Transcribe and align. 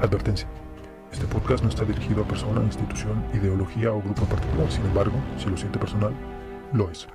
Advertencia. 0.00 0.46
Este 1.10 1.26
podcast 1.26 1.62
no 1.62 1.70
está 1.70 1.84
dirigido 1.84 2.22
a 2.22 2.28
persona, 2.28 2.62
institución, 2.62 3.24
ideología 3.32 3.92
o 3.92 4.02
grupo 4.02 4.22
en 4.22 4.28
particular. 4.28 4.70
Sin 4.70 4.84
embargo, 4.84 5.14
si 5.38 5.48
lo 5.48 5.56
siente 5.56 5.78
personal, 5.78 6.12
lo 6.72 6.90
es. 6.90 7.08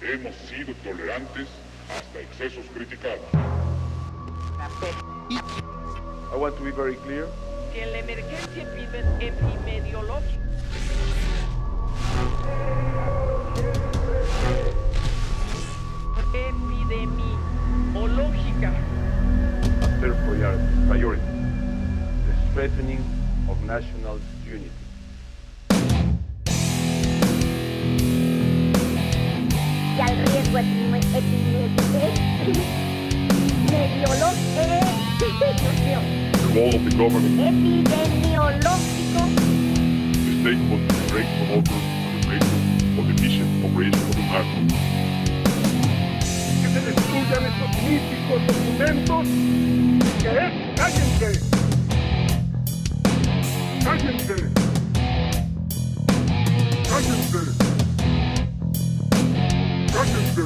Hemos 0.00 0.34
sido 0.36 0.74
tolerantes 0.84 1.48
hasta 1.90 2.20
excesos 2.20 2.64
criticados. 2.72 3.26
I 6.32 6.38
want 6.38 6.56
to 6.56 6.62
be 6.62 6.70
very 6.70 6.96
clear. 6.96 7.26
que 7.72 7.82
en 7.82 7.92
la 7.92 7.98
emergencia 7.98 8.62
epidemiológica 9.20 10.46
epidemiológica 17.02 18.70
A 19.82 19.88
third 20.00 20.16
prior- 20.26 20.60
priority, 20.88 21.22
the 22.26 22.34
strengthening 22.50 23.02
of 23.48 23.56
national 23.64 24.18
unity. 24.46 24.70
y 29.96 30.00
al 30.00 30.16
riesgo 30.26 30.58
epidemi- 30.58 31.06
epidemi- 31.14 31.70
epidemiológico 33.66 34.62
The 36.32 36.60
role 36.60 36.74
of 36.74 36.82
the 36.84 36.94
government, 36.96 37.34
epidemiológico. 37.40 38.72
The 40.24 40.32
state 40.40 40.62
must 40.70 40.84
be 40.88 40.94
great 41.12 41.28
promoters 41.38 41.84
on 42.06 42.12
the 42.20 42.26
basis 42.28 42.98
of 42.98 43.02
the 43.06 43.12
efficient 43.14 43.48
operation 43.64 44.02
of 44.02 44.14
the 44.16 44.22
market. 44.22 44.95
Se 46.76 46.82
destruyan 46.82 47.42
estos 47.46 47.70
míticos 47.84 48.38
documentos. 48.46 49.24
Que 50.20 50.28
es, 50.28 50.52
cállense. 50.76 51.30
Cállense. 53.82 54.36
Cállense. 56.90 57.42
Cállense. 59.90 60.44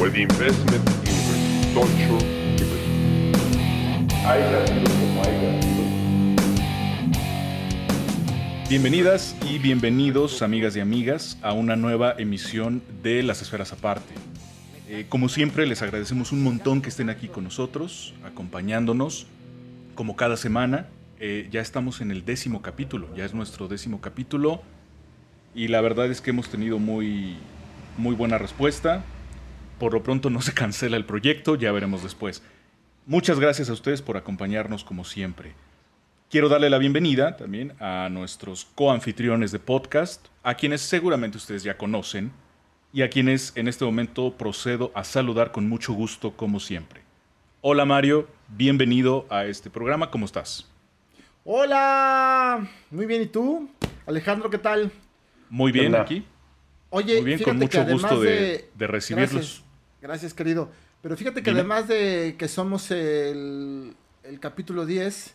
Where 0.00 0.10
the 0.10 0.22
investment 0.22 0.84
in 1.06 1.14
sido. 1.94 2.18
Bienvenidas 8.68 9.36
y 9.48 9.58
bienvenidos, 9.58 10.42
amigas 10.42 10.74
y 10.74 10.80
amigas, 10.80 11.38
a 11.42 11.52
una 11.52 11.76
nueva 11.76 12.16
emisión 12.18 12.82
de 13.04 13.22
Las 13.22 13.40
Esferas 13.40 13.72
Aparte. 13.72 14.29
Eh, 14.92 15.06
como 15.08 15.28
siempre, 15.28 15.68
les 15.68 15.82
agradecemos 15.82 16.32
un 16.32 16.42
montón 16.42 16.82
que 16.82 16.88
estén 16.88 17.10
aquí 17.10 17.28
con 17.28 17.44
nosotros, 17.44 18.12
acompañándonos, 18.24 19.28
como 19.94 20.16
cada 20.16 20.36
semana. 20.36 20.88
Eh, 21.20 21.46
ya 21.52 21.60
estamos 21.60 22.00
en 22.00 22.10
el 22.10 22.24
décimo 22.24 22.60
capítulo, 22.60 23.08
ya 23.14 23.24
es 23.24 23.32
nuestro 23.32 23.68
décimo 23.68 24.00
capítulo, 24.00 24.62
y 25.54 25.68
la 25.68 25.80
verdad 25.80 26.10
es 26.10 26.20
que 26.20 26.30
hemos 26.30 26.48
tenido 26.48 26.80
muy, 26.80 27.36
muy 27.98 28.16
buena 28.16 28.36
respuesta. 28.36 29.04
Por 29.78 29.92
lo 29.92 30.02
pronto 30.02 30.28
no 30.28 30.42
se 30.42 30.54
cancela 30.54 30.96
el 30.96 31.04
proyecto, 31.04 31.54
ya 31.54 31.70
veremos 31.70 32.02
después. 32.02 32.42
Muchas 33.06 33.38
gracias 33.38 33.70
a 33.70 33.74
ustedes 33.74 34.02
por 34.02 34.16
acompañarnos 34.16 34.82
como 34.82 35.04
siempre. 35.04 35.52
Quiero 36.30 36.48
darle 36.48 36.68
la 36.68 36.78
bienvenida 36.78 37.36
también 37.36 37.74
a 37.78 38.08
nuestros 38.10 38.64
coanfitriones 38.74 39.52
de 39.52 39.60
podcast, 39.60 40.26
a 40.42 40.54
quienes 40.54 40.80
seguramente 40.80 41.36
ustedes 41.36 41.62
ya 41.62 41.78
conocen 41.78 42.32
y 42.92 43.02
a 43.02 43.10
quienes 43.10 43.52
en 43.56 43.68
este 43.68 43.84
momento 43.84 44.36
procedo 44.36 44.90
a 44.94 45.04
saludar 45.04 45.52
con 45.52 45.68
mucho 45.68 45.92
gusto 45.92 46.32
como 46.36 46.60
siempre. 46.60 47.02
Hola 47.60 47.84
Mario, 47.84 48.28
bienvenido 48.48 49.26
a 49.30 49.44
este 49.44 49.70
programa, 49.70 50.10
¿cómo 50.10 50.26
estás? 50.26 50.66
Hola, 51.44 52.68
muy 52.90 53.06
bien, 53.06 53.22
¿y 53.22 53.26
tú? 53.26 53.70
Alejandro, 54.06 54.50
¿qué 54.50 54.58
tal? 54.58 54.90
Muy 55.48 55.72
bien 55.72 55.94
Hola. 55.94 56.02
aquí. 56.02 56.24
Oye, 56.90 57.16
Muy 57.20 57.24
bien, 57.24 57.42
con 57.42 57.56
mucho 57.56 57.84
gusto 57.84 58.20
de, 58.20 58.68
de 58.74 58.86
recibirlos. 58.86 59.32
Gracias, 59.32 59.64
gracias, 60.00 60.34
querido. 60.34 60.70
Pero 61.02 61.16
fíjate 61.16 61.42
que 61.42 61.50
Dime. 61.50 61.60
además 61.60 61.86
de 61.88 62.34
que 62.36 62.48
somos 62.48 62.90
el, 62.90 63.94
el 64.24 64.40
capítulo 64.40 64.84
10, 64.84 65.34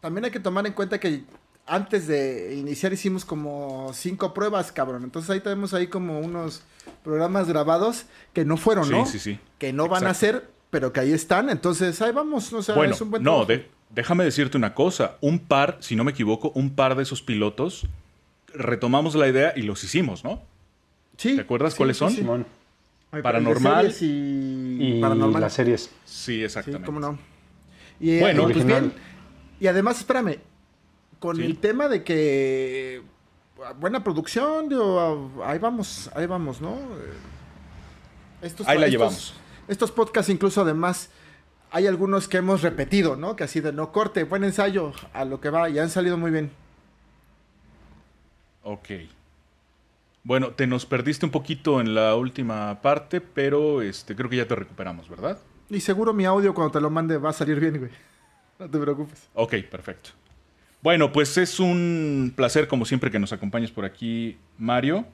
también 0.00 0.26
hay 0.26 0.30
que 0.30 0.40
tomar 0.40 0.66
en 0.66 0.72
cuenta 0.74 1.00
que 1.00 1.24
antes 1.66 2.06
de 2.06 2.54
iniciar 2.56 2.92
hicimos 2.92 3.24
como 3.24 3.90
cinco 3.94 4.34
pruebas, 4.34 4.72
cabrón. 4.72 5.04
Entonces 5.04 5.30
ahí 5.30 5.40
tenemos 5.40 5.72
ahí 5.74 5.86
como 5.86 6.18
unos 6.20 6.62
programas 7.04 7.48
grabados 7.48 8.06
que 8.32 8.44
no 8.44 8.56
fueron, 8.56 8.84
Sí, 8.86 8.90
¿no? 8.92 9.06
sí, 9.06 9.18
sí. 9.18 9.38
Que 9.58 9.72
no 9.72 9.88
van 9.88 10.06
a 10.06 10.14
ser, 10.14 10.50
pero 10.70 10.92
que 10.92 11.00
ahí 11.00 11.12
están. 11.12 11.50
Entonces 11.50 12.00
ahí 12.02 12.12
vamos, 12.12 12.52
o 12.52 12.62
sea, 12.62 12.74
bueno, 12.74 12.94
es 12.94 13.00
un 13.00 13.10
buen 13.10 13.22
no, 13.22 13.44
de- 13.44 13.68
déjame 13.90 14.24
decirte 14.24 14.56
una 14.56 14.74
cosa. 14.74 15.16
Un 15.20 15.38
par, 15.38 15.76
si 15.80 15.94
no 15.96 16.02
me 16.04 16.10
equivoco, 16.12 16.50
un 16.54 16.70
par 16.74 16.96
de 16.96 17.02
esos 17.04 17.22
pilotos 17.22 17.86
retomamos 18.54 19.14
la 19.14 19.28
idea 19.28 19.52
y 19.56 19.62
los 19.62 19.82
hicimos, 19.84 20.24
¿no? 20.24 20.42
Sí, 21.16 21.36
¿Te 21.36 21.42
acuerdas 21.42 21.72
sí, 21.74 21.76
cuáles 21.78 21.96
sí, 21.96 22.00
son? 22.00 22.12
sí. 22.12 22.26
Paranormal. 23.22 23.94
y, 24.00 24.78
Y 24.96 25.00
paranormal. 25.00 25.40
las 25.42 25.52
series. 25.52 25.82
Sí, 26.04 26.36
Sí, 26.36 26.44
exactamente. 26.44 26.86
cómo 26.86 26.98
no. 27.00 27.18
Y, 28.00 28.12
eh, 28.12 28.20
Bueno, 28.20 28.48
y 28.48 28.52
pues 28.54 28.64
bien, 28.64 28.92
y 29.60 29.66
además, 29.66 29.98
espérame, 29.98 30.38
con 31.22 31.36
Sí. 31.36 31.44
el 31.44 31.56
tema 31.58 31.86
de 31.86 32.02
que 32.02 33.00
buena 33.78 34.02
producción, 34.02 34.68
digo, 34.68 35.30
ahí 35.44 35.60
vamos, 35.60 36.10
ahí 36.16 36.26
vamos, 36.26 36.60
¿no? 36.60 36.72
Eh, 36.74 37.12
Estos, 38.42 38.66
Ahí 38.66 38.76
la 38.76 38.86
estos- 38.86 38.90
llevamos. 38.90 39.34
Estos 39.68 39.92
podcasts 39.92 40.28
incluso 40.28 40.62
además 40.62 41.10
hay 41.70 41.86
algunos 41.86 42.26
que 42.26 42.38
hemos 42.38 42.60
repetido, 42.62 43.14
¿no? 43.14 43.36
Que 43.36 43.44
así 43.44 43.60
de 43.60 43.72
no 43.72 43.92
corte, 43.92 44.24
buen 44.24 44.42
ensayo, 44.42 44.92
a 45.12 45.24
lo 45.24 45.40
que 45.40 45.48
va, 45.48 45.70
y 45.70 45.78
han 45.78 45.90
salido 45.90 46.18
muy 46.18 46.32
bien. 46.32 46.50
Ok. 48.64 48.88
Bueno, 50.24 50.50
te 50.50 50.66
nos 50.66 50.86
perdiste 50.86 51.24
un 51.24 51.30
poquito 51.32 51.80
en 51.80 51.94
la 51.94 52.16
última 52.16 52.80
parte, 52.82 53.20
pero 53.20 53.80
este, 53.80 54.16
creo 54.16 54.28
que 54.28 54.36
ya 54.38 54.48
te 54.48 54.56
recuperamos, 54.56 55.08
¿verdad? 55.08 55.38
Y 55.70 55.78
seguro 55.80 56.12
mi 56.12 56.24
audio 56.24 56.52
cuando 56.52 56.72
te 56.72 56.80
lo 56.80 56.90
mande 56.90 57.16
va 57.18 57.30
a 57.30 57.32
salir 57.32 57.60
bien, 57.60 57.78
güey. 57.78 57.90
No 58.58 58.68
te 58.70 58.78
preocupes. 58.78 59.28
Ok, 59.34 59.54
perfecto. 59.70 60.10
Bueno, 60.82 61.12
pues 61.12 61.38
es 61.38 61.60
un 61.60 62.32
placer, 62.34 62.66
como 62.66 62.84
siempre, 62.86 63.12
que 63.12 63.20
nos 63.20 63.32
acompañes 63.32 63.70
por 63.70 63.84
aquí, 63.84 64.36
Mario. 64.58 65.04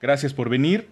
Gracias 0.00 0.32
por 0.32 0.48
venir. 0.48 0.88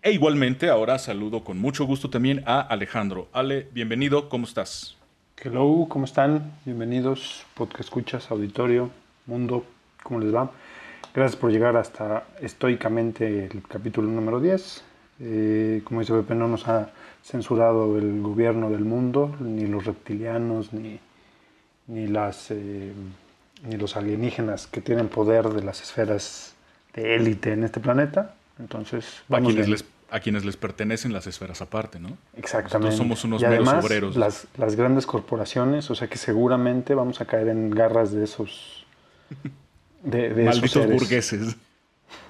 E 0.00 0.12
igualmente, 0.12 0.70
ahora 0.70 0.98
saludo 0.98 1.44
con 1.44 1.58
mucho 1.58 1.84
gusto 1.84 2.08
también 2.08 2.42
a 2.46 2.58
Alejandro. 2.62 3.28
Ale, 3.34 3.68
bienvenido, 3.74 4.30
¿cómo 4.30 4.46
estás? 4.46 4.96
Hello, 5.36 5.84
¿cómo 5.90 6.06
están? 6.06 6.52
Bienvenidos, 6.64 7.44
podcast 7.52 7.80
escuchas, 7.80 8.30
auditorio, 8.30 8.88
mundo, 9.26 9.66
¿cómo 10.02 10.20
les 10.20 10.34
va? 10.34 10.50
Gracias 11.14 11.36
por 11.38 11.52
llegar 11.52 11.76
hasta 11.76 12.28
estoicamente 12.40 13.44
el 13.44 13.62
capítulo 13.68 14.08
número 14.08 14.40
10. 14.40 14.84
Eh, 15.20 15.82
como 15.84 16.00
dice 16.00 16.14
Pepe, 16.14 16.34
no 16.34 16.48
nos 16.48 16.66
ha 16.66 16.92
censurado 17.22 17.98
el 17.98 18.22
gobierno 18.22 18.70
del 18.70 18.86
mundo, 18.86 19.36
ni 19.38 19.66
los 19.66 19.84
reptilianos, 19.84 20.72
ni, 20.72 20.98
ni, 21.88 22.06
las, 22.06 22.50
eh, 22.50 22.92
ni 23.64 23.76
los 23.76 23.96
alienígenas 23.96 24.66
que 24.66 24.80
tienen 24.80 25.08
poder 25.08 25.48
de 25.48 25.62
las 25.62 25.82
esferas 25.82 26.54
de 26.94 27.16
élite 27.16 27.52
en 27.52 27.64
este 27.64 27.80
planeta. 27.80 28.34
Entonces, 28.58 29.04
A 29.04 29.32
vamos 29.34 29.48
quienes, 29.48 29.66
bien. 29.66 29.78
les, 29.78 29.84
a 30.10 30.20
quienes 30.20 30.44
les 30.44 30.56
pertenecen 30.56 31.12
las 31.12 31.26
esferas 31.26 31.60
aparte, 31.60 31.98
¿no? 31.98 32.16
Exactamente. 32.36 32.90
Nosotros 32.90 32.96
somos 32.96 33.24
unos 33.24 33.42
y 33.42 33.46
meros 33.46 33.68
además, 33.68 33.84
obreros. 33.84 34.16
Las, 34.16 34.46
las 34.56 34.76
grandes 34.76 35.06
corporaciones, 35.06 35.90
o 35.90 35.94
sea 35.94 36.08
que 36.08 36.18
seguramente 36.18 36.94
vamos 36.94 37.20
a 37.20 37.24
caer 37.24 37.48
en 37.48 37.70
garras 37.70 38.12
de 38.12 38.24
esos. 38.24 38.86
De, 40.02 40.30
Malditos 40.44 40.86
burgueses. 40.86 41.56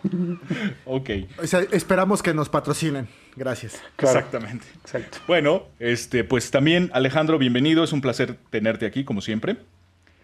ok, 0.85 1.11
O 1.43 1.47
sea, 1.47 1.61
esperamos 1.73 2.23
que 2.23 2.35
nos 2.35 2.49
patrocinen. 2.49 3.09
Gracias. 3.37 3.81
Claro, 3.97 4.19
exactamente. 4.19 4.67
Exacto. 4.83 5.19
Bueno, 5.27 5.65
este, 5.79 6.25
pues 6.25 6.51
también, 6.51 6.91
Alejandro, 6.93 7.39
bienvenido. 7.39 7.85
Es 7.85 7.93
un 7.93 8.01
placer 8.01 8.37
tenerte 8.51 8.87
aquí, 8.87 9.05
como 9.05 9.21
siempre. 9.21 9.57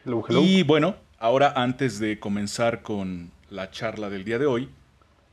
Hello, 0.04 0.24
hello. 0.28 0.42
Y 0.42 0.62
bueno, 0.62 0.96
ahora 1.18 1.52
antes 1.56 1.98
de 1.98 2.18
comenzar 2.18 2.82
con 2.82 3.30
la 3.50 3.70
charla 3.70 4.10
del 4.10 4.24
día 4.24 4.38
de 4.38 4.46
hoy, 4.46 4.68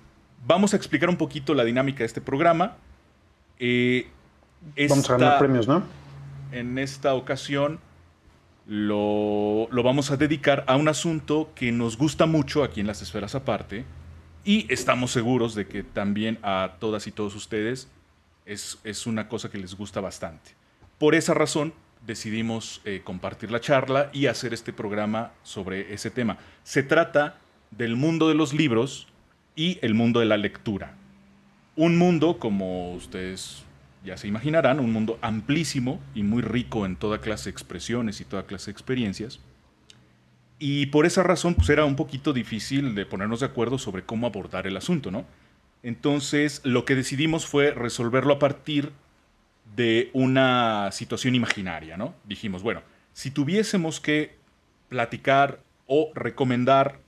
vamos 0.47 0.75
a 0.75 0.77
explicar 0.77 1.09
un 1.09 1.17
poquito 1.17 1.55
la 1.55 1.65
dinámica 1.65 1.99
de 2.01 2.07
este 2.07 2.21
programa. 2.21 2.77
Eh, 3.59 4.09
Vamos 4.89 5.09
a 5.09 5.17
ganar 5.17 5.39
premios, 5.39 5.67
¿no? 5.67 5.83
en 6.53 6.79
esta 6.79 7.15
ocasión 7.15 7.79
lo, 8.67 9.69
lo 9.71 9.83
vamos 9.83 10.11
a 10.11 10.17
dedicar 10.17 10.65
a 10.67 10.77
un 10.77 10.89
asunto 10.89 11.51
que 11.55 11.73
nos 11.73 11.97
gusta 11.97 12.27
mucho 12.27 12.63
aquí 12.63 12.81
en 12.81 12.87
las 12.87 13.03
esferas 13.03 13.35
aparte 13.35 13.85
y 14.45 14.73
estamos 14.73 15.11
seguros 15.11 15.55
de 15.55 15.67
que 15.67 15.83
también 15.83 16.39
a 16.43 16.77
todas 16.79 17.07
y 17.07 17.13
todos 17.13 17.35
ustedes 17.35 17.89
es, 18.47 18.79
es 18.85 19.07
una 19.07 19.29
cosa 19.29 19.51
que 19.51 19.59
les 19.59 19.75
gusta 19.75 20.01
bastante. 20.01 20.53
Por 20.99 21.15
esa 21.15 21.35
razón 21.35 21.73
decidimos 22.07 22.81
eh, 22.85 23.03
compartir 23.05 23.51
la 23.51 23.61
charla 23.61 24.11
y 24.13 24.27
hacer 24.27 24.55
este 24.55 24.73
programa 24.73 25.33
sobre 25.43 25.93
ese 25.93 26.11
tema. 26.11 26.39
Se 26.63 26.83
trata 26.83 27.39
del 27.71 27.97
mundo 27.97 28.29
de 28.29 28.35
los 28.35 28.55
libros 28.55 29.09
y 29.57 29.79
el 29.83 29.95
mundo 29.95 30.21
de 30.21 30.27
la 30.27 30.37
lectura. 30.37 30.95
Un 31.77 31.99
mundo, 31.99 32.39
como 32.39 32.93
ustedes 32.93 33.65
ya 34.05 34.17
se 34.17 34.29
imaginarán, 34.29 34.81
un 34.81 34.93
mundo 34.93 35.19
amplísimo 35.21 36.01
y 36.15 36.23
muy 36.23 36.43
rico 36.43 36.87
en 36.87 36.97
toda 36.97 37.21
clase 37.21 37.45
de 37.45 37.51
expresiones 37.53 38.21
y 38.21 38.25
toda 38.25 38.47
clase 38.47 38.67
de 38.67 38.73
experiencias. 38.73 39.41
Y 40.59 40.87
por 40.87 41.07
esa 41.07 41.23
razón, 41.23 41.55
pues 41.55 41.71
era 41.71 41.85
un 41.85 41.97
poquito 41.97 42.33
difícil 42.33 42.95
de 42.95 43.07
ponernos 43.07 43.41
de 43.41 43.47
acuerdo 43.47 43.79
sobre 43.79 44.05
cómo 44.05 44.27
abordar 44.27 44.67
el 44.67 44.77
asunto, 44.77 45.11
¿no? 45.11 45.25
Entonces, 45.83 46.61
lo 46.65 46.85
que 46.85 46.95
decidimos 46.95 47.47
fue 47.47 47.71
resolverlo 47.71 48.35
a 48.35 48.39
partir 48.39 48.93
de 49.75 50.11
una 50.13 50.91
situación 50.93 51.35
imaginaria, 51.35 51.97
¿no? 51.97 52.15
Dijimos, 52.25 52.63
bueno, 52.63 52.83
si 53.13 53.31
tuviésemos 53.31 54.01
que 54.01 54.37
platicar 54.89 55.61
o 55.87 56.11
recomendar 56.15 57.01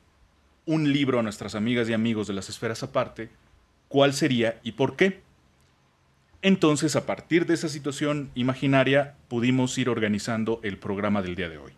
un 0.66 0.92
libro 0.92 1.18
a 1.18 1.22
nuestras 1.22 1.54
amigas 1.54 1.88
y 1.88 1.92
amigos 1.92 2.26
de 2.26 2.34
las 2.34 2.48
esferas 2.48 2.82
aparte, 2.82 3.30
¿cuál 3.88 4.12
sería 4.12 4.60
y 4.62 4.72
por 4.72 4.96
qué? 4.96 5.22
Entonces, 6.42 6.96
a 6.96 7.06
partir 7.06 7.46
de 7.46 7.54
esa 7.54 7.68
situación 7.68 8.30
imaginaria, 8.34 9.14
pudimos 9.28 9.78
ir 9.78 9.88
organizando 9.88 10.60
el 10.64 10.76
programa 10.76 11.22
del 11.22 11.36
día 11.36 11.48
de 11.48 11.58
hoy. 11.58 11.72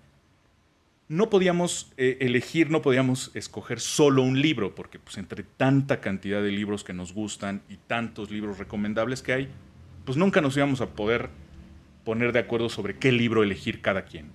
No 1.07 1.29
podíamos 1.29 1.93
eh, 1.99 2.17
elegir, 2.21 2.71
no 2.71 2.81
podíamos 2.81 3.31
escoger 3.35 3.79
solo 3.79 4.23
un 4.23 4.41
libro, 4.41 4.75
porque 4.75 4.99
pues, 4.99 5.19
entre 5.19 5.43
tanta 5.43 6.01
cantidad 6.01 6.43
de 6.43 6.51
libros 6.51 6.83
que 6.83 6.95
nos 6.95 7.13
gustan 7.13 7.61
y 7.69 7.77
tantos 7.77 8.31
libros 8.31 8.59
recomendables 8.59 9.21
que 9.21 9.35
hay, 9.35 9.49
pues 10.07 10.17
nunca 10.17 10.41
nos 10.41 10.57
íbamos 10.57 10.81
a 10.81 10.91
poder 10.91 11.29
poner 12.05 12.33
de 12.33 12.39
acuerdo 12.39 12.71
sobre 12.71 12.97
qué 12.97 13.13
libro 13.13 13.43
elegir 13.43 13.83
cada 13.83 14.07
quien. 14.07 14.31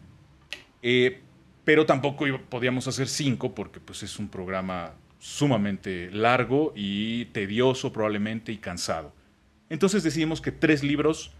Eh, 0.83 1.21
pero 1.69 1.85
tampoco 1.85 2.25
podíamos 2.49 2.87
hacer 2.87 3.07
cinco, 3.07 3.53
porque 3.53 3.79
pues, 3.79 4.01
es 4.01 4.17
un 4.17 4.27
programa 4.27 4.93
sumamente 5.19 6.09
largo 6.11 6.73
y 6.75 7.25
tedioso 7.25 7.93
probablemente 7.93 8.51
y 8.51 8.57
cansado. 8.57 9.13
Entonces 9.69 10.01
decidimos 10.01 10.41
que 10.41 10.51
tres 10.51 10.81
libros 10.81 11.31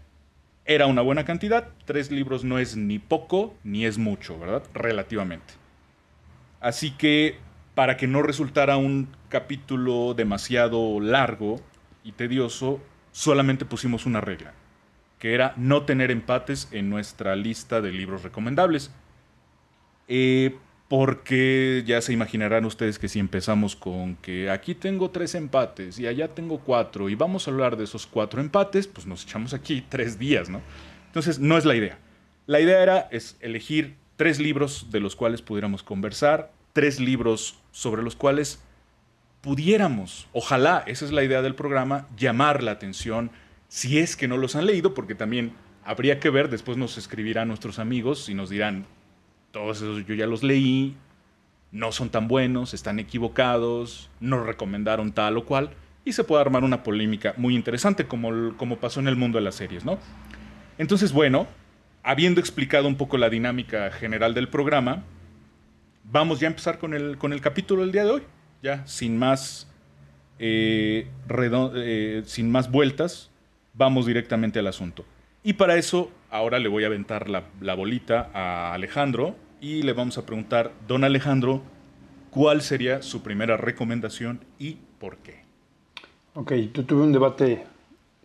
era 0.64 0.86
una 0.86 1.02
buena 1.02 1.24
cantidad. 1.24 1.70
Tres 1.84 2.12
libros 2.12 2.44
no 2.44 2.60
es 2.60 2.76
ni 2.76 3.00
poco 3.00 3.56
ni 3.64 3.86
es 3.86 3.98
mucho, 3.98 4.38
¿verdad? 4.38 4.62
Relativamente. 4.72 5.54
Así 6.60 6.92
que 6.92 7.38
para 7.74 7.96
que 7.96 8.06
no 8.06 8.22
resultara 8.22 8.76
un 8.76 9.08
capítulo 9.30 10.14
demasiado 10.14 11.00
largo 11.00 11.60
y 12.04 12.12
tedioso, 12.12 12.80
solamente 13.10 13.64
pusimos 13.64 14.06
una 14.06 14.20
regla, 14.20 14.52
que 15.18 15.34
era 15.34 15.54
no 15.56 15.86
tener 15.86 16.12
empates 16.12 16.68
en 16.70 16.88
nuestra 16.88 17.34
lista 17.34 17.80
de 17.80 17.90
libros 17.90 18.22
recomendables. 18.22 18.92
Eh, 20.12 20.56
porque 20.88 21.84
ya 21.86 22.00
se 22.00 22.12
imaginarán 22.12 22.64
ustedes 22.64 22.98
que 22.98 23.08
si 23.08 23.20
empezamos 23.20 23.76
con 23.76 24.16
que 24.16 24.50
aquí 24.50 24.74
tengo 24.74 25.10
tres 25.10 25.36
empates 25.36 26.00
y 26.00 26.08
allá 26.08 26.26
tengo 26.26 26.58
cuatro 26.58 27.08
y 27.08 27.14
vamos 27.14 27.46
a 27.46 27.52
hablar 27.52 27.76
de 27.76 27.84
esos 27.84 28.08
cuatro 28.08 28.40
empates, 28.40 28.88
pues 28.88 29.06
nos 29.06 29.22
echamos 29.22 29.54
aquí 29.54 29.84
tres 29.88 30.18
días, 30.18 30.50
¿no? 30.50 30.60
Entonces 31.06 31.38
no 31.38 31.56
es 31.56 31.64
la 31.64 31.76
idea. 31.76 32.00
La 32.46 32.58
idea 32.60 32.82
era 32.82 33.08
es 33.12 33.36
elegir 33.38 33.94
tres 34.16 34.40
libros 34.40 34.88
de 34.90 34.98
los 34.98 35.14
cuales 35.14 35.42
pudiéramos 35.42 35.84
conversar, 35.84 36.50
tres 36.72 36.98
libros 36.98 37.60
sobre 37.70 38.02
los 38.02 38.16
cuales 38.16 38.60
pudiéramos, 39.42 40.26
ojalá, 40.32 40.82
esa 40.88 41.04
es 41.04 41.12
la 41.12 41.22
idea 41.22 41.40
del 41.40 41.54
programa, 41.54 42.08
llamar 42.16 42.64
la 42.64 42.72
atención 42.72 43.30
si 43.68 44.00
es 44.00 44.16
que 44.16 44.26
no 44.26 44.36
los 44.36 44.56
han 44.56 44.66
leído, 44.66 44.92
porque 44.92 45.14
también 45.14 45.52
habría 45.84 46.18
que 46.18 46.30
ver, 46.30 46.50
después 46.50 46.76
nos 46.76 46.98
escribirán 46.98 47.46
nuestros 47.46 47.78
amigos 47.78 48.28
y 48.28 48.34
nos 48.34 48.50
dirán, 48.50 48.86
todos 49.52 49.78
esos 49.78 50.06
yo 50.06 50.14
ya 50.14 50.26
los 50.26 50.42
leí, 50.42 50.96
no 51.72 51.92
son 51.92 52.10
tan 52.10 52.28
buenos, 52.28 52.74
están 52.74 52.98
equivocados, 52.98 54.10
no 54.20 54.42
recomendaron 54.44 55.12
tal 55.12 55.36
o 55.36 55.44
cual, 55.44 55.70
y 56.04 56.12
se 56.12 56.24
puede 56.24 56.40
armar 56.40 56.64
una 56.64 56.82
polémica 56.82 57.34
muy 57.36 57.54
interesante 57.54 58.06
como, 58.06 58.56
como 58.56 58.76
pasó 58.78 59.00
en 59.00 59.08
el 59.08 59.16
mundo 59.16 59.38
de 59.38 59.44
las 59.44 59.54
series, 59.54 59.84
¿no? 59.84 59.98
Entonces, 60.78 61.12
bueno, 61.12 61.46
habiendo 62.02 62.40
explicado 62.40 62.88
un 62.88 62.96
poco 62.96 63.18
la 63.18 63.28
dinámica 63.28 63.90
general 63.92 64.34
del 64.34 64.48
programa, 64.48 65.04
vamos 66.04 66.40
ya 66.40 66.48
a 66.48 66.50
empezar 66.50 66.78
con 66.78 66.94
el, 66.94 67.18
con 67.18 67.32
el 67.32 67.40
capítulo 67.40 67.82
del 67.82 67.92
día 67.92 68.04
de 68.04 68.10
hoy, 68.10 68.22
ya 68.62 68.86
sin 68.86 69.18
más, 69.18 69.68
eh, 70.38 71.06
redo- 71.28 71.72
eh, 71.76 72.22
sin 72.24 72.50
más 72.50 72.70
vueltas, 72.70 73.30
vamos 73.74 74.06
directamente 74.06 74.58
al 74.58 74.66
asunto. 74.66 75.04
Y 75.44 75.52
para 75.52 75.76
eso, 75.76 76.10
ahora 76.30 76.58
le 76.58 76.68
voy 76.68 76.84
a 76.84 76.88
aventar 76.88 77.28
la, 77.28 77.44
la 77.60 77.74
bolita 77.74 78.30
a 78.34 78.72
Alejandro 78.74 79.34
y 79.60 79.82
le 79.82 79.92
vamos 79.92 80.18
a 80.18 80.26
preguntar, 80.26 80.72
don 80.88 81.04
Alejandro, 81.04 81.62
¿cuál 82.30 82.62
sería 82.62 83.02
su 83.02 83.22
primera 83.22 83.56
recomendación 83.56 84.40
y 84.58 84.78
por 84.98 85.16
qué? 85.18 85.40
Ok, 86.34 86.52
yo 86.74 86.84
tuve 86.84 87.02
un 87.02 87.12
debate 87.12 87.64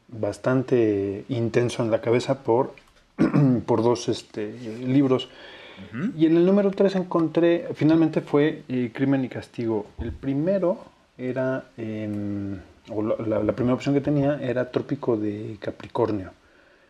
bastante 0.07 1.25
intenso 1.29 1.83
en 1.83 1.91
la 1.91 2.01
cabeza 2.01 2.43
por, 2.43 2.73
por 3.65 3.83
dos 3.83 4.07
este, 4.09 4.53
libros. 4.85 5.29
Y 6.17 6.25
en 6.25 6.37
el 6.37 6.45
número 6.45 6.71
3 6.71 6.95
encontré, 6.95 7.67
finalmente 7.75 8.21
fue 8.21 8.63
eh, 8.69 8.91
Crimen 8.93 9.25
y 9.25 9.29
Castigo. 9.29 9.87
El 9.99 10.13
primero 10.13 10.85
era, 11.17 11.65
em, 11.75 12.57
o 12.89 13.01
la, 13.03 13.15
la- 13.27 13.43
la 13.43 13.53
primera 13.53 13.73
opción 13.75 13.93
que 13.93 13.99
tenía 14.01 14.39
era 14.41 14.71
Trópico 14.71 15.17
de 15.17 15.57
Capricornio, 15.59 16.31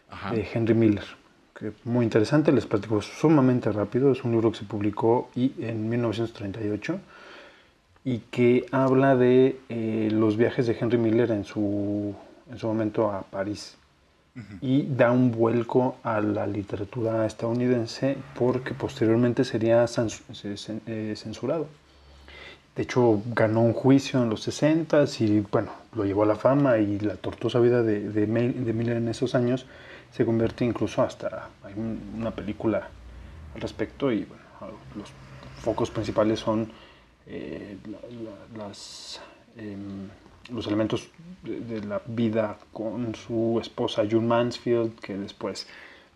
Ajá. 0.10 0.32
de 0.32 0.48
Henry 0.54 0.74
Miller. 0.74 1.06
Que 1.58 1.72
muy 1.86 2.04
interesante, 2.04 2.52
les 2.52 2.66
platico 2.66 3.02
sumamente 3.02 3.72
rápido. 3.72 4.12
Es 4.12 4.24
un 4.24 4.32
libro 4.32 4.52
que 4.52 4.60
se 4.60 4.66
publicó 4.66 5.30
y, 5.36 5.54
en 5.60 5.88
1938 5.90 7.00
y 8.06 8.20
que 8.30 8.68
habla 8.72 9.16
de 9.16 9.60
eh, 9.68 10.10
los 10.12 10.38
viajes 10.38 10.68
de 10.68 10.78
Henry 10.80 10.98
Miller 10.98 11.32
en 11.32 11.44
su, 11.44 12.16
en 12.52 12.58
su 12.58 12.68
momento 12.68 13.12
a 13.12 13.24
París. 13.24 13.78
Y 14.60 14.84
da 14.84 15.12
un 15.12 15.32
vuelco 15.32 15.96
a 16.04 16.20
la 16.20 16.46
literatura 16.46 17.26
estadounidense 17.26 18.18
porque 18.38 18.74
posteriormente 18.74 19.46
sería 19.46 19.86
eh, 19.86 21.14
censurado. 21.16 21.68
De 22.76 22.84
hecho, 22.84 23.22
ganó 23.34 23.62
un 23.62 23.72
juicio 23.72 24.22
en 24.22 24.30
los 24.30 24.44
60 24.44 25.06
y 25.20 25.40
bueno, 25.40 25.72
lo 25.96 26.04
llevó 26.04 26.24
a 26.24 26.26
la 26.26 26.36
fama 26.36 26.80
y 26.80 27.00
la 27.00 27.16
tortuosa 27.16 27.60
vida 27.60 27.82
de, 27.82 28.10
de, 28.10 28.28
de 28.28 28.74
Miller 28.74 28.98
en 28.98 29.08
esos 29.08 29.36
años 29.36 29.66
se 30.16 30.26
convierte 30.26 30.64
incluso 30.64 31.02
hasta, 31.02 31.50
hay 31.64 31.74
un- 31.76 32.14
una 32.18 32.32
película 32.32 32.88
al 33.54 33.62
respecto 33.62 34.12
y 34.12 34.24
bueno, 34.26 34.44
los 34.96 35.12
focos 35.62 35.92
principales 35.92 36.40
son 36.40 36.72
eh, 37.28 37.78
la- 37.88 37.98
la- 38.58 38.66
las, 38.68 39.20
em, 39.58 40.08
los 40.52 40.68
elementos 40.68 41.10
de, 41.42 41.60
de 41.60 41.84
la 41.84 42.00
vida 42.06 42.58
con 42.72 43.16
su 43.16 43.58
esposa 43.60 44.04
June 44.10 44.28
Mansfield, 44.28 45.00
que 45.00 45.18
después 45.18 45.68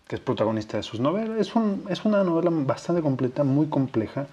que 0.07 0.15
es 0.15 0.21
protagonista 0.21 0.77
de 0.77 0.83
sus 0.83 0.99
novelas. 0.99 1.39
Es, 1.39 1.55
un- 1.55 1.83
es 1.89 2.05
una 2.05 2.23
novela 2.23 2.51
bastante 2.53 3.01
completa, 3.01 3.43
muy 3.43 3.67
compleja 3.67 4.27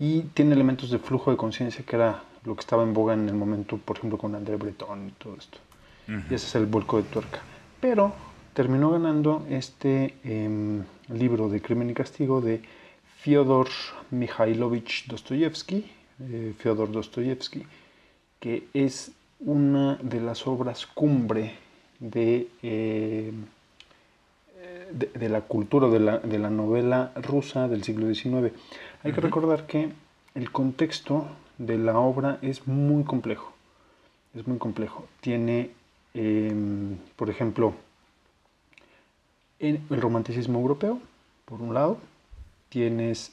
y 0.00 0.22
tiene 0.34 0.54
elementos 0.54 0.90
de 0.90 0.98
flujo 0.98 1.30
de 1.30 1.36
conciencia 1.36 1.84
que 1.86 1.94
era 1.96 2.22
lo 2.44 2.54
que 2.54 2.60
estaba 2.60 2.82
en 2.82 2.92
boga 2.92 3.14
en 3.14 3.28
el 3.28 3.34
momento, 3.34 3.76
por 3.78 3.96
ejemplo, 3.98 4.18
con 4.18 4.34
André 4.34 4.56
Breton 4.56 5.08
y 5.08 5.10
todo 5.12 5.36
esto. 5.36 5.58
Y 6.30 6.34
ese 6.34 6.46
es 6.46 6.54
el 6.56 6.66
vuelco 6.66 6.96
de 6.98 7.04
tuerca. 7.04 7.40
Pero 7.80 8.14
terminó 8.56 8.90
ganando 8.90 9.46
este 9.50 10.14
em, 10.24 10.82
libro 11.10 11.50
de 11.50 11.60
Crimen 11.60 11.90
y 11.90 11.92
Castigo 11.92 12.40
de 12.40 12.62
Fyodor 13.18 13.68
Mikhailovich 14.10 15.08
Dostoyevsky, 15.08 15.84
eh, 16.20 16.54
Fyodor 16.56 16.90
Dostoyevsky, 16.90 17.66
que 18.40 18.66
es 18.72 19.12
una 19.40 19.96
de 19.96 20.22
las 20.22 20.46
obras 20.46 20.86
cumbre 20.86 21.52
de, 22.00 22.48
eh, 22.62 23.30
de, 24.90 25.06
de 25.06 25.28
la 25.28 25.42
cultura, 25.42 25.88
de 25.88 26.00
la, 26.00 26.18
de 26.20 26.38
la 26.38 26.48
novela 26.48 27.12
rusa 27.14 27.68
del 27.68 27.84
siglo 27.84 28.06
XIX. 28.06 28.54
Hay 29.02 29.12
que 29.12 29.20
recordar 29.20 29.66
que 29.66 29.90
el 30.34 30.50
contexto 30.50 31.26
de 31.58 31.76
la 31.76 31.98
obra 31.98 32.38
es 32.40 32.66
muy 32.66 33.04
complejo. 33.04 33.52
es 34.34 34.46
muy 34.48 34.56
complejo. 34.56 35.06
Tiene, 35.20 35.72
em, 36.14 36.96
por 37.16 37.28
ejemplo, 37.28 37.74
en 39.58 39.80
el 39.90 40.00
romanticismo 40.00 40.58
europeo, 40.60 41.00
por 41.44 41.60
un 41.62 41.74
lado, 41.74 41.98
tienes 42.68 43.32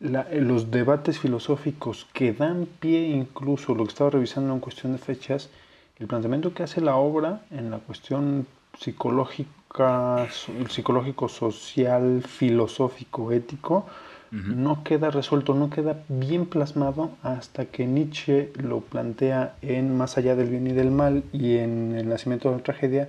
la- 0.00 0.26
los 0.32 0.70
debates 0.70 1.18
filosóficos 1.18 2.06
que 2.12 2.32
dan 2.32 2.66
pie 2.80 3.08
incluso, 3.08 3.74
lo 3.74 3.84
que 3.84 3.90
estaba 3.90 4.10
revisando 4.10 4.52
en 4.54 4.60
cuestión 4.60 4.92
de 4.92 4.98
fechas, 4.98 5.50
el 5.98 6.06
planteamiento 6.06 6.54
que 6.54 6.62
hace 6.62 6.80
la 6.80 6.96
obra 6.96 7.42
en 7.50 7.70
la 7.70 7.78
cuestión 7.78 8.46
psicológica, 8.78 10.28
psicológico, 10.68 11.28
social, 11.28 12.22
filosófico, 12.22 13.32
ético, 13.32 13.86
no 14.30 14.84
queda 14.84 15.10
resuelto, 15.10 15.54
no 15.54 15.70
queda 15.70 16.02
bien 16.08 16.44
plasmado 16.44 17.10
hasta 17.22 17.64
que 17.64 17.86
Nietzsche 17.86 18.52
lo 18.56 18.80
plantea 18.80 19.54
en 19.62 19.96
Más 19.96 20.18
allá 20.18 20.36
del 20.36 20.50
bien 20.50 20.66
y 20.66 20.72
del 20.72 20.90
mal 20.90 21.24
y 21.32 21.56
en 21.56 21.94
El 21.96 22.10
nacimiento 22.10 22.50
de 22.50 22.56
la 22.58 22.62
tragedia, 22.62 23.08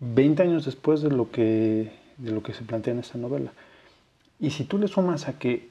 20 0.00 0.42
años 0.42 0.64
después 0.64 1.02
de 1.02 1.10
lo 1.10 1.30
que, 1.30 1.92
de 2.18 2.30
lo 2.32 2.42
que 2.42 2.54
se 2.54 2.64
plantea 2.64 2.94
en 2.94 3.00
esta 3.00 3.18
novela. 3.18 3.52
Y 4.38 4.50
si 4.50 4.64
tú 4.64 4.78
le 4.78 4.88
sumas 4.88 5.28
a 5.28 5.38
que 5.38 5.68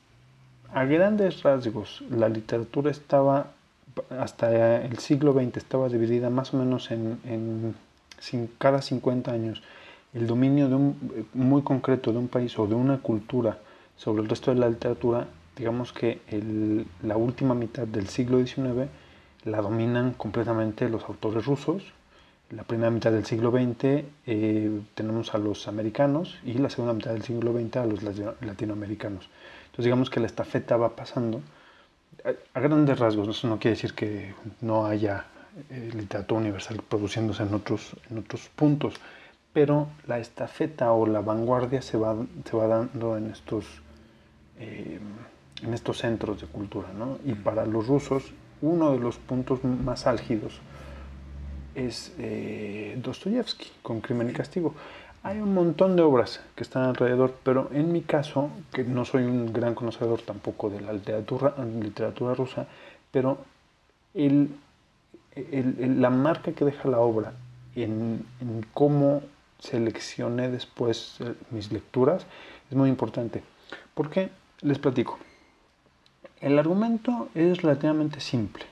a 0.74 0.86
grandes 0.86 1.42
rasgos 1.44 2.04
la 2.10 2.30
literatura 2.30 2.92
estaba, 2.92 3.52
hasta 4.12 4.82
el 4.86 5.00
siglo 5.00 5.34
XX, 5.34 5.58
estaba 5.58 5.90
dividida 5.90 6.30
más 6.30 6.54
o 6.54 6.58
menos 6.58 6.92
en, 6.92 7.20
en 7.26 7.76
cada 8.60 8.82
50 8.82 9.32
años, 9.32 9.64
el 10.14 10.28
dominio 10.28 10.70
de 10.70 10.76
un, 10.76 11.26
muy 11.34 11.62
concreto 11.64 12.12
de 12.12 12.20
un 12.20 12.28
país 12.28 12.58
o 12.60 12.68
de 12.68 12.76
una 12.76 13.00
cultura 13.00 13.58
sobre 13.98 14.22
el 14.24 14.30
resto 14.30 14.54
de 14.54 14.60
la 14.60 14.70
literatura, 14.70 15.28
digamos 15.58 15.92
que 15.94 16.22
el- 16.28 16.86
la 17.04 17.18
última 17.18 17.54
mitad 17.56 17.88
del 17.88 18.08
siglo 18.08 18.38
XIX 18.46 18.88
la 19.46 19.62
dominan 19.62 20.14
completamente 20.14 20.88
los 20.90 21.04
autores 21.04 21.46
rusos. 21.46 21.84
La 22.51 22.63
primera 22.63 22.89
mitad 22.89 23.12
del 23.12 23.25
siglo 23.25 23.51
XX 23.51 24.03
eh, 24.25 24.82
tenemos 24.96 25.36
a 25.36 25.38
los 25.38 25.68
americanos 25.68 26.39
y 26.44 26.53
la 26.53 26.70
segunda 26.72 26.94
mitad 26.94 27.12
del 27.12 27.22
siglo 27.22 27.53
XX 27.53 27.77
a 27.77 27.86
los 27.86 28.01
latino- 28.01 28.34
latinoamericanos. 28.41 29.29
Entonces 29.65 29.86
digamos 29.86 30.10
que 30.10 30.20
la 30.20 30.25
estafeta 30.25 30.75
va 30.75 30.96
pasando 30.96 31.41
a, 32.25 32.58
a 32.58 32.60
grandes 32.60 32.98
rasgos. 32.98 33.27
Eso 33.27 33.48
no 33.48 33.60
quiere 33.60 33.75
decir 33.75 33.94
que 33.94 34.34
no 34.62 34.88
haya 34.88 35.25
eh, 35.70 35.91
literatura 35.94 36.41
universal 36.41 36.82
produciéndose 36.89 37.44
en 37.44 37.53
otros, 37.53 37.96
en 38.10 38.18
otros 38.18 38.50
puntos, 38.56 38.96
pero 39.53 39.88
la 40.08 40.18
estafeta 40.18 40.91
o 40.91 41.06
la 41.06 41.22
vanguardia 41.22 41.84
se 41.84 41.98
va, 41.98 42.15
se 42.50 42.58
va 42.58 42.65
dando 42.65 43.15
en 43.15 43.29
estos, 43.29 43.65
eh, 44.60 45.00
en 45.62 45.74
estos 45.75 46.00
centros 46.00 46.41
de 46.41 46.48
cultura. 46.48 46.88
¿no? 46.98 47.20
Y 47.25 47.34
para 47.36 47.68
los 47.68 47.86
rusos, 47.86 48.34
uno 48.62 48.91
de 48.91 49.00
los 49.00 49.18
puntos 49.18 49.63
más 49.63 50.08
álgidos 50.08 50.62
es 51.76 52.14
eh, 52.18 52.98
Dostoyevsky, 53.02 53.68
con 53.82 54.02
Crimen 54.02 54.30
y 54.30 54.34
Castigo. 54.34 54.74
Hay 55.24 55.40
un 55.40 55.54
montón 55.54 55.96
de 55.96 56.02
obras 56.02 56.40
que 56.56 56.64
están 56.64 56.84
alrededor, 56.84 57.36
pero 57.44 57.70
en 57.74 57.92
mi 57.92 58.02
caso, 58.02 58.50
que 58.72 58.84
no 58.84 59.04
soy 59.06 59.24
un 59.24 59.52
gran 59.52 59.76
conocedor 59.76 60.22
tampoco 60.22 60.70
de 60.70 60.80
la 60.82 60.94
literatura, 60.94 62.34
rusa, 62.34 62.68
pero 63.12 63.38
el, 64.14 64.50
el- 65.36 66.02
la 66.02 66.10
marca 66.10 66.54
que 66.54 66.64
deja 66.66 66.88
la 66.90 67.00
obra 67.00 67.34
en, 67.76 68.26
cómo 68.74 69.22
seleccioné 69.60 70.50
después 70.50 71.18
eh, 71.20 71.34
mis 71.52 71.72
lecturas 71.72 72.26
es 72.70 72.78
muy 72.78 72.90
importante. 72.90 73.44
¿Por 73.94 74.10
qué? 74.10 74.30
Les 74.62 74.80
platico. 74.80 75.20
El 76.42 76.58
argumento 76.58 77.28
es 77.36 77.62
relativamente 77.62 78.20
simple. 78.22 78.64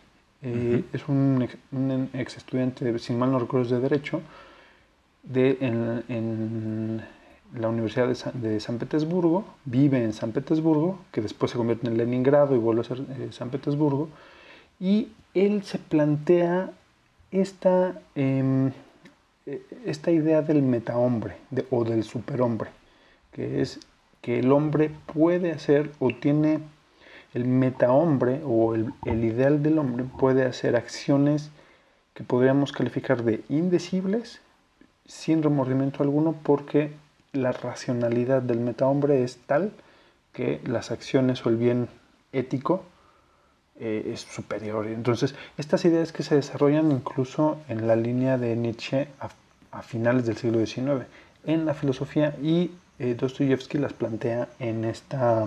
Eh, 0.43 0.83
Es 0.93 1.07
un 1.07 1.41
ex, 1.41 1.57
un 1.71 2.09
ex 2.13 2.37
estudiante, 2.37 2.97
si 2.99 3.13
mal 3.13 3.31
no 3.31 3.39
recuerdo, 3.39 3.75
de 3.75 3.81
Derecho, 3.81 4.21
de, 5.23 5.57
en, 5.61 6.03
en 6.09 7.01
la 7.55 7.69
Universidad 7.69 8.07
de 8.07 8.15
San, 8.15 8.41
de 8.41 8.59
San 8.59 8.77
Petersburgo, 8.77 9.45
vive 9.65 10.03
en 10.03 10.13
San 10.13 10.31
Petersburgo, 10.31 10.99
que 11.11 11.21
después 11.21 11.51
se 11.51 11.57
convierte 11.57 11.87
en 11.87 11.97
Leningrado 11.97 12.55
y 12.55 12.59
vuelve 12.59 12.81
a 12.81 12.85
ser 12.85 12.99
eh, 12.99 13.29
San 13.31 13.49
Petersburgo, 13.49 14.09
y 14.79 15.09
él 15.33 15.63
se 15.63 15.79
plantea 15.79 16.71
esta, 17.31 17.99
eh, 18.15 18.71
esta 19.85 20.11
idea 20.11 20.41
del 20.41 20.61
metahombre 20.61 21.37
de- 21.49 21.65
o 21.71 21.83
del 21.83 22.03
superhombre, 22.03 22.69
que 23.31 23.61
es 23.61 23.79
que 24.21 24.39
el 24.39 24.51
hombre 24.51 24.91
puede 25.13 25.51
hacer 25.51 25.91
o 25.99 26.09
tiene 26.09 26.59
el 27.33 27.45
metahombre 27.45 28.41
o 28.45 28.75
el, 28.75 28.93
el 29.05 29.23
ideal 29.23 29.61
del 29.63 29.79
hombre 29.79 30.05
puede 30.05 30.45
hacer 30.45 30.75
acciones 30.75 31.49
que 32.13 32.23
podríamos 32.23 32.71
calificar 32.71 33.23
de 33.23 33.43
indecibles 33.49 34.41
sin 35.05 35.43
remordimiento 35.43 36.03
alguno 36.03 36.35
porque 36.43 36.91
la 37.33 37.51
racionalidad 37.51 38.41
del 38.41 38.59
metahombre 38.59 39.23
es 39.23 39.37
tal 39.45 39.71
que 40.33 40.59
las 40.65 40.91
acciones 40.91 41.45
o 41.45 41.49
el 41.49 41.57
bien 41.57 41.87
ético 42.31 42.83
eh, 43.79 44.11
es 44.13 44.21
superior. 44.21 44.87
Entonces, 44.87 45.35
estas 45.57 45.85
ideas 45.85 46.11
que 46.11 46.23
se 46.23 46.35
desarrollan 46.35 46.91
incluso 46.91 47.59
en 47.69 47.87
la 47.87 47.95
línea 47.95 48.37
de 48.37 48.55
Nietzsche 48.55 49.07
a, 49.19 49.29
finales 49.83 50.25
del 50.25 50.37
siglo 50.37 50.65
XIX 50.65 51.05
en 51.45 51.67
la 51.67 51.75
filosofía 51.75 52.35
y 52.41 52.71
eh, 52.97 53.13
Dostoyevsky 53.13 53.77
las 53.77 53.93
plantea 53.93 54.49
en 54.57 54.85
esta, 54.85 55.45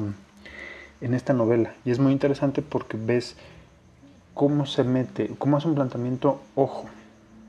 en 1.01 1.15
esta 1.15 1.33
novela. 1.33 1.73
Y 1.85 1.91
es 1.91 1.99
muy 1.99 2.13
interesante 2.13 2.63
porque 2.63 2.97
ves 2.97 3.37
cómo 4.35 4.67
se 4.67 4.85
mete, 4.85 5.31
cómo 5.39 5.57
hace 5.57 5.69
un 5.69 5.75
planteamiento, 5.75 6.41
ojo, 6.55 6.87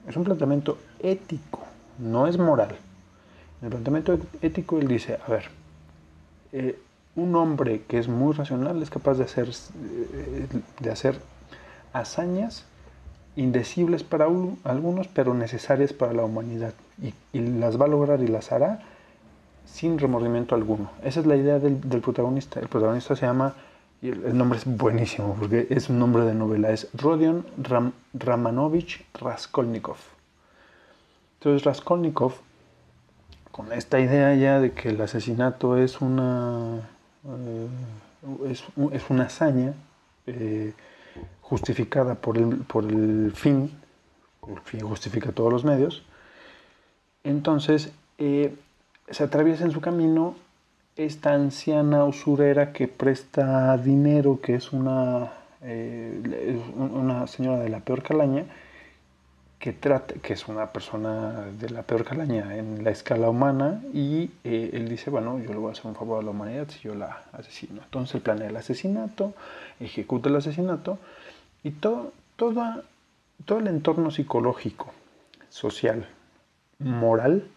es 0.08 0.15
un 0.15 0.24
planteamiento 0.24 0.77
ético, 1.00 1.60
no 2.00 2.27
es 2.27 2.38
moral. 2.38 2.75
En 3.62 3.65
el 3.65 3.70
planteamiento 3.72 4.17
ético 4.41 4.79
él 4.79 4.88
dice, 4.88 5.20
a 5.25 5.31
ver, 5.31 5.46
eh, 6.51 6.79
un 7.15 7.36
hombre 7.36 7.81
que 7.88 8.00
es 8.00 8.08
muy 8.08 8.34
racional 8.34 8.81
es 8.81 8.89
capaz 8.89 9.15
de 9.15 9.25
hacer, 9.25 9.50
eh, 9.50 10.48
de 10.79 10.89
hacer 10.91 11.20
hazañas 11.93 12.63
indecibles 13.36 14.03
para 14.03 14.27
un- 14.27 14.60
algunos, 14.63 15.08
pero 15.08 15.34
necesarias 15.34 15.93
para 15.93 16.13
la 16.13 16.24
humanidad. 16.24 16.74
Y, 17.01 17.13
y 17.38 17.39
las 17.41 17.79
va 17.79 17.86
a 17.86 17.89
lograr 17.89 18.22
y 18.22 18.27
las 18.27 18.51
hará 18.51 18.81
sin 19.65 19.98
remordimiento 20.00 20.56
alguno. 20.56 20.91
Esa 21.03 21.22
es 21.22 21.25
la 21.25 21.36
idea 21.36 21.60
del, 21.60 21.77
protagonista. 22.01 22.60
El 22.60 22.68
protagonista 22.68 23.15
se 23.15 23.25
llama, 23.25 23.56
y 24.01 24.10
el, 24.10 24.38
nombre 24.38 24.60
es 24.60 24.65
buenísimo 24.65 25.36
porque 25.39 25.68
es 25.70 25.89
un 25.89 26.00
nombre 26.00 26.24
de 26.24 26.34
novela, 26.34 26.72
es 26.72 26.88
Rodion 26.94 27.46
Ram- 27.62 27.94
Ramanovich 28.13 29.06
Raskolnikov. 29.13 29.98
Entonces 31.39 31.63
Raskolnikov, 31.63 32.34
con 33.51 33.72
esta 33.74 34.00
idea 34.00 34.36
ya 34.36 34.60
de 34.60 34.72
que 34.72 34.89
el 34.89 35.01
asesinato 35.01 35.77
es 35.77 36.01
una, 36.01 36.89
eh, 37.25 37.68
es, 38.50 38.63
es 38.91 39.10
una 39.10 39.24
hazaña 39.24 39.74
eh, 40.27 40.74
justificada 41.41 42.15
por 42.15 42.38
el, 42.38 42.58
por 42.58 42.86
el 42.86 43.32
fin, 43.36 43.72
el 44.48 44.60
fin 44.62 44.82
justifica 44.82 45.32
todos 45.32 45.51
los 45.51 45.63
medios, 45.65 46.03
entonces 47.24 47.91
eh, 48.18 48.56
se 49.10 49.24
atraviesa 49.24 49.65
en 49.65 49.72
su 49.72 49.81
camino 49.81 50.36
esta 50.96 51.34
anciana 51.34 52.05
usurera 52.05 52.74
que 52.74 52.88
presta 52.88 53.77
dinero, 53.77 54.39
que 54.41 54.55
es 54.55 54.72
una, 54.74 55.31
eh, 55.62 56.60
una 56.77 57.27
señora 57.27 57.60
de 57.60 57.70
la 57.70 57.79
peor 57.79 58.03
calaña, 58.03 58.46
que, 59.58 59.74
trata, 59.74 60.15
que 60.15 60.34
es 60.34 60.48
una 60.48 60.72
persona 60.72 61.46
de 61.60 61.70
la 61.70 61.84
peor 61.84 62.03
calaña 62.03 62.58
en 62.58 62.84
la 62.84 62.89
escala 62.89 63.29
humana, 63.29 63.81
y 63.93 64.31
eh, 64.43 64.72
él 64.74 64.89
dice, 64.89 65.10
bueno, 65.12 65.39
yo 65.39 65.50
le 65.50 65.58
voy 65.60 65.70
a 65.70 65.72
hacer 65.74 65.86
un 65.86 65.96
favor 65.96 66.20
a 66.20 66.24
la 66.24 66.31
humanidad 66.31 66.67
si 66.70 66.79
yo 66.79 66.96
la 66.96 67.24
asesino. 67.31 67.81
Entonces 67.84 68.15
él 68.15 68.22
planea 68.22 68.50
el 68.50 68.58
asesinato, 68.58 69.34
ejecuta 69.79 70.29
el 70.29 70.36
asesinato, 70.36 70.98
y 71.63 71.72
todo, 71.72 72.12
toda- 72.38 72.81
todo 73.46 73.60
el 73.60 73.67
entorno 73.67 74.10
psicológico, 74.12 74.91
social, 75.50 76.08
moral, 76.79 77.48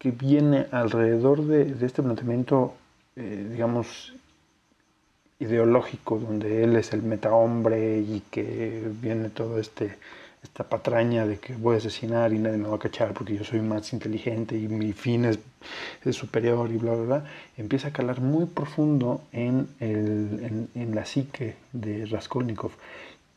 que 0.00 0.10
viene 0.10 0.66
alrededor 0.72 1.44
de, 1.44 1.76
este 1.84 2.02
planteamiento, 2.02 2.74
eh, 3.16 3.46
digamos, 3.52 4.14
ideológico, 5.38 6.18
donde 6.18 6.64
él 6.64 6.74
es 6.74 6.94
el 6.94 7.02
metahombre 7.02 7.98
y 7.98 8.22
que 8.30 8.82
viene 9.00 9.28
todo 9.28 9.60
este 9.60 9.98
esta 10.42 10.64
patraña 10.64 11.26
de 11.26 11.38
que 11.38 11.54
voy 11.54 11.74
a 11.74 11.78
asesinar 11.78 12.32
y 12.32 12.38
nadie 12.38 12.56
me 12.56 12.68
va 12.68 12.76
a 12.76 12.78
cachar 12.78 13.12
porque 13.12 13.36
yo 13.36 13.44
soy 13.44 13.60
más 13.60 13.92
inteligente 13.92 14.56
y 14.56 14.68
mi 14.68 14.92
fin 14.92 15.26
es, 15.26 15.38
superior 16.16 16.70
y 16.70 16.78
bla, 16.78 16.94
bla, 16.94 17.04
bla, 17.04 17.24
empieza 17.58 17.88
a 17.88 17.92
calar 17.92 18.22
muy 18.22 18.46
profundo 18.46 19.20
en, 19.32 19.68
el, 19.80 20.68
en, 20.74 20.94
la 20.94 21.04
psique 21.04 21.56
de 21.72 22.06
Raskolnikov 22.06 22.70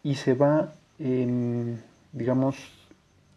y 0.01 0.15
se 0.15 0.33
va, 0.33 0.73
digamos, 0.97 2.55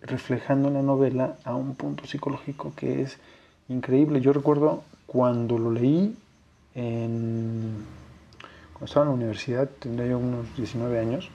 reflejando 0.03 0.69
en 0.69 0.75
la 0.75 0.83
novela 0.83 1.37
a 1.45 1.55
un 1.57 1.75
punto 1.75 2.07
psicológico 2.07 2.73
que 2.77 3.03
es 3.03 3.19
increíble. 3.69 4.21
Yo 4.21 4.33
recuerdo 4.33 4.83
cuando 5.07 5.59
lo 5.59 5.71
leí 5.71 6.15
en, 6.75 7.85
cuando 8.73 8.85
estaba 8.87 9.07
en 9.07 9.11
la 9.11 9.15
universidad, 9.17 9.69
tendría 9.79 10.09
yo 10.11 10.19
unos 10.19 10.47
19 10.57 10.99
años, 11.01 11.31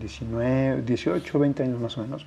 19, 0.00 0.82
18, 0.82 1.38
20 1.38 1.62
años 1.62 1.80
más 1.80 1.96
o 1.98 2.02
menos. 2.02 2.26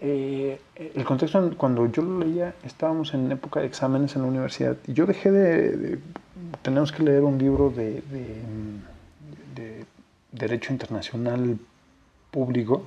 Eh, 0.00 0.60
el 0.94 1.04
contexto, 1.04 1.56
cuando 1.56 1.86
yo 1.90 2.02
lo 2.02 2.18
leía, 2.18 2.54
estábamos 2.64 3.14
en 3.14 3.30
época 3.32 3.60
de 3.60 3.66
exámenes 3.66 4.16
en 4.16 4.22
la 4.22 4.28
universidad 4.28 4.76
y 4.86 4.92
yo 4.92 5.06
dejé 5.06 5.30
de... 5.30 5.76
de- 5.76 5.98
tenemos 6.62 6.92
que 6.92 7.02
leer 7.02 7.22
un 7.22 7.38
libro 7.38 7.70
de, 7.70 8.02
de, 8.10 8.42
de 9.54 9.84
Derecho 10.32 10.72
Internacional 10.72 11.58
Público. 12.30 12.84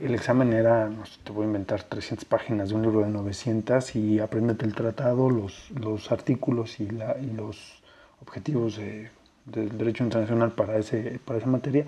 El 0.00 0.14
examen 0.14 0.52
era, 0.52 0.88
no 0.88 1.06
sé, 1.06 1.18
te 1.24 1.32
voy 1.32 1.44
a 1.44 1.46
inventar 1.46 1.82
300 1.82 2.24
páginas 2.26 2.68
de 2.68 2.74
un 2.74 2.82
libro 2.82 3.00
de 3.00 3.08
900 3.08 3.96
y 3.96 4.18
apréndete 4.20 4.66
el 4.66 4.74
tratado, 4.74 5.30
los, 5.30 5.70
los 5.70 6.12
artículos 6.12 6.80
y, 6.80 6.88
la, 6.90 7.16
y 7.18 7.30
los 7.34 7.82
objetivos 8.22 8.76
de- 8.76 9.10
del 9.46 9.78
derecho 9.78 10.02
internacional 10.02 10.50
para, 10.52 10.76
ese, 10.76 11.20
para 11.24 11.38
esa 11.38 11.46
materia. 11.48 11.86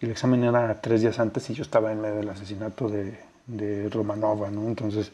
Y 0.00 0.04
el 0.06 0.12
examen 0.12 0.44
era 0.44 0.80
tres 0.80 1.00
días 1.02 1.18
antes 1.18 1.50
y 1.50 1.54
yo 1.54 1.62
estaba 1.62 1.90
en 1.92 2.00
medio 2.00 2.16
del 2.16 2.28
asesinato 2.30 2.88
de, 2.88 3.18
de 3.48 3.88
Romanova, 3.88 4.48
¿no? 4.50 4.68
Entonces 4.68 5.10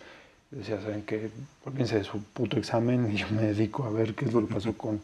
decía, 0.51 0.79
¿saben 0.81 1.03
qué? 1.03 1.31
Olvídense 1.65 1.97
de 1.99 2.05
su 2.05 2.23
puto 2.23 2.59
examen 2.59 3.11
y 3.11 3.17
yo 3.17 3.27
me 3.31 3.43
dedico 3.43 3.85
a 3.85 3.91
ver 3.91 4.15
qué 4.15 4.27
es 4.27 4.35
lo 4.35 4.47
que 4.47 4.55
pasó 4.55 4.77
con 4.77 5.01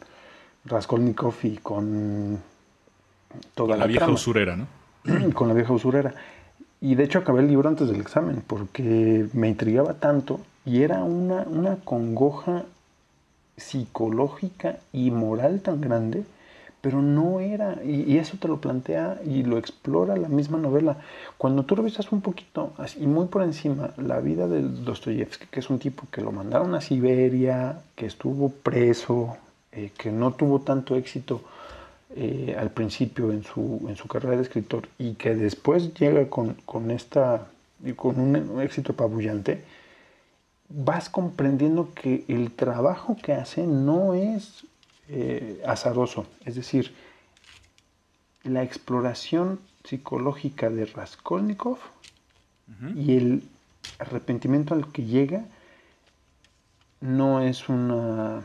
Raskolnikov 0.65 1.33
y 1.43 1.57
con 1.57 2.39
toda 3.55 3.75
La 3.75 3.87
vieja 3.87 4.01
trama 4.05 4.13
usurera, 4.13 4.55
¿no? 4.55 4.67
con 5.33 5.47
la 5.47 5.53
vieja 5.55 5.73
usurera. 5.73 6.13
Y 6.83 6.95
de 6.95 7.05
hecho 7.05 7.19
acabé 7.19 7.39
el 7.39 7.47
libro 7.47 7.69
antes 7.69 7.87
del 7.87 8.01
examen 8.01 8.43
porque 8.45 9.29
me 9.31 9.47
intrigaba 9.47 9.93
tanto 9.93 10.41
y 10.65 10.81
era 10.81 11.01
una, 11.05 11.43
una 11.43 11.77
congoja 11.77 12.65
psicológica 13.55 14.79
y 14.91 15.09
moral 15.09 15.61
tan 15.61 15.79
grande, 15.79 16.25
pero 16.81 17.01
no 17.01 17.39
era, 17.39 17.81
y, 17.85 18.17
eso 18.17 18.35
te 18.37 18.49
lo 18.49 18.59
plantea 18.59 19.21
y 19.25 19.43
lo 19.43 19.57
explora 19.57 20.17
la 20.17 20.27
misma 20.27 20.57
novela. 20.57 20.97
Cuando 21.37 21.63
tú 21.63 21.75
revisas 21.75 22.11
un 22.11 22.19
poquito, 22.19 22.73
y 22.99 23.07
muy 23.07 23.27
por 23.27 23.43
encima, 23.43 23.91
la 23.95 24.19
vida 24.19 24.49
de 24.49 24.63
Dostoyevsky, 24.63 25.47
que 25.47 25.61
es 25.61 25.69
un 25.69 25.79
tipo 25.79 26.03
que 26.11 26.19
lo 26.19 26.33
mandaron 26.33 26.75
a 26.75 26.81
Siberia, 26.81 27.79
que 27.95 28.07
estuvo 28.07 28.49
preso, 28.49 29.37
eh, 29.71 29.91
que 29.97 30.11
no 30.11 30.33
tuvo 30.33 30.59
tanto 30.59 30.97
éxito 30.97 31.43
eh, 32.15 32.55
al 32.57 32.71
principio 32.71 33.31
en 33.31 33.43
su, 33.43 33.85
en 33.87 33.95
su 33.95 34.07
carrera 34.07 34.35
de 34.35 34.43
escritor 34.43 34.87
y 34.97 35.13
que 35.13 35.35
después 35.35 35.93
llega 35.93 36.29
con, 36.29 36.53
con 36.65 36.91
esta, 36.91 37.47
y 37.83 37.93
con 37.93 38.19
un, 38.19 38.35
un 38.35 38.61
éxito 38.61 38.93
apabullante, 38.93 39.63
vas 40.69 41.09
comprendiendo 41.09 41.91
que 41.93 42.25
el 42.27 42.51
trabajo 42.51 43.15
que 43.21 43.33
hace 43.33 43.67
no 43.67 44.13
es 44.13 44.65
eh, 45.09 45.61
azaroso. 45.65 46.25
Es 46.45 46.55
decir, 46.55 46.93
la 48.43 48.63
exploración 48.63 49.59
psicológica 49.83 50.69
de 50.69 50.85
Raskolnikov 50.85 51.77
y 52.95 53.17
el 53.17 53.43
arrepentimiento 53.99 54.73
al 54.73 54.91
que 54.91 55.03
llega 55.03 55.45
no 57.01 57.41
es 57.41 57.67
una 57.69 58.43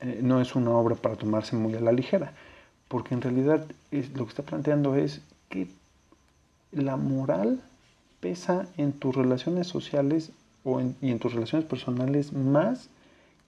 eh, 0.00 0.20
no 0.22 0.40
es 0.40 0.54
una 0.56 0.70
obra 0.70 0.96
para 0.96 1.16
tomarse 1.16 1.56
muy 1.56 1.74
a 1.74 1.80
la 1.80 1.92
ligera, 1.92 2.32
porque 2.90 3.14
en 3.14 3.22
realidad 3.22 3.64
es- 3.92 4.10
lo 4.16 4.24
que 4.24 4.30
está 4.30 4.42
planteando 4.42 4.96
es 4.96 5.22
que 5.48 5.68
la 6.72 6.96
moral 6.96 7.60
pesa 8.18 8.66
en 8.76 8.92
tus 8.92 9.14
relaciones 9.14 9.68
sociales 9.68 10.32
o 10.64 10.80
en- 10.80 10.96
y 11.00 11.12
en 11.12 11.20
tus 11.20 11.32
relaciones 11.32 11.66
personales 11.68 12.32
más 12.32 12.88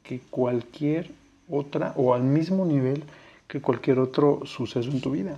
que 0.05 0.21
cualquier 0.31 1.11
otra 1.51 1.93
o 1.97 2.15
al 2.15 2.23
mismo 2.23 2.65
nivel 2.65 3.03
que 3.49 3.61
cualquier 3.61 3.99
otro 3.99 4.47
suceso 4.47 4.91
en 4.91 5.01
tu 5.01 5.11
vida. 5.11 5.37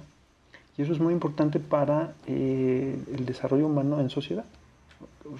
Y 0.76 0.82
eso 0.82 0.92
es 0.92 1.00
muy 1.00 1.14
importante 1.14 1.58
para 1.58 2.12
eh, 2.26 2.98
el 3.16 3.24
desarrollo 3.24 3.66
humano 3.66 4.00
en 4.00 4.10
sociedad. 4.10 4.44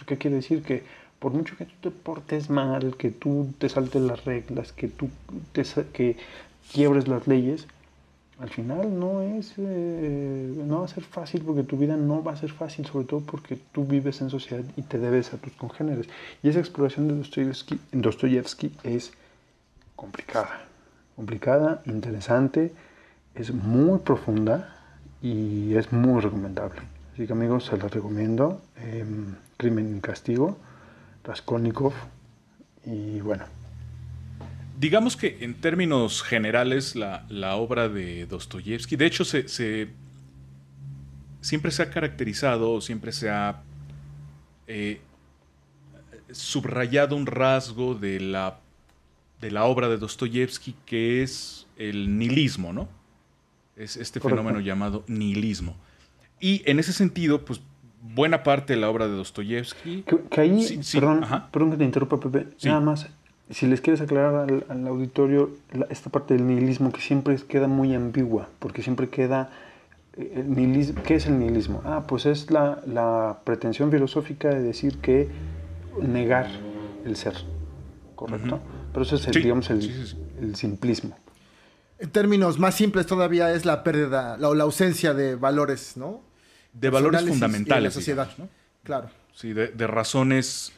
¿Qué 0.07 0.17
quiere 0.17 0.37
decir? 0.37 0.63
Que 0.63 0.85
por 1.19 1.33
mucho 1.33 1.55
que 1.57 1.67
tú 1.67 1.75
te 1.83 1.91
portes 1.91 2.49
mal, 2.49 2.97
que 2.97 3.11
tú 3.11 3.53
te 3.59 3.69
saltes 3.69 4.01
las 4.01 4.25
reglas, 4.25 4.73
que 4.73 4.89
tú 4.89 5.11
te 5.53 5.65
que 5.93 6.17
quiebres 6.73 7.09
las 7.09 7.27
leyes, 7.27 7.67
al 8.41 8.51
final 8.51 8.99
no 8.99 9.23
es 9.23 9.55
eh, 9.59 10.55
no 10.67 10.81
va 10.81 10.85
a 10.87 10.89
ser 10.89 11.05
fácil 11.05 11.43
porque 11.43 11.63
tu 11.63 11.77
vida 11.77 11.97
no 11.97 12.23
va 12.23 12.33
a 12.33 12.37
ser 12.37 12.51
fácil, 12.51 12.85
sobre 12.87 13.07
todo 13.07 13.21
porque 13.21 13.59
tú 13.73 13.85
vives 13.85 14.21
en 14.21 14.31
sociedad 14.31 14.65
y 14.77 14.83
te 14.83 14.99
debes 14.99 15.33
a 15.33 15.37
tus 15.39 15.53
congéneres. 15.53 16.09
Y 16.43 16.49
esa 16.49 16.59
exploración 16.59 17.09
de 17.09 17.15
Dostoyevsky, 17.15 17.81
Dostoyevsky 17.93 18.77
es 18.83 19.13
complicada, 19.95 20.65
complicada, 21.15 21.83
interesante, 21.87 22.73
es 23.35 23.53
muy 23.53 24.01
profunda 24.01 24.77
y 25.23 25.75
es 25.77 25.93
muy 25.93 26.21
recomendable. 26.21 26.81
Así 27.13 27.27
que 27.27 27.33
amigos, 27.33 27.67
se 27.67 27.77
las 27.77 27.93
recomiendo. 27.93 28.61
Em, 28.77 29.37
Crimen 29.57 29.97
y 29.97 30.01
Castigo, 30.01 30.57
Raskolnikov 31.23 31.93
y 32.85 33.21
bueno, 33.21 33.45
Digamos 34.79 35.17
que 35.17 35.39
en 35.41 35.55
términos 35.55 36.23
generales 36.23 36.97
la, 36.97 37.25
la 37.29 37.55
obra 37.57 37.89
de 37.89 38.27
Dostoyevsky, 38.27 38.97
de 38.97 39.07
hecho 39.07 39.25
se, 39.25 39.49
se- 39.49 39.89
siempre 41.41 41.71
se 41.71 41.83
ha 41.83 41.91
caracterizado, 41.91 42.81
siempre 42.81 43.13
se 43.13 43.31
ha 43.31 43.63
eh, 44.67 45.01
subrayado 46.33 47.17
un 47.17 47.27
rasgo 47.27 47.95
de 47.95 48.19
la, 48.21 48.59
de 49.41 49.51
la 49.51 49.65
obra 49.65 49.89
de 49.89 49.97
Dostoyevsky 49.99 50.75
que 50.87 51.23
es 51.23 51.67
el 51.77 52.19
nihilismo, 52.19 52.73
¿no? 52.73 52.89
Es 53.77 53.97
este 53.97 54.21
Correcto. 54.21 54.43
fenómeno 54.43 54.65
llamado 54.65 55.05
nihilismo. 55.07 55.77
Y 56.41 56.63
en 56.69 56.79
ese 56.79 56.93
sentido, 56.93 57.45
pues 57.45 57.61
buena 58.03 58.43
parte 58.43 58.75
de 58.75 58.81
la 58.81 58.91
obra 58.91 59.07
de 59.07 59.13
Dostoyevsky 59.15 60.03
Que, 60.03 60.19
que 60.31 60.41
ahí, 60.41 60.63
Sí, 60.63 60.83
sí, 60.83 60.99
perdón, 60.99 61.25
perdón 61.51 61.71
que 61.73 61.77
te 61.79 61.85
interrumpa, 61.85 62.21
Pepe. 62.21 62.49
Sí. 62.57 62.69
Nada 62.69 62.81
más, 62.81 63.09
si 63.51 63.67
les 63.67 63.81
quieres 63.81 64.01
aclarar 64.01 64.35
al, 64.49 64.65
al 64.69 64.87
auditorio 64.89 65.51
la- 65.73 65.87
esta 65.91 66.11
parte 66.11 66.35
del 66.35 66.47
nihilismo 66.47 66.93
que 66.93 67.01
siempre 67.01 67.37
queda 67.37 67.69
muy 67.69 67.95
ambigua, 67.95 68.49
porque 68.59 68.83
siempre 68.83 69.09
queda. 69.09 69.51
eh, 70.17 70.33
el 70.37 70.51
nihilismo, 70.55 71.03
¿Qué 71.03 71.17
es 71.17 71.27
el 71.27 71.39
nihilismo? 71.39 71.83
Ah, 71.85 72.05
pues 72.07 72.27
es 72.27 72.51
la, 72.51 72.81
la 72.87 73.39
pretensión 73.45 73.91
filosófica 73.91 74.49
de 74.49 74.63
decir 74.63 74.99
que 74.99 75.29
negar 76.01 76.49
el 77.05 77.17
ser, 77.17 77.35
¿correcto? 78.15 78.61
Pero 78.93 79.03
eso 79.05 79.17
es, 79.17 79.27
el, 79.27 79.35
Sí, 79.35 79.41
digamos, 79.41 79.71
el, 79.71 79.83
sí, 79.83 79.93
sí, 79.93 80.07
sí. 80.07 80.17
el 80.41 80.55
simplismo. 80.57 81.17
En 81.99 82.11
términos 82.11 82.59
más 82.59 82.75
simples 82.75 83.07
todavía 83.07 83.53
es 83.53 83.65
la 83.65 83.83
pérdida 83.85 84.37
la- 84.37 84.49
o 84.49 84.55
la 84.55 84.65
ausencia 84.65 85.15
de 85.15 85.35
valores, 85.37 85.97
¿no? 85.97 86.23
de 86.73 86.91
valores 86.91 87.21
y 87.21 87.25
de 87.25 87.31
la 87.31 87.33
fundamentales. 87.35 87.95
sociedad. 87.95 88.29
digamos, 88.29 88.51
¿no? 88.53 88.59
Claro. 88.83 89.09
Sí, 89.33 89.53
de, 89.53 89.69
de 89.69 89.87
razones, 89.87 90.73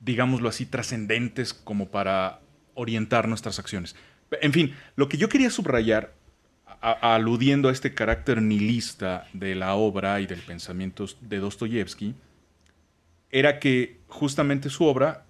digámoslo 0.00 0.48
así, 0.48 0.66
trascendentes 0.66 1.54
como 1.54 1.90
para 1.90 2.40
orientar 2.74 3.28
nuestras 3.28 3.58
acciones. 3.58 3.94
En 4.40 4.52
fin, 4.52 4.74
lo 4.96 5.08
que 5.08 5.18
yo 5.18 5.28
quería 5.28 5.50
subrayar, 5.50 6.14
aludiendo 6.80 7.68
a 7.68 7.72
este 7.72 7.94
carácter 7.94 8.40
nihilista 8.40 9.26
de 9.32 9.54
la 9.54 9.74
obra 9.74 10.20
y 10.20 10.26
del 10.26 10.40
pensamiento 10.40 11.04
de 11.20 11.38
Dostoyevsky, 11.38 12.14
era 13.30 13.60
que 13.60 14.00
justamente 14.08 14.70
su 14.70 14.84
obra, 14.84 15.26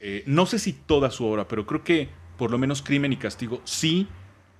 eh, 0.00 0.24
no 0.26 0.46
sé 0.46 0.58
si 0.58 0.72
toda 0.72 1.10
su 1.10 1.26
obra, 1.26 1.46
pero 1.46 1.66
creo 1.66 1.84
que 1.84 2.08
por 2.38 2.50
lo 2.50 2.58
menos 2.58 2.82
Crimen 2.82 3.12
y 3.12 3.16
Castigo 3.16 3.60
sí 3.64 4.08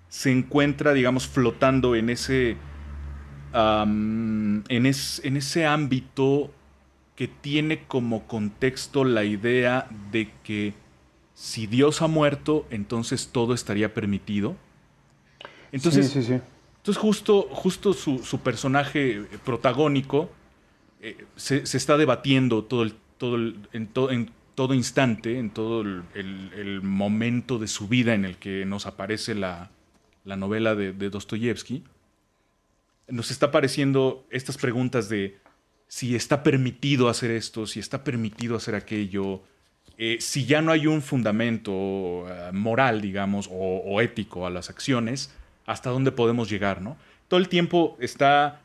se 0.09 0.31
encuentra, 0.31 0.92
digamos, 0.92 1.26
flotando 1.26 1.94
en 1.94 2.11
ese, 2.11 2.57
en, 3.55 4.64
en 4.68 4.87
ese 5.37 5.66
ámbito 5.66 6.53
que 7.16 7.29
tiene 7.29 7.85
como 7.85 8.27
contexto 8.27 9.05
la 9.05 9.25
idea 9.25 9.87
de 10.11 10.31
que 10.42 10.75
si 11.35 11.66
Dios 11.66 12.03
ha 12.03 12.07
muerto, 12.07 12.66
entonces 12.70 13.29
todo 13.33 13.55
estaría 13.55 13.92
permitido. 13.94 14.57
Entonces, 15.73 16.09
sí, 16.11 16.23
sí, 16.23 16.27
sí. 16.27 16.40
entonces 16.79 17.01
justo, 17.01 17.42
justo 17.51 17.92
su, 17.92 18.18
su 18.25 18.40
personaje 18.40 19.18
eh, 19.18 19.25
protagónico 19.44 20.31
eh, 21.01 21.25
se, 21.37 21.64
se 21.66 21.77
está 21.77 21.96
debatiendo 21.96 22.64
todo 22.64 22.83
el, 22.83 22.94
todo 23.18 23.37
el- 23.37 23.68
en, 23.73 23.87
to- 23.87 24.11
en 24.11 24.31
todo 24.55 24.75
instante, 24.75 25.38
en 25.38 25.51
todo 25.51 25.83
el, 25.83 26.03
el- 26.14 26.53
el 26.55 26.83
momento 26.83 27.59
de 27.59 27.68
su 27.68 27.88
vida 27.88 28.14
en 28.14 28.25
el 28.25 28.37
que 28.37 28.64
nos 28.66 28.87
aparece 28.87 29.35
la, 29.35 29.70
la 30.25 30.37
novela 30.37 30.75
de, 30.75 30.92
de 30.92 31.09
Dostoyevsky. 31.11 31.85
Nos 33.09 33.31
está 33.31 33.46
apareciendo 33.46 34.25
estas 34.31 34.57
preguntas 34.59 35.09
de 35.09 35.38
si 35.90 36.14
está 36.14 36.44
permitido 36.44 37.09
hacer 37.09 37.33
esto, 37.33 37.66
si 37.66 37.81
está 37.81 38.05
permitido 38.05 38.55
hacer 38.57 38.76
aquello, 38.76 39.40
eh, 39.98 40.18
si 40.20 40.46
ya 40.46 40.62
no 40.62 40.70
hay 40.70 40.87
un 40.87 41.03
fundamento 41.03 41.72
eh, 42.29 42.50
moral, 42.53 43.00
digamos, 43.00 43.48
o, 43.50 43.83
o 43.85 44.00
ético 44.00 44.46
a 44.46 44.50
las 44.50 44.70
acciones, 44.70 45.35
hasta 45.66 45.90
dónde 45.90 46.12
podemos 46.12 46.48
llegar, 46.48 46.81
¿no? 46.81 46.96
Todo 47.26 47.40
el 47.40 47.48
tiempo 47.48 47.96
está 47.98 48.61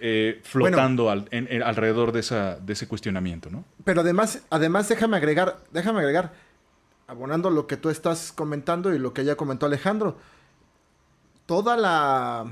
eh, 0.00 0.40
flotando 0.44 1.10
al- 1.10 1.26
en- 1.32 1.48
en- 1.50 1.64
alrededor 1.64 2.12
de, 2.12 2.20
esa, 2.20 2.54
de 2.60 2.72
ese 2.74 2.86
cuestionamiento, 2.86 3.50
¿no? 3.50 3.64
Pero 3.84 4.02
además, 4.02 4.42
además 4.48 4.88
déjame 4.88 5.16
agregar, 5.16 5.58
déjame 5.72 5.98
agregar, 5.98 6.32
abonando 7.08 7.50
lo 7.50 7.66
que 7.66 7.76
tú 7.78 7.90
estás 7.90 8.30
comentando 8.30 8.94
y 8.94 8.98
lo 9.00 9.12
que 9.12 9.24
ya 9.24 9.34
comentó 9.34 9.66
Alejandro, 9.66 10.18
toda 11.46 11.76
la, 11.76 12.46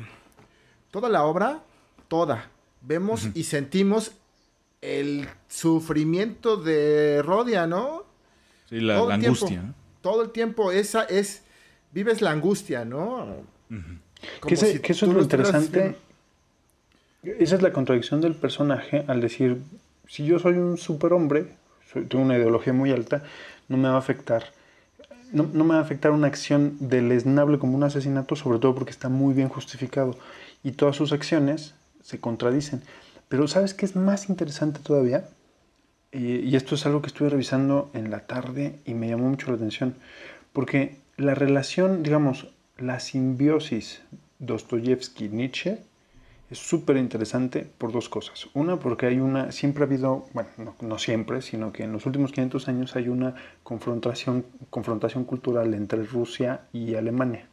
toda 0.91 1.09
la 1.09 1.23
obra 1.23 1.61
toda. 2.09 2.51
Vemos 2.81 3.29
y 3.35 3.45
sentimos 3.45 4.13
el 4.81 5.29
sufrimiento 5.49 6.57
de 6.57 7.23
Rodia, 7.23 7.67
¿no? 7.67 8.05
Sí, 8.69 8.81
la, 8.81 8.97
Todo 8.99 9.09
la 9.09 9.15
el 9.17 9.21
tiempo. 9.21 9.47
angustia. 9.47 9.75
Todo 10.01 10.23
el 10.23 10.31
tiempo 10.31 10.71
esa 10.73 11.03
es, 11.05 11.43
vives 11.93 12.23
la 12.23 12.31
angustia, 12.31 12.85
¿no? 12.85 13.27
Que, 14.47 14.55
ese- 14.55 14.73
si 14.75 14.79
que 14.81 14.93
eso 14.93 15.07
es 15.07 15.13
lo 15.13 15.21
interesante. 15.23 15.97
Esa 17.25 17.57
es 17.57 17.63
la 17.63 17.73
contradicción 17.73 18.21
del 18.21 18.35
personaje 18.35 19.05
al 19.09 19.21
decir, 19.21 19.61
si 20.07 20.25
yo 20.25 20.39
soy 20.39 20.55
un 20.55 20.79
superhombre, 20.79 21.57
soy, 21.93 22.05
tengo 22.05 22.25
una 22.25 22.37
ideología 22.39 22.73
muy 22.73 22.93
alta, 22.93 23.25
no 23.69 23.77
me 23.77 23.89
va 23.89 23.97
a 23.97 23.99
afectar. 23.99 24.45
No, 25.33 25.51
no 25.53 25.65
me 25.65 25.75
va 25.75 25.81
a 25.81 25.83
afectar 25.83 26.13
una 26.13 26.27
acción 26.29 26.77
deleznable 26.81 27.59
como 27.59 27.77
un 27.77 27.83
asesinato, 27.83 28.35
sobre 28.37 28.61
todo 28.61 28.75
porque 28.75 28.93
está 28.93 29.09
muy 29.11 29.35
bien 29.35 29.49
justificado. 29.49 30.17
Y 30.63 30.73
todas 30.73 30.97
sus 30.97 31.13
acciones 31.13 31.75
se 32.09 32.19
contradicen. 32.19 32.83
Pero 33.29 33.47
¿sabes 33.49 33.75
qué 33.75 33.85
es 33.85 33.95
más 33.95 34.31
interesante 34.31 34.81
todavía? 34.81 35.29
Eh, 36.13 36.41
y 36.43 36.57
esto 36.57 36.75
es 36.75 36.87
algo 36.87 37.03
que 37.03 37.09
estuve 37.09 37.29
revisando 37.29 37.91
en 37.93 38.11
la 38.11 38.21
tarde 38.21 38.79
y 38.87 38.95
me 38.95 39.09
llamó 39.09 39.29
mucho 39.29 39.51
la 39.51 39.57
atención. 39.57 39.95
Porque 40.55 40.97
la 41.19 41.35
relación, 41.35 42.03
digamos, 42.03 42.49
la 42.79 42.99
simbiosis 42.99 44.01
Dostoyevsky-Nietzsche 44.39 45.81
es 46.51 46.59
súper 46.59 46.97
interesante 46.97 47.67
por 47.77 47.93
dos 47.93 48.09
cosas. 48.09 48.49
Una, 48.55 48.79
porque 48.79 49.05
hay 49.05 49.21
una, 49.21 49.53
siempre 49.53 49.85
ha 49.85 49.87
habido, 49.87 50.25
bueno, 50.33 50.75
no, 50.81 50.99
siempre, 50.99 51.43
sino 51.43 51.73
que 51.73 51.83
en 51.83 51.93
los 51.93 52.07
últimos 52.07 52.33
500 52.33 52.69
años 52.69 52.97
hay 52.97 53.11
una 53.11 53.35
confrontación, 53.63 54.47
confrontación 54.71 55.25
cultural 55.25 55.75
entre 55.75 56.05
Rusia 56.05 56.63
y 56.73 56.95
Alemania. 56.95 57.47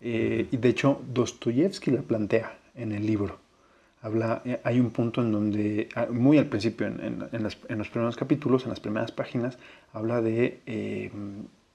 Eh, 0.00 0.48
y 0.50 0.56
de 0.56 0.68
hecho, 0.70 1.02
Dostoyevsky 1.12 1.90
la 1.90 2.00
plantea 2.00 2.58
en 2.74 2.92
el 2.92 3.06
libro. 3.06 3.43
Habla, 4.04 4.42
eh, 4.44 4.60
hay 4.64 4.80
un 4.80 4.90
punto 4.90 5.22
en 5.22 5.32
donde, 5.32 5.88
ah, 5.94 6.06
muy 6.10 6.36
al 6.38 6.46
principio, 6.52 6.86
en, 6.86 7.00
en- 7.08 7.28
en 7.32 7.42
las- 7.42 7.58
en 7.68 7.78
los 7.78 7.88
primeros 7.88 8.16
capítulos, 8.16 8.64
en 8.64 8.70
las 8.70 8.80
primeras 8.80 9.12
páginas, 9.12 9.58
habla 9.94 10.20
de, 10.20 10.60
eh, 10.66 11.10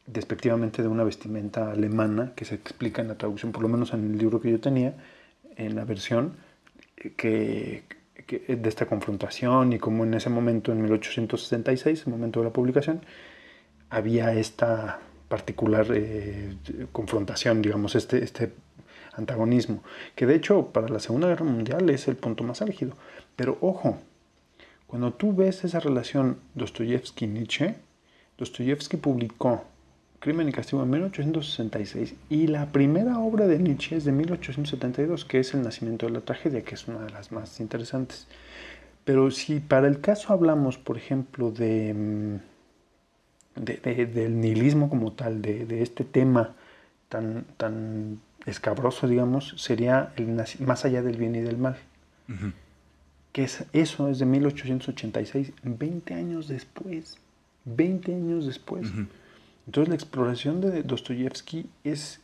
despectivamente, 0.06 0.82
de 0.84 0.88
una 0.88 1.04
vestimenta 1.04 1.72
alemana 1.72 2.34
que 2.36 2.46
se 2.46 2.56
explica 2.56 3.02
en 3.02 3.08
la 3.10 3.18
traducción, 3.18 3.52
por 3.52 3.63
lo 3.63 3.70
menos 3.70 3.94
en 3.94 4.02
el 4.12 4.18
libro 4.18 4.39
que 4.42 4.52
yo 4.52 4.60
tenía, 4.60 4.94
en 5.56 5.76
la 5.76 5.86
versión, 5.86 6.34
eh, 6.98 7.13
que, 7.18 7.84
que- 8.28 8.56
de 8.56 8.70
esta 8.70 8.86
confrontación 8.86 9.74
y 9.74 9.80
como 9.80 10.04
en 10.04 10.13
ese 10.13 10.30
momento, 10.30 10.72
en 10.72 10.82
1866, 10.84 12.04
el 12.06 12.12
momento 12.13 12.39
de 12.42 12.46
la 12.48 12.54
publicación, 12.54 13.02
había 13.89 14.34
esta 14.34 15.00
particular 15.28 15.88
eh, 15.94 16.56
confrontación, 16.92 17.62
digamos, 17.62 17.96
este, 17.96 18.24
este 18.24 18.52
antagonismo, 19.19 19.84
que 20.15 20.25
de 20.25 20.36
hecho 20.36 20.67
para 20.73 20.89
la 20.89 20.99
Segunda 20.99 21.27
Guerra 21.27 21.45
Mundial 21.45 21.89
es 21.89 22.08
el 22.08 22.15
punto 22.15 22.43
más 22.43 22.62
álgido. 22.62 22.93
Pero 23.36 23.58
ojo, 23.62 23.97
cuando 24.88 25.13
tú 25.13 25.34
ves 25.36 25.63
esa 25.63 25.79
relación 25.79 26.38
Dostoyevsky-Nietzsche, 26.55 27.75
Dostoyevsky 28.38 28.97
publicó 28.97 29.63
Crimen 30.19 30.49
y 30.49 30.51
Castigo 30.51 30.84
en 30.84 30.89
1866 30.89 32.15
y 32.29 32.47
la 32.47 32.65
primera 32.67 33.19
obra 33.19 33.47
de 33.47 33.60
Nietzsche 33.60 33.95
es 33.95 34.03
de 34.05 34.12
1872, 34.12 35.23
que 35.25 35.39
es 35.39 35.53
El 35.53 35.62
nacimiento 35.62 36.05
de 36.08 36.12
la 36.13 36.21
tragedia, 36.21 36.63
que 36.63 36.75
es 36.75 36.88
una 36.88 36.99
de 37.05 37.12
las 37.12 37.32
más 37.32 37.60
interesantes. 37.60 38.27
Pero 39.05 39.32
si 39.32 39.60
para 39.60 39.88
el 39.88 40.01
caso 40.01 40.34
hablamos, 40.34 40.77
por 40.77 40.97
ejemplo, 40.97 41.51
de, 41.51 41.93
mm, 41.93 43.62
de- 43.62 43.77
de- 43.77 44.05
del 44.05 44.39
nihilismo 44.39 44.89
como 44.89 45.13
tal, 45.13 45.41
de, 45.41 45.65
de 45.65 45.82
este 45.82 46.03
tema 46.03 46.55
tan, 47.10 47.45
tan 47.58 48.19
escabroso, 48.45 49.08
digamos, 49.08 49.54
sería 49.58 50.13
el 50.17 50.28
más 50.60 50.86
allá 50.86 51.02
del 51.02 51.17
bien 51.17 51.36
y 51.36 51.41
del 51.41 51.58
mal. 51.58 51.78
Que 53.32 53.43
es, 53.43 53.63
eso 53.73 54.10
es 54.10 54.19
de 54.19 54.25
1886, 54.25 55.52
20 55.63 56.13
años 56.13 56.47
después. 56.47 57.17
20 57.65 58.13
años 58.15 58.45
después. 58.45 58.89
Ujú. 58.89 59.06
Entonces 59.67 59.89
la 59.89 59.95
exploración 59.95 60.62
de 60.62 60.82
Dostoyevsky 60.84 61.67
es, 61.84 62.21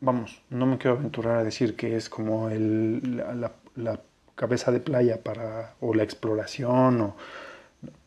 vamos, 0.00 0.42
no 0.50 0.66
me 0.66 0.76
quiero 0.78 0.98
aventurar 0.98 1.38
a 1.38 1.44
decir 1.44 1.76
que 1.76 1.96
es 1.96 2.08
como 2.10 2.50
el, 2.50 3.16
la, 3.16 3.34
la- 3.34 3.52
la 3.76 4.00
cabeza 4.36 4.70
de 4.70 4.80
playa 4.80 5.22
para, 5.22 5.74
o 5.80 5.94
la 5.94 6.02
exploración, 6.02 7.00
o, 7.00 7.16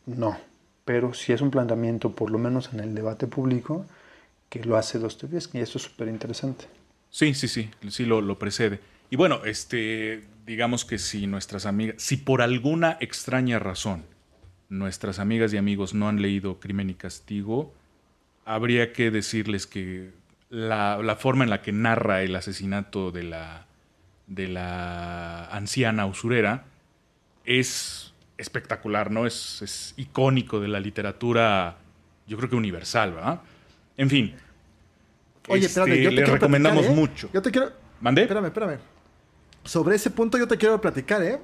no, 0.06 0.38
pero 0.84 1.12
sí 1.14 1.32
es 1.32 1.40
un 1.40 1.50
planteamiento, 1.50 2.12
por 2.12 2.30
lo 2.30 2.38
menos 2.38 2.70
en 2.72 2.80
el 2.80 2.94
debate 2.94 3.26
público, 3.26 3.84
que 4.48 4.64
lo 4.64 4.76
hace 4.76 4.98
Dostoyevsky 4.98 5.58
y 5.58 5.60
esto 5.62 5.78
es 5.78 5.84
súper 5.84 6.08
interesante. 6.08 6.66
Sí, 7.10 7.34
sí, 7.34 7.48
sí, 7.48 7.70
sí 7.88 8.04
lo, 8.04 8.20
lo 8.20 8.38
precede. 8.38 8.80
Y 9.10 9.16
bueno, 9.16 9.44
este, 9.44 10.24
digamos 10.46 10.84
que 10.84 10.98
si 10.98 11.26
nuestras 11.26 11.66
amigas, 11.66 11.96
si 11.98 12.16
por 12.16 12.42
alguna 12.42 12.96
extraña 13.00 13.58
razón 13.58 14.04
nuestras 14.68 15.18
amigas 15.18 15.52
y 15.52 15.56
amigos 15.56 15.94
no 15.94 16.08
han 16.08 16.20
leído 16.20 16.60
Crimen 16.60 16.90
y 16.90 16.94
Castigo, 16.94 17.72
habría 18.44 18.92
que 18.92 19.10
decirles 19.10 19.66
que 19.66 20.10
la, 20.50 20.98
la 21.02 21.16
forma 21.16 21.44
en 21.44 21.50
la 21.50 21.62
que 21.62 21.72
narra 21.72 22.22
el 22.22 22.36
asesinato 22.36 23.10
de 23.10 23.22
la, 23.24 23.66
de 24.26 24.48
la 24.48 25.46
anciana 25.46 26.06
usurera 26.06 26.64
es 27.44 28.14
espectacular, 28.36 29.10
¿no? 29.10 29.26
Es, 29.26 29.62
es 29.62 29.94
icónico 29.96 30.60
de 30.60 30.68
la 30.68 30.80
literatura, 30.80 31.78
yo 32.26 32.36
creo 32.36 32.50
que 32.50 32.56
universal, 32.56 33.14
¿verdad? 33.14 33.40
En 33.96 34.10
fin. 34.10 34.34
Oye, 35.48 35.66
este, 35.66 35.80
espérame, 35.80 36.02
yo 36.02 36.10
te 36.10 36.14
les 36.14 36.24
quiero 36.24 36.32
recomendamos 36.34 36.78
platicar, 36.84 36.98
¿eh? 36.98 37.00
mucho. 37.00 37.30
Yo 37.32 37.42
te 37.42 37.50
quiero... 37.50 37.72
¿Mandé? 38.00 38.22
Espérame, 38.22 38.46
espérame. 38.46 38.78
Sobre 39.64 39.96
ese 39.96 40.10
punto 40.10 40.38
yo 40.38 40.46
te 40.48 40.56
quiero 40.56 40.80
platicar, 40.80 41.22
¿eh? 41.22 41.40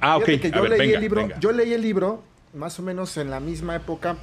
Ah, 0.00 0.16
ok. 0.16 0.24
Que 0.24 0.50
A 0.52 0.56
yo 0.56 0.62
ver, 0.62 0.70
leí 0.72 0.78
venga, 0.80 0.94
el 0.94 1.00
libro, 1.00 1.20
venga. 1.22 1.40
yo 1.40 1.52
leí 1.52 1.72
el 1.72 1.82
libro 1.82 2.22
más 2.54 2.78
o 2.78 2.82
menos 2.82 3.16
en 3.16 3.30
la 3.30 3.40
misma 3.40 3.76
época 3.76 4.16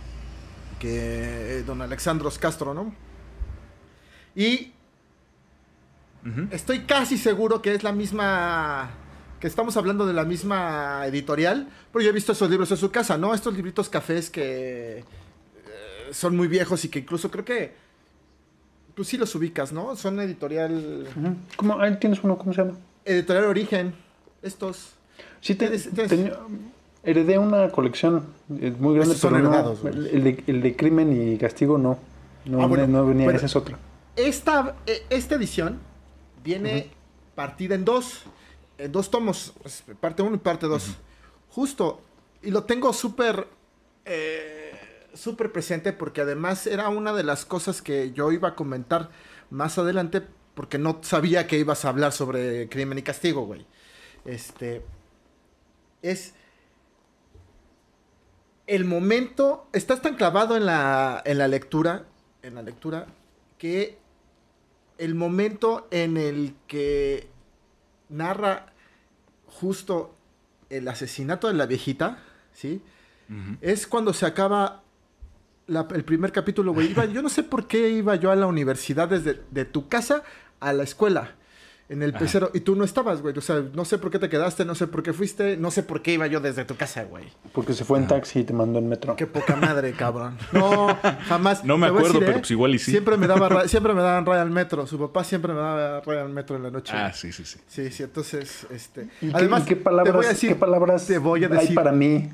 que 0.79 1.59
eh, 1.59 1.63
don 1.63 1.81
Alexandros 1.81 2.37
Castro, 2.37 2.73
¿no? 2.73 2.93
Y 4.35 4.71
estoy 6.51 6.81
casi 6.81 7.17
seguro 7.17 7.61
que 7.61 7.73
es 7.73 7.83
la 7.83 7.91
misma 7.91 8.91
que 9.39 9.47
estamos 9.47 9.77
hablando 9.77 10.05
de 10.05 10.13
la 10.13 10.25
misma 10.25 11.03
editorial, 11.05 11.69
pero 11.93 12.03
yo 12.03 12.09
he 12.09 12.13
visto 12.13 12.33
esos 12.33 12.49
libros 12.49 12.69
en 12.71 12.77
su 12.77 12.91
casa, 12.91 13.17
¿no? 13.17 13.33
Estos 13.33 13.53
libritos 13.53 13.87
cafés 13.89 14.29
que 14.29 14.99
eh, 14.99 15.03
son 16.11 16.35
muy 16.35 16.47
viejos 16.49 16.83
y 16.83 16.89
que 16.89 16.99
incluso 16.99 17.31
creo 17.31 17.45
que 17.45 17.73
tú 18.99 19.05
sí 19.05 19.17
los 19.17 19.33
ubicas, 19.33 19.71
¿no? 19.71 19.95
Son 19.95 20.19
editorial. 20.19 21.07
¿Cómo? 21.55 21.79
Ahí 21.79 21.95
tienes 22.01 22.21
uno, 22.21 22.37
¿cómo 22.37 22.51
se 22.51 22.61
llama? 22.65 22.77
editorial 23.05 23.45
Origen. 23.45 23.93
Estos 24.41 24.95
Sí, 25.39 25.55
te- 25.55 25.67
Tienes- 25.69 25.89
tienes- 26.09 26.33
heredé 27.01 27.37
una 27.37 27.69
colección 27.69 28.25
eh, 28.59 28.73
muy 28.77 28.95
grande, 28.95 29.13
Estos 29.15 29.19
son 29.31 29.33
pero 29.35 29.47
heredados, 29.47 29.85
el, 29.85 30.21
de, 30.25 30.43
el 30.47 30.61
de 30.61 30.75
crimen 30.75 31.13
y 31.33 31.37
castigo 31.37 31.77
no. 31.77 31.97
No, 32.43 32.61
Ah, 32.61 32.65
bueno, 32.65 32.87
no 32.87 33.05
venía, 33.05 33.31
esa 33.31 33.45
es 33.45 33.55
otra. 33.55 33.77
Esta, 34.17 34.75
eh, 34.85 35.05
esta 35.09 35.35
edición 35.35 35.79
viene 36.43 36.89
partida 37.35 37.75
en 37.75 37.85
dos, 37.85 38.23
en 38.77 38.91
dos 38.91 39.09
tomos, 39.09 39.53
parte 40.01 40.21
1 40.23 40.35
y 40.35 40.39
parte 40.39 40.67
2. 40.67 40.97
Justo, 41.51 42.01
y 42.43 42.51
lo 42.51 42.65
tengo 42.65 42.91
súper 42.91 43.47
eh, 44.03 44.68
súper 45.13 45.51
presente 45.51 45.93
porque 45.93 46.21
además 46.21 46.67
era 46.67 46.89
una 46.89 47.13
de 47.13 47.23
las 47.23 47.45
cosas 47.45 47.81
que 47.81 48.11
yo 48.11 48.31
iba 48.31 48.49
a 48.49 48.55
comentar 48.55 49.09
más 49.49 49.77
adelante 49.77 50.21
porque 50.53 50.77
no 50.77 50.99
sabía 51.03 51.47
que 51.47 51.57
ibas 51.57 51.85
a 51.85 51.89
hablar 51.89 52.11
sobre 52.11 52.67
crimen 52.69 52.97
y 52.97 53.03
castigo, 53.03 53.45
güey. 53.45 53.65
Este 54.25 54.83
es 56.01 56.33
el 58.67 58.85
momento, 58.85 59.67
estás 59.73 60.01
tan 60.01 60.15
clavado 60.15 60.55
en 60.55 60.65
la, 60.65 61.21
en 61.25 61.37
la 61.37 61.47
lectura, 61.47 62.05
en 62.43 62.55
la 62.55 62.61
lectura, 62.61 63.07
que 63.57 63.97
el 64.97 65.15
momento 65.15 65.87
en 65.91 66.17
el 66.17 66.55
que 66.67 67.29
narra 68.09 68.73
justo 69.47 70.13
el 70.69 70.87
asesinato 70.87 71.47
de 71.47 71.53
la 71.53 71.65
viejita, 71.65 72.19
¿sí? 72.53 72.81
Es 73.61 73.85
cuando 73.85 74.11
se 74.11 74.25
acaba 74.25 74.83
la- 75.69 75.87
el 75.93 76.03
primer 76.03 76.31
capítulo, 76.31 76.73
güey. 76.73 76.91
Iba- 76.91 77.05
yo 77.05 77.21
no 77.21 77.29
sé 77.29 77.43
por 77.43 77.67
qué 77.67 77.89
iba 77.89 78.15
yo 78.15 78.31
a 78.31 78.35
la 78.35 78.47
universidad 78.47 79.07
desde 79.07 79.39
de 79.51 79.65
tu 79.65 79.87
casa 79.87 80.23
a 80.59 80.73
la 80.73 80.83
escuela. 80.83 81.31
En 81.91 82.03
el 82.03 82.11
Ajá. 82.11 82.19
pecero. 82.19 82.51
Y 82.53 82.59
tú 82.59 82.75
no 82.75 82.83
estabas, 82.83 83.19
güey. 83.23 83.35
O 83.35 83.41
sea, 83.41 83.63
no 83.73 83.83
sé 83.83 83.97
por 83.97 84.11
qué 84.11 84.19
te 84.19 84.29
quedaste, 84.29 84.63
no 84.63 84.75
sé 84.75 84.85
por 84.85 85.01
qué 85.01 85.11
fuiste, 85.11 85.57
no 85.57 85.71
sé 85.71 85.81
por 85.81 86.03
qué 86.03 86.13
iba 86.13 86.27
yo 86.27 86.39
desde 86.39 86.63
tu 86.63 86.75
casa, 86.75 87.03
güey. 87.05 87.23
Porque 87.51 87.73
se 87.73 87.83
fue 87.83 87.97
en 87.97 88.05
taxi 88.05 88.41
y 88.41 88.43
te 88.43 88.53
mandó 88.53 88.77
en 88.77 88.87
metro. 88.87 89.15
Qué 89.15 89.25
poca 89.25 89.55
madre, 89.55 89.93
cabrón. 89.93 90.37
No, 90.53 90.95
jamás. 91.27 91.65
No 91.65 91.79
me 91.79 91.87
acuerdo, 91.87 92.09
decir, 92.09 92.19
pero 92.19 92.31
¿eh? 92.33 92.39
pues 92.41 92.51
igual 92.51 92.75
y 92.75 92.77
sí. 92.77 92.91
Siempre 92.91 93.17
me 93.17 93.25
daba, 93.25 93.49
ra- 93.49 93.67
siempre 93.67 93.95
me 93.95 94.03
daban 94.03 94.23
raya 94.23 94.43
al 94.43 94.51
metro. 94.51 94.85
Su 94.85 94.99
papá 94.99 95.23
siempre 95.23 95.51
me 95.51 95.59
daba 95.61 96.01
raya 96.01 96.21
al 96.21 96.29
metro 96.29 96.57
en 96.57 96.61
la 96.61 96.69
noche. 96.69 96.93
Ah, 96.95 97.11
sí, 97.11 97.31
sí, 97.31 97.43
sí. 97.43 97.57
Sí, 97.67 97.89
sí, 97.89 98.03
entonces, 98.03 98.67
este. 98.69 99.07
¿Y 99.19 99.29
qué- 99.29 99.31
Además, 99.33 99.63
y 99.63 99.65
qué, 99.69 99.75
palabras, 99.75 100.11
te 100.13 100.17
voy 100.17 100.25
a 100.27 100.29
decir, 100.29 100.49
qué 100.49 100.55
palabras 100.57 101.07
te 101.07 101.17
voy 101.17 101.43
a 101.43 101.47
hay 101.47 101.53
decir, 101.53 101.73
para 101.73 101.91
mí? 101.91 102.29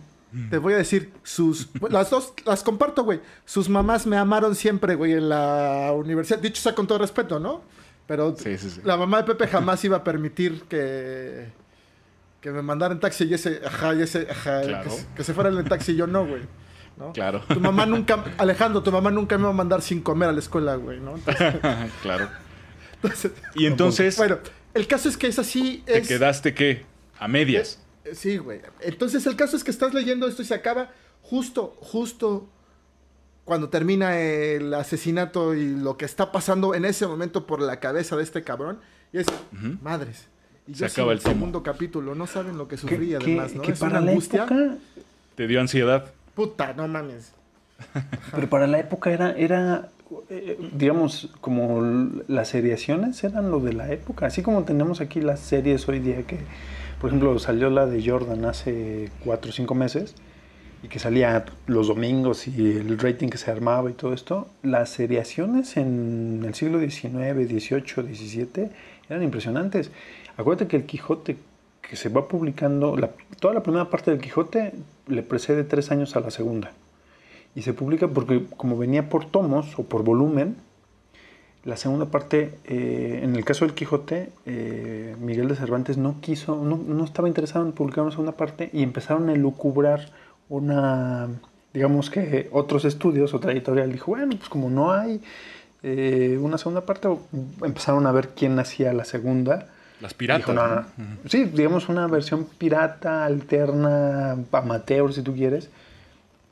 Te 0.50 0.58
voy 0.58 0.74
a 0.74 0.78
decir, 0.78 1.12
sus, 1.24 1.70
las 1.90 2.10
dos, 2.10 2.34
las 2.46 2.62
comparto, 2.64 3.04
güey. 3.04 3.22
Sus 3.46 3.70
mamás 3.70 4.06
me 4.06 4.18
amaron 4.18 4.54
siempre, 4.56 4.96
güey, 4.96 5.14
en 5.14 5.30
la 5.30 5.92
universidad. 5.96 6.40
Dicho 6.40 6.62
sea 6.62 6.76
con 6.76 6.88
todo 6.88 6.98
respeto, 6.98 7.40
¿no? 7.40 7.62
Pero 8.08 8.36
Sí, 8.38 8.58
sí, 8.58 8.70
sí. 8.70 8.82
la 8.84 8.98
mamá 8.98 9.18
de 9.18 9.24
Pepe 9.24 9.48
jamás 9.48 9.84
iba 9.86 9.98
a 9.98 10.04
permitir 10.04 10.64
que, 10.70 11.48
que 12.42 12.52
me 12.52 12.62
mandara 12.62 12.94
en 12.94 13.00
taxi 13.00 13.24
y 13.26 13.34
ese, 13.34 13.62
ajá, 13.66 13.96
y 13.96 14.02
ese, 14.04 14.28
ajá, 14.30 14.62
Claro. 14.62 14.84
que, 14.84 14.90
se- 14.96 15.08
que 15.16 15.24
se 15.24 15.34
fuera 15.34 15.50
en 15.50 15.66
taxi 15.66 15.94
y 15.94 15.96
yo 15.96 16.06
no, 16.06 16.26
güey. 16.26 16.42
¿no? 16.98 17.12
Claro. 17.14 17.42
Tu 17.48 17.60
mamá 17.60 17.86
nunca, 17.86 18.24
Alejandro, 18.38 18.82
tu 18.84 18.92
mamá 18.92 19.12
nunca 19.12 19.38
me 19.38 19.46
va 19.46 19.50
a 19.50 19.54
mandar 19.54 19.82
sin 19.82 20.02
comer 20.02 20.30
a 20.30 20.32
la 20.34 20.40
escuela, 20.40 20.76
güey, 20.76 21.00
¿no? 21.00 21.16
Entonces, 21.16 21.56
claro. 22.02 22.30
entonces- 23.02 23.32
Y 23.56 23.66
entonces, 23.66 24.18
bueno, 24.18 24.38
el 24.74 24.88
caso 24.88 25.10
es 25.10 25.18
que 25.18 25.28
es 25.28 25.40
así, 25.40 25.84
¿te 25.86 26.02
quedaste 26.04 26.54
qué? 26.54 26.86
A 27.20 27.28
medias. 27.28 27.80
Eh, 28.06 28.16
Sí, 28.16 28.38
güey. 28.38 28.62
Entonces 28.82 29.26
el 29.28 29.36
caso 29.36 29.58
es 29.58 29.64
que 29.64 29.72
estás 29.72 29.94
leyendo 29.94 30.28
esto 30.28 30.42
y 30.42 30.46
se 30.46 30.54
acaba 30.54 30.92
justo, 31.22 31.76
justo 31.82 32.48
cuando 33.44 33.70
termina 33.70 34.20
el 34.20 34.74
asesinato 34.74 35.54
y 35.54 35.76
lo 35.76 35.98
que 35.98 36.06
está 36.06 36.32
pasando 36.32 36.74
en 36.74 36.86
ese 36.86 37.06
momento 37.08 37.46
por 37.46 37.62
la 37.62 37.80
cabeza 37.80 38.16
de 38.16 38.24
este 38.24 38.44
cabrón. 38.44 38.80
Y 39.14 39.20
es, 39.20 39.28
madres. 39.82 40.28
Y 40.68 40.74
Se 40.74 40.80
yo 40.80 40.86
acaba 40.88 41.14
el 41.14 41.20
tomo. 41.20 41.34
segundo 41.36 41.64
capítulo, 41.64 42.16
no 42.16 42.26
saben 42.26 42.58
lo 42.58 42.68
que 42.68 42.78
sufrí 42.78 43.14
además, 43.14 43.54
¿no? 43.54 43.62
que 43.62 43.72
es 43.74 43.80
para 43.80 43.98
una 44.00 44.06
la 44.06 44.12
angustia. 44.12 44.44
época, 44.46 44.78
¿Te 45.36 45.48
dio 45.48 45.62
ansiedad? 45.62 46.12
Puta, 46.34 46.74
no 46.74 46.88
mames. 46.88 47.34
pero 48.34 48.50
para 48.50 48.68
la 48.68 48.80
época 48.80 49.12
era, 49.12 49.34
era 49.34 49.90
eh, 50.30 50.58
digamos, 50.74 51.30
como 51.42 51.84
las 52.28 52.50
seriaciones 52.50 53.24
eran 53.24 53.52
lo 53.52 53.60
de 53.60 53.74
la 53.74 53.92
época. 53.92 54.26
Así 54.26 54.42
como 54.42 54.64
tenemos 54.64 55.02
aquí 55.02 55.22
las 55.22 55.40
series 55.40 55.88
hoy 55.88 56.00
día 56.00 56.24
que, 56.24 56.40
por 57.06 57.12
ejemplo, 57.12 57.38
salió 57.38 57.70
la 57.70 57.86
de 57.86 58.04
Jordan 58.04 58.46
hace 58.46 59.12
cuatro 59.24 59.52
o 59.52 59.54
cinco 59.54 59.76
meses 59.76 60.16
y 60.82 60.88
que 60.88 60.98
salía 60.98 61.46
los 61.68 61.88
domingos 61.88 62.48
y 62.48 62.78
el 62.78 62.98
rating 62.98 63.28
que 63.28 63.38
se 63.38 63.52
armaba 63.52 63.92
y 63.92 63.94
todo 63.94 64.12
esto, 64.12 64.48
las 64.64 64.90
seriaciones 64.90 65.78
en 65.78 66.42
el 66.44 66.56
siglo 66.56 66.80
XIX, 66.80 67.36
XVIII, 67.48 68.16
XVII 68.16 68.70
eran 69.08 69.22
impresionantes. 69.22 69.92
Acuérdate 70.36 70.68
que 70.68 70.78
el 70.78 70.88
Quijote 70.88 71.38
que 71.80 71.96
se 71.96 72.10
va 72.10 72.28
publicando, 72.28 72.98
toda 73.40 73.54
la 73.54 73.62
primera 73.62 73.88
parte 73.88 74.10
del 74.10 74.20
Quijote 74.20 74.74
le 75.06 75.22
precede 75.22 75.64
tres 75.64 75.92
años 75.92 76.16
a 76.16 76.22
la 76.22 76.32
segunda. 76.32 76.72
Y 77.54 77.62
se 77.62 77.76
publica 77.76 78.08
porque 78.08 78.48
como 78.58 78.80
venía 78.80 79.10
por 79.10 79.26
tomos 79.26 79.78
o 79.78 79.84
por 79.84 80.04
volumen, 80.04 80.56
la 81.66 81.78
segunda 81.78 82.06
parte, 82.06 82.60
eh, 82.66 83.22
en 83.24 83.36
el 83.36 83.44
caso 83.44 83.66
del 83.66 83.74
Quijote, 83.74 84.30
eh, 84.46 85.16
Miguel 85.20 85.48
de 85.48 85.56
Cervantes 85.56 85.98
no 85.98 86.22
quiso, 86.22 86.56
no, 86.64 86.78
no 86.78 87.04
estaba 87.04 87.28
interesado 87.28 87.66
en 87.66 87.72
publicar 87.72 88.04
una 88.04 88.12
segunda 88.12 88.34
parte 88.34 88.70
y 88.72 88.84
empezaron 88.84 89.30
a 89.30 89.34
elucubrar 89.34 90.10
una, 90.48 91.28
digamos 91.74 92.12
que 92.12 92.50
otros 92.52 92.86
estudios, 92.86 93.34
otra 93.34 93.52
editorial 93.52 93.92
dijo, 93.92 94.12
bueno, 94.12 94.36
pues 94.38 94.48
como 94.48 94.70
no 94.70 94.92
hay 94.92 95.22
eh, 95.82 96.38
una 96.40 96.60
segunda 96.60 96.82
parte, 96.82 97.10
empezaron 97.64 98.06
a 98.06 98.12
ver 98.12 98.30
quién 98.30 98.60
hacía 98.60 98.94
la 98.94 99.06
segunda. 99.06 99.68
Las 100.02 100.14
piratas. 100.14 100.46
Dijo, 100.46 100.54
no, 100.54 100.68
no. 100.68 100.76
¿no? 100.76 100.86
Sí, 101.28 101.46
digamos 101.46 101.90
una 101.90 102.06
versión 102.06 102.46
pirata, 102.46 103.26
alterna, 103.26 104.38
amateur 104.52 105.12
si 105.14 105.24
tú 105.24 105.34
quieres. 105.34 105.70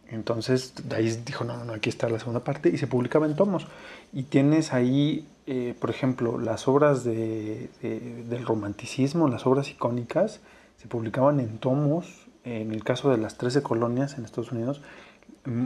Entonces, 0.10 0.74
de 0.88 0.96
ahí 0.96 1.10
dijo, 1.26 1.44
no, 1.44 1.58
no, 1.58 1.66
no, 1.66 1.74
aquí 1.74 1.89
está 1.89 2.08
la 2.10 2.20
segunda 2.20 2.44
parte 2.44 2.70
y 2.70 2.78
se 2.78 2.88
publicaba 2.88 3.26
en 3.26 3.36
tomos. 3.36 3.68
Y 4.12 4.24
tienes 4.24 4.72
ahí, 4.74 5.28
eh, 5.48 5.76
por 5.80 5.89
ejemplo, 5.89 6.38
las 6.39 6.68
obras 6.68 7.04
de, 7.04 7.70
de- 7.82 8.24
del 8.30 8.46
romanticismo, 8.46 9.28
las 9.28 9.46
obras 9.48 9.70
icónicas, 9.72 10.39
se 10.78 10.88
publicaban 10.88 11.39
en 11.39 11.58
tomos. 11.58 12.28
En 12.44 12.72
el 12.72 12.84
caso 12.84 13.10
de 13.10 13.18
las 13.18 13.38
13 13.38 13.63
colonias 13.63 14.18
en 14.18 14.26
Estados 14.26 14.52
Unidos, 14.52 14.82
mm, 15.46 15.66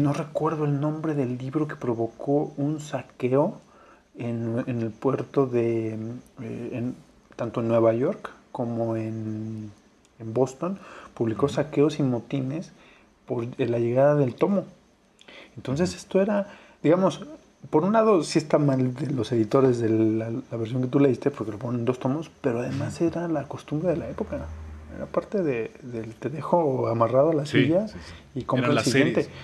no 0.00 0.12
recuerdo 0.12 0.64
el 0.64 0.80
nombre 0.80 1.14
del 1.14 1.36
libro 1.38 1.66
que 1.68 1.76
provocó 1.76 2.52
un 2.56 2.80
saqueo 2.80 3.60
en, 4.16 4.62
en 4.66 4.80
el 4.80 4.90
puerto 4.90 5.46
de, 5.46 5.94
eh, 6.40 6.68
en- 6.72 6.94
tanto 7.36 7.60
en 7.60 7.68
Nueva 7.68 7.92
York 7.94 8.30
como 8.52 8.94
en, 8.96 9.72
en 10.20 10.32
Boston, 10.34 10.78
publicó 11.14 11.48
saqueos 11.48 11.98
y 11.98 12.04
motines 12.04 12.72
por 13.26 13.46
la 13.58 13.78
llegada 13.78 14.14
del 14.14 14.34
tomo. 14.34 14.64
Entonces 15.56 15.94
esto 15.94 16.20
era, 16.20 16.48
digamos, 16.82 17.20
por 17.70 17.84
un 17.84 17.92
lado 17.94 18.22
sí 18.22 18.38
está 18.38 18.58
mal 18.58 18.94
de 18.94 19.06
los 19.10 19.32
editores 19.32 19.78
de 19.78 19.88
la, 19.88 20.30
la 20.30 20.56
versión 20.58 20.82
que 20.82 20.88
tú 20.88 21.00
leíste, 21.00 21.30
porque 21.30 21.52
lo 21.52 21.58
ponen 21.58 21.80
en 21.80 21.84
dos 21.86 21.98
tomos, 21.98 22.30
pero 22.40 22.60
además 22.60 23.00
era 23.00 23.26
la 23.28 23.44
costumbre 23.44 23.90
de 23.90 23.96
la 23.96 24.08
época. 24.08 24.46
Era 24.96 25.06
parte 25.06 25.42
de, 25.42 25.70
del 25.82 26.14
te 26.14 26.28
dejo 26.28 26.88
amarrado 26.88 27.30
a 27.30 27.34
la 27.34 27.46
Sí, 27.46 27.62
silla 27.64 27.88
sí, 27.88 27.94
sí. 28.04 28.40
y 28.40 28.42
compra 28.44 28.68
el 28.68 28.74
las 28.76 28.84
siguiente. 28.84 29.22
series. 29.24 29.38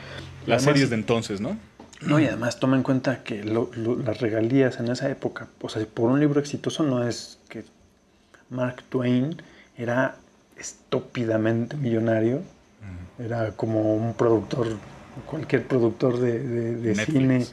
Las 0.46 0.58
además- 0.58 0.64
series 0.64 0.90
de 0.90 0.96
entonces, 0.96 1.40
¿no? 1.40 1.56
no, 2.02 2.18
y 2.20 2.26
además 2.26 2.58
toma 2.60 2.76
en 2.76 2.82
cuenta 2.82 3.22
que 3.24 3.42
lo- 3.44 3.70
lo- 3.76 3.96
las 3.96 4.20
regalías 4.20 4.78
en 4.80 4.88
esa 4.90 5.10
época, 5.10 5.48
o 5.60 5.68
sea, 5.68 5.84
por 5.86 6.10
un 6.10 6.18
libro 6.20 6.40
exitoso 6.40 6.82
no 6.82 7.06
es 7.06 7.38
que 7.48 7.64
Mark 8.48 8.82
Twain 8.88 9.40
era 9.76 10.16
estúpidamente 10.56 11.76
millonario, 11.76 12.40
era 13.22 13.52
como 13.52 13.94
un 13.94 14.14
productor, 14.14 14.66
cualquier 15.26 15.66
productor 15.66 16.18
de, 16.18 16.38
de- 16.38 16.76
de 16.76 16.94
Netflix. 16.94 17.04
cine 17.06 17.46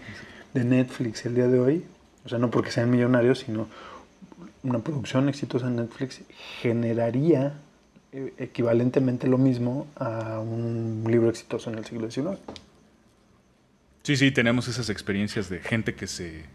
de 0.54 0.64
Netflix 0.64 1.26
el 1.26 1.36
día 1.36 1.48
de 1.48 1.60
hoy, 1.60 1.86
o 2.26 2.30
sea, 2.30 2.38
no 2.40 2.50
porque 2.50 2.72
sean 2.72 2.90
millonarios, 2.90 3.40
sino 3.40 3.68
una 4.64 4.80
producción 4.80 5.30
exitosa 5.30 5.68
en 5.68 5.78
Netflix 5.78 6.22
generaría 6.62 7.54
eh, 8.12 8.34
equivalentemente 8.38 9.28
lo 9.28 9.38
mismo 9.38 9.88
a 9.96 10.40
un 10.40 11.04
libro 11.10 11.30
exitoso 11.30 11.70
en 11.72 11.78
el 11.80 11.86
siglo 11.86 12.10
XIX. 12.10 12.40
Sí, 14.04 14.16
sí, 14.16 14.32
tenemos 14.32 14.68
esas 14.68 14.90
experiencias 14.90 15.50
de 15.50 15.60
gente 15.60 15.94
que 15.96 16.08
se 16.08 16.46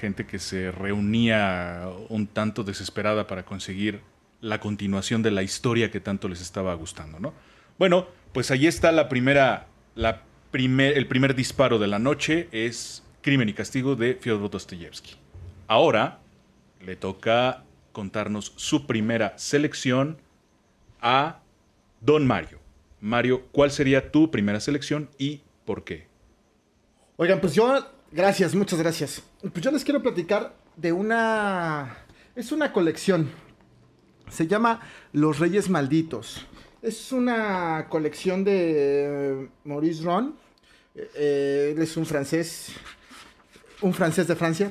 gente 0.00 0.26
que 0.26 0.38
se 0.38 0.70
reunía 0.70 1.88
un 2.10 2.26
tanto 2.26 2.64
desesperada 2.64 3.26
para 3.26 3.44
conseguir 3.44 4.00
la 4.42 4.60
continuación 4.60 5.22
de 5.22 5.30
la 5.30 5.42
historia 5.42 5.90
que 5.90 6.00
tanto 6.00 6.28
les 6.28 6.42
estaba 6.42 6.74
gustando, 6.74 7.18
¿no? 7.18 7.32
Bueno, 7.78 8.06
pues 8.32 8.50
ahí 8.50 8.66
está 8.66 8.92
la 8.92 9.08
primera 9.08 9.68
el 10.52 11.06
primer 11.06 11.34
disparo 11.34 11.78
de 11.78 11.86
la 11.86 11.98
noche 11.98 12.48
es 12.50 13.02
Crimen 13.20 13.48
y 13.48 13.52
Castigo 13.52 13.94
de 13.94 14.14
Fyodor 14.14 14.50
Dostoyevsky. 14.50 15.16
Ahora 15.66 16.20
le 16.80 16.96
toca 16.96 17.64
contarnos 17.92 18.54
su 18.56 18.86
primera 18.86 19.36
selección 19.36 20.18
a 21.00 21.40
Don 22.00 22.26
Mario. 22.26 22.58
Mario, 23.00 23.46
¿cuál 23.52 23.70
sería 23.70 24.10
tu 24.10 24.30
primera 24.30 24.60
selección 24.60 25.10
y 25.18 25.42
por 25.66 25.84
qué? 25.84 26.06
Oigan, 27.16 27.40
pues 27.40 27.54
yo, 27.54 27.86
gracias, 28.12 28.54
muchas 28.54 28.78
gracias. 28.78 29.22
Pues 29.40 29.60
yo 29.62 29.70
les 29.70 29.84
quiero 29.84 30.02
platicar 30.02 30.54
de 30.76 30.92
una, 30.92 31.98
es 32.34 32.52
una 32.52 32.72
colección. 32.72 33.30
Se 34.30 34.46
llama 34.46 34.80
Los 35.12 35.38
Reyes 35.38 35.68
Malditos. 35.68 36.46
Es 36.86 37.10
una 37.10 37.86
colección 37.88 38.44
de 38.44 39.48
Maurice 39.64 40.04
Ron. 40.04 40.36
Eh, 40.94 41.10
eh, 41.16 41.72
él 41.74 41.82
es 41.82 41.96
un 41.96 42.06
francés, 42.06 42.68
un 43.82 43.92
francés 43.92 44.28
de 44.28 44.36
Francia. 44.36 44.70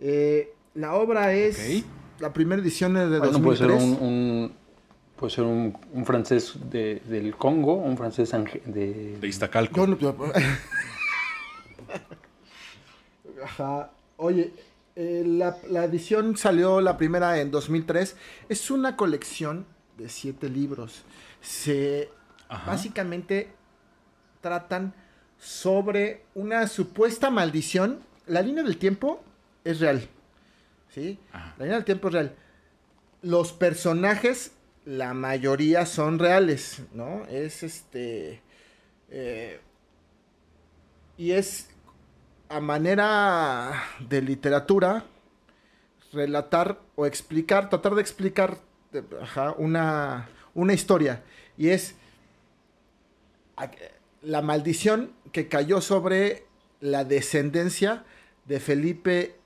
Eh, 0.00 0.52
la 0.74 0.94
obra 0.94 1.32
es, 1.32 1.84
Ok. 1.84 2.20
la 2.22 2.32
primera 2.32 2.60
edición 2.60 2.96
es 2.96 3.08
de 3.08 3.18
Bueno, 3.20 3.34
2003. 3.38 3.42
puede 3.44 3.56
ser 3.56 3.70
un, 3.88 4.02
un- 4.02 4.52
puede 5.14 5.32
ser 5.32 5.44
un, 5.44 5.78
un 5.92 6.04
francés 6.04 6.54
de- 6.68 7.00
del 7.06 7.36
Congo, 7.36 7.74
un 7.74 7.96
francés 7.96 8.32
de, 8.66 9.16
De 9.20 9.28
Iztacalco. 9.28 9.86
No- 9.86 9.96
Ajá. 13.44 13.90
Oye, 14.16 14.52
eh, 14.96 15.22
la, 15.24 15.56
la 15.70 15.84
edición 15.84 16.36
salió 16.36 16.80
la 16.80 16.96
primera 16.96 17.40
en 17.40 17.52
2003. 17.52 18.16
Es 18.48 18.72
una 18.72 18.96
colección 18.96 19.66
de 19.98 20.08
siete 20.08 20.48
libros. 20.48 21.02
Se 21.40 22.10
Ajá. 22.48 22.70
básicamente 22.70 23.52
tratan 24.40 24.94
sobre 25.38 26.24
una 26.34 26.66
supuesta 26.68 27.30
maldición. 27.30 28.00
La 28.26 28.42
línea 28.42 28.62
del 28.62 28.78
tiempo 28.78 29.22
es 29.64 29.80
real. 29.80 30.08
¿Sí? 30.90 31.18
Ajá. 31.32 31.54
La 31.58 31.64
línea 31.64 31.76
del 31.78 31.84
tiempo 31.84 32.08
es 32.08 32.14
real. 32.14 32.34
Los 33.22 33.52
personajes, 33.52 34.52
la 34.84 35.14
mayoría 35.14 35.86
son 35.86 36.18
reales, 36.18 36.82
¿no? 36.92 37.24
Es 37.26 37.62
este. 37.62 38.42
eh, 39.10 39.60
y 41.16 41.32
es 41.32 41.68
a 42.48 42.60
manera 42.60 43.72
de 44.00 44.22
literatura 44.22 45.04
relatar 46.12 46.80
o 46.96 47.06
explicar, 47.06 47.70
tratar 47.70 47.94
de 47.94 48.00
explicar 48.02 48.58
ajá, 49.20 49.52
una, 49.58 50.28
una 50.54 50.72
historia. 50.72 51.22
Y 51.56 51.68
es 51.68 51.94
la 54.22 54.42
maldición 54.42 55.12
que 55.32 55.48
cayó 55.48 55.80
sobre 55.80 56.44
la 56.80 57.04
descendencia 57.04 58.04
de 58.46 58.60
Felipe 58.60 59.36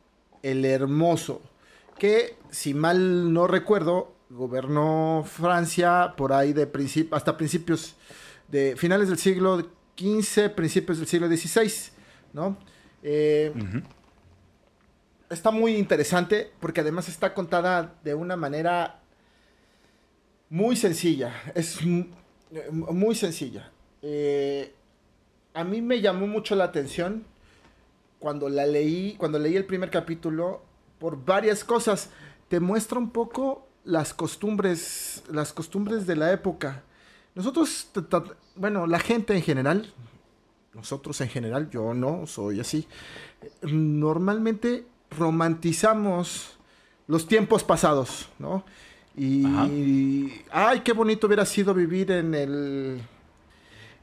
el 0.43 0.65
Hermoso, 0.65 1.43
que 1.99 2.37
si 2.51 2.73
mal 2.75 3.33
no 3.33 3.47
recuerdo, 3.47 4.15
gobernó 4.31 5.25
Francia 5.27 6.15
por 6.17 6.33
ahí 6.33 6.53
de 6.53 6.71
princip- 6.71 7.09
hasta 7.13 7.37
principios 7.37 7.97
de 8.49 8.75
finales 8.77 9.09
del 9.09 9.19
siglo 9.19 9.59
XV, 9.99 10.51
principios 10.55 10.99
del 10.99 11.07
siglo 11.07 11.29
XVI, 11.29 11.93
¿no? 12.33 12.57
Eh, 13.03 13.53
está 15.31 15.51
muy 15.51 15.77
interesante 15.77 16.51
porque 16.61 16.81
además 16.81 17.09
está 17.09 17.35
contada 17.35 17.95
de 18.05 18.15
una 18.15 18.37
manera 18.37 19.01
muy 20.49 20.77
sencilla, 20.77 21.33
es 21.55 21.79
eh, 21.83 22.71
muy 22.71 23.15
sencilla. 23.15 23.71
Eh, 24.03 24.73
a 25.55 25.65
mí 25.65 25.81
me 25.81 26.01
llamó 26.01 26.27
mucho 26.27 26.55
la 26.55 26.65
atención 26.65 27.25
cuando 28.19 28.49
la 28.49 28.67
leí, 28.67 29.15
cuando 29.17 29.39
leí 29.39 29.57
el 29.57 29.65
primer 29.65 29.91
capítulo, 29.91 30.63
por 30.99 31.25
varias 31.25 31.65
cosas. 31.65 32.11
Te 32.49 32.61
muestra 32.61 32.99
un 32.99 33.11
poco 33.11 33.67
las 33.85 34.15
costumbres, 34.15 35.23
las 35.31 35.53
costumbres 35.53 36.07
de 36.07 36.17
la 36.17 36.33
época. 36.33 36.83
Nosotros, 37.35 37.89
bueno, 38.55 38.87
la 38.87 38.99
gente 38.99 39.35
en 39.35 39.43
general, 39.43 39.93
nosotros 40.75 41.21
en 41.21 41.29
general, 41.29 41.71
yo 41.71 41.95
no 41.95 42.27
soy 42.27 42.61
así, 42.61 42.87
normalmente 43.63 44.87
romantizamos 45.11 46.59
los 47.07 47.29
tiempos 47.29 47.63
pasados, 47.63 48.29
¿no? 48.39 48.65
Y, 49.17 50.33
ay, 50.51 50.81
qué 50.81 50.93
bonito 50.93 51.27
hubiera 51.27 51.47
sido 51.47 51.73
vivir 51.73 52.11
en 52.11 52.35
el, 52.35 53.01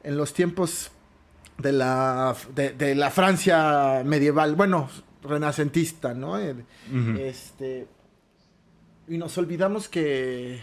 en 0.04 0.17
los 0.17 0.34
tiempos 0.34 0.89
de 1.58 1.71
la, 1.71 2.36
de, 2.56 2.71
de 2.71 2.95
la 2.95 3.12
Francia 3.12 4.02
medieval, 4.06 4.56
bueno, 4.56 4.89
renacentista, 5.21 6.13
¿no? 6.15 6.38
El- 6.38 6.65
Ujú. 6.91 7.17
Este, 7.19 7.88
y 9.08 9.17
nos 9.19 9.38
olvidamos 9.38 9.88
que, 9.88 10.62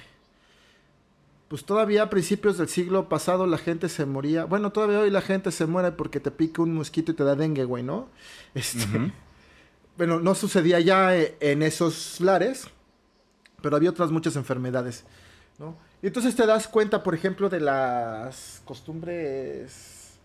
pues 1.47 1.65
todavía 1.65 2.03
a 2.05 2.11
principios 2.11 2.59
del 2.59 2.69
siglo 2.69 3.09
pasado 3.09 3.47
la 3.47 3.59
gente 3.59 3.89
se 3.89 4.05
moría. 4.07 4.45
Bueno, 4.47 4.71
todavía 4.73 4.99
hoy 5.01 5.11
la 5.11 5.21
gente 5.23 5.53
se 5.53 5.67
muere 5.67 5.93
porque 5.93 6.19
te 6.21 6.31
pica 6.33 6.63
un 6.63 6.75
mosquito 6.75 7.13
y 7.13 7.15
te 7.15 7.23
da 7.25 7.37
dengue, 7.37 7.65
güey, 7.65 7.83
¿no? 7.85 8.09
Este. 8.55 8.85
Bueno, 9.97 10.19
no 10.19 10.35
sucedía 10.35 10.81
ya 10.81 11.17
eh, 11.17 11.37
en 11.41 11.63
esos 11.63 12.21
lares, 12.21 12.67
pero 13.62 13.77
había 13.77 13.90
otras 13.90 14.11
muchas 14.11 14.37
enfermedades, 14.37 15.05
¿no? 15.59 15.77
Y 16.03 16.07
entonces 16.07 16.35
te 16.37 16.46
das 16.46 16.66
cuenta, 16.68 17.03
por 17.03 17.14
ejemplo, 17.14 17.49
de 17.49 17.61
las 17.61 18.62
costumbres 18.64 20.18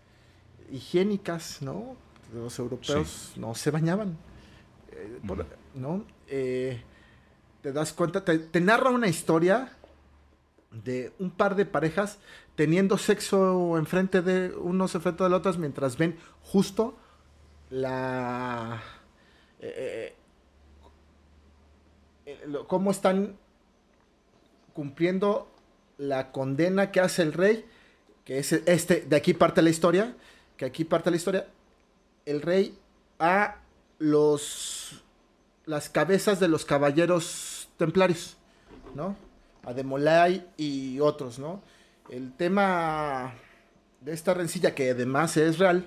higiénicas, 0.72 1.62
¿no? 1.62 1.96
Los 2.34 2.58
europeos 2.58 3.32
no 3.36 3.54
se 3.54 3.70
bañaban, 3.70 4.16
eh, 4.92 5.18
por- 5.26 5.46
¿no? 5.74 6.04
Eh, 6.28 6.82
te 7.62 7.72
das 7.72 7.92
cuenta, 7.92 8.24
te, 8.24 8.38
te 8.38 8.60
narra 8.60 8.90
una 8.90 9.08
historia 9.08 9.72
de 10.72 11.12
un 11.18 11.30
par 11.30 11.54
de 11.56 11.64
parejas 11.66 12.18
teniendo 12.54 12.98
sexo 12.98 13.76
enfrente 13.78 14.22
de 14.22 14.54
unos 14.56 14.94
enfrente 14.94 15.22
de 15.24 15.30
los 15.30 15.38
otros 15.38 15.58
mientras 15.58 15.96
ven 15.96 16.18
justo 16.42 16.96
la 17.70 18.82
eh, 19.60 20.14
cómo 22.66 22.90
están 22.90 23.36
cumpliendo 24.74 25.50
la 25.98 26.32
condena 26.32 26.90
que 26.90 27.00
hace 27.00 27.22
el 27.22 27.32
rey, 27.32 27.64
que 28.24 28.38
es 28.38 28.52
este, 28.52 29.02
de 29.02 29.16
aquí 29.16 29.34
parte 29.34 29.62
la 29.62 29.70
historia, 29.70 30.14
que 30.56 30.64
aquí 30.64 30.84
parte 30.84 31.10
la 31.10 31.16
historia, 31.16 31.46
el 32.24 32.42
rey 32.42 32.78
a 33.18 33.56
los 33.98 35.02
las 35.64 35.88
cabezas 35.90 36.38
de 36.38 36.48
los 36.48 36.64
caballeros 36.64 37.68
templarios, 37.76 38.36
¿no? 38.94 39.16
A 39.64 39.72
de 39.72 39.82
Molay 39.82 40.46
y 40.56 41.00
otros, 41.00 41.38
¿no? 41.38 41.60
El 42.08 42.32
tema 42.32 43.34
de 44.00 44.12
esta 44.12 44.32
rencilla, 44.32 44.74
que 44.74 44.92
además 44.92 45.36
es 45.36 45.58
real, 45.58 45.86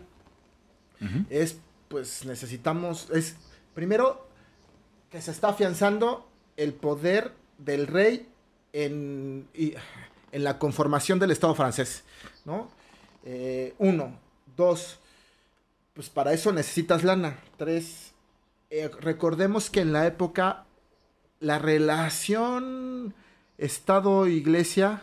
es, 1.30 1.58
pues 1.88 2.26
necesitamos, 2.26 3.10
es, 3.12 3.38
primero, 3.74 4.28
que 5.10 5.22
se 5.22 5.32
está 5.32 5.50
afianzando 5.50 6.29
el 6.60 6.74
poder 6.74 7.32
del 7.58 7.88
rey 7.88 8.28
en, 8.74 9.48
y- 9.54 9.74
en 10.32 10.44
la 10.44 10.60
conformación 10.60 11.18
del 11.20 11.32
Estado 11.32 11.56
francés, 11.56 12.04
¿no? 12.46 12.70
Eh, 13.24 13.74
uno, 13.80 14.18
dos, 14.56 15.00
pues 15.94 16.10
para 16.10 16.34
eso 16.34 16.52
necesitas 16.52 17.04
lana. 17.04 17.40
Tres, 17.58 18.12
eh, 18.70 18.90
recordemos 19.00 19.70
que 19.70 19.82
en 19.82 19.94
la 19.94 20.06
época 20.06 20.66
la 21.40 21.60
relación 21.60 23.14
Estado-Iglesia, 23.58 25.02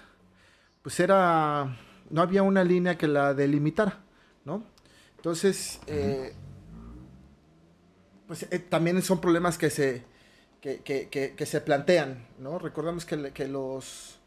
pues 0.82 1.00
era, 1.00 1.76
no 2.10 2.20
había 2.22 2.42
una 2.42 2.64
línea 2.64 2.96
que 2.98 3.08
la 3.08 3.34
delimitara, 3.34 3.98
¿no? 4.44 4.62
Entonces, 5.16 5.80
eh, 5.86 6.34
pues 8.26 8.46
también 8.68 9.00
son 9.02 9.20
problemas 9.20 9.56
que 9.58 9.70
se, 9.70 10.04
que, 10.66 10.78
que- 10.82 11.08
que- 11.08 11.34
que 11.36 11.46
se 11.46 11.60
plantean, 11.60 12.26
¿no? 12.40 12.58
Recordemos 12.58 13.04
que, 13.04 13.46
los, 13.46 14.18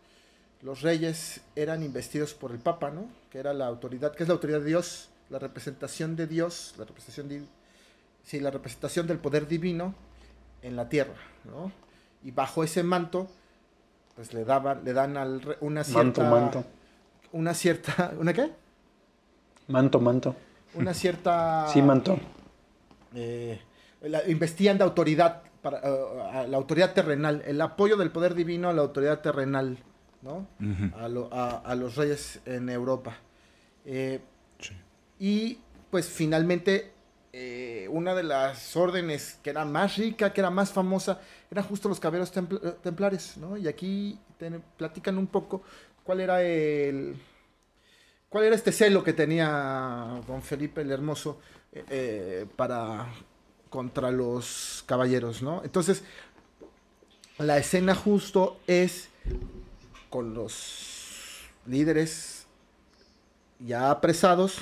los 0.62 0.82
reyes 0.82 1.42
eran 1.58 1.84
investidos 1.84 2.34
por 2.34 2.52
el 2.52 2.60
Papa, 2.60 2.92
¿no? 2.92 3.08
Que 3.30 3.40
era 3.40 3.54
la 3.54 3.68
autoridad, 3.68 4.14
que 4.16 4.24
es 4.24 4.30
la 4.30 4.36
autoridad 4.36 4.60
de 4.60 4.66
Dios, 4.68 5.10
la 5.30 5.38
representación 5.40 6.16
de 6.16 6.28
Dios, 6.28 6.76
la 6.78 6.86
representación 6.86 7.28
de, 7.28 7.42
sí, 8.24 8.40
la 8.40 8.52
representación 8.52 9.06
del 9.06 9.18
poder 9.18 9.50
divino 9.50 9.94
en 10.62 10.78
la 10.78 10.88
tierra, 10.88 11.16
¿no? 11.44 11.74
Y 12.24 12.32
bajo 12.32 12.64
ese 12.64 12.84
manto, 12.84 13.28
pues 14.16 14.34
le 14.34 14.46
daban, 14.46 14.86
le 14.86 14.94
dan 14.94 15.18
al 15.18 15.42
re- 15.42 15.58
una 15.60 15.82
Manto, 15.82 15.92
cierta, 16.22 16.24
manto. 16.30 16.64
una 17.34 17.54
cierta, 17.54 18.14
¿una 18.18 18.32
qué? 18.32 18.50
Manto, 19.68 20.00
manto. 20.00 20.36
Una 20.74 20.94
cierta, 20.94 21.68
Sí, 21.68 21.82
manto. 21.82 22.18
eh, 23.14 23.60
la- 24.04 24.26
investían 24.30 24.78
de 24.78 24.86
autoridad, 24.86 25.44
para, 25.62 25.80
eh, 25.80 26.22
a 26.34 26.48
la 26.48 26.58
autoridad 26.58 26.94
terrenal, 26.94 27.44
el 27.46 27.60
apoyo 27.62 27.98
del 27.98 28.12
poder 28.12 28.34
divino 28.36 28.70
a 28.70 28.74
la 28.74 28.82
autoridad 28.82 29.20
terrenal, 29.22 29.78
¿no? 30.22 30.48
A, 30.98 31.08
lo- 31.08 31.30
a- 31.34 31.58
a 31.60 31.76
los 31.76 31.96
reyes 31.96 32.40
en 32.46 32.70
Europa. 32.70 33.18
Eh, 33.86 34.20
Sí. 34.60 34.74
y 35.20 35.60
pues 35.90 36.08
finalmente 36.08 36.92
eh, 37.32 37.88
una 37.92 38.16
de 38.16 38.24
las 38.24 38.76
órdenes 38.76 39.40
que 39.44 39.52
era 39.52 39.64
más 39.64 39.98
rica, 39.98 40.34
que 40.34 40.42
era 40.42 40.50
más 40.50 40.72
famosa, 40.74 41.20
eran 41.52 41.64
justo 41.64 41.88
los 41.88 42.00
caballeros 42.00 42.34
templ- 42.36 42.76
templarios, 42.82 43.38
¿no? 43.38 43.56
Y 43.56 43.68
aquí 43.68 44.20
platican 44.78 45.18
un 45.18 45.28
poco 45.28 45.62
cuál 46.04 46.22
era 46.22 46.42
el... 46.42 47.16
¿Cuál 48.30 48.46
era 48.46 48.56
este 48.56 48.72
celo 48.72 49.04
que 49.04 49.14
tenía 49.14 50.22
don 50.28 50.42
Felipe 50.42 50.82
el 50.82 50.92
Hermoso 50.92 51.40
eh, 51.72 52.46
para 52.56 53.08
contra 53.70 54.12
los 54.12 54.84
caballeros, 54.86 55.42
¿no? 55.42 55.62
Entonces, 55.64 56.04
la 57.38 57.58
escena 57.58 57.96
justo 57.96 58.60
es 58.68 59.10
con 60.10 60.34
los 60.34 61.42
líderes 61.66 62.46
ya 63.60 63.92
apresados 63.92 64.58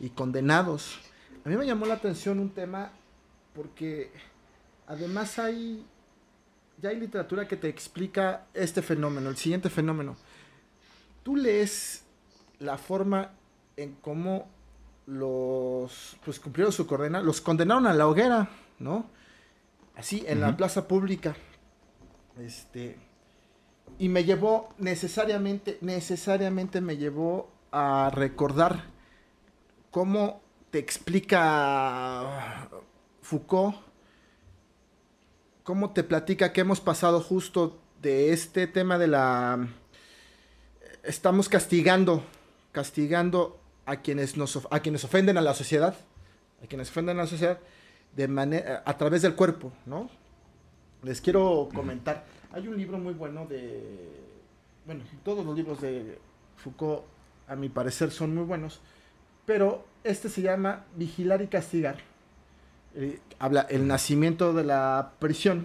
y 0.00 0.10
condenados. 0.10 0.98
A 1.44 1.48
mí 1.48 1.56
me 1.56 1.66
llamó 1.66 1.86
la 1.86 1.94
atención 1.94 2.38
un 2.38 2.50
tema 2.50 2.92
porque 3.54 4.10
además 4.86 5.38
hay 5.38 5.84
ya 6.80 6.90
hay 6.90 7.00
literatura 7.00 7.48
que 7.48 7.56
te 7.56 7.68
explica 7.68 8.46
este 8.54 8.82
fenómeno, 8.82 9.30
el 9.30 9.36
siguiente 9.36 9.68
fenómeno. 9.68 10.16
Tú 11.24 11.36
lees 11.36 12.04
la 12.60 12.78
forma 12.78 13.32
en 13.76 13.94
cómo 13.96 14.48
los 15.08 16.18
pues 16.24 16.38
cumplieron 16.38 16.72
su 16.72 16.86
condena, 16.86 17.22
los 17.22 17.40
condenaron 17.40 17.86
a 17.86 17.94
la 17.94 18.06
hoguera, 18.06 18.50
¿no? 18.78 19.06
Así 19.96 20.22
en 20.28 20.40
la 20.40 20.56
plaza 20.56 20.86
pública. 20.86 21.34
Este 22.38 22.98
y 23.98 24.08
me 24.08 24.24
llevó 24.24 24.74
necesariamente, 24.78 25.78
necesariamente 25.80 26.80
me 26.80 26.98
llevó 26.98 27.50
a 27.72 28.10
recordar 28.14 28.84
cómo 29.90 30.42
te 30.70 30.78
explica 30.78 32.68
Foucault, 33.22 33.76
cómo 35.64 35.90
te 35.90 36.04
platica 36.04 36.52
que 36.52 36.60
hemos 36.60 36.80
pasado 36.80 37.20
justo 37.20 37.80
de 38.02 38.32
este 38.32 38.66
tema 38.66 38.98
de 38.98 39.08
la... 39.08 39.68
Estamos 41.02 41.48
castigando, 41.48 42.22
castigando 42.72 43.58
a 43.88 44.02
quienes, 44.02 44.36
nos, 44.36 44.68
a 44.70 44.80
quienes 44.80 45.02
ofenden 45.02 45.38
a 45.38 45.40
la 45.40 45.54
sociedad, 45.54 45.96
a 46.62 46.66
quienes 46.66 46.90
ofenden 46.90 47.18
a 47.18 47.22
la 47.22 47.26
sociedad 47.26 47.58
de 48.14 48.28
manera, 48.28 48.82
a 48.84 48.96
través 48.98 49.22
del 49.22 49.34
cuerpo, 49.34 49.72
¿no? 49.86 50.10
Les 51.02 51.22
quiero 51.22 51.70
comentar, 51.74 52.26
hay 52.52 52.68
un 52.68 52.76
libro 52.76 52.98
muy 52.98 53.14
bueno 53.14 53.46
de, 53.46 54.10
bueno, 54.84 55.04
todos 55.24 55.46
los 55.46 55.56
libros 55.56 55.80
de 55.80 56.18
Foucault, 56.56 57.04
a 57.46 57.56
mi 57.56 57.70
parecer, 57.70 58.10
son 58.10 58.34
muy 58.34 58.44
buenos, 58.44 58.82
pero 59.46 59.86
este 60.04 60.28
se 60.28 60.42
llama 60.42 60.84
Vigilar 60.94 61.40
y 61.40 61.46
Castigar. 61.46 61.96
Eh, 62.94 63.20
habla 63.38 63.62
el 63.70 63.86
nacimiento 63.86 64.52
de 64.52 64.64
la 64.64 65.12
prisión. 65.18 65.64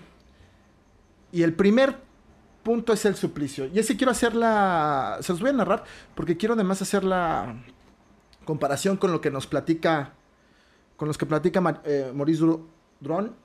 Y 1.33 1.43
el 1.43 1.53
primer 1.53 1.97
punto 2.63 2.93
es 2.93 3.03
el 3.03 3.15
suplicio. 3.15 3.65
Y 3.65 3.79
ese 3.79 3.97
quiero 3.97 4.11
hacer 4.11 4.33
la, 4.33 5.17
se 5.19 5.33
los 5.33 5.41
voy 5.41 5.49
a 5.49 5.53
narrar, 5.53 5.83
porque 6.15 6.37
quiero 6.37 6.53
además 6.53 6.81
hacer 6.81 7.03
la 7.03 7.53
comparación 8.45 8.97
con 8.97 9.11
lo 9.11 9.21
que 9.21 9.31
nos 9.31 9.47
platica, 9.47 10.13
con 10.97 11.07
los 11.07 11.17
que 11.17 11.25
platica 11.25 11.61
Ma- 11.61 11.81
eh, 11.85 12.11
Maurice 12.13 12.43
Dron 12.99 13.35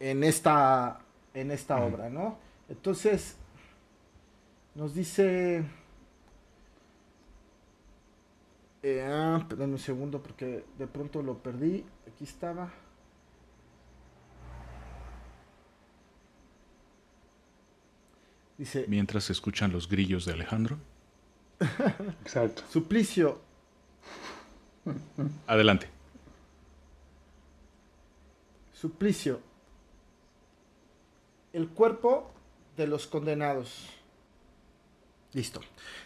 en 0.00 0.24
esta, 0.24 1.00
en 1.34 1.50
esta 1.50 1.76
obra, 1.84 2.08
¿no? 2.10 2.38
Entonces, 2.68 3.36
Nos 4.74 4.92
dice... 4.94 5.64
Eh, 8.82 9.02
ah, 9.08 9.44
perdón 9.48 9.70
un 9.72 9.78
segundo 9.78 10.22
porque 10.22 10.64
de 10.78 10.86
pronto 10.86 11.22
lo 11.22 11.38
perdí. 11.38 11.84
Aquí 12.06 12.24
estaba. 12.24 12.70
Dice, 18.58 18.86
Mientras 18.88 19.24
se 19.24 19.32
escuchan 19.32 19.72
los 19.72 19.88
grillos 19.88 20.24
de 20.24 20.32
Alejandro. 20.32 20.78
Exacto. 22.22 22.62
Suplicio, 22.70 23.40
Adelante. 25.46 25.88
Suplicio. 28.72 29.40
El 31.52 31.68
cuerpo 31.68 32.30
de 32.76 32.86
los 32.86 33.06
condenados. 33.06 33.88
Listo. 35.32 35.60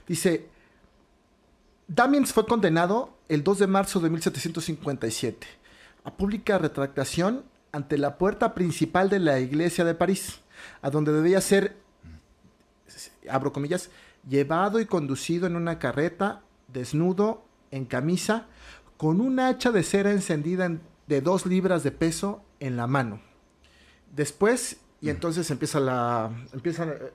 Dice, 0.07 0.49
Damiens 1.89 2.33
fue 2.33 2.47
condenado 2.47 3.14
el 3.28 3.43
2 3.43 3.59
de 3.61 3.66
marzo 3.66 4.01
de 4.01 4.11
1757 4.11 5.47
a 6.05 6.14
pública 6.14 6.59
retractación 6.59 7.45
ante 7.72 7.99
la 7.99 8.16
puerta 8.18 8.55
principal 8.55 9.09
de 9.09 9.20
la 9.20 9.41
iglesia 9.41 9.85
de 9.85 9.95
París, 9.95 10.41
a 10.83 10.91
donde 10.91 11.12
debía 11.12 11.41
ser, 11.41 11.76
abro 13.28 13.53
comillas, 13.53 13.91
llevado 14.28 14.81
y 14.81 14.87
conducido 14.87 15.47
en 15.47 15.57
una 15.57 15.78
carreta, 15.78 16.43
desnudo, 16.68 17.45
en 17.71 17.85
camisa, 17.85 18.47
con 18.97 19.21
un 19.21 19.41
hacha 19.41 19.71
de 19.71 19.83
cera 19.83 20.11
encendida 20.11 20.64
en- 20.66 20.81
de 21.07 21.21
dos 21.21 21.47
libras 21.47 21.83
de 21.83 21.91
peso 21.91 22.43
en 22.61 22.77
la 22.77 22.87
mano. 22.87 23.21
Después, 24.14 24.79
y 25.01 25.09
entonces 25.09 25.51
empieza 25.51 25.81
la, 25.81 26.31
empieza 26.53 26.85
eh, 26.85 27.12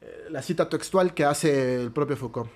eh, 0.00 0.24
la 0.30 0.42
cita 0.42 0.68
textual 0.68 1.12
que 1.14 1.24
hace 1.24 1.82
el 1.82 1.90
propio 1.92 2.16
Foucault. 2.16 2.50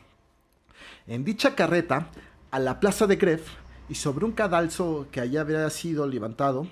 En 1.07 1.25
dicha 1.25 1.55
carreta, 1.55 2.09
a 2.51 2.59
la 2.59 2.79
plaza 2.81 3.07
de 3.07 3.17
Greve, 3.17 3.43
y 3.89 3.97
sobre 3.97 4.25
un 4.25 4.33
cadalso 4.33 5.09
que 5.11 5.21
allá 5.21 5.43
había 5.43 5.69
sido 5.71 6.07
levantado, 6.07 6.67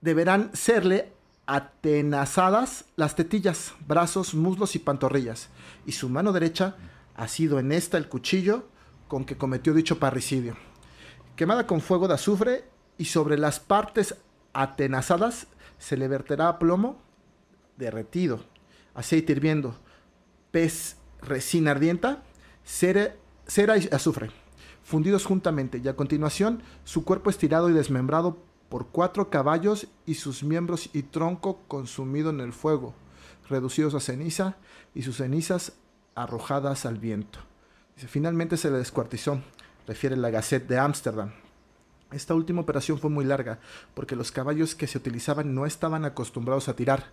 deberán 0.00 0.50
serle 0.54 1.12
atenazadas 1.46 2.86
las 2.96 3.16
tetillas, 3.16 3.74
brazos, 3.86 4.34
muslos 4.34 4.76
y 4.76 4.78
pantorrillas, 4.78 5.48
y 5.84 5.92
su 5.92 6.08
mano 6.08 6.32
derecha 6.32 6.76
ha 7.16 7.28
sido 7.28 7.58
en 7.58 7.72
esta 7.72 7.98
el 7.98 8.08
cuchillo 8.08 8.66
con 9.14 9.24
que 9.24 9.36
cometió 9.36 9.72
dicho 9.74 10.00
parricidio. 10.00 10.56
Quemada 11.36 11.68
con 11.68 11.80
fuego 11.80 12.08
de 12.08 12.14
azufre, 12.14 12.64
y 12.98 13.04
sobre 13.04 13.38
las 13.38 13.60
partes 13.60 14.16
atenazadas 14.52 15.46
se 15.78 15.96
le 15.96 16.08
verterá 16.08 16.58
plomo 16.58 17.00
derretido, 17.76 18.40
aceite 18.92 19.30
hirviendo, 19.30 19.78
pez 20.50 20.96
resina 21.22 21.70
ardienta, 21.70 22.24
cera, 22.64 23.14
cera 23.46 23.78
y 23.78 23.88
azufre, 23.92 24.30
fundidos 24.82 25.26
juntamente, 25.26 25.78
y 25.78 25.86
a 25.86 25.94
continuación 25.94 26.64
su 26.82 27.04
cuerpo 27.04 27.30
estirado 27.30 27.70
y 27.70 27.72
desmembrado 27.72 28.38
por 28.68 28.88
cuatro 28.88 29.30
caballos 29.30 29.86
y 30.06 30.14
sus 30.14 30.42
miembros 30.42 30.90
y 30.92 31.04
tronco 31.04 31.60
consumido 31.68 32.30
en 32.30 32.40
el 32.40 32.52
fuego, 32.52 32.94
reducidos 33.48 33.94
a 33.94 34.00
ceniza 34.00 34.56
y 34.92 35.02
sus 35.02 35.18
cenizas 35.18 35.74
arrojadas 36.16 36.84
al 36.84 36.98
viento. 36.98 37.38
Finalmente 37.96 38.56
se 38.56 38.70
le 38.70 38.78
descuartizó, 38.78 39.40
refiere 39.86 40.16
la 40.16 40.30
Gazette 40.30 40.68
de 40.68 40.78
Ámsterdam. 40.78 41.32
Esta 42.12 42.34
última 42.34 42.60
operación 42.60 42.98
fue 42.98 43.10
muy 43.10 43.24
larga, 43.24 43.60
porque 43.94 44.16
los 44.16 44.30
caballos 44.30 44.74
que 44.74 44.86
se 44.86 44.98
utilizaban 44.98 45.54
no 45.54 45.64
estaban 45.64 46.04
acostumbrados 46.04 46.68
a 46.68 46.76
tirar, 46.76 47.10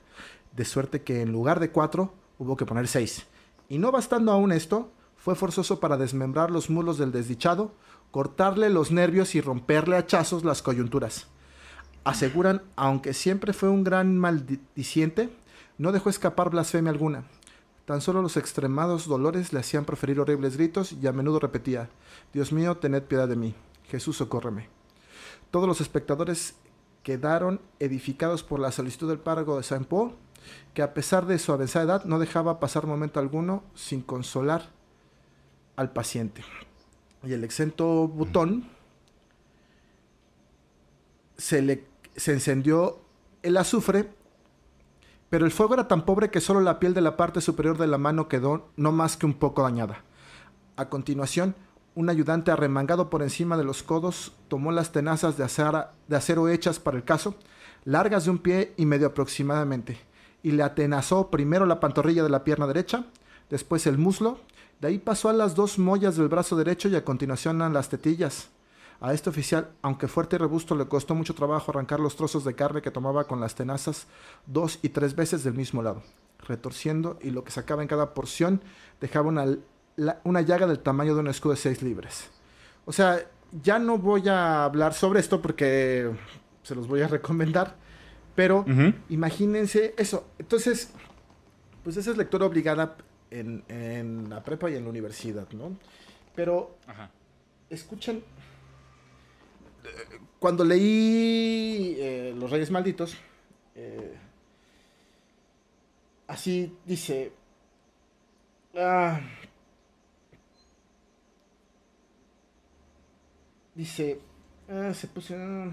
de 0.55 0.65
suerte 0.65 1.01
que 1.01 1.21
en 1.21 1.31
lugar 1.31 1.59
de 1.59 1.71
cuatro 1.71 2.13
hubo 2.37 2.57
que 2.57 2.65
poner 2.65 2.87
seis. 2.87 3.25
Y 3.69 3.77
no 3.77 3.91
bastando 3.91 4.31
aún 4.31 4.51
esto, 4.51 4.91
fue 5.17 5.35
forzoso 5.35 5.79
para 5.79 5.97
desmembrar 5.97 6.51
los 6.51 6.69
mulos 6.69 6.97
del 6.97 7.11
desdichado, 7.11 7.73
cortarle 8.09 8.69
los 8.69 8.91
nervios 8.91 9.35
y 9.35 9.41
romperle 9.41 9.95
a 9.95 9.99
hachazos 9.99 10.43
las 10.43 10.61
coyunturas. 10.61 11.27
Aseguran, 12.03 12.63
aunque 12.75 13.13
siempre 13.13 13.53
fue 13.53 13.69
un 13.69 13.83
gran 13.83 14.17
maldiciente, 14.17 15.29
no 15.77 15.91
dejó 15.91 16.09
escapar 16.09 16.49
blasfemia 16.49 16.91
alguna. 16.91 17.23
Tan 17.91 17.99
solo 17.99 18.21
los 18.21 18.37
extremados 18.37 19.05
dolores 19.05 19.51
le 19.51 19.59
hacían 19.59 19.83
proferir 19.83 20.17
horribles 20.21 20.55
gritos 20.55 20.93
y 20.93 21.05
a 21.07 21.11
menudo 21.11 21.39
repetía, 21.39 21.89
Dios 22.31 22.53
mío, 22.53 22.77
tened 22.77 23.03
piedad 23.03 23.27
de 23.27 23.35
mí, 23.35 23.53
Jesús, 23.83 24.15
socórreme. 24.15 24.69
Todos 25.51 25.67
los 25.67 25.81
espectadores 25.81 26.55
quedaron 27.03 27.59
edificados 27.79 28.43
por 28.43 28.61
la 28.61 28.71
solicitud 28.71 29.09
del 29.09 29.19
párroco 29.19 29.57
de 29.57 29.63
Saint 29.63 29.85
Paul, 29.87 30.13
que 30.73 30.83
a 30.83 30.93
pesar 30.93 31.25
de 31.25 31.37
su 31.37 31.51
avanzada 31.51 31.83
edad 31.83 32.05
no 32.05 32.17
dejaba 32.17 32.61
pasar 32.61 32.87
momento 32.87 33.19
alguno 33.19 33.61
sin 33.75 34.01
consolar 34.01 34.69
al 35.75 35.91
paciente. 35.91 36.45
Y 37.25 37.33
el 37.33 37.43
exento 37.43 38.07
botón 38.07 38.69
se 41.35 41.61
le 41.61 41.85
se 42.15 42.31
encendió 42.31 43.01
el 43.43 43.57
azufre, 43.57 44.13
pero 45.31 45.45
el 45.45 45.51
fuego 45.51 45.75
era 45.75 45.87
tan 45.87 46.03
pobre 46.03 46.29
que 46.29 46.41
solo 46.41 46.59
la 46.59 46.77
piel 46.77 46.93
de 46.93 46.99
la 46.99 47.15
parte 47.15 47.39
superior 47.39 47.77
de 47.77 47.87
la 47.87 47.97
mano 47.97 48.27
quedó 48.27 48.67
no 48.75 48.91
más 48.91 49.15
que 49.15 49.25
un 49.25 49.33
poco 49.33 49.63
dañada. 49.63 50.03
A 50.75 50.89
continuación, 50.89 51.55
un 51.95 52.09
ayudante 52.09 52.51
arremangado 52.51 53.09
por 53.09 53.23
encima 53.23 53.55
de 53.55 53.63
los 53.63 53.81
codos 53.81 54.33
tomó 54.49 54.73
las 54.73 54.91
tenazas 54.91 55.37
de, 55.37 55.47
de 56.09 56.15
acero 56.17 56.49
hechas 56.49 56.79
para 56.79 56.97
el 56.97 57.05
caso, 57.05 57.35
largas 57.85 58.25
de 58.25 58.31
un 58.31 58.39
pie 58.39 58.73
y 58.75 58.85
medio 58.85 59.07
aproximadamente, 59.07 60.01
y 60.43 60.51
le 60.51 60.63
atenazó 60.63 61.31
primero 61.31 61.65
la 61.65 61.79
pantorrilla 61.79 62.23
de 62.23 62.29
la 62.29 62.43
pierna 62.43 62.67
derecha, 62.67 63.05
después 63.49 63.87
el 63.87 63.97
muslo, 63.97 64.37
de 64.81 64.89
ahí 64.89 64.99
pasó 64.99 65.29
a 65.29 65.33
las 65.33 65.55
dos 65.55 65.79
mollas 65.79 66.17
del 66.17 66.27
brazo 66.27 66.57
derecho 66.57 66.89
y 66.89 66.95
a 66.97 67.05
continuación 67.05 67.61
a 67.61 67.69
las 67.69 67.87
tetillas. 67.87 68.49
A 69.01 69.13
este 69.13 69.29
oficial, 69.31 69.71
aunque 69.81 70.07
fuerte 70.07 70.35
y 70.35 70.39
robusto, 70.39 70.75
le 70.75 70.85
costó 70.87 71.15
mucho 71.15 71.33
trabajo 71.33 71.71
arrancar 71.71 71.99
los 71.99 72.15
trozos 72.15 72.43
de 72.45 72.53
carne 72.53 72.81
que 72.83 72.91
tomaba 72.91 73.23
con 73.27 73.41
las 73.41 73.55
tenazas 73.55 74.05
dos 74.45 74.77
y 74.83 74.89
tres 74.89 75.15
veces 75.15 75.43
del 75.43 75.55
mismo 75.55 75.81
lado, 75.81 76.03
retorciendo 76.47 77.17
y 77.21 77.31
lo 77.31 77.43
que 77.43 77.49
sacaba 77.51 77.81
en 77.81 77.87
cada 77.87 78.13
porción 78.13 78.61
dejaba 78.99 79.27
una, 79.29 79.45
la- 79.95 80.21
una 80.23 80.41
llaga 80.41 80.67
del 80.67 80.79
tamaño 80.79 81.15
de 81.15 81.21
un 81.21 81.27
escudo 81.27 81.53
de 81.53 81.57
seis 81.57 81.81
libres. 81.81 82.29
O 82.85 82.91
sea, 82.93 83.25
ya 83.63 83.79
no 83.79 83.97
voy 83.97 84.29
a 84.29 84.63
hablar 84.65 84.93
sobre 84.93 85.19
esto 85.19 85.41
porque 85.41 86.11
se 86.61 86.75
los 86.75 86.87
voy 86.87 87.01
a 87.01 87.07
recomendar, 87.07 87.75
pero 88.35 88.65
imagínense 89.09 89.95
eso. 89.97 90.27
Entonces, 90.37 90.91
pues 91.83 91.97
esa 91.97 92.11
es 92.11 92.17
lectura 92.17 92.45
obligada 92.45 92.97
en, 93.31 93.63
en 93.67 94.29
la 94.29 94.43
prepa 94.43 94.69
y 94.69 94.75
en 94.75 94.83
la 94.83 94.89
universidad, 94.91 95.49
¿no? 95.53 95.75
Pero 96.35 96.77
Ajá. 96.87 97.09
escuchen, 97.69 98.23
cuando 100.39 100.63
leí 100.65 101.95
eh, 101.99 102.33
Los 102.37 102.49
Reyes 102.51 102.71
Malditos, 102.71 103.15
eh, 103.75 104.15
así 106.27 106.75
dice, 106.85 107.31
ah, 108.75 109.19
dice, 113.75 114.19
ah, 114.69 114.93
se 114.93 115.07
puso, 115.07 115.35
ah, 115.37 115.71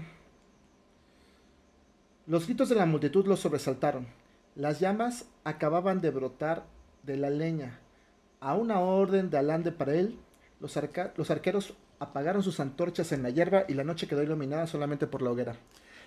los 2.27 2.45
gritos 2.45 2.69
de 2.69 2.75
la 2.75 2.85
multitud 2.85 3.25
los 3.25 3.39
sobresaltaron, 3.39 4.07
las 4.55 4.79
llamas 4.79 5.25
acababan 5.43 6.01
de 6.01 6.11
brotar 6.11 6.65
de 7.03 7.17
la 7.17 7.29
leña, 7.29 7.79
a 8.39 8.55
una 8.55 8.79
orden 8.79 9.29
de 9.29 9.37
Alán 9.37 9.63
de 9.63 9.71
Parel, 9.71 10.17
los, 10.59 10.77
arca- 10.77 11.13
los 11.17 11.31
arqueros 11.31 11.73
apagaron 11.99 12.43
sus 12.43 12.59
antorchas 12.59 13.11
en 13.11 13.23
la 13.23 13.29
hierba 13.29 13.65
y 13.67 13.73
la 13.73 13.83
noche 13.83 14.07
quedó 14.07 14.23
iluminada 14.23 14.67
solamente 14.67 15.07
por 15.07 15.21
la 15.21 15.31
hoguera. 15.31 15.55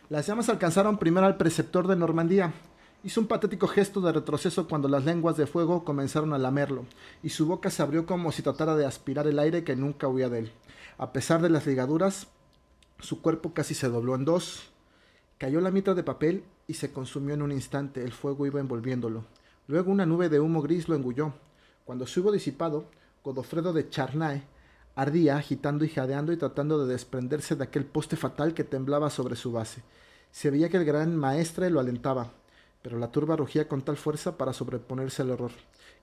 Las 0.09 0.27
llamas 0.27 0.49
alcanzaron 0.49 0.99
primero 0.99 1.27
al 1.27 1.37
preceptor 1.37 1.87
de 1.87 1.97
Normandía. 1.97 2.53
Hizo 3.05 3.21
un 3.21 3.27
patético 3.27 3.67
gesto 3.67 4.01
de 4.01 4.13
retroceso 4.13 4.69
cuando 4.69 4.89
las 4.89 5.05
lenguas 5.05 5.37
de 5.37 5.47
fuego 5.47 5.85
comenzaron 5.85 6.33
a 6.33 6.39
lamerlo, 6.39 6.85
y 7.23 7.31
su 7.31 7.47
boca 7.47 7.71
se 7.71 7.83
abrió 7.83 8.07
como 8.07 8.31
si 8.31 8.43
tratara 8.43 8.77
de 8.77 8.87
aspirar 8.87 9.27
el 9.27 9.39
aire 9.39 9.65
que 9.65 9.77
nunca 9.77 10.09
huía 10.09 10.29
de 10.29 10.41
él. 10.41 10.53
A 10.99 11.13
pesar 11.13 11.43
de 11.43 11.51
las 11.51 11.67
ligaduras, 11.67 12.29
su 13.01 13.21
cuerpo 13.21 13.55
casi 13.55 13.75
se 13.75 13.89
dobló 13.89 14.15
en 14.15 14.25
dos. 14.25 14.71
Cayó 15.39 15.61
la 15.61 15.73
mitra 15.73 15.95
de 15.95 16.05
papel 16.05 16.45
y 16.69 16.75
se 16.75 16.93
consumió 16.93 17.35
en 17.35 17.43
un 17.43 17.51
instante. 17.51 18.05
El 18.05 18.13
fuego 18.13 18.47
iba 18.47 18.61
envolviéndolo. 18.61 19.25
Luego 19.67 19.91
una 19.91 20.07
nube 20.07 20.29
de 20.29 20.39
humo 20.39 20.63
gris 20.63 20.89
lo 20.89 20.95
engulló. 20.95 21.35
Cuando 21.85 22.07
se 22.07 22.21
hubo 22.21 22.31
disipado, 22.31 22.87
Godofredo 23.25 23.73
de 23.73 23.89
Charnae 23.89 24.45
ardía, 24.95 25.37
agitando 25.37 25.85
y 25.85 25.89
jadeando 25.89 26.33
y 26.33 26.37
tratando 26.37 26.85
de 26.85 26.93
desprenderse 26.93 27.57
de 27.57 27.65
aquel 27.65 27.85
poste 27.85 28.17
fatal 28.17 28.55
que 28.55 28.65
temblaba 28.65 29.11
sobre 29.11 29.37
su 29.37 29.53
base. 29.53 29.83
Se 30.31 30.51
veía 30.51 30.69
que 30.69 30.77
el 30.77 30.85
gran 30.85 31.17
maestre 31.17 31.71
lo 31.71 31.81
alentaba, 31.81 32.33
pero 32.83 32.99
la 32.99 33.13
turba 33.13 33.37
rugía 33.37 33.69
con 33.69 33.83
tal 33.83 33.97
fuerza 33.97 34.37
para 34.37 34.53
sobreponerse 34.53 35.23
al 35.23 35.31
horror, 35.31 35.53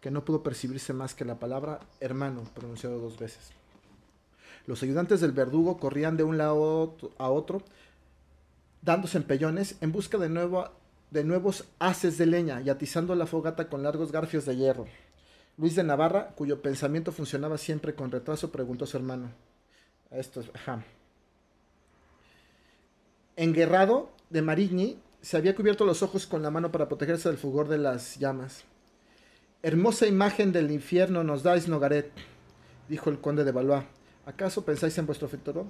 que 0.02 0.12
no 0.12 0.24
pudo 0.24 0.44
percibirse 0.44 0.94
más 0.94 1.14
que 1.14 1.26
la 1.26 1.40
palabra 1.40 1.80
hermano 2.00 2.44
pronunciado 2.54 3.00
dos 3.00 3.20
veces. 3.20 3.52
Los 4.66 4.84
ayudantes 4.84 5.20
del 5.20 5.32
verdugo 5.32 5.78
corrían 5.78 6.16
de 6.16 6.24
un 6.24 6.38
lado 6.38 6.96
a 7.18 7.30
otro, 7.30 7.64
dándose 8.82 9.18
empellones 9.18 9.78
en 9.82 9.92
busca 9.92 10.18
de, 10.18 10.30
nuevo, 10.30 10.70
de 11.12 11.24
nuevos 11.24 11.66
haces 11.80 12.18
de 12.18 12.28
leña 12.28 12.62
y 12.62 12.70
atizando 12.70 13.16
la 13.16 13.26
fogata 13.26 13.68
con 13.68 13.84
largos 13.84 14.12
garfios 14.12 14.46
de 14.46 14.56
hierro. 14.56 14.86
Luis 15.60 15.76
de 15.76 15.84
Navarra, 15.84 16.30
cuyo 16.36 16.62
pensamiento 16.62 17.12
funcionaba 17.12 17.58
siempre 17.58 17.94
con 17.94 18.12
retraso, 18.12 18.50
preguntó 18.50 18.86
a 18.86 18.88
su 18.88 18.96
hermano. 18.96 19.30
Esto 20.10 20.40
es, 20.40 20.50
ajá. 20.54 20.86
Enguerrado 23.36 24.10
de 24.30 24.42
Marigny 24.42 24.98
se 25.22 25.36
había 25.36 25.56
cubierto 25.56 25.84
los 25.84 26.02
ojos 26.02 26.26
con 26.28 26.42
la 26.42 26.50
mano 26.50 26.72
para 26.72 26.88
protegerse 26.88 27.28
del 27.28 27.38
fulgor 27.38 27.68
de 27.68 27.78
las 27.78 28.18
llamas. 28.18 28.64
Hermosa 29.62 30.08
imagen 30.08 30.54
del 30.54 30.72
infierno 30.72 31.26
nos 31.26 31.44
dais, 31.44 31.68
Nogaret, 31.68 32.10
dijo 32.88 33.10
el 33.10 33.20
conde 33.20 33.44
de 33.44 33.52
Valois. 33.52 33.84
¿Acaso 34.26 34.64
pensáis 34.64 34.98
en 34.98 35.08
vuestro 35.08 35.28
futuro? 35.28 35.68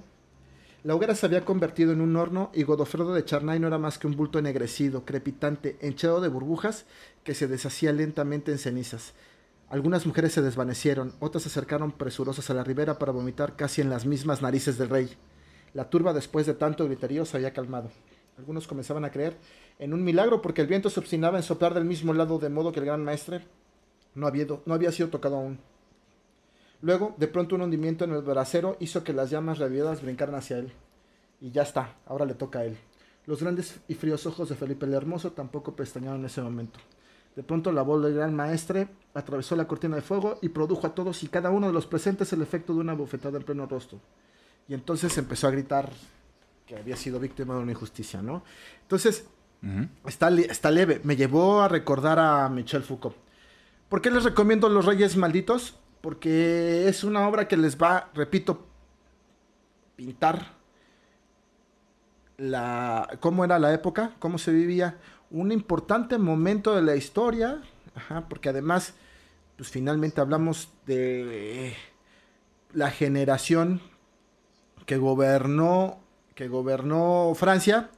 La 0.84 0.94
hoguera 0.94 1.16
se 1.16 1.26
había 1.26 1.44
convertido 1.44 1.92
en 1.92 2.00
un 2.00 2.14
horno 2.14 2.52
y 2.54 2.62
Godofredo 2.62 3.12
de 3.12 3.24
Charnay 3.24 3.58
no 3.58 3.66
era 3.66 3.78
más 3.78 3.98
que 3.98 4.06
un 4.06 4.16
bulto 4.16 4.38
ennegrecido, 4.38 5.04
crepitante, 5.04 5.76
hinchado 5.82 6.20
de 6.20 6.28
burbujas 6.28 6.84
que 7.24 7.34
se 7.34 7.48
deshacía 7.48 7.92
lentamente 7.92 8.52
en 8.52 8.58
cenizas. 8.58 9.14
Algunas 9.70 10.04
mujeres 10.04 10.32
se 10.32 10.42
desvanecieron, 10.42 11.14
otras 11.20 11.44
se 11.44 11.48
acercaron 11.48 11.92
presurosas 11.92 12.50
a 12.50 12.54
la 12.54 12.64
ribera 12.64 12.98
para 12.98 13.12
vomitar 13.12 13.54
casi 13.54 13.80
en 13.80 13.88
las 13.88 14.04
mismas 14.04 14.42
narices 14.42 14.76
del 14.78 14.88
rey. 14.88 15.16
La 15.74 15.88
turba, 15.88 16.12
después 16.12 16.44
de 16.44 16.54
tanto 16.54 16.86
griterío, 16.86 17.24
se 17.24 17.36
había 17.36 17.52
calmado. 17.52 17.88
Algunos 18.36 18.66
comenzaban 18.66 19.04
a 19.04 19.12
creer 19.12 19.36
en 19.78 19.94
un 19.94 20.02
milagro 20.02 20.42
porque 20.42 20.62
el 20.62 20.66
viento 20.66 20.90
se 20.90 20.98
obstinaba 20.98 21.38
en 21.38 21.44
soplar 21.44 21.72
del 21.72 21.84
mismo 21.84 22.12
lado 22.12 22.40
de 22.40 22.48
modo 22.48 22.72
que 22.72 22.80
el 22.80 22.86
gran 22.86 23.04
maestre 23.04 23.46
no 24.16 24.26
había, 24.26 24.90
sido 24.90 25.08
tocado 25.08 25.36
aún. 25.36 25.60
Luego, 26.82 27.14
de 27.16 27.28
pronto 27.28 27.54
un 27.54 27.62
hundimiento 27.62 28.04
en 28.04 28.10
el 28.10 28.22
brasero 28.22 28.76
hizo 28.80 29.04
que 29.04 29.12
las 29.12 29.30
llamas 29.30 29.58
reavivadas 29.58 30.02
brincaran 30.02 30.34
hacia 30.34 30.58
él. 30.58 30.72
Y 31.40 31.52
ya 31.52 31.62
está, 31.62 31.94
ahora 32.06 32.24
le 32.24 32.34
toca 32.34 32.58
a 32.58 32.64
él. 32.64 32.76
Los 33.24 33.40
grandes 33.40 33.78
y 33.86 33.94
fríos 33.94 34.26
ojos 34.26 34.48
de 34.48 34.56
Felipe 34.56 34.86
el 34.86 34.94
Hermoso 34.94 35.30
tampoco 35.30 35.76
pestañaron 35.76 36.18
en 36.18 36.26
ese 36.26 36.42
momento. 36.42 36.80
De 37.36 37.42
pronto 37.42 37.72
la 37.72 37.82
voz 37.82 38.02
del 38.02 38.14
gran 38.14 38.34
maestre 38.34 38.88
atravesó 39.14 39.56
la 39.56 39.66
cortina 39.66 39.96
de 39.96 40.02
fuego 40.02 40.38
y 40.42 40.48
produjo 40.48 40.86
a 40.86 40.94
todos 40.94 41.22
y 41.22 41.28
cada 41.28 41.50
uno 41.50 41.66
de 41.66 41.72
los 41.72 41.86
presentes 41.86 42.32
el 42.32 42.42
efecto 42.42 42.74
de 42.74 42.80
una 42.80 42.94
bofetada 42.94 43.38
en 43.38 43.44
pleno 43.44 43.66
rostro. 43.66 43.98
Y 44.68 44.74
entonces 44.74 45.16
empezó 45.18 45.48
a 45.48 45.50
gritar 45.50 45.90
que 46.66 46.76
había 46.76 46.96
sido 46.96 47.18
víctima 47.18 47.54
de 47.54 47.60
una 47.60 47.72
injusticia, 47.72 48.22
¿no? 48.22 48.44
Entonces, 48.82 49.26
está, 50.06 50.30
está 50.30 50.70
leve. 50.70 51.00
Me 51.02 51.16
llevó 51.16 51.60
a 51.60 51.68
recordar 51.68 52.18
a 52.18 52.48
Michel 52.48 52.82
Foucault. 52.82 53.16
¿Por 53.88 54.00
qué 54.00 54.10
les 54.10 54.22
recomiendo 54.22 54.68
Los 54.68 54.86
Reyes 54.86 55.16
Malditos? 55.16 55.76
Porque 56.00 56.88
es 56.88 57.02
una 57.02 57.26
obra 57.26 57.48
que 57.48 57.56
les 57.56 57.76
va, 57.76 58.10
repito, 58.14 58.66
pintar 59.96 60.54
la, 62.38 63.18
cómo 63.20 63.44
era 63.44 63.58
la 63.58 63.74
época, 63.74 64.14
cómo 64.18 64.38
se 64.38 64.52
vivía, 64.52 64.96
un 65.30 65.52
importante 65.52 66.18
momento 66.18 66.74
de 66.74 66.82
la 66.82 66.96
historia, 66.96 67.62
ajá, 67.94 68.28
porque 68.28 68.48
además, 68.48 68.94
pues 69.56 69.70
finalmente 69.70 70.20
hablamos 70.20 70.68
de 70.86 71.74
la 72.72 72.90
generación 72.90 73.80
que 74.86 74.96
gobernó, 74.96 76.00
que 76.34 76.48
gobernó 76.48 77.32
Francia 77.36 77.90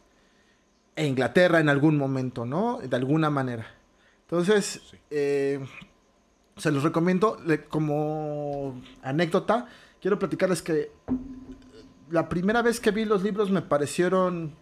e 0.97 1.07
Inglaterra 1.07 1.61
en 1.61 1.69
algún 1.69 1.97
momento, 1.97 2.45
¿no? 2.45 2.79
De 2.83 2.97
alguna 2.97 3.31
manera. 3.31 3.67
Entonces, 4.23 4.81
eh, 5.11 5.65
se 6.57 6.71
los 6.71 6.83
recomiendo 6.83 7.39
le- 7.47 7.65
como 7.65 8.81
anécdota. 9.03 9.69
Quiero 10.01 10.19
platicarles 10.19 10.61
que 10.63 10.91
la 12.11 12.29
primera 12.29 12.61
vez 12.61 12.79
que 12.81 12.91
vi 12.91 13.05
los 13.07 13.23
libros 13.23 13.51
me 13.51 13.63
parecieron... 13.63 14.55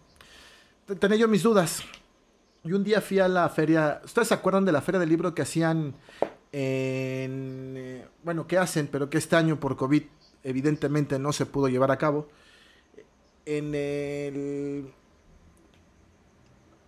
te- 0.85 0.95
Tenía 0.95 1.17
yo 1.17 1.27
mis 1.27 1.43
dudas. 1.43 1.83
Y 2.63 2.73
un 2.73 2.83
día 2.83 3.01
fui 3.01 3.19
a 3.19 3.27
la 3.27 3.49
feria... 3.49 4.01
¿Ustedes 4.05 4.27
se 4.27 4.33
acuerdan 4.33 4.65
de 4.65 4.71
la 4.71 4.81
feria 4.81 4.99
del 4.99 5.09
libro 5.09 5.33
que 5.33 5.41
hacían 5.41 5.95
en... 6.51 7.73
eh, 7.77 8.05
bueno, 8.23 8.45
que 8.45 8.57
hacen, 8.57 8.87
pero 8.91 9.09
que 9.09 9.17
este 9.17 9.35
año 9.35 9.59
por 9.59 9.75
COVID 9.75 10.03
evidentemente 10.43 11.17
no 11.17 11.33
se 11.33 11.45
pudo 11.45 11.69
llevar 11.69 11.91
a 11.91 11.97
cabo? 11.97 12.27
En 13.45 13.73
el 13.73 14.85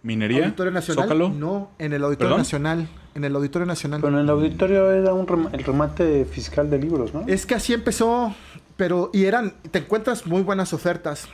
¿Minería? 0.04 0.44
Auditorio 0.46 0.72
Nacional. 0.72 1.06
¿Zócalo? 1.06 1.30
No, 1.30 1.72
en 1.80 1.94
el 1.94 2.04
Auditorio 2.04 2.28
¿Perdón? 2.30 2.38
Nacional. 2.40 2.88
En 3.16 3.24
el 3.24 3.36
Auditorio 3.36 3.66
Nacional. 3.66 4.02
Pero 4.02 4.14
en 4.14 4.24
el 4.24 4.30
auditorio 4.30 4.92
era 4.92 5.14
un 5.14 5.26
rem- 5.26 5.50
el 5.54 5.64
remate 5.64 6.26
fiscal 6.26 6.70
de 6.70 6.78
libros, 6.78 7.14
¿no? 7.14 7.24
Es 7.28 7.46
que 7.46 7.56
así 7.56 7.74
empezó, 7.74 8.36
pero 8.76 9.10
y 9.14 9.26
eran, 9.26 9.54
te 9.72 9.80
encuentras 9.80 10.26
muy 10.28 10.42
buenas 10.42 10.74
ofertas. 10.74 11.28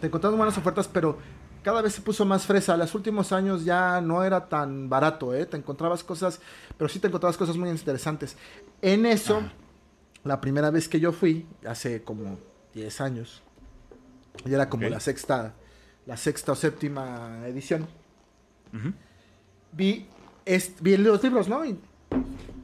Te 0.00 0.06
encuentras 0.06 0.30
muy 0.30 0.38
buenas 0.38 0.56
ofertas, 0.56 0.88
pero 0.88 1.18
cada 1.62 1.82
vez 1.82 1.94
se 1.94 2.00
puso 2.00 2.24
más 2.24 2.46
fresa. 2.46 2.76
Los 2.76 2.94
últimos 2.94 3.32
años 3.32 3.64
ya 3.64 4.00
no 4.00 4.22
era 4.24 4.48
tan 4.48 4.88
barato, 4.88 5.34
¿eh? 5.34 5.46
Te 5.46 5.56
encontrabas 5.56 6.04
cosas, 6.04 6.40
pero 6.76 6.88
sí 6.88 6.98
te 6.98 7.08
encontrabas 7.08 7.36
cosas 7.36 7.56
muy 7.56 7.70
interesantes. 7.70 8.36
En 8.82 9.06
eso, 9.06 9.42
la 10.24 10.40
primera 10.40 10.70
vez 10.70 10.88
que 10.88 11.00
yo 11.00 11.12
fui, 11.12 11.46
hace 11.66 12.02
como 12.02 12.38
10 12.74 13.00
años, 13.00 13.42
y 14.44 14.54
era 14.54 14.68
como 14.68 14.88
la 14.88 15.00
sexta, 15.00 15.54
la 16.06 16.16
sexta 16.16 16.52
o 16.52 16.54
séptima 16.54 17.46
edición. 17.46 17.86
Vi, 19.72 20.06
vi 20.80 20.96
los 20.96 21.22
libros, 21.22 21.48
¿no? 21.48 21.64
Y 21.64 21.78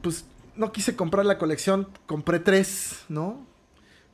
pues 0.01 0.25
no 0.55 0.71
quise 0.71 0.95
comprar 0.95 1.25
la 1.25 1.37
colección, 1.37 1.87
compré 2.05 2.39
tres, 2.39 3.03
¿no? 3.09 3.45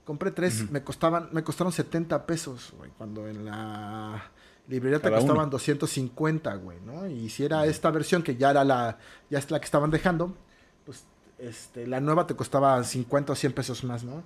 Compré 0.04 0.32
tres, 0.32 0.70
me 0.70 0.84
costaban, 0.84 1.30
me 1.32 1.44
costaron 1.44 1.72
70 1.72 2.26
pesos, 2.26 2.74
güey, 2.78 2.92
cuando 2.98 3.28
en 3.30 3.46
la 3.46 4.32
librería 4.68 5.00
te 5.00 5.10
uno. 5.10 5.18
costaban 5.18 5.50
250, 5.50 6.56
güey, 6.56 6.80
¿no? 6.82 7.08
Y 7.08 7.30
si 7.30 7.44
era 7.44 7.66
esta 7.66 7.92
versión 7.92 8.24
que 8.24 8.36
ya 8.36 8.52
era 8.52 8.64
la, 8.64 8.98
ya 9.30 9.40
es 9.40 9.52
la 9.52 9.60
que 9.60 9.66
estaban 9.66 9.92
dejando, 9.92 10.36
pues 10.86 11.04
este, 11.38 11.88
la 11.88 12.00
nueva 12.00 12.28
te 12.28 12.36
costaba 12.36 12.84
50 12.84 13.34
o 13.34 13.36
100 13.36 13.54
pesos 13.54 13.84
más, 13.84 14.04
¿no? 14.04 14.24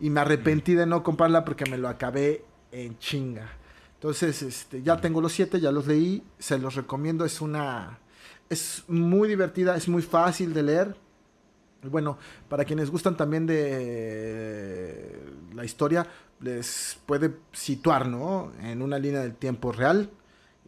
Y 0.00 0.10
me 0.10 0.20
arrepentí 0.20 0.74
de 0.74 0.86
no 0.86 1.02
comprarla 1.02 1.44
porque 1.44 1.68
me 1.70 1.78
lo 1.78 1.88
acabé 1.88 2.44
en 2.72 2.98
chinga. 2.98 3.48
Entonces, 3.94 4.42
este, 4.42 4.82
ya 4.82 5.00
tengo 5.00 5.20
los 5.20 5.32
siete, 5.32 5.60
ya 5.60 5.70
los 5.72 5.86
leí, 5.86 6.22
se 6.38 6.58
los 6.58 6.74
recomiendo, 6.74 7.24
es 7.24 7.40
una... 7.40 7.98
Es 8.50 8.84
muy 8.88 9.28
divertida, 9.28 9.76
es 9.76 9.88
muy 9.88 10.02
fácil 10.02 10.52
de 10.52 10.62
leer. 10.62 10.96
Bueno, 11.82 12.18
para 12.48 12.64
quienes 12.64 12.90
gustan 12.90 13.16
también 13.16 13.46
de 13.46 15.22
la 15.54 15.64
historia, 15.64 16.06
les 16.40 16.98
puede 17.06 17.32
situar, 17.52 18.06
¿no? 18.06 18.52
En 18.62 18.82
una 18.82 18.98
línea 18.98 19.20
del 19.20 19.34
tiempo 19.34 19.72
real. 19.72 20.10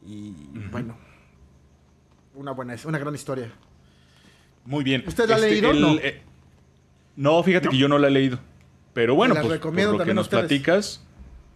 Y 0.06 0.32
bueno, 0.70 0.96
una 2.34 2.52
buena, 2.52 2.76
una 2.84 2.98
gran 2.98 3.14
historia. 3.14 3.50
Muy 4.64 4.84
bien. 4.84 5.04
¿Usted 5.06 5.28
la 5.28 5.36
ha 5.36 5.38
leído? 5.38 5.72
No. 5.72 5.94
eh, 5.96 6.22
no, 7.16 7.42
fíjate 7.42 7.68
que 7.68 7.78
yo 7.78 7.88
no 7.88 7.98
la 7.98 8.08
he 8.08 8.10
leído. 8.10 8.38
Pero 8.94 9.14
bueno, 9.14 9.34
pues, 9.34 9.58
por 9.58 9.74
lo 9.74 10.04
que 10.04 10.14
nos 10.14 10.26
ustedes. 10.26 10.42
platicas, 10.44 11.02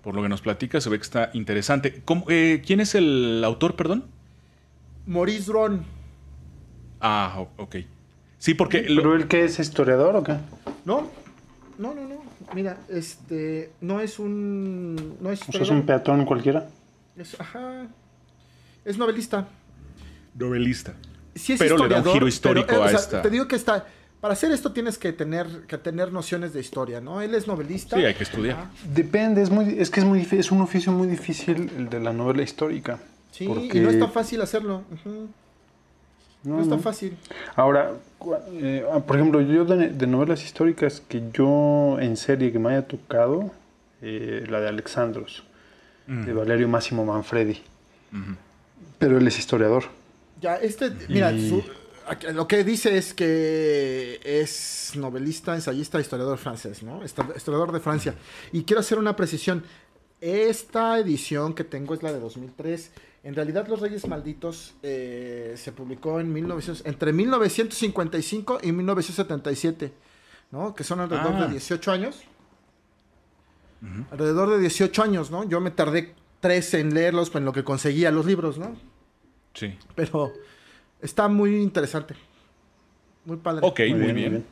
por 0.03 0.15
lo 0.15 0.23
que 0.23 0.29
nos 0.29 0.41
platicas, 0.43 0.83
se 0.85 0.91
ve 0.91 0.99
que 0.99 1.03
está 1.05 1.31
interesante. 1.33 2.03
¿Cómo- 2.05 2.25
eh, 2.29 2.63
¿Quién 2.67 2.81
es 2.81 2.95
el 2.95 3.43
autor, 3.45 3.77
perdón? 3.77 4.05
Maurice 5.07 5.51
Ron. 5.51 5.85
Ah, 7.01 7.45
ok. 7.57 7.77
Sí, 8.39 8.55
porque 8.55 8.83
lo- 8.89 9.03
¿Pero 9.03 9.17
él 9.17 9.27
qué 9.29 9.45
es 9.45 9.59
historiador 9.59 10.17
o 10.17 10.23
qué? 10.23 10.37
No, 10.85 11.11
no, 11.81 11.95
no, 11.95 12.07
no. 12.07 12.23
Mira, 12.55 12.79
este, 12.89 13.73
no 13.81 14.01
es 14.01 14.19
un, 14.19 15.17
no 15.21 15.31
es 15.33 15.41
O 15.49 15.53
sea, 15.53 15.63
es 15.63 15.71
un 15.71 15.83
peatón 15.87 16.25
cualquiera. 16.25 16.69
Es- 17.17 17.39
ajá, 17.41 17.87
es 18.85 18.97
novelista. 18.99 19.49
novelista. 20.35 20.95
Sí 21.35 21.53
es 21.55 21.59
Pero 21.59 21.77
le 21.79 21.89
da 21.89 22.01
un 22.03 22.13
giro 22.13 22.29
histórico 22.29 22.67
pero, 22.69 22.81
eh, 22.81 22.83
o 22.83 22.87
a 22.87 22.89
sea, 22.91 22.99
esta- 22.99 23.23
Te 23.23 23.31
digo 23.31 23.47
que 23.49 23.57
está, 23.57 23.87
para 24.21 24.35
hacer 24.35 24.53
esto 24.53 24.73
tienes 24.73 24.99
que 24.99 25.13
tener, 25.13 25.47
que 25.67 25.79
tener 25.79 26.13
nociones 26.13 26.53
de 26.53 26.61
historia, 26.61 27.01
¿no? 27.01 27.21
Él 27.21 27.35
es 27.35 27.47
novelista. 27.47 27.97
Sí, 27.97 28.05
hay 28.05 28.15
que 28.15 28.25
estudiar. 28.25 28.57
Ajá. 28.59 28.71
Depende, 28.95 29.43
es, 29.43 29.51
muy, 29.51 29.79
es 29.79 29.91
que 29.91 30.01
es, 30.01 30.07
muy, 30.07 30.27
es 30.31 30.51
un 30.53 30.61
oficio 30.61 30.93
muy 30.93 31.09
difícil 31.09 31.71
el 31.77 31.89
de 31.89 32.01
la 32.01 32.13
novela 32.13 32.43
histórica. 32.43 32.99
Sí, 33.31 33.47
porque- 33.47 33.79
y 33.79 33.81
no 33.81 33.91
es 33.91 33.99
tan 33.99 34.11
fácil 34.13 34.41
hacerlo. 34.43 34.83
ujú. 34.93 35.29
No, 36.43 36.57
No, 36.57 36.63
es 36.63 36.69
tan 36.69 36.79
no. 36.79 36.83
fácil. 36.83 37.17
Ahora, 37.57 37.93
eh, 38.53 38.85
ah, 38.93 39.01
por 39.01 39.17
ejemplo, 39.17 39.41
yo 39.43 39.65
de, 39.65 39.89
de 39.91 40.07
novelas 40.07 40.43
históricas 40.45 41.03
que 41.07 41.23
yo 41.33 41.99
en 42.01 42.17
serie 42.17 42.51
que 42.53 42.59
me 42.59 42.71
haya 42.71 42.87
tocado, 42.89 43.51
eh, 44.03 44.45
la 44.49 44.61
de 44.61 44.69
Alexandros, 44.69 45.45
de 46.07 46.33
Valerio 46.33 46.67
Máximo 46.69 47.05
Manfredi. 47.05 47.63
Pero 48.99 49.19
él 49.19 49.27
es 49.29 49.39
historiador. 49.39 49.85
Ya, 50.41 50.57
este, 50.57 50.91
mira, 51.09 51.31
Y- 51.33 51.49
su- 51.51 51.63
lo 52.33 52.49
que 52.49 52.65
dice 52.65 52.97
es 52.97 53.15
que 53.15 54.19
es 54.25 54.93
novelista, 54.97 55.55
ensayista, 55.55 56.01
historiador 56.01 56.39
francés, 56.39 56.83
¿no? 56.83 57.01
Historiador 57.05 57.71
de 57.73 57.79
Francia. 57.81 58.15
Y 58.51 58.65
quiero 58.65 58.81
hacer 58.81 58.99
una 58.99 59.15
precisión. 59.15 59.63
Esta 60.21 60.99
edición 60.99 61.55
que 61.55 61.63
tengo 61.65 61.95
es 61.95 62.03
la 62.03 62.13
de 62.13 62.19
2003. 62.19 62.91
En 63.23 63.35
realidad, 63.35 63.67
Los 63.69 63.81
Reyes 63.81 64.07
Malditos 64.09 64.75
eh, 64.83 65.53
se 65.57 65.73
publicó 65.73 66.21
en 66.21 66.33
1900, 66.33 66.87
entre 66.87 67.13
1955 67.13 68.61
y 68.63 68.73
1977, 68.73 69.93
¿no? 70.53 70.75
Que 70.75 70.85
son 70.85 71.01
alrededor 71.01 71.35
Ah. 71.37 71.47
de 71.47 71.49
18 71.53 71.93
años. 71.93 72.23
Alrededor 74.11 74.51
de 74.51 74.59
18 74.61 75.03
años, 75.03 75.31
¿no? 75.31 75.49
Yo 75.49 75.61
me 75.61 75.71
tardé 75.71 76.15
tres 76.41 76.75
en 76.75 76.93
leerlos 76.93 77.35
en 77.35 77.45
lo 77.47 77.53
que 77.53 77.65
conseguía 77.65 78.11
los 78.11 78.27
libros, 78.27 78.59
¿no? 78.59 78.77
Sí. 79.55 79.75
Pero 79.95 80.33
está 81.01 81.29
muy 81.29 81.57
interesante. 81.63 82.15
Muy 83.25 83.39
padre. 83.39 83.61
Ok, 83.67 83.81
muy, 83.97 84.13
bien. 84.13 84.45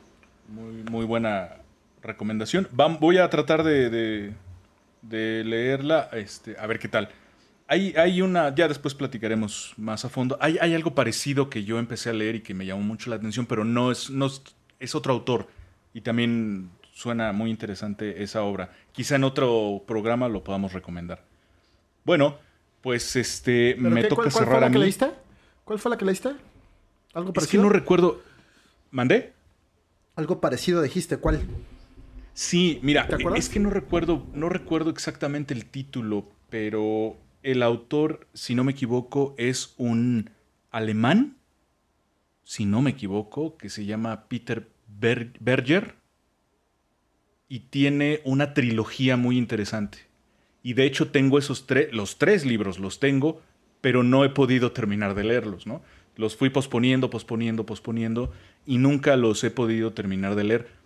Muy, 0.47 0.83
muy 0.89 1.05
buena 1.05 1.57
recomendación. 2.01 2.67
Voy 2.99 3.19
a 3.19 3.29
tratar 3.29 3.63
de, 3.63 3.89
de- 3.91 4.33
de 5.03 5.43
leerla, 5.45 6.09
este, 6.13 6.57
a 6.59 6.65
ver 6.67 6.79
qué 6.79 6.87
tal. 6.87 7.09
Hay, 7.71 7.93
hay 7.95 8.21
una, 8.23 8.53
ya 8.55 8.67
después 8.67 8.95
platicaremos 8.95 9.73
más 9.77 10.03
a 10.03 10.09
fondo. 10.09 10.37
Hay, 10.41 10.57
hay 10.59 10.73
algo 10.73 10.95
parecido 10.95 11.49
que 11.51 11.63
yo 11.63 11.77
empecé 11.77 12.09
a 12.09 12.13
leer 12.13 12.35
y 12.35 12.41
que 12.41 12.55
me 12.55 12.65
llamó 12.65 12.81
mucho 12.81 13.11
la 13.11 13.17
atención, 13.17 13.45
pero 13.45 13.63
no 13.63 13.91
es, 13.91 14.09
no 14.09 14.25
es, 14.25 14.41
es 14.79 14.95
otro 14.95 15.13
autor. 15.13 15.47
Y 15.93 16.01
también 16.01 16.71
suena 16.91 17.31
muy 17.31 17.51
interesante 17.51 18.23
esa 18.23 18.41
obra. 18.41 18.71
Quizá 18.91 19.15
en 19.17 19.23
otro 19.23 19.83
programa 19.87 20.27
lo 20.27 20.43
podamos 20.43 20.73
recomendar. 20.73 21.23
Bueno, 22.03 22.39
pues 22.81 23.15
este 23.15 23.77
¿Pero 23.81 23.91
me 23.91 24.01
qué? 24.01 24.07
toca 24.07 24.29
¿Cuál, 24.29 24.31
cuál 24.31 24.45
cerrar 24.45 24.47
fue 24.47 24.59
la 24.61 24.67
a 24.67 24.71
que 24.71 24.79
leíste? 24.79 25.11
¿Cuál 25.63 25.79
fue 25.79 25.91
la 25.91 25.97
que 25.97 26.05
leíste? 26.05 26.29
¿Algo 27.13 27.33
Es 27.35 27.47
que 27.47 27.57
parecido? 27.57 27.63
no 27.63 27.69
recuerdo. 27.69 28.23
¿Mandé? 28.91 29.33
Algo 30.15 30.41
parecido 30.41 30.81
dijiste, 30.81 31.17
¿cuál? 31.17 31.41
Sí, 32.33 32.79
mira, 32.83 33.07
¿Te 33.07 33.15
acuerdas? 33.15 33.45
es 33.45 33.49
que 33.49 33.59
no 33.59 33.69
recuerdo, 33.69 34.25
no 34.33 34.49
recuerdo 34.49 34.89
exactamente 34.89 35.53
el 35.53 35.65
título, 35.65 36.25
pero 36.49 37.17
el 37.43 37.63
autor, 37.63 38.27
si 38.33 38.55
no 38.55 38.63
me 38.63 38.71
equivoco, 38.71 39.35
es 39.37 39.73
un 39.77 40.29
alemán, 40.71 41.37
si 42.43 42.65
no 42.65 42.81
me 42.81 42.91
equivoco, 42.91 43.57
que 43.57 43.69
se 43.69 43.85
llama 43.85 44.27
Peter 44.27 44.67
Ber- 44.87 45.33
Berger 45.39 45.95
y 47.47 47.61
tiene 47.61 48.21
una 48.23 48.53
trilogía 48.53 49.17
muy 49.17 49.37
interesante. 49.37 49.99
Y 50.61 50.73
de 50.73 50.85
hecho 50.85 51.09
tengo 51.09 51.37
esos 51.39 51.67
tres, 51.67 51.93
los 51.93 52.17
tres 52.17 52.45
libros 52.45 52.79
los 52.79 52.99
tengo, 52.99 53.41
pero 53.81 54.03
no 54.03 54.25
he 54.25 54.29
podido 54.29 54.71
terminar 54.71 55.15
de 55.15 55.23
leerlos, 55.23 55.65
¿no? 55.65 55.81
Los 56.15 56.35
fui 56.35 56.49
posponiendo, 56.49 57.09
posponiendo, 57.09 57.65
posponiendo 57.65 58.33
y 58.65 58.77
nunca 58.77 59.15
los 59.15 59.43
he 59.43 59.51
podido 59.51 59.93
terminar 59.93 60.35
de 60.35 60.43
leer 60.43 60.79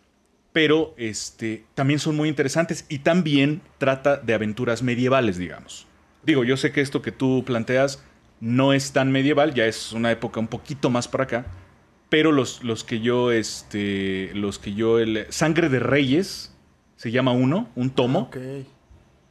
pero 0.54 0.94
este, 0.98 1.66
también 1.74 2.00
son 2.00 2.16
muy 2.16 2.30
interesantes 2.30 2.86
y 2.88 3.00
también 3.00 3.62
trata 3.80 4.18
de 4.18 4.36
aventuras 4.36 4.84
medievales, 4.84 5.38
digamos. 5.38 5.88
Digo, 6.26 6.44
yo 6.44 6.58
sé 6.58 6.72
que 6.72 6.82
esto 6.82 7.02
que 7.02 7.12
tú 7.12 7.44
planteas 7.46 8.04
no 8.40 8.74
es 8.74 8.92
tan 8.94 9.12
medieval, 9.12 9.54
ya 9.54 9.66
es 9.66 9.92
una 9.94 10.12
época 10.12 10.40
un 10.40 10.48
poquito 10.48 10.90
más 10.90 11.08
para 11.08 11.24
acá, 11.26 11.46
pero 12.10 12.32
los, 12.32 12.64
los 12.64 12.84
que 12.84 13.00
yo, 13.00 13.32
este, 13.32 14.32
los 14.34 14.60
que 14.60 14.74
yo, 14.74 15.00
el 15.00 15.26
Sangre 15.30 15.70
de 15.70 15.80
Reyes, 15.80 16.56
se 16.96 17.12
llama 17.12 17.32
uno, 17.32 17.70
un 17.76 17.90
tomo, 17.90 18.20
Ok. 18.20 18.38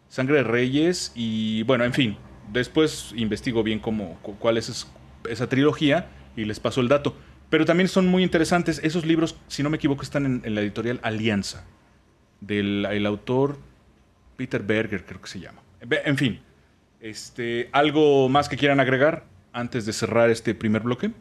Sangre 0.09 0.37
de 0.37 0.43
Reyes 0.45 1.13
y 1.15 1.63
bueno, 1.63 1.85
en 1.85 1.95
fin, 1.95 2.17
después 2.53 3.13
investigo 3.17 3.63
bien 3.63 3.79
cómo, 3.79 4.19
cu- 4.21 4.37
cuál 4.39 4.59
es 4.59 4.69
es- 4.69 4.87
esa 5.31 5.49
trilogía 5.49 6.09
y 6.37 6.45
les 6.45 6.61
paso 6.61 6.81
el 6.83 6.89
dato. 6.89 7.17
Pero 7.49 7.65
también 7.65 7.89
son 7.89 8.07
muy 8.09 8.23
interesantes. 8.23 8.81
Esos 8.83 9.07
libros, 9.07 9.37
si 9.49 9.63
no 9.63 9.71
me 9.71 9.77
equivoco, 9.77 10.03
están 10.03 10.27
en, 10.27 10.43
en 10.45 10.55
la 10.55 10.61
editorial 10.63 11.01
Alianza. 11.03 11.65
Del 12.41 12.87
el 12.91 13.07
autor 13.07 13.59
Peter 14.37 14.63
Berger, 14.63 15.05
creo 15.07 15.21
que 15.21 15.29
se 15.29 15.39
llama. 15.41 15.63
En 16.05 16.17
fin, 16.19 16.41
este, 17.03 17.69
¿algo 17.73 18.29
más 18.29 18.49
que 18.49 18.57
quieran 18.57 18.81
agregar 18.81 19.25
antes 19.53 19.85
de 19.85 19.93
cerrar 19.93 20.31
este 20.31 20.55
primer 20.55 20.83
bloque? 20.83 21.13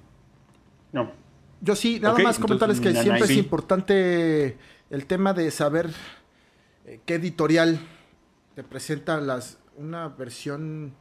No. 0.93 1.11
Yo 1.59 1.75
sí, 1.75 1.99
nada 1.99 2.17
más 2.19 2.39
comentarles 2.39 2.79
que 2.79 2.93
siempre 2.93 3.27
sí. 3.27 3.33
es 3.33 3.39
importante 3.39 4.57
el 4.89 5.05
tema 5.05 5.33
de 5.33 5.51
saber 5.51 5.89
eh, 6.85 6.99
qué 7.05 7.15
editorial 7.15 7.79
te 8.55 8.63
presenta 8.63 9.19
las, 9.19 9.57
una 9.75 10.07
versión, 10.07 10.93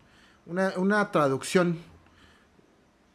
una, 0.46 0.72
una 0.76 1.10
traducción, 1.10 1.78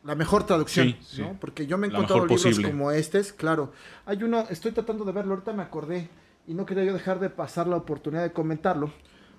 la 0.03 0.16
mejor 0.16 0.45
traducción, 0.45 0.95
Sí, 1.01 1.16
sí. 1.16 1.22
¿no? 1.22 1.38
Porque 1.39 1.66
yo 1.66 1.78
me 1.78 1.88
he 1.88 1.89
encontrado 1.89 2.22
libros 2.26 2.43
posible. 2.43 2.70
como 2.70 2.91
estos, 2.91 3.34
claro. 3.34 3.74
Hay 4.05 4.22
uno, 4.24 4.45
estoy 4.49 4.72
tratando 4.72 5.03
de 5.03 5.11
verlo, 5.11 5.34
ahorita 5.34 5.53
me 5.53 5.63
acordé 5.63 6.09
y 6.47 6.53
no 6.53 6.66
quería 6.66 6.84
yo 6.84 6.93
dejar 6.93 7.20
de 7.20 7.30
pasar 7.32 7.68
la 7.68 7.78
oportunidad 7.78 8.24
de 8.24 8.32
comentarlo, 8.32 8.91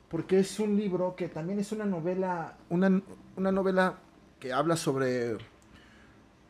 porque 0.08 0.38
es 0.40 0.58
un 0.60 0.76
libro 0.76 1.14
que 1.16 1.28
también 1.28 1.58
es 1.58 1.72
una 1.72 1.84
novela, 1.84 2.56
una, 2.70 3.00
una 3.36 3.52
novela 3.52 3.98
que 4.38 4.52
habla 4.52 4.76
sobre 4.76 5.36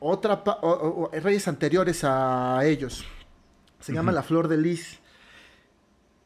otra 0.01 0.43
o- 0.63 1.11
reyes 1.23 1.49
anteriores 1.49 2.03
a 2.05 2.61
ellos. 2.65 3.05
Se 3.81 3.93
llama 3.93 4.13
La 4.13 4.23
Flor 4.23 4.49
de 4.49 4.59
Lis, 4.59 4.99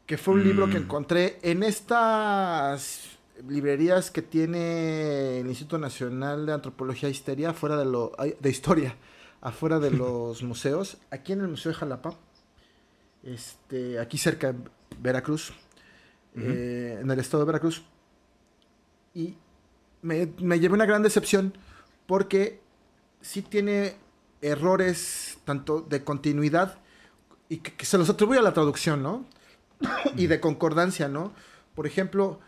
que 0.05 0.17
fue 0.17 0.33
un 0.33 0.43
libro 0.43 0.67
que 0.69 0.79
Mm. 0.79 0.83
encontré 0.83 1.39
en 1.41 1.63
estas 1.63 3.17
librerías 3.47 4.11
que 4.11 4.21
tiene 4.21 5.39
el 5.39 5.47
Instituto 5.47 5.77
Nacional 5.77 6.45
de 6.45 6.53
Antropología 6.53 7.07
e 7.07 7.11
Histeria, 7.11 7.53
fuera 7.53 7.77
de 7.77 7.85
lo 7.85 8.11
ay, 8.17 8.35
de 8.39 8.49
historia, 8.49 8.95
afuera 9.41 9.79
de 9.79 9.91
los 9.91 10.43
museos, 10.43 10.97
aquí 11.11 11.31
en 11.33 11.41
el 11.41 11.47
Museo 11.47 11.71
de 11.71 11.77
Jalapa, 11.77 12.13
este, 13.23 13.99
aquí 13.99 14.17
cerca 14.17 14.51
de 14.53 14.59
Veracruz, 14.99 15.53
eh, 16.35 16.99
en 17.01 17.09
el 17.09 17.19
estado 17.19 17.43
de 17.43 17.47
Veracruz. 17.47 17.83
Y 19.13 19.35
me, 20.01 20.29
me 20.39 20.59
llevé 20.59 20.73
una 20.73 20.85
gran 20.85 21.03
decepción 21.03 21.53
porque 22.07 22.61
sí 23.21 23.41
tiene 23.41 23.95
errores 24.41 25.37
tanto 25.45 25.81
de 25.81 26.03
continuidad 26.03 26.77
y 27.49 27.57
que, 27.57 27.73
que 27.73 27.85
se 27.85 27.97
los 27.97 28.09
atribuye 28.09 28.39
a 28.39 28.43
la 28.43 28.53
traducción, 28.53 29.03
¿no? 29.03 29.25
y 30.15 30.27
de 30.27 30.39
concordancia, 30.39 31.07
¿no? 31.07 31.33
Por 31.75 31.87
ejemplo, 31.87 32.39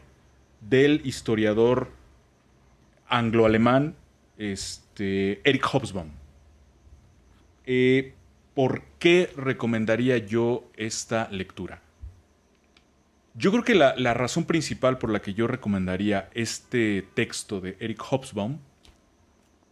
del 0.68 1.00
historiador 1.04 1.90
anglo-alemán 3.08 3.94
este, 4.38 5.40
Eric 5.48 5.64
Hobsbawm. 5.66 6.10
Eh, 7.66 8.14
¿Por 8.54 8.82
qué 8.98 9.30
recomendaría 9.36 10.18
yo 10.18 10.64
esta 10.76 11.28
lectura? 11.30 11.80
Yo 13.34 13.50
creo 13.50 13.64
que 13.64 13.74
la, 13.74 13.94
la 13.96 14.12
razón 14.12 14.44
principal 14.44 14.98
por 14.98 15.10
la 15.10 15.22
que 15.22 15.32
yo 15.32 15.46
recomendaría 15.46 16.28
este 16.34 17.06
texto 17.14 17.60
de 17.60 17.76
Eric 17.80 18.02
Hobsbawm 18.02 18.58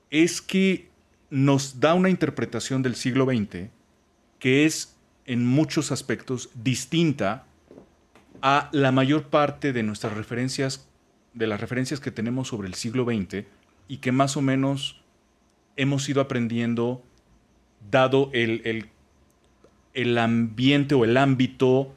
es 0.09 0.41
que 0.41 0.89
nos 1.29 1.79
da 1.79 1.95
una 1.95 2.09
interpretación 2.09 2.83
del 2.83 2.95
siglo 2.95 3.27
XX 3.27 3.69
que 4.39 4.65
es 4.65 4.97
en 5.27 5.47
muchos 5.47 5.93
aspectos 5.93 6.51
distinta 6.55 7.47
a 8.43 8.69
la 8.73 8.93
mayor 8.93 9.25
parte 9.25 9.73
de 9.73 9.83
nuestras 9.83 10.15
referencias, 10.15 10.89
de 11.35 11.47
las 11.47 11.61
referencias 11.61 12.01
que 12.01 12.11
tenemos 12.11 12.49
sobre 12.49 12.69
el 12.69 12.75
siglo 12.75 13.05
XX 13.05 13.45
y 13.89 13.99
que 13.99 14.13
más 14.13 14.37
o 14.37 14.43
menos 14.43 15.03
hemos 15.77 16.09
ido 16.09 16.21
aprendiendo 16.21 17.03
dado 17.91 18.31
el, 18.33 18.63
el- 18.65 18.89
el 19.95 20.19
ambiente 20.19 20.95
o 20.95 21.05
el 21.05 21.17
ámbito 21.17 21.95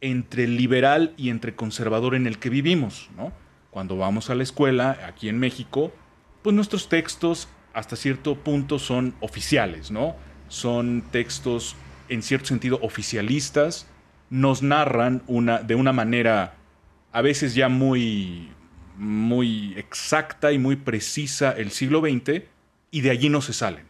entre 0.00 0.46
liberal 0.46 1.14
y 1.16 1.30
entre 1.30 1.54
conservador 1.54 2.14
en 2.14 2.26
el 2.26 2.38
que 2.38 2.50
vivimos, 2.50 3.10
¿no? 3.16 3.32
Cuando 3.70 3.96
vamos 3.96 4.30
a 4.30 4.34
la 4.34 4.42
escuela, 4.42 4.98
aquí 5.06 5.28
en 5.28 5.38
México, 5.38 5.92
pues 6.42 6.54
nuestros 6.54 6.88
textos 6.88 7.48
hasta 7.74 7.94
cierto 7.96 8.36
punto 8.36 8.78
son 8.78 9.14
oficiales, 9.20 9.90
¿no? 9.90 10.16
Son 10.48 11.02
textos 11.10 11.76
en 12.08 12.22
cierto 12.22 12.46
sentido 12.46 12.78
oficialistas, 12.82 13.86
nos 14.30 14.62
narran 14.62 15.22
una, 15.26 15.58
de 15.58 15.74
una 15.74 15.92
manera 15.92 16.54
a 17.12 17.22
veces 17.22 17.54
ya 17.54 17.68
muy, 17.68 18.48
muy 18.96 19.74
exacta 19.76 20.52
y 20.52 20.58
muy 20.58 20.76
precisa 20.76 21.52
el 21.52 21.70
siglo 21.70 22.00
XX 22.00 22.42
y 22.90 23.00
de 23.00 23.10
allí 23.10 23.28
no 23.28 23.40
se 23.40 23.52
salen. 23.52 23.86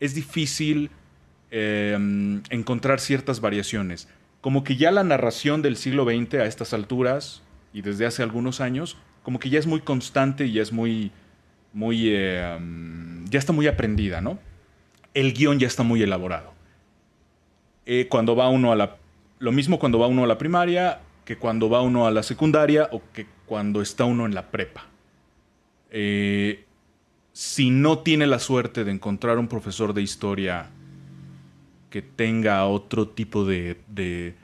Es 0.00 0.14
difícil 0.14 0.90
eh, 1.50 1.96
encontrar 2.50 3.00
ciertas 3.00 3.40
variaciones. 3.40 4.08
Como 4.40 4.62
que 4.62 4.76
ya 4.76 4.90
la 4.92 5.02
narración 5.02 5.62
del 5.62 5.76
siglo 5.76 6.04
XX 6.04 6.34
a 6.34 6.44
estas 6.44 6.72
alturas 6.72 7.42
y 7.72 7.82
desde 7.82 8.06
hace 8.06 8.22
algunos 8.22 8.60
años, 8.60 8.96
como 9.22 9.38
que 9.38 9.50
ya 9.50 9.58
es 9.58 9.66
muy 9.66 9.80
constante 9.80 10.46
y 10.46 10.52
ya 10.52 10.62
es 10.62 10.72
muy, 10.72 11.10
muy, 11.72 12.14
um, 12.14 13.24
ya 13.26 13.38
está 13.38 13.52
muy 13.52 13.66
aprendida, 13.66 14.20
¿no? 14.20 14.38
El 15.14 15.32
guion 15.32 15.58
ya 15.58 15.66
está 15.66 15.82
muy 15.82 16.02
elaborado. 16.02 16.52
Eh, 17.86 18.06
cuando 18.08 18.36
va 18.36 18.48
uno 18.48 18.70
a 18.70 18.76
la, 18.76 18.96
lo 19.38 19.52
mismo 19.52 19.78
cuando 19.78 19.98
va 19.98 20.06
uno 20.06 20.24
a 20.24 20.26
la 20.26 20.38
primaria 20.38 21.00
que 21.24 21.36
cuando 21.36 21.68
va 21.68 21.82
uno 21.82 22.06
a 22.06 22.10
la 22.10 22.22
secundaria 22.22 22.88
o 22.92 23.02
que 23.12 23.26
cuando 23.46 23.82
está 23.82 24.04
uno 24.04 24.24
en 24.26 24.34
la 24.34 24.50
prepa. 24.50 24.86
Eh, 25.90 26.64
si 27.32 27.70
no 27.70 27.98
tiene 28.00 28.26
la 28.26 28.38
suerte 28.38 28.84
de 28.84 28.90
encontrar 28.92 29.38
un 29.38 29.48
profesor 29.48 29.94
de 29.94 30.02
historia 30.02 30.70
que 31.90 32.02
tenga 32.02 32.64
otro 32.66 33.08
tipo 33.08 33.44
de, 33.44 33.78
de- 33.88 34.34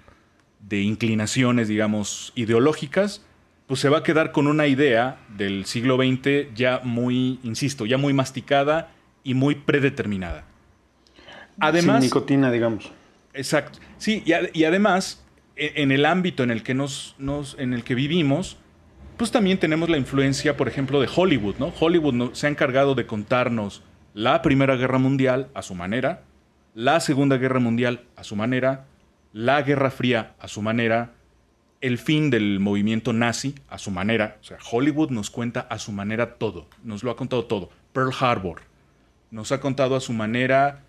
de 0.60 0.80
inclinaciones, 0.80 1.68
digamos, 1.68 2.32
ideológicas, 2.34 3.22
pues 3.66 3.80
se 3.80 3.88
va 3.88 3.98
a 3.98 4.02
quedar 4.02 4.32
con 4.32 4.46
una 4.46 4.66
idea 4.66 5.18
del 5.36 5.64
siglo 5.66 5.96
XX 5.96 6.54
ya 6.54 6.80
muy, 6.84 7.38
insisto, 7.42 7.84
ya 7.86 7.98
muy 7.98 8.12
masticada 8.14 8.90
y 9.22 9.34
muy 9.34 9.54
predeterminada. 9.56 10.44
Además, 11.60 11.96
Sin 12.02 12.04
nicotina, 12.04 12.50
digamos. 12.50 12.90
Exacto. 13.34 13.78
Sí, 13.98 14.22
y, 14.24 14.64
además, 14.64 15.24
e- 15.56 15.72
en 15.76 15.92
el 15.92 16.06
ámbito 16.06 16.42
en 16.42 16.50
el 16.50 16.62
que 16.62 16.74
nos, 16.74 17.14
nos- 17.18 17.56
en 17.58 17.72
el 17.74 17.84
que 17.84 17.94
vivimos, 17.94 18.56
pues 19.16 19.30
también 19.30 19.58
tenemos 19.58 19.88
la 19.90 19.96
influencia, 19.98 20.56
por 20.56 20.68
ejemplo, 20.68 21.00
de 21.00 21.08
Hollywood, 21.14 21.56
¿no? 21.58 21.72
Hollywood 21.78 22.32
se 22.32 22.46
ha 22.46 22.50
encargado 22.50 22.94
de 22.94 23.06
contarnos 23.06 23.82
la 24.12 24.42
Primera 24.42 24.76
Guerra 24.76 24.98
Mundial 24.98 25.48
a 25.54 25.62
su 25.62 25.74
manera, 25.74 26.22
la 26.74 27.00
Segunda 27.00 27.36
Guerra 27.36 27.60
Mundial 27.60 28.04
a 28.16 28.24
su 28.24 28.34
manera, 28.36 28.86
la 29.32 29.62
Guerra 29.62 29.90
Fría 29.90 30.34
a 30.38 30.48
su 30.48 30.62
manera, 30.62 31.12
el 31.80 31.98
fin 31.98 32.30
del 32.30 32.60
movimiento 32.60 33.12
nazi 33.12 33.54
a 33.68 33.78
su 33.78 33.90
manera. 33.90 34.38
O 34.40 34.44
sea, 34.44 34.58
Hollywood 34.70 35.10
nos 35.10 35.30
cuenta 35.30 35.60
a 35.60 35.78
su 35.78 35.92
manera 35.92 36.34
todo, 36.36 36.68
nos 36.82 37.02
lo 37.02 37.10
ha 37.10 37.16
contado 37.16 37.44
todo. 37.44 37.70
Pearl 37.92 38.10
Harbor, 38.18 38.62
nos 39.30 39.52
ha 39.52 39.60
contado 39.60 39.94
a 39.96 40.00
su 40.00 40.12
manera 40.12 40.82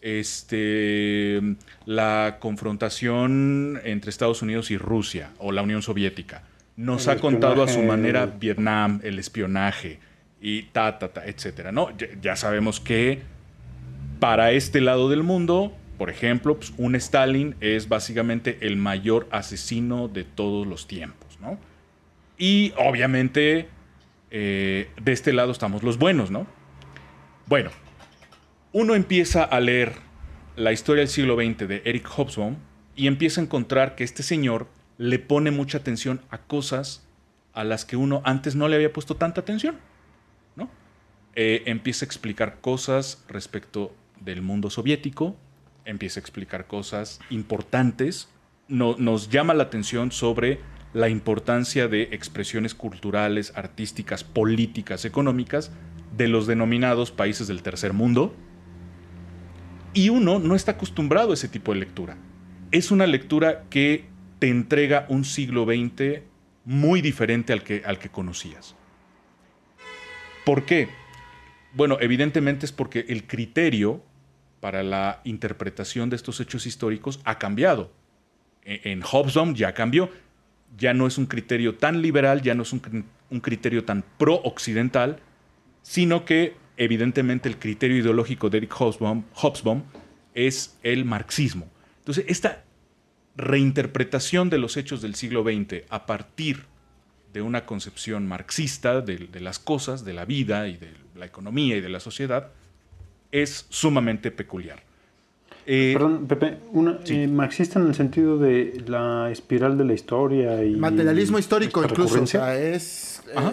este, 0.00 1.40
la 1.86 2.36
confrontación 2.40 3.80
entre 3.84 4.10
Estados 4.10 4.42
Unidos 4.42 4.70
y 4.70 4.78
Rusia 4.78 5.30
o 5.38 5.52
la 5.52 5.62
Unión 5.62 5.82
Soviética. 5.82 6.42
Nos 6.76 7.06
El 7.06 7.18
ha 7.18 7.20
contado 7.20 7.62
a 7.62 7.68
su 7.68 7.82
manera 7.82 8.26
Vietnam, 8.26 9.00
el 9.02 9.18
espionaje 9.18 9.98
y 10.40 10.62
ta, 10.64 10.98
ta, 10.98 11.08
ta, 11.08 11.26
etcétera. 11.26 11.72
¿no? 11.72 11.96
Ya, 11.96 12.06
ya 12.20 12.36
sabemos 12.36 12.80
que 12.80 13.22
para 14.20 14.52
este 14.52 14.80
lado 14.80 15.08
del 15.08 15.22
mundo, 15.22 15.72
por 15.96 16.10
ejemplo, 16.10 16.56
pues, 16.56 16.72
un 16.76 16.94
Stalin 16.94 17.56
es 17.60 17.88
básicamente 17.88 18.58
el 18.62 18.76
mayor 18.76 19.28
asesino 19.30 20.08
de 20.08 20.24
todos 20.24 20.66
los 20.66 20.86
tiempos, 20.86 21.38
¿no? 21.40 21.58
Y 22.36 22.72
obviamente 22.76 23.68
eh, 24.30 24.90
de 25.00 25.12
este 25.12 25.32
lado 25.32 25.52
estamos 25.52 25.82
los 25.82 25.98
buenos, 25.98 26.30
¿no? 26.30 26.46
Bueno, 27.46 27.70
uno 28.72 28.94
empieza 28.94 29.44
a 29.44 29.60
leer 29.60 29.92
la 30.56 30.72
historia 30.72 31.00
del 31.02 31.08
siglo 31.08 31.36
XX 31.36 31.68
de 31.68 31.82
Eric 31.84 32.06
Hobsbawm 32.08 32.56
y 32.96 33.06
empieza 33.06 33.40
a 33.40 33.44
encontrar 33.44 33.94
que 33.94 34.04
este 34.04 34.22
señor 34.22 34.66
le 34.98 35.18
pone 35.18 35.50
mucha 35.50 35.78
atención 35.78 36.20
a 36.30 36.38
cosas 36.38 37.06
a 37.52 37.64
las 37.64 37.84
que 37.84 37.96
uno 37.96 38.22
antes 38.24 38.56
no 38.56 38.68
le 38.68 38.76
había 38.76 38.92
puesto 38.92 39.16
tanta 39.16 39.40
atención, 39.40 39.76
¿no? 40.56 40.68
Eh, 41.34 41.62
empieza 41.66 42.04
a 42.04 42.06
explicar 42.06 42.58
cosas 42.60 43.24
respecto 43.28 43.94
del 44.20 44.42
mundo 44.42 44.70
soviético, 44.70 45.36
empieza 45.84 46.18
a 46.18 46.22
explicar 46.22 46.66
cosas 46.66 47.20
importantes, 47.30 48.28
no- 48.66 48.96
nos 48.98 49.30
llama 49.30 49.54
la 49.54 49.64
atención 49.64 50.10
sobre 50.12 50.60
la 50.92 51.08
importancia 51.08 51.86
de 51.88 52.02
expresiones 52.12 52.74
culturales, 52.74 53.52
artísticas, 53.54 54.24
políticas, 54.24 55.04
económicas 55.04 55.70
de 56.16 56.28
los 56.28 56.46
denominados 56.46 57.12
países 57.12 57.46
del 57.46 57.62
tercer 57.62 57.92
mundo. 57.92 58.34
Y 59.94 60.10
uno 60.10 60.38
no 60.38 60.54
está 60.54 60.72
acostumbrado 60.72 61.30
a 61.30 61.34
ese 61.34 61.48
tipo 61.48 61.72
de 61.72 61.80
lectura. 61.80 62.16
Es 62.70 62.90
una 62.90 63.06
lectura 63.06 63.64
que 63.70 64.06
te 64.38 64.48
entrega 64.48 65.06
un 65.08 65.24
siglo 65.24 65.64
XX 65.64 66.20
muy 66.64 67.00
diferente 67.00 67.52
al 67.52 67.62
que, 67.62 67.82
al 67.84 67.98
que 67.98 68.10
conocías. 68.10 68.76
¿Por 70.44 70.64
qué? 70.64 70.88
Bueno, 71.74 71.98
evidentemente 72.00 72.66
es 72.66 72.72
porque 72.72 73.06
el 73.08 73.26
criterio 73.26 74.02
para 74.60 74.82
la 74.82 75.20
interpretación 75.24 76.10
de 76.10 76.16
estos 76.16 76.40
hechos 76.40 76.66
históricos 76.66 77.20
ha 77.24 77.38
cambiado. 77.38 77.92
E- 78.64 78.80
En 78.84 79.02
Hobsbawm 79.02 79.54
ya 79.54 79.72
cambió. 79.74 80.10
Ya 80.76 80.92
no 80.92 81.06
es 81.06 81.16
un 81.16 81.26
criterio 81.26 81.76
tan 81.76 82.02
liberal, 82.02 82.42
ya 82.42 82.54
no 82.54 82.62
es 82.62 82.72
un, 82.72 82.82
cri- 82.82 83.04
un 83.30 83.40
criterio 83.40 83.84
tan 83.84 84.04
pro-occidental, 84.18 85.18
sino 85.82 86.26
que 86.26 86.54
evidentemente 86.78 87.48
el 87.48 87.58
criterio 87.58 87.98
ideológico 87.98 88.48
de 88.48 88.58
Eric 88.58 88.72
Hobsbawm, 88.72 89.24
Hobsbawm 89.34 89.82
es 90.34 90.78
el 90.82 91.04
marxismo. 91.04 91.68
Entonces, 91.98 92.24
esta 92.28 92.64
reinterpretación 93.36 94.48
de 94.48 94.58
los 94.58 94.76
hechos 94.76 95.02
del 95.02 95.14
siglo 95.14 95.42
XX 95.42 95.84
a 95.90 96.06
partir 96.06 96.64
de 97.32 97.42
una 97.42 97.66
concepción 97.66 98.26
marxista 98.26 99.00
de, 99.00 99.18
de 99.18 99.40
las 99.40 99.58
cosas, 99.58 100.04
de 100.04 100.14
la 100.14 100.24
vida 100.24 100.68
y 100.68 100.76
de 100.76 100.90
la 101.14 101.26
economía 101.26 101.76
y 101.76 101.80
de 101.80 101.88
la 101.88 102.00
sociedad, 102.00 102.52
es 103.30 103.66
sumamente 103.68 104.30
peculiar. 104.30 104.82
Eh, 105.66 105.90
Perdón, 105.92 106.26
Pepe, 106.26 106.56
una, 106.72 106.98
sí. 107.04 107.14
eh, 107.14 107.28
marxista 107.28 107.78
en 107.78 107.88
el 107.88 107.94
sentido 107.94 108.38
de 108.38 108.82
la 108.86 109.30
espiral 109.30 109.76
de 109.76 109.84
la 109.84 109.92
historia 109.92 110.64
y... 110.64 110.76
Materialismo 110.76 111.38
histórico 111.38 111.84
incluso, 111.84 112.22
o 112.22 112.26
sea, 112.26 112.58
es... 112.58 113.22
eh, 113.36 113.52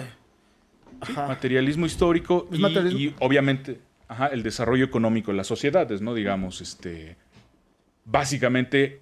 Materialismo 1.15 1.85
histórico 1.85 2.47
y, 2.51 2.59
materialismo. 2.59 2.99
y, 2.99 3.13
obviamente 3.19 3.79
ajá, 4.07 4.27
el 4.27 4.43
desarrollo 4.43 4.85
económico 4.85 5.31
de 5.31 5.37
las 5.37 5.47
sociedades, 5.47 6.01
¿no? 6.01 6.13
Digamos, 6.13 6.61
este, 6.61 7.15
básicamente 8.05 9.01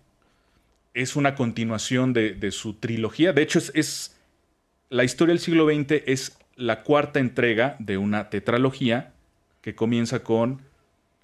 es 0.93 1.15
una 1.15 1.35
continuación 1.35 2.13
de, 2.13 2.33
de 2.33 2.51
su 2.51 2.75
trilogía. 2.75 3.33
De 3.33 3.41
hecho, 3.41 3.59
es, 3.59 3.71
es- 3.75 4.17
la 4.89 5.03
historia 5.03 5.33
del 5.33 5.39
siglo 5.39 5.65
XX 5.67 6.03
es 6.05 6.37
la 6.55 6.83
cuarta 6.83 7.19
entrega 7.19 7.75
de 7.79 7.97
una 7.97 8.29
tetralogía 8.29 9.11
que 9.61 9.73
comienza 9.73 10.21
con 10.23 10.61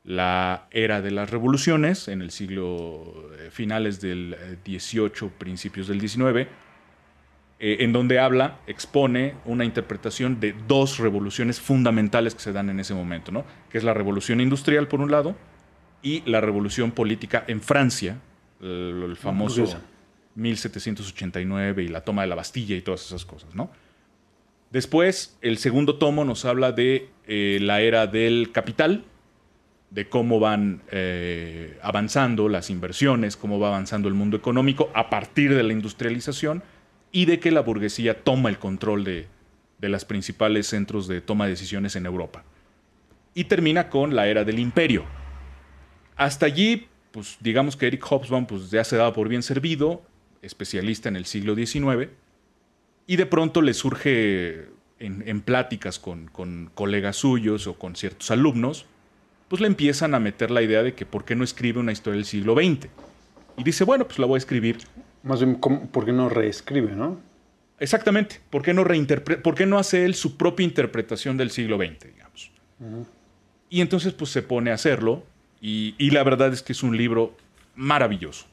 la 0.04 0.68
era 0.72 1.02
de 1.02 1.12
las 1.12 1.30
revoluciones 1.30 2.08
en 2.08 2.22
el 2.24 2.32
siglo 2.32 3.30
eh, 3.38 3.50
finales 3.52 4.02
del 4.02 4.36
eh, 4.40 4.58
18, 4.66 5.30
principios 5.38 5.88
del 5.88 6.00
19, 6.00 6.48
eh, 7.60 7.78
en 7.82 7.92
donde 7.92 8.20
habla, 8.20 8.60
expone 8.68 9.36
una 9.46 9.66
interpretación 9.66 10.40
de 10.40 10.56
dos 10.68 10.98
revoluciones 10.98 11.60
fundamentales 11.60 12.34
que 12.34 12.42
se 12.42 12.54
dan 12.54 12.70
en 12.70 12.80
ese 12.80 12.94
momento, 12.94 13.32
¿no? 13.32 13.46
que 13.70 13.78
es 13.78 13.84
la 13.84 13.94
revolución 13.94 14.40
industrial 14.40 14.88
por 14.88 15.02
un 15.02 15.12
lado 15.12 15.36
y 16.02 16.22
la 16.26 16.40
revolución 16.40 16.92
política 16.92 17.44
en 17.48 17.62
Francia, 17.62 18.18
el, 18.62 19.04
el 19.04 19.16
famoso 19.18 19.62
burguesa. 19.62 19.82
1789 20.36 21.84
y 21.84 21.88
la 21.90 22.02
toma 22.02 22.22
de 22.22 22.28
la 22.28 22.36
Bastilla 22.36 22.76
y 22.76 22.82
todas 22.82 23.06
esas 23.06 23.26
cosas. 23.26 23.54
¿no? 23.54 23.70
Después, 24.72 25.38
el 25.42 25.58
segundo 25.58 25.96
tomo 25.96 26.24
nos 26.26 26.46
habla 26.46 26.72
de 26.72 27.10
eh, 27.28 27.60
la 27.62 27.82
era 27.82 28.08
del 28.08 28.52
capital, 28.52 29.04
de 29.90 30.08
cómo 30.08 30.40
van 30.40 30.84
eh, 30.92 31.80
avanzando 31.82 32.48
las 32.48 32.70
inversiones, 32.70 33.36
cómo 33.36 33.60
va 33.60 33.70
avanzando 33.70 34.08
el 34.08 34.14
mundo 34.14 34.38
económico 34.38 34.92
a 34.94 35.10
partir 35.10 35.56
de 35.56 35.64
la 35.64 35.74
industrialización 35.74 36.62
y 37.12 37.26
de 37.26 37.40
que 37.40 37.52
la 37.52 37.62
burguesía 37.62 38.24
toma 38.24 38.50
el 38.50 38.60
control 38.60 39.04
de, 39.04 39.28
de 39.80 39.90
los 39.90 40.06
principales 40.06 40.68
centros 40.68 41.08
de 41.08 41.22
toma 41.22 41.46
de 41.46 41.52
decisiones 41.52 41.96
en 41.96 42.06
Europa. 42.06 42.44
Y 43.34 43.46
termina 43.46 43.90
con 43.90 44.16
la 44.16 44.28
era 44.28 44.44
del 44.44 44.60
imperio. 44.60 45.06
Hasta 46.16 46.46
allí, 46.46 46.88
pues 47.12 47.38
digamos 47.40 47.78
que 47.78 47.88
Eric 47.88 48.04
Hobsbawm 48.04 48.46
pues, 48.46 48.70
ya 48.70 48.84
se 48.84 48.98
daba 48.98 49.14
por 49.14 49.30
bien 49.30 49.44
servido, 49.44 50.02
especialista 50.42 51.10
en 51.10 51.16
el 51.16 51.26
siglo 51.26 51.56
XIX, 51.56 52.10
y 53.08 53.16
de 53.16 53.26
pronto 53.26 53.62
le 53.62 53.74
surge 53.74 54.68
en, 55.00 55.24
en 55.26 55.42
pláticas 55.42 55.98
con, 55.98 56.28
con 56.28 56.70
colegas 56.76 57.16
suyos 57.16 57.66
o 57.68 57.80
con 57.80 57.96
ciertos 57.96 58.30
alumnos, 58.32 58.86
pues 59.48 59.62
le 59.62 59.68
empiezan 59.68 60.14
a 60.14 60.20
meter 60.20 60.52
la 60.52 60.62
idea 60.62 60.84
de 60.84 60.94
que 60.94 61.06
por 61.06 61.26
qué 61.26 61.36
no 61.36 61.44
escribe 61.44 61.80
una 61.80 61.92
historia 61.92 62.18
del 62.18 62.26
siglo 62.26 62.54
XX. 62.54 62.88
Y 63.58 63.64
dice, 63.64 63.84
bueno, 63.84 64.06
pues 64.06 64.20
la 64.20 64.28
voy 64.28 64.36
a 64.36 64.38
escribir. 64.38 64.78
Más 65.24 65.40
bien, 65.44 65.56
¿cómo- 65.56 65.88
¿por 65.88 66.06
qué 66.06 66.12
no 66.12 66.30
reescribe, 66.30 66.96
no? 66.96 67.20
Exactamente. 67.80 68.40
¿Por 68.50 68.62
qué 68.62 68.74
no, 68.74 68.86
por 69.44 69.56
qué 69.56 69.66
no 69.66 69.78
hace 69.80 70.06
él 70.06 70.14
su 70.16 70.38
propia 70.38 70.64
interpretación 70.66 71.38
del 71.38 71.50
siglo 71.52 71.78
XX, 71.78 72.14
digamos? 72.14 72.52
Y 73.70 73.82
entonces 73.82 74.14
pues 74.14 74.32
se 74.32 74.42
pone 74.42 74.72
a 74.72 74.74
hacerlo 74.74 75.24
y, 75.62 75.96
y 75.98 76.12
la 76.12 76.24
verdad 76.24 76.52
es 76.54 76.62
que 76.62 76.74
es 76.74 76.84
un 76.84 76.96
libro 76.98 77.36
maravilloso. 77.76 78.46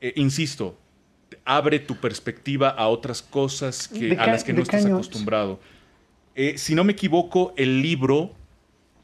Eh, 0.00 0.12
insisto, 0.16 0.76
abre 1.44 1.78
tu 1.80 1.96
perspectiva 1.96 2.68
a 2.70 2.88
otras 2.88 3.22
cosas 3.22 3.88
que, 3.88 4.10
¿De 4.10 4.16
a 4.18 4.26
las 4.26 4.44
que 4.44 4.52
no 4.52 4.62
estás 4.62 4.84
años? 4.84 4.94
acostumbrado. 4.98 5.60
Eh, 6.34 6.56
si 6.56 6.74
no 6.74 6.84
me 6.84 6.92
equivoco, 6.92 7.52
el 7.56 7.82
libro 7.82 8.32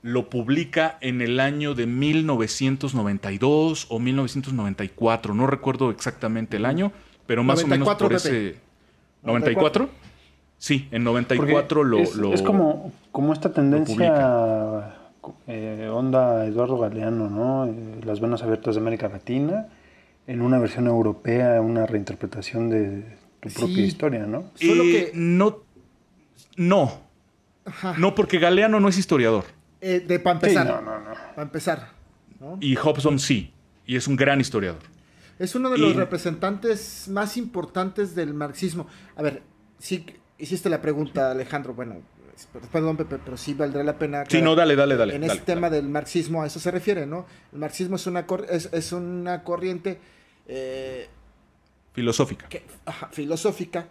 lo 0.07 0.29
publica 0.29 0.99
en 1.01 1.23
el 1.23 1.41
año 1.41 1.75
de 1.75 1.87
1992 1.87 3.87
o 3.89 3.99
1994. 3.99 5.33
No 5.35 5.47
recuerdo 5.47 5.91
exactamente 5.91 6.59
el 6.59 6.67
año, 6.67 6.93
pero 7.27 7.43
más 7.43 7.65
o 7.65 7.67
menos 7.67 7.87
94, 7.89 8.09
por 8.09 8.23
Pepe. 8.23 8.49
ese... 8.51 8.59
¿94? 9.25 9.89
Sí, 10.59 10.89
en 10.91 11.05
94 11.05 11.85
lo, 11.85 11.99
es, 11.99 12.17
lo- 12.17 12.35
es 12.35 12.43
como, 12.43 12.93
como 13.13 13.33
esta 13.33 13.53
tendencia 13.55 14.95
eh, 15.47 15.89
onda 15.91 16.45
Eduardo 16.47 16.77
Galeano, 16.79 17.31
¿no? 17.31 17.65
Eh, 17.67 18.01
Las 18.05 18.21
venas 18.21 18.43
abiertas 18.43 18.75
de 18.75 18.83
América 18.83 19.09
Latina, 19.09 19.69
en 20.27 20.43
una 20.43 20.59
versión 20.59 20.87
europea, 20.87 21.63
una 21.63 21.87
reinterpretación 21.87 22.69
de 22.69 23.05
tu 23.41 23.49
propia 23.49 23.75
Sí. 23.77 23.83
historia, 23.85 24.27
¿no? 24.27 24.45
Solo 24.55 24.83
Eh, 24.85 24.93
que- 24.93 25.11
No. 25.15 25.61
No. 26.57 26.93
Ajá. 27.65 27.95
No, 27.99 28.15
porque 28.15 28.39
Galeano 28.39 28.81
no 28.81 28.89
es 28.89 28.99
historiador. 28.99 29.45
Eh, 29.87 30.01
de 30.01 30.18
para 30.18 30.41
Sí, 30.41 30.47
empezar. 30.47 30.66
no, 30.66 30.80
no, 30.80 30.99
no. 30.99 31.11
Para 31.35 31.43
empezar. 31.43 31.89
¿no? 32.41 32.57
Y 32.61 32.74
Hobson 32.76 33.18
sí. 33.18 33.53
Y 33.87 33.97
es 33.97 34.09
un 34.09 34.16
gran 34.16 34.41
historiador. 34.41 34.80
Es 35.39 35.55
uno 35.55 35.68
de 35.68 35.76
Y- 35.78 35.80
los 35.82 35.95
representantes 35.97 37.07
más 37.09 37.37
importantes 37.37 38.14
del 38.14 38.32
marxismo. 38.32 38.87
A 39.16 39.22
ver, 39.22 39.43
sí 39.78 40.07
hiciste 40.39 40.70
la 40.70 40.80
pregunta, 40.80 41.30
Alejandro. 41.32 41.74
Bueno, 41.74 42.01
perdón, 42.72 42.97
Pepe, 42.97 43.18
pero 43.22 43.37
sí 43.37 43.53
valdrá 43.53 43.85
la 43.85 43.99
pena. 43.99 44.24
Sí, 44.26 44.41
no, 44.41 44.55
dale, 44.55 44.74
dale, 44.74 44.97
dale. 44.97 45.14
en 45.16 45.20
dale, 45.20 45.35
este 45.35 45.45
tema 45.45 45.68
del 45.68 45.89
marxismo 45.89 46.43
a 46.43 46.47
eso 46.47 46.59
se 46.61 46.70
refiere, 46.70 47.05
¿no? 47.07 47.26
El 47.53 47.59
marxismo 47.59 47.97
es 47.97 48.07
una, 48.07 48.26
cor- 48.26 48.47
es, 48.49 48.70
es 48.72 48.93
una 48.93 49.43
corriente 49.45 50.01
eh, 50.47 51.09
Filosófica. 51.93 52.49
que- 52.49 52.64
ajá, 52.87 53.09
filosófica 53.12 53.89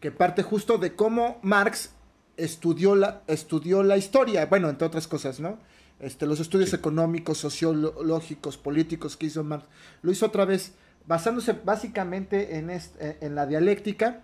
que 0.00 0.10
parte 0.10 0.42
justo 0.42 0.76
de 0.78 0.94
cómo 0.94 1.38
Marx 1.42 1.92
estudió 2.36 2.94
la, 2.94 3.22
estudió 3.26 3.82
la 3.82 3.96
historia, 3.96 4.46
bueno, 4.46 4.68
entre 4.68 4.86
otras 4.86 5.06
cosas, 5.08 5.40
¿no? 5.40 5.58
Este, 6.00 6.26
los 6.26 6.40
estudios 6.40 6.74
económicos, 6.74 7.38
sociológicos, 7.38 8.58
políticos 8.58 9.16
que 9.16 9.26
hizo 9.26 9.42
Marx, 9.44 9.66
lo 10.02 10.12
hizo 10.12 10.26
otra 10.26 10.44
vez 10.44 10.72
basándose 11.06 11.52
básicamente 11.64 12.56
en, 12.58 12.68
est- 12.70 13.00
en 13.00 13.34
la 13.34 13.46
dialéctica, 13.46 14.20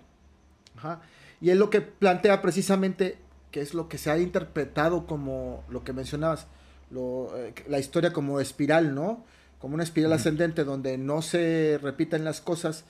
ajá, 0.76 1.00
y 1.40 1.50
es 1.50 1.56
lo 1.56 1.70
que 1.70 1.80
plantea 1.80 2.42
precisamente, 2.42 3.16
que 3.50 3.60
es 3.60 3.72
lo 3.74 3.88
que 3.88 3.98
se 3.98 4.10
ha 4.10 4.18
interpretado 4.18 5.06
como 5.06 5.64
lo 5.70 5.82
que 5.84 5.92
mencionabas, 5.92 6.46
lo, 6.90 7.30
eh, 7.36 7.54
la 7.68 7.78
historia 7.78 8.12
como 8.12 8.40
espiral, 8.40 8.94
¿no? 8.94 9.24
Como 9.58 9.74
una 9.74 9.84
espiral 9.84 10.12
ascendente 10.12 10.64
donde 10.64 10.98
no 10.98 11.22
se 11.22 11.78
repiten 11.80 12.24
las 12.24 12.40
cosas, 12.40 12.84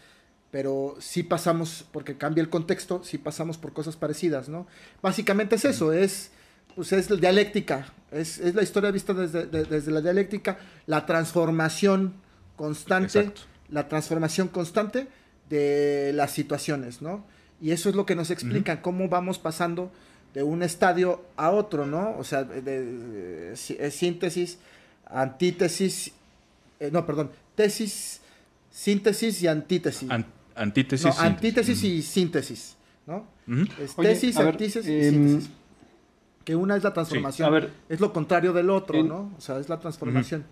pero 0.53 0.95
sí 1.01 1.25
pasamos, 1.25 1.85
porque 1.93 2.17
cambia 2.17 2.41
el 2.43 2.49
contexto, 2.51 3.03
sí 3.03 3.19
pasamos 3.19 3.59
por 3.59 3.73
cosas 3.73 3.97
parecidas, 3.97 4.49
¿no? 4.49 4.69
Básicamente 5.03 5.57
es 5.57 5.65
eso, 5.65 5.93
es, 5.93 6.31
pues 6.77 6.93
es 6.93 7.11
la 7.11 7.17
dialéctica, 7.17 7.87
es, 8.13 8.39
es 8.39 8.55
la 8.55 8.63
historia 8.63 8.91
vista 8.93 9.13
desde, 9.15 9.47
de- 9.47 9.65
desde 9.65 9.91
la 9.91 10.01
dialéctica, 10.01 10.59
la 10.87 11.05
transformación 11.07 12.13
constante, 12.57 13.19
Exacto. 13.21 13.41
la 13.71 13.89
transformación 13.89 14.47
constante 14.49 15.09
de 15.49 16.13
las 16.15 16.31
situaciones, 16.31 17.03
¿no? 17.03 17.25
Y 17.61 17.71
eso 17.73 17.89
es 17.89 17.95
lo 17.95 18.05
que 18.07 18.15
nos 18.15 18.31
explica, 18.31 18.83
cómo 18.83 19.09
vamos 19.09 19.39
pasando 19.39 19.91
de 20.35 20.43
un 20.43 20.63
estadio 20.63 21.23
a 21.37 21.51
otro, 21.51 21.87
¿no? 21.87 22.15
O 22.19 22.25
sea, 22.25 22.45
de, 22.45 22.61
de- 22.61 22.85
de- 22.85 23.57
sí- 23.57 23.77
eh, 23.81 23.91
síntesis, 23.91 24.59
antítesis, 25.07 26.13
eh, 26.81 26.91
no, 26.93 27.07
perdón, 27.07 27.31
tesis, 27.55 28.21
síntesis 28.71 29.43
y 29.43 29.47
antítesis. 29.47 30.11
An- 30.11 30.27
antítesis. 30.55 31.07
no, 31.07 31.13
síntesis. 31.13 31.33
antítesis 31.37 31.85
y 31.85 32.03
síntesis, 32.03 32.77
¿no? 33.07 33.25
Es 33.81 33.93
Oye, 33.99 34.09
tesis, 34.11 34.37
ver, 34.39 34.47
antítesis 34.49 34.87
y 34.87 34.93
em, 35.07 35.15
síntesis. 35.29 35.51
Que 36.45 36.57
una 36.57 36.77
es 36.77 36.83
la 36.83 36.93
transformación, 36.93 37.47
a 37.47 37.51
ver, 37.51 37.71
es 37.89 38.01
lo 38.01 38.13
contrario 38.13 38.53
del 38.53 38.69
otro, 38.71 38.99
en- 38.99 39.09
¿no? 39.09 39.31
O 39.39 39.41
sea, 39.41 39.59
es 39.59 39.69
la 39.69 39.79
transformación. 39.79 40.45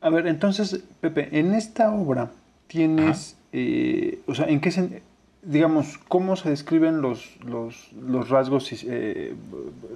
A 0.00 0.10
ver, 0.10 0.26
entonces, 0.28 0.80
Pepe, 1.00 1.28
en 1.38 1.54
esta 1.54 1.90
obra 1.92 2.30
tienes, 2.68 3.36
eh, 3.52 4.20
o 4.26 4.34
sea, 4.34 4.46
¿en 4.46 4.60
qué 4.60 4.70
sen- 4.70 5.00
digamos, 5.42 5.98
cómo 6.08 6.36
se 6.36 6.50
describen 6.50 7.00
los, 7.00 7.36
los, 7.44 7.90
los 7.94 8.28
rasgos, 8.28 8.72
y, 8.72 8.86
eh, 8.88 9.34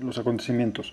los 0.00 0.18
acontecimientos 0.18 0.92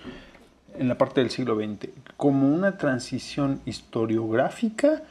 en 0.78 0.88
la 0.88 0.97
parte 0.97 1.22
del 1.22 1.32
siglo 1.32 1.55
XX? 1.55 1.89
¿Como 2.18 2.53
una 2.53 2.78
transición 2.78 3.62
historiográfica 3.66 5.01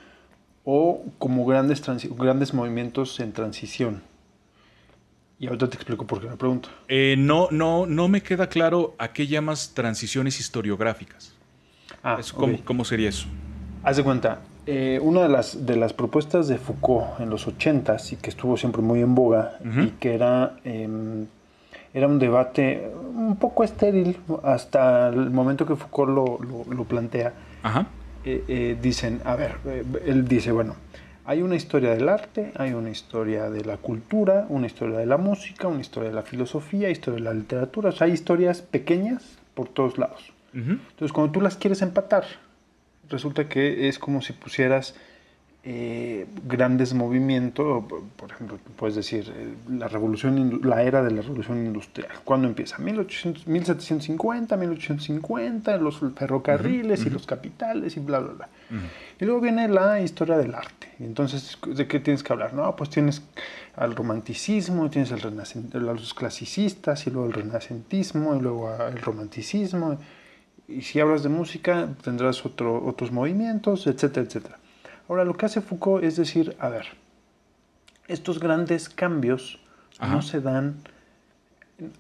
o 0.71 1.03
como 1.19 1.47
grandes, 1.47 1.83
grandes 2.15 2.53
movimientos 2.53 3.21
en 3.21 3.33
transición? 3.33 4.03
Y 5.39 5.47
ahorita 5.47 5.71
te 5.71 5.77
explico 5.77 6.07
por 6.07 6.21
qué 6.21 6.27
la 6.27 6.37
pregunta. 6.37 6.69
Eh, 6.89 7.15
no, 7.17 7.49
no, 7.51 7.87
no 7.87 8.09
me 8.09 8.23
queda 8.23 8.49
claro 8.51 8.95
a 8.99 9.15
qué 9.15 9.27
llamas 9.27 9.73
transiciones 9.73 10.39
historiográficas. 10.41 11.33
Ah, 12.03 12.19
Es- 12.21 12.35
¿cómo, 12.35 12.59
cómo 12.67 12.85
sería 12.85 13.09
eso? 13.09 13.29
Haz 13.83 13.97
de 13.97 14.05
cuenta, 14.05 14.41
eh, 14.67 15.01
una 15.03 15.23
de 15.23 15.31
las, 15.31 15.65
de 15.65 15.77
las 15.77 15.95
propuestas 15.95 16.49
de 16.49 16.59
Foucault 16.59 17.19
en 17.21 17.31
los 17.31 17.47
80s 17.47 18.13
y 18.13 18.17
que 18.17 18.29
estuvo 18.29 18.59
siempre 18.59 18.83
muy 18.83 19.01
en 19.01 19.15
boga 19.15 19.59
y 19.65 19.87
que 20.01 20.15
era, 20.15 20.59
eh, 20.65 20.87
era 21.95 22.09
un 22.09 22.19
debate 22.19 22.91
un 23.15 23.37
poco 23.37 23.65
estéril 23.65 24.19
hasta 24.43 25.09
el 25.09 25.31
momento 25.31 25.65
que 25.65 25.77
Foucault 25.77 26.11
lo, 26.11 26.39
lo- 26.47 26.75
lo 26.75 26.85
plantea, 26.85 27.33
Ajá. 27.63 27.87
Eh, 28.31 28.45
eh, 28.47 28.77
dicen, 28.81 29.23
a 29.25 29.37
ver, 29.37 29.57
eh, 29.65 29.83
él 30.05 30.29
dice, 30.29 30.53
bueno, 30.53 30.77
hay 31.25 31.41
una 31.41 31.57
historia 31.57 31.95
del 31.95 32.11
arte, 32.11 32.53
hay 32.57 32.75
una 32.75 32.91
historia 32.91 33.49
de 33.49 33.65
la 33.65 33.79
cultura, 33.79 34.45
una 34.51 34.67
historia 34.67 34.99
de 34.99 35.07
la 35.07 35.17
música, 35.17 35.67
una 35.67 35.81
historia 35.81 36.11
de 36.11 36.15
la 36.15 36.23
filosofía, 36.23 36.91
historia 36.91 37.21
de 37.21 37.25
la 37.25 37.33
literatura, 37.33 37.89
o 37.89 37.93
sea, 37.93 38.07
hay 38.07 38.13
historias 38.13 38.61
pequeñas 38.61 39.39
por 39.55 39.69
todos 39.69 39.97
lados. 39.97 40.35
Ujú. 40.53 40.73
Entonces, 40.73 41.13
cuando 41.13 41.33
tú 41.33 41.41
las 41.41 41.57
quieres 41.57 41.81
empatar, 41.81 42.25
resulta 43.09 43.49
que 43.49 43.89
es 43.89 43.99
como 43.99 44.21
si 44.21 44.35
pusieras 44.35 44.95
eh, 45.65 46.27
grandes 46.47 46.95
movimientos, 46.95 47.85
por- 48.17 48.31
ejemplo, 48.31 48.59
puedes 48.77 48.95
decir 48.95 49.31
eh, 49.37 49.55
la 49.69 49.89
revolución, 49.89 50.61
la 50.63 50.83
era 50.83 51.03
de 51.03 51.11
la 51.11 51.21
revolución 51.23 51.59
industrial. 51.67 52.11
¿Cuándo 52.25 52.47
empieza? 52.47 52.79
1800, 52.79 53.47
1750, 53.47 54.57
1850, 54.57 55.77
los 55.79 56.01
ferrocarriles 56.15 57.05
y 57.05 57.11
los 57.11 57.27
capitales 57.27 57.97
y 57.97 58.01
bla, 58.01 58.21
bla, 58.21 58.33
bla. 58.35 58.49
Y 59.21 59.25
luego 59.25 59.41
viene 59.41 59.67
la 59.69 60.01
historia 60.01 60.37
del 60.39 60.55
arte. 60.55 60.89
Entonces, 61.01 61.59
¿de 61.67 61.87
qué 61.89 61.99
tienes 62.01 62.23
que 62.23 62.33
hablar? 62.33 62.55
No, 62.55 62.75
pues 62.77 62.91
tienes 62.91 63.23
al 63.77 63.95
romanticismo, 63.97 64.89
tienes 64.91 65.11
el 65.11 65.21
renacen- 65.21 65.73
los 65.73 66.15
clasicistas, 66.15 67.07
y 67.07 67.11
luego 67.11 67.27
el 67.29 67.33
renacentismo, 67.35 68.37
y 68.37 68.41
luego 68.41 68.73
el 68.87 69.01
romanticismo. 69.03 69.99
Y 70.69 70.83
si 70.83 71.01
hablas 71.01 71.23
de 71.23 71.31
música, 71.31 71.89
tendrás 72.03 72.45
otro, 72.47 72.85
otros 72.85 73.11
movimientos, 73.11 73.87
etcétera, 73.87 74.27
etcétera. 74.27 74.59
Ahora, 75.09 75.25
lo 75.25 75.37
que 75.37 75.47
hace 75.47 75.61
Foucault 75.61 76.05
es 76.05 76.17
decir, 76.17 76.57
a 76.59 76.69
ver, 76.69 76.87
estos 78.09 78.41
grandes 78.41 78.89
cambios 78.89 79.59
Ajá. 79.99 80.15
no 80.15 80.23
se 80.23 80.41
dan, 80.41 80.77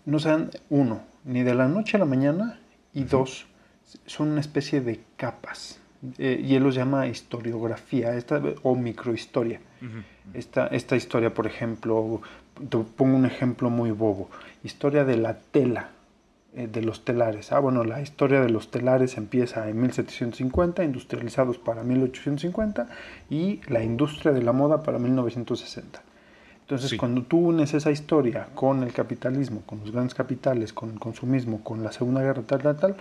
no 0.04 0.18
se 0.18 0.28
dan, 0.28 0.50
uno, 0.68 1.02
ni 1.24 1.42
de 1.42 1.54
la 1.54 1.68
noche 1.68 1.96
a 1.96 2.00
la 2.00 2.06
mañana, 2.06 2.60
y 2.94 3.04
dos, 3.04 3.46
son 4.06 4.28
una 4.28 4.40
especie 4.40 4.80
de 4.80 5.00
capas. 5.16 5.80
Eh, 6.18 6.40
y 6.44 6.54
él 6.54 6.62
los 6.62 6.74
llama 6.74 7.08
historiografía 7.08 8.14
esta, 8.14 8.40
o 8.62 8.76
microhistoria. 8.76 9.60
esta, 10.34 10.68
esta 10.68 10.96
historia, 10.96 11.32
por 11.34 11.46
ejemplo, 11.46 12.20
te 12.68 12.78
pongo 12.78 13.16
un 13.16 13.26
ejemplo 13.26 13.70
muy 13.70 13.90
bobo, 13.90 14.30
historia 14.62 15.04
de 15.04 15.16
la 15.16 15.38
tela, 15.38 15.90
de 16.54 16.82
los 16.82 17.04
telares. 17.04 17.52
Ah, 17.52 17.58
bueno, 17.60 17.84
la 17.84 18.00
historia 18.00 18.40
de 18.40 18.48
los 18.48 18.70
telares 18.70 19.16
empieza 19.16 19.68
en 19.68 19.80
1750, 19.80 20.82
industrializados 20.82 21.58
para 21.58 21.82
1850, 21.84 22.88
y 23.30 23.60
la 23.68 23.82
industria 23.82 24.32
de 24.32 24.42
la 24.42 24.52
moda 24.52 24.82
para 24.82 24.98
1960. 24.98 26.02
Entonces, 26.62 26.90
Sí. 26.90 26.96
cuando 26.96 27.22
tú 27.22 27.38
unes 27.38 27.74
esa 27.74 27.90
historia 27.90 28.48
con 28.54 28.82
el 28.82 28.92
capitalismo, 28.92 29.62
con 29.66 29.80
los 29.80 29.92
grandes 29.92 30.14
capitales, 30.14 30.72
con 30.72 30.90
el 30.90 30.98
consumismo, 30.98 31.62
con 31.62 31.82
la 31.84 31.92
Segunda 31.92 32.22
Guerra, 32.22 32.42
tal, 32.42 32.60
tal, 32.62 32.76
tal, 32.76 32.96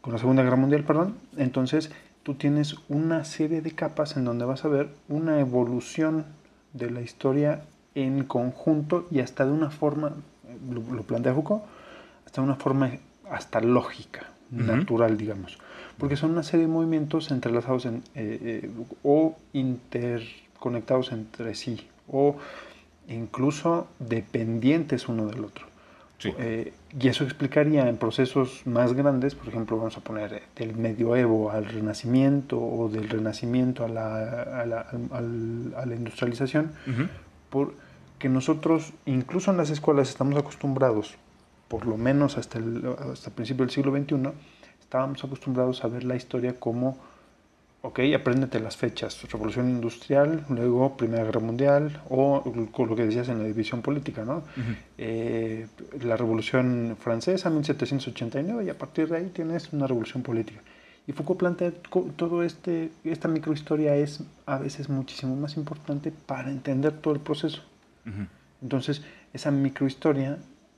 con 0.00 0.12
la 0.12 0.18
Segunda 0.18 0.42
Guerra 0.42 0.56
Mundial, 0.56 0.84
perdón, 0.84 1.16
entonces 1.36 1.90
tú 2.22 2.34
tienes 2.34 2.76
una 2.88 3.24
serie 3.24 3.60
de 3.60 3.72
capas 3.72 4.16
en 4.16 4.24
donde 4.24 4.44
vas 4.44 4.64
a 4.64 4.68
ver 4.68 4.88
una 5.08 5.40
evolución 5.40 6.24
de 6.72 6.90
la 6.90 7.00
historia 7.02 7.62
en 7.94 8.24
conjunto 8.24 9.06
y 9.10 9.20
hasta 9.20 9.44
de 9.44 9.52
una 9.52 9.70
forma, 9.70 10.12
lo, 10.70 10.80
lo 10.94 11.02
plantea 11.02 11.34
Foucault, 11.34 11.62
hasta 12.30 12.42
una 12.42 12.54
forma 12.54 12.92
hasta 13.28 13.60
lógica, 13.60 14.28
Ujú. 14.52 14.62
natural, 14.62 15.16
digamos. 15.16 15.58
porque 15.98 16.16
son 16.16 16.30
una 16.30 16.42
serie 16.44 16.64
de 16.66 16.72
movimientos 16.72 17.30
entrelazados 17.30 17.84
en, 17.84 17.96
eh, 18.14 18.62
eh, 18.64 18.70
o 19.02 19.36
interconectados 19.52 21.12
entre 21.12 21.54
sí, 21.54 21.88
o 22.08 22.36
incluso 23.08 23.86
dependientes 23.98 25.08
uno 25.08 25.26
del 25.26 25.44
otro. 25.44 25.66
Sí. 26.18 26.32
Eh, 26.38 26.72
y 26.98 27.08
eso 27.08 27.24
explicaría 27.24 27.86
en 27.88 27.96
procesos 27.98 28.62
más 28.66 28.94
grandes, 28.94 29.34
por 29.34 29.48
ejemplo, 29.48 29.76
vamos 29.76 29.96
a 29.98 30.00
poner 30.00 30.32
eh, 30.32 30.42
del 30.56 30.74
medioevo 30.76 31.50
al 31.50 31.66
renacimiento 31.66 32.58
o 32.58 32.88
del 32.88 33.08
renacimiento 33.10 33.84
a 33.84 33.88
la, 33.88 34.42
a 34.62 34.64
la- 34.66 34.86
a 35.76 35.86
la 35.86 35.94
industrialización, 35.94 36.72
Ujú. 36.86 37.08
porque 37.50 38.28
nosotros, 38.30 38.92
incluso 39.04 39.50
en 39.50 39.56
las 39.58 39.68
escuelas, 39.70 40.08
estamos 40.08 40.38
acostumbrados, 40.38 41.16
por 41.70 41.86
lo 41.86 41.96
menos 41.96 42.36
hasta 42.36 42.58
el, 42.58 42.82
hasta 43.12 43.30
principio 43.30 43.64
del 43.64 43.72
siglo 43.72 43.96
XXI, 43.96 44.32
estábamos 44.80 45.22
acostumbrados 45.22 45.84
a 45.84 45.88
ver 45.88 46.02
la 46.02 46.16
historia 46.16 46.58
como, 46.58 46.98
ok, 47.82 48.00
apréndete 48.12 48.58
las 48.58 48.76
fechas, 48.76 49.22
Revolución 49.30 49.70
Industrial, 49.70 50.44
luego 50.48 50.96
Primera 50.96 51.22
Guerra 51.22 51.38
Mundial, 51.38 52.02
o 52.08 52.42
con 52.72 52.88
lo 52.88 52.96
que 52.96 53.06
decías 53.06 53.28
en 53.28 53.38
la 53.38 53.44
división 53.44 53.82
política, 53.82 54.24
¿no? 54.24 54.42
Eh, 54.98 55.68
la 56.02 56.16
Revolución 56.16 56.96
Francesa, 56.98 57.48
1789, 57.50 58.64
y 58.64 58.68
a 58.68 58.76
partir 58.76 59.08
de 59.08 59.18
ahí 59.18 59.30
tienes 59.32 59.72
una 59.72 59.86
revolución 59.86 60.24
política. 60.24 60.60
Y 61.06 61.12
Foucault 61.12 61.38
plantea 61.38 61.70
todo 62.16 62.42
este, 62.42 62.90
esta 63.04 63.28
microhistoria 63.28 63.94
es 63.94 64.24
a 64.44 64.58
veces 64.58 64.88
muchísimo 64.88 65.36
más 65.36 65.56
importante 65.56 66.10
para 66.26 66.50
entender 66.50 66.94
todo 66.94 67.14
el 67.14 67.20
proceso. 67.20 67.62
Ujú. 68.04 68.26
Entonces, 68.60 69.02
esa 69.32 69.52
microhistoria 69.52 70.36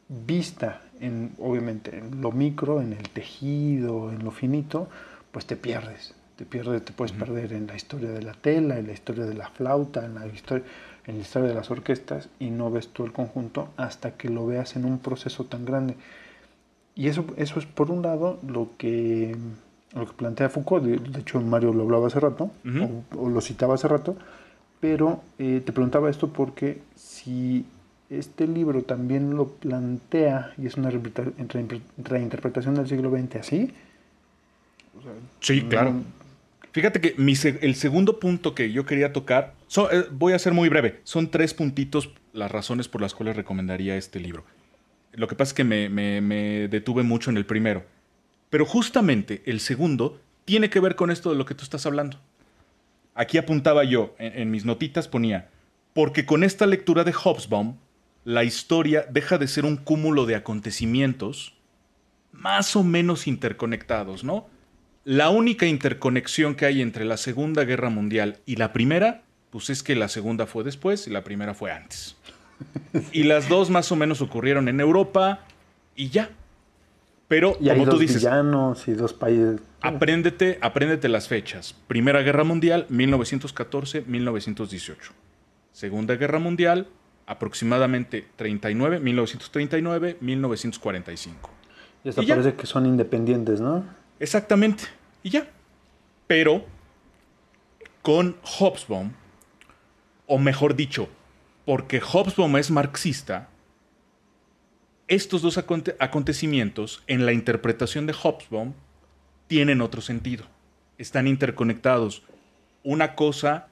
vista 0.08 0.82
en, 1.00 1.32
obviamente, 1.38 1.98
en 1.98 2.20
lo 2.20 2.32
micro, 2.32 2.80
en 2.80 2.92
el 2.92 3.08
tejido, 3.08 4.10
en 4.10 4.24
lo 4.24 4.30
finito, 4.30 4.88
pues 5.30 5.46
te 5.46 5.56
pierdes. 5.56 6.14
Te 6.36 6.46
pierdes, 6.46 6.84
te 6.84 6.92
puedes 6.92 7.12
perder 7.12 7.52
en 7.52 7.66
la 7.66 7.76
historia 7.76 8.10
de 8.10 8.22
la 8.22 8.32
tela, 8.32 8.78
en 8.78 8.86
la 8.86 8.92
historia 8.92 9.24
de 9.24 9.34
la 9.34 9.48
flauta, 9.48 10.04
en 10.04 10.14
la 10.14 10.26
historia, 10.26 10.64
en 11.06 11.16
la 11.16 11.20
historia 11.20 11.48
de 11.48 11.54
las 11.54 11.70
orquestas 11.70 12.28
y 12.40 12.50
no 12.50 12.70
ves 12.70 12.88
todo 12.88 13.06
el 13.06 13.12
conjunto 13.12 13.68
hasta 13.76 14.12
que 14.12 14.28
lo 14.28 14.46
veas 14.46 14.76
en 14.76 14.84
un 14.84 14.98
proceso 14.98 15.44
tan 15.44 15.64
grande. 15.64 15.94
Y 16.94 17.08
eso, 17.08 17.24
eso 17.36 17.58
es 17.58 17.66
por 17.66 17.90
un 17.90 18.02
lado 18.02 18.38
lo 18.46 18.70
que, 18.76 19.36
lo 19.94 20.06
que 20.06 20.12
plantea 20.14 20.48
Foucault, 20.48 20.84
de, 20.84 20.96
de 20.98 21.20
hecho 21.20 21.40
Mario 21.40 21.72
lo 21.72 21.84
hablaba 21.84 22.08
hace 22.08 22.20
rato, 22.20 22.50
Ujú. 22.64 23.04
o, 23.14 23.24
o 23.24 23.28
lo 23.28 23.40
citaba 23.40 23.74
hace 23.74 23.88
rato, 23.88 24.16
pero 24.80 25.20
eh, 25.38 25.62
te 25.64 25.72
preguntaba 25.72 26.10
esto 26.10 26.32
porque 26.32 26.82
si 26.96 27.64
este 28.18 28.46
libro 28.46 28.82
también 28.82 29.34
lo 29.36 29.48
plantea 29.48 30.52
y 30.58 30.66
es 30.66 30.76
una 30.76 30.90
reinterpretación 30.90 32.74
del 32.74 32.88
siglo 32.88 33.10
XX 33.10 33.36
así, 33.36 33.72
Sí, 35.40 35.62
claro. 35.62 35.94
Fíjate 36.72 37.00
que 37.00 37.14
mi 37.18 37.34
el 37.60 37.74
segundo 37.74 38.18
punto 38.20 38.54
que 38.54 38.72
yo 38.72 38.86
quería 38.86 39.12
tocar, 39.12 39.54
so- 39.66 39.90
eh, 39.92 40.06
voy 40.10 40.32
a 40.32 40.38
ser 40.38 40.52
muy 40.52 40.68
breve, 40.68 41.00
son 41.04 41.30
tres 41.30 41.52
puntitos 41.54 42.10
las 42.32 42.50
razones 42.50 42.88
por 42.88 43.00
las 43.02 43.14
cuales 43.14 43.36
recomendaría 43.36 43.96
este 43.96 44.20
libro. 44.20 44.44
Lo 45.12 45.28
que 45.28 45.34
pasa 45.34 45.50
es 45.50 45.54
que 45.54 45.64
me, 45.64 45.88
me- 45.88 46.20
me 46.20 46.68
detuve 46.68 47.02
mucho 47.02 47.30
en 47.30 47.36
el 47.36 47.44
primero, 47.44 47.84
pero 48.48 48.64
justamente 48.64 49.42
el 49.46 49.60
segundo 49.60 50.18
tiene 50.44 50.70
que 50.70 50.80
ver 50.80 50.94
con 50.96 51.10
esto 51.10 51.30
de 51.30 51.36
lo 51.36 51.44
que 51.44 51.54
tú 51.54 51.62
estás 51.64 51.84
hablando. 51.84 52.18
Aquí 53.14 53.36
apuntaba 53.38 53.84
yo, 53.84 54.14
en, 54.18 54.38
en 54.42 54.50
mis 54.50 54.64
notitas 54.64 55.08
ponía, 55.08 55.50
porque 55.92 56.24
con 56.24 56.42
esta 56.44 56.66
lectura 56.66 57.04
de 57.04 57.12
Hobsbawm, 57.12 57.76
la 58.24 58.44
historia 58.44 59.06
deja 59.10 59.38
de 59.38 59.48
ser 59.48 59.64
un 59.64 59.76
cúmulo 59.76 60.26
de 60.26 60.36
acontecimientos 60.36 61.54
más 62.32 62.76
o 62.76 62.82
menos 62.82 63.26
interconectados, 63.26 64.24
¿no? 64.24 64.46
La 65.04 65.30
única 65.30 65.66
interconexión 65.66 66.54
que 66.54 66.66
hay 66.66 66.80
entre 66.80 67.04
la 67.04 67.16
Segunda 67.16 67.64
Guerra 67.64 67.90
Mundial 67.90 68.38
y 68.46 68.54
la 68.56 68.72
Primera, 68.72 69.22
pues 69.50 69.68
es 69.70 69.82
que 69.82 69.96
la 69.96 70.06
Segunda 70.08 70.46
fue 70.46 70.62
después 70.62 71.08
y 71.08 71.10
la 71.10 71.24
Primera 71.24 71.54
fue 71.54 71.72
antes. 71.72 72.16
Y 73.10 73.24
las 73.24 73.48
dos 73.48 73.70
más 73.70 73.90
o 73.90 73.96
menos 73.96 74.20
ocurrieron 74.20 74.68
en 74.68 74.78
Europa 74.78 75.40
y 75.96 76.10
ya. 76.10 76.30
Pero, 77.26 77.56
y 77.60 77.70
hay 77.70 77.78
como 77.78 77.86
dos 77.86 77.94
tú 77.94 78.00
dices, 78.00 78.18
villanos 78.18 78.86
y 78.86 78.92
dos 78.92 79.14
países. 79.14 79.60
apréndete, 79.80 80.58
apréndete 80.60 81.08
las 81.08 81.26
fechas. 81.26 81.74
Primera 81.88 82.22
Guerra 82.22 82.44
Mundial, 82.44 82.86
1914-1918. 82.88 84.96
Segunda 85.72 86.14
Guerra 86.16 86.38
Mundial, 86.38 86.86
aproximadamente 87.26 88.26
39, 88.36 89.00
1939-1945. 89.00 91.32
Y 92.04 92.08
hasta 92.08 92.22
y 92.22 92.26
ya. 92.26 92.34
parece 92.36 92.54
que 92.56 92.66
son 92.66 92.86
independientes, 92.86 93.60
¿no? 93.60 93.84
Exactamente. 94.18 94.84
Y 95.22 95.30
ya. 95.30 95.46
Pero 96.26 96.64
con 98.02 98.36
Hobsbawm, 98.42 99.12
o 100.26 100.38
mejor 100.38 100.74
dicho, 100.76 101.08
porque 101.64 102.00
Hobsbawm 102.00 102.56
es 102.56 102.70
marxista, 102.70 103.48
estos 105.08 105.42
dos 105.42 105.58
aconte- 105.58 105.96
acontecimientos 106.00 107.02
en 107.06 107.26
la 107.26 107.32
interpretación 107.32 108.06
de 108.06 108.14
Hobsbawm 108.14 108.72
tienen 109.46 109.80
otro 109.82 110.00
sentido. 110.00 110.46
Están 110.98 111.28
interconectados. 111.28 112.22
Una 112.82 113.14
cosa, 113.14 113.68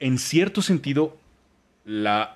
en 0.00 0.18
cierto 0.18 0.60
sentido, 0.62 1.16
la 1.84 2.35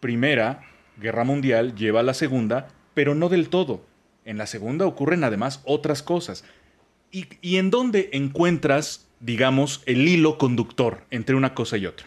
primera 0.00 0.62
guerra 1.00 1.24
mundial 1.24 1.74
lleva 1.74 2.00
a 2.00 2.04
la 2.04 2.14
segunda, 2.14 2.68
pero 2.94 3.14
no 3.14 3.28
del 3.28 3.48
todo. 3.48 3.84
En 4.24 4.38
la 4.38 4.46
segunda 4.46 4.86
ocurren 4.86 5.24
además 5.24 5.62
otras 5.64 6.02
cosas. 6.02 6.44
¿Y, 7.12 7.56
en 7.56 7.70
dónde 7.70 8.10
encuentras, 8.12 9.08
digamos, 9.20 9.82
el 9.86 10.06
hilo 10.06 10.38
conductor 10.38 11.04
entre 11.10 11.34
una 11.34 11.54
cosa 11.54 11.76
y 11.76 11.86
otra? 11.86 12.06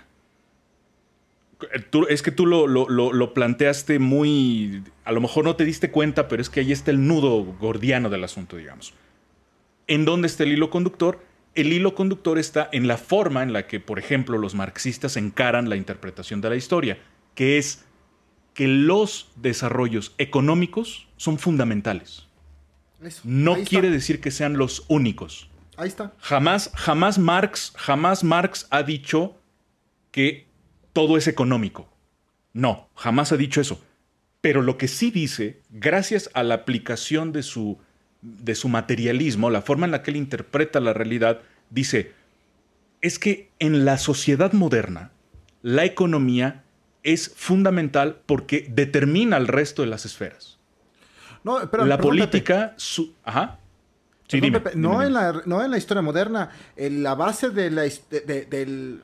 Es 2.10 2.22
que 2.22 2.32
tú 2.32 2.46
lo, 2.46 2.68
lo- 2.68 2.90
lo- 2.90 3.14
lo 3.14 3.34
planteaste 3.34 3.98
muy... 4.00 4.84
A 5.06 5.12
lo 5.14 5.22
mejor 5.22 5.46
no 5.46 5.56
te 5.56 5.64
diste 5.66 5.92
cuenta, 5.92 6.28
pero 6.28 6.42
es 6.42 6.50
que 6.50 6.60
ahí 6.60 6.72
está 6.72 6.92
el 6.92 7.08
nudo 7.08 7.44
gordiano 7.60 8.10
del 8.10 8.24
asunto, 8.24 8.58
digamos. 8.58 8.94
¿En 9.88 10.04
dónde 10.06 10.28
está 10.28 10.44
el 10.44 10.52
hilo 10.52 10.70
conductor? 10.70 11.22
El 11.56 11.72
hilo 11.72 11.96
conductor 11.96 12.38
está 12.38 12.68
en 12.72 12.88
la 12.88 12.98
forma 12.98 13.44
en 13.44 13.54
la 13.54 13.68
que, 13.68 13.80
por 13.80 13.98
ejemplo, 14.00 14.38
los 14.38 14.56
marxistas 14.56 15.16
encaran 15.18 15.70
la 15.70 15.76
interpretación 15.78 16.42
de 16.42 16.50
la 16.50 16.56
historia, 16.56 16.98
que 17.36 17.58
es 17.58 17.84
que 18.54 18.68
los 18.68 19.32
desarrollos 19.36 20.14
económicos 20.18 21.08
son 21.18 21.40
fundamentales. 21.40 22.28
Eso, 23.02 23.22
No 23.24 23.56
quiere 23.64 23.90
decir 23.90 24.22
que 24.22 24.32
sean 24.32 24.58
los 24.58 24.86
únicos. 24.88 25.50
Ahí 25.76 25.88
está. 25.88 26.14
Jamás, 26.20 26.72
jamás 26.76 27.18
Marx, 27.18 27.74
jamás 27.76 28.24
Marx 28.24 28.68
ha 28.70 28.84
dicho 28.84 29.36
que 30.12 30.48
todo 30.94 31.18
es 31.18 31.28
económico. 31.28 31.90
No, 32.54 32.88
jamás 32.96 33.32
ha 33.32 33.38
dicho 33.38 33.60
eso. 33.60 33.84
Pero 34.42 34.62
lo 34.62 34.78
que 34.78 34.88
sí 34.88 35.10
dice, 35.10 35.62
gracias 35.70 36.30
a 36.34 36.44
la 36.44 36.56
aplicación 36.56 37.32
de 37.32 37.44
su, 37.44 37.80
de 38.22 38.56
su 38.56 38.70
materialismo, 38.70 39.50
la 39.50 39.62
forma 39.62 39.86
en 39.86 39.92
la 39.92 40.04
que 40.04 40.12
él 40.12 40.18
interpreta 40.18 40.80
la 40.80 40.94
realidad, 40.94 41.42
dice, 41.70 42.12
es 43.02 43.18
que 43.20 43.50
en 43.60 43.86
la 43.86 43.98
sociedad 43.98 44.54
moderna, 44.54 45.12
la 45.62 45.86
economía 45.86 46.63
es 47.04 47.30
fundamental 47.36 48.22
porque 48.26 48.68
determina 48.70 49.38
el 49.38 49.48
resto 49.48 49.82
de 49.82 49.88
las 49.90 50.06
esferas. 50.06 50.58
No, 51.44 51.58
pero, 51.70 51.86
la 51.86 51.98
perdón, 51.98 52.10
política, 52.12 52.74
su, 52.78 53.14
ajá. 53.24 53.60
Sí, 54.28 54.40
Perdón, 54.40 54.42
dime, 54.42 54.60
Pepe, 54.62 54.70
dime, 54.76 54.82
no, 54.82 54.92
dime. 54.94 55.06
En 55.08 55.14
la, 55.14 55.42
no 55.46 55.64
en 55.64 55.72
la 55.72 55.78
historia 55.78 56.02
moderna. 56.02 56.50
En 56.78 57.04
la 57.04 57.14
base 57.16 57.50
de 57.50 57.70
la 57.70 57.86
his- 57.86 58.08
de- 58.10 58.22
de- 58.22 58.46
del. 58.46 59.02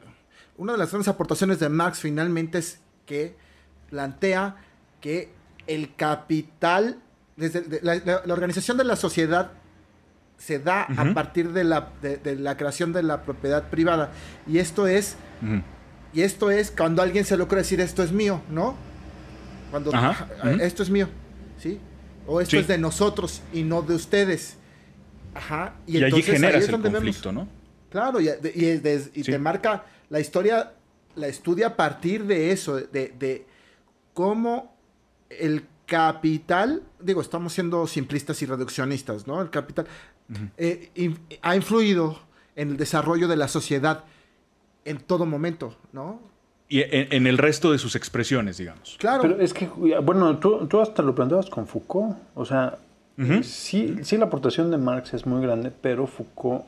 Una 0.57 0.71
de 0.73 0.77
las 0.79 0.89
grandes 0.89 1.07
aportaciones 1.09 1.59
de 1.59 1.67
Marx 1.69 1.99
finalmente 1.99 2.57
es 2.59 2.79
que 3.05 3.35
plantea 3.89 4.55
que 5.01 5.31
el 5.67 5.93
capital, 5.95 6.99
desde 7.35 7.61
de- 7.61 7.81
la, 7.81 8.33
organización 8.33 8.77
de 8.77 8.85
la 8.85 8.95
sociedad 8.95 9.51
se 10.37 10.57
da 10.59 10.83
a 10.83 11.13
partir 11.13 11.51
de 11.51 11.65
la, 11.65 11.89
de, 12.01 12.15
de 12.17 12.37
la 12.37 12.55
creación 12.55 12.93
de 12.93 13.03
la 13.03 13.23
propiedad 13.23 13.69
privada. 13.69 14.11
Y 14.47 14.59
esto 14.59 14.87
es. 14.87 15.17
Y 16.13 16.21
esto 16.21 16.49
es 16.51 16.71
cuando 16.71 17.01
alguien 17.01 17.25
se 17.25 17.35
ocurre 17.35 17.59
decir 17.59 17.79
esto 17.81 18.03
es 18.03 18.11
mío, 18.11 18.41
¿no? 18.49 18.75
Cuando 19.71 19.93
Ajá, 19.93 20.27
ah, 20.43 20.51
esto 20.61 20.81
es 20.83 20.89
mío, 20.89 21.07
¿sí? 21.59 21.79
O 22.25 22.41
esto 22.41 22.51
Sí. 22.51 22.57
es 22.57 22.67
de 22.67 22.77
nosotros 22.77 23.41
y 23.53 23.63
no 23.63 23.81
de 23.81 23.95
ustedes. 23.95 24.55
Ajá. 25.33 25.75
Y, 25.85 25.97
allí 25.97 26.05
entonces 26.05 26.29
ahí 26.29 26.35
generas 26.35 26.63
es 26.63 26.69
el 26.69 26.75
vemos- 26.77 26.91
conflicto, 26.93 27.31
¿no? 27.31 27.47
Claro, 27.91 28.19
y, 28.21 28.29
y 28.29 28.77
des- 28.77 29.11
y 29.13 29.23
Sí. 29.23 29.31
te 29.31 29.39
marca 29.39 29.83
la 30.09 30.19
historia, 30.19 30.73
la 31.15 31.27
estudia 31.27 31.67
a 31.67 31.75
partir 31.75 32.25
de 32.25 32.51
eso, 32.51 32.75
de, 32.77 33.13
de 33.17 33.45
cómo 34.13 34.75
el 35.29 35.65
capital, 35.85 36.83
digo, 36.99 37.21
estamos 37.21 37.53
siendo 37.53 37.85
simplistas 37.87 38.41
y 38.41 38.45
reduccionistas, 38.45 39.25
¿no? 39.27 39.41
El 39.41 39.49
capital 39.49 39.85
eh, 40.57 40.91
in- 40.95 41.17
ha 41.41 41.55
influido 41.55 42.19
en 42.55 42.69
el 42.71 42.77
desarrollo 42.77 43.27
de 43.27 43.35
la 43.37 43.47
sociedad 43.47 44.03
en 44.89 44.97
todo 44.97 45.25
momento, 45.25 45.75
¿no? 45.93 46.19
Y 46.67 46.81
en, 46.81 47.11
en 47.13 47.27
el 47.27 47.37
resto 47.37 47.71
de 47.71 47.77
sus 47.79 47.95
expresiones, 47.95 48.57
digamos. 48.57 48.95
Claro. 48.99 49.21
Pero 49.23 49.39
es 49.41 49.53
que, 49.53 49.65
bueno, 50.03 50.37
tú, 50.37 50.67
tú 50.67 50.79
hasta 50.81 51.01
lo 51.01 51.15
planteabas 51.15 51.49
con 51.49 51.65
Foucault. 51.67 52.17
O 52.35 52.45
sea, 52.45 52.77
Ujú. 53.17 53.43
Sí, 53.43 53.97
sí, 54.03 54.15
la 54.17 54.25
aportación 54.27 54.71
de 54.71 54.77
Marx 54.77 55.13
es 55.13 55.25
muy 55.25 55.41
grande, 55.41 55.71
pero 55.81 56.07
Foucault, 56.07 56.63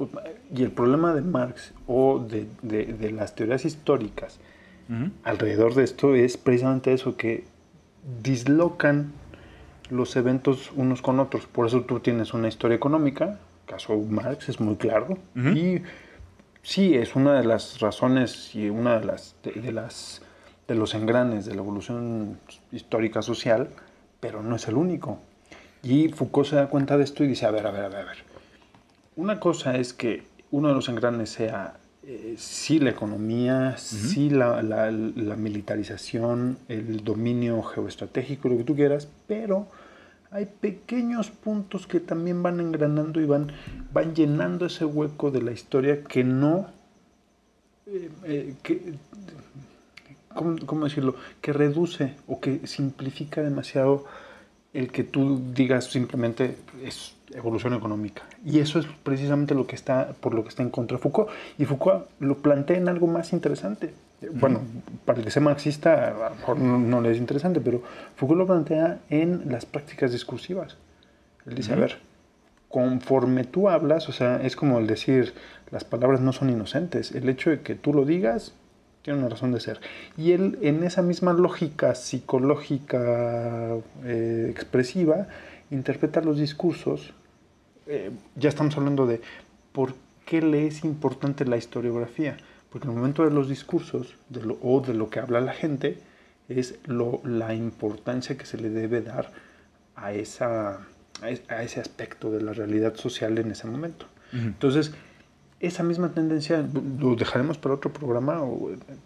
y 0.53 0.63
el 0.63 0.71
problema 0.71 1.13
de 1.15 1.21
Marx 1.21 1.73
o 1.87 2.19
de, 2.19 2.45
de- 2.61 2.87
de 2.87 3.11
las 3.11 3.35
teorías 3.35 3.63
históricas 3.63 4.37
Ujú. 4.89 5.11
alrededor 5.23 5.75
de 5.75 5.85
esto 5.85 6.13
es 6.13 6.35
precisamente 6.35 6.91
eso, 6.91 7.15
que 7.15 7.45
dislocan 8.21 9.11
los 9.89 10.15
eventos 10.15 10.71
unos 10.75 11.01
con 11.01 11.19
otros. 11.19 11.45
Por 11.45 11.67
eso 11.67 11.81
tú 11.81 11.99
tienes 11.99 12.33
una 12.33 12.47
historia 12.47 12.75
económica, 12.75 13.39
caso 13.65 13.97
Marx 13.97 14.49
es 14.49 14.59
muy 14.59 14.75
claro, 14.75 15.17
Ujú. 15.35 15.49
y 15.49 15.83
sí, 16.63 16.95
es 16.95 17.15
una 17.15 17.33
de 17.33 17.43
las 17.45 17.79
razones 17.79 18.53
y 18.55 18.69
una 18.69 18.99
de 18.99 19.05
las, 19.05 19.35
de, 19.43 19.51
de 19.53 19.71
las 19.71 20.21
de 20.67 20.75
los 20.75 20.93
engranes 20.93 21.45
de 21.45 21.53
la 21.55 21.61
evolución 21.61 22.39
histórica 22.71 23.21
social, 23.21 23.69
pero 24.21 24.41
no 24.41 24.55
es 24.55 24.67
el 24.69 24.75
único. 24.75 25.19
Y 25.83 26.09
Foucault 26.09 26.47
se 26.47 26.55
da 26.55 26.67
cuenta 26.69 26.97
de 26.97 27.03
esto 27.03 27.23
y 27.23 27.27
dice, 27.27 27.45
a 27.45 27.51
ver, 27.51 27.67
a 27.67 27.71
ver, 27.71 27.85
a 27.85 27.89
ver, 27.89 27.99
a 27.99 28.05
ver. 28.05 28.17
Una 29.17 29.39
cosa 29.39 29.75
es 29.75 29.93
que 29.93 30.23
uno 30.51 30.69
de 30.69 30.75
los 30.75 30.87
engranes 30.87 31.29
sea 31.31 31.77
eh, 32.03 32.35
sí 32.37 32.79
la 32.79 32.91
economía, 32.91 33.75
sí 33.77 34.29
la, 34.29 34.61
la- 34.63 34.91
la 34.91 35.35
militarización, 35.35 36.57
el 36.69 37.03
dominio 37.03 37.61
geoestratégico, 37.63 38.47
lo 38.49 38.57
que 38.57 38.63
tú 38.63 38.75
quieras, 38.75 39.07
pero 39.27 39.67
hay 40.31 40.45
pequeños 40.45 41.29
puntos 41.29 41.87
que 41.87 41.99
también 41.99 42.41
van 42.41 42.59
engranando 42.61 43.19
y 43.19 43.25
van, 43.25 43.51
van 43.93 44.15
llenando 44.15 44.65
ese 44.65 44.85
hueco 44.85 45.29
de 45.29 45.41
la 45.41 45.51
historia 45.51 46.03
que 46.03 46.23
no... 46.23 46.67
eh, 47.85 48.09
eh, 48.23 48.55
que, 48.63 48.93
¿cómo, 50.33 50.85
decirlo? 50.85 51.15
Que 51.41 51.51
reduce 51.51 52.15
o 52.27 52.39
que 52.39 52.65
simplifica 52.65 53.41
demasiado 53.41 54.05
el 54.73 54.89
que 54.89 55.03
tú 55.03 55.41
digas 55.53 55.91
simplemente 55.91 56.55
es 56.81 57.13
evolución 57.33 57.73
económica. 57.73 58.23
Y 58.45 58.59
eso 58.59 58.79
es 58.79 58.85
precisamente 59.03 59.53
lo 59.53 59.67
que 59.67 59.75
está, 59.75 60.13
por 60.21 60.33
lo 60.33 60.43
que 60.43 60.49
está 60.49 60.63
en 60.63 60.69
contra 60.69 60.97
Foucault. 60.97 61.29
Y 61.57 61.65
Foucault 61.65 62.07
lo 62.19 62.37
plantea 62.37 62.77
en 62.77 62.87
algo 62.87 63.07
más 63.07 63.33
interesante. 63.33 63.93
Bueno, 64.33 64.61
para 65.05 65.19
el 65.19 65.25
que 65.25 65.31
sea 65.31 65.41
marxista, 65.41 66.09
a 66.09 66.29
lo 66.29 66.35
mejor 66.35 66.59
no, 66.59 66.77
no 66.77 67.01
le 67.01 67.11
es 67.11 67.17
interesante, 67.17 67.59
pero 67.59 67.81
Foucault 68.15 68.37
lo 68.37 68.45
plantea 68.45 68.99
en 69.09 69.51
las 69.51 69.65
prácticas 69.65 70.11
discursivas. 70.11 70.77
Él 71.47 71.55
dice, 71.55 71.73
a 71.73 71.75
ver, 71.75 71.97
conforme 72.69 73.43
tú 73.45 73.67
hablas, 73.67 74.09
o 74.09 74.11
sea, 74.11 74.41
es 74.43 74.55
como 74.55 74.77
el 74.79 74.85
decir, 74.85 75.33
las 75.71 75.83
palabras 75.83 76.21
no 76.21 76.33
son 76.33 76.49
inocentes. 76.49 77.11
El 77.13 77.29
hecho 77.29 77.49
de 77.49 77.61
que 77.61 77.75
tú 77.75 77.93
lo 77.93 78.05
digas 78.05 78.53
tiene 79.01 79.19
una 79.19 79.29
razón 79.29 79.51
de 79.51 79.59
ser. 79.59 79.79
Y 80.17 80.33
él, 80.33 80.59
en 80.61 80.83
esa 80.83 81.01
misma 81.01 81.33
lógica 81.33 81.95
psicológica 81.95 83.77
eh, 84.03 84.47
expresiva, 84.49 85.27
interpreta 85.71 86.21
los 86.21 86.37
discursos. 86.37 87.13
Eh, 87.87 88.11
ya 88.35 88.49
estamos 88.49 88.77
hablando 88.77 89.07
de 89.07 89.21
por 89.71 89.95
qué 90.25 90.41
le 90.41 90.67
es 90.67 90.83
importante 90.83 91.45
la 91.45 91.57
historiografía. 91.57 92.37
Porque 92.71 92.87
en 92.87 92.93
el 92.93 92.97
momento 92.99 93.23
de 93.23 93.31
los 93.31 93.49
discursos 93.49 94.15
de 94.29 94.41
lo, 94.43 94.57
o 94.61 94.81
de 94.81 94.93
lo 94.93 95.09
que 95.09 95.19
habla 95.19 95.41
la 95.41 95.53
gente, 95.53 95.97
es 96.49 96.79
lo, 96.85 97.21
la 97.23 97.53
importancia 97.53 98.37
que 98.37 98.45
se 98.45 98.57
le 98.57 98.69
debe 98.69 99.01
dar 99.01 99.31
a, 99.95 100.13
esa, 100.13 100.79
a, 101.21 101.29
es- 101.29 101.43
a 101.49 101.63
ese 101.63 101.79
aspecto 101.79 102.31
de 102.31 102.41
la 102.41 102.53
realidad 102.53 102.95
social 102.95 103.37
en 103.37 103.51
ese 103.51 103.67
momento. 103.67 104.05
Entonces, 104.33 104.93
esa 105.59 105.83
misma 105.83 106.09
tendencia 106.13 106.65
lo 106.99 107.15
dejaremos 107.15 107.57
para 107.57 107.75
otro 107.75 107.91
programa 107.91 108.41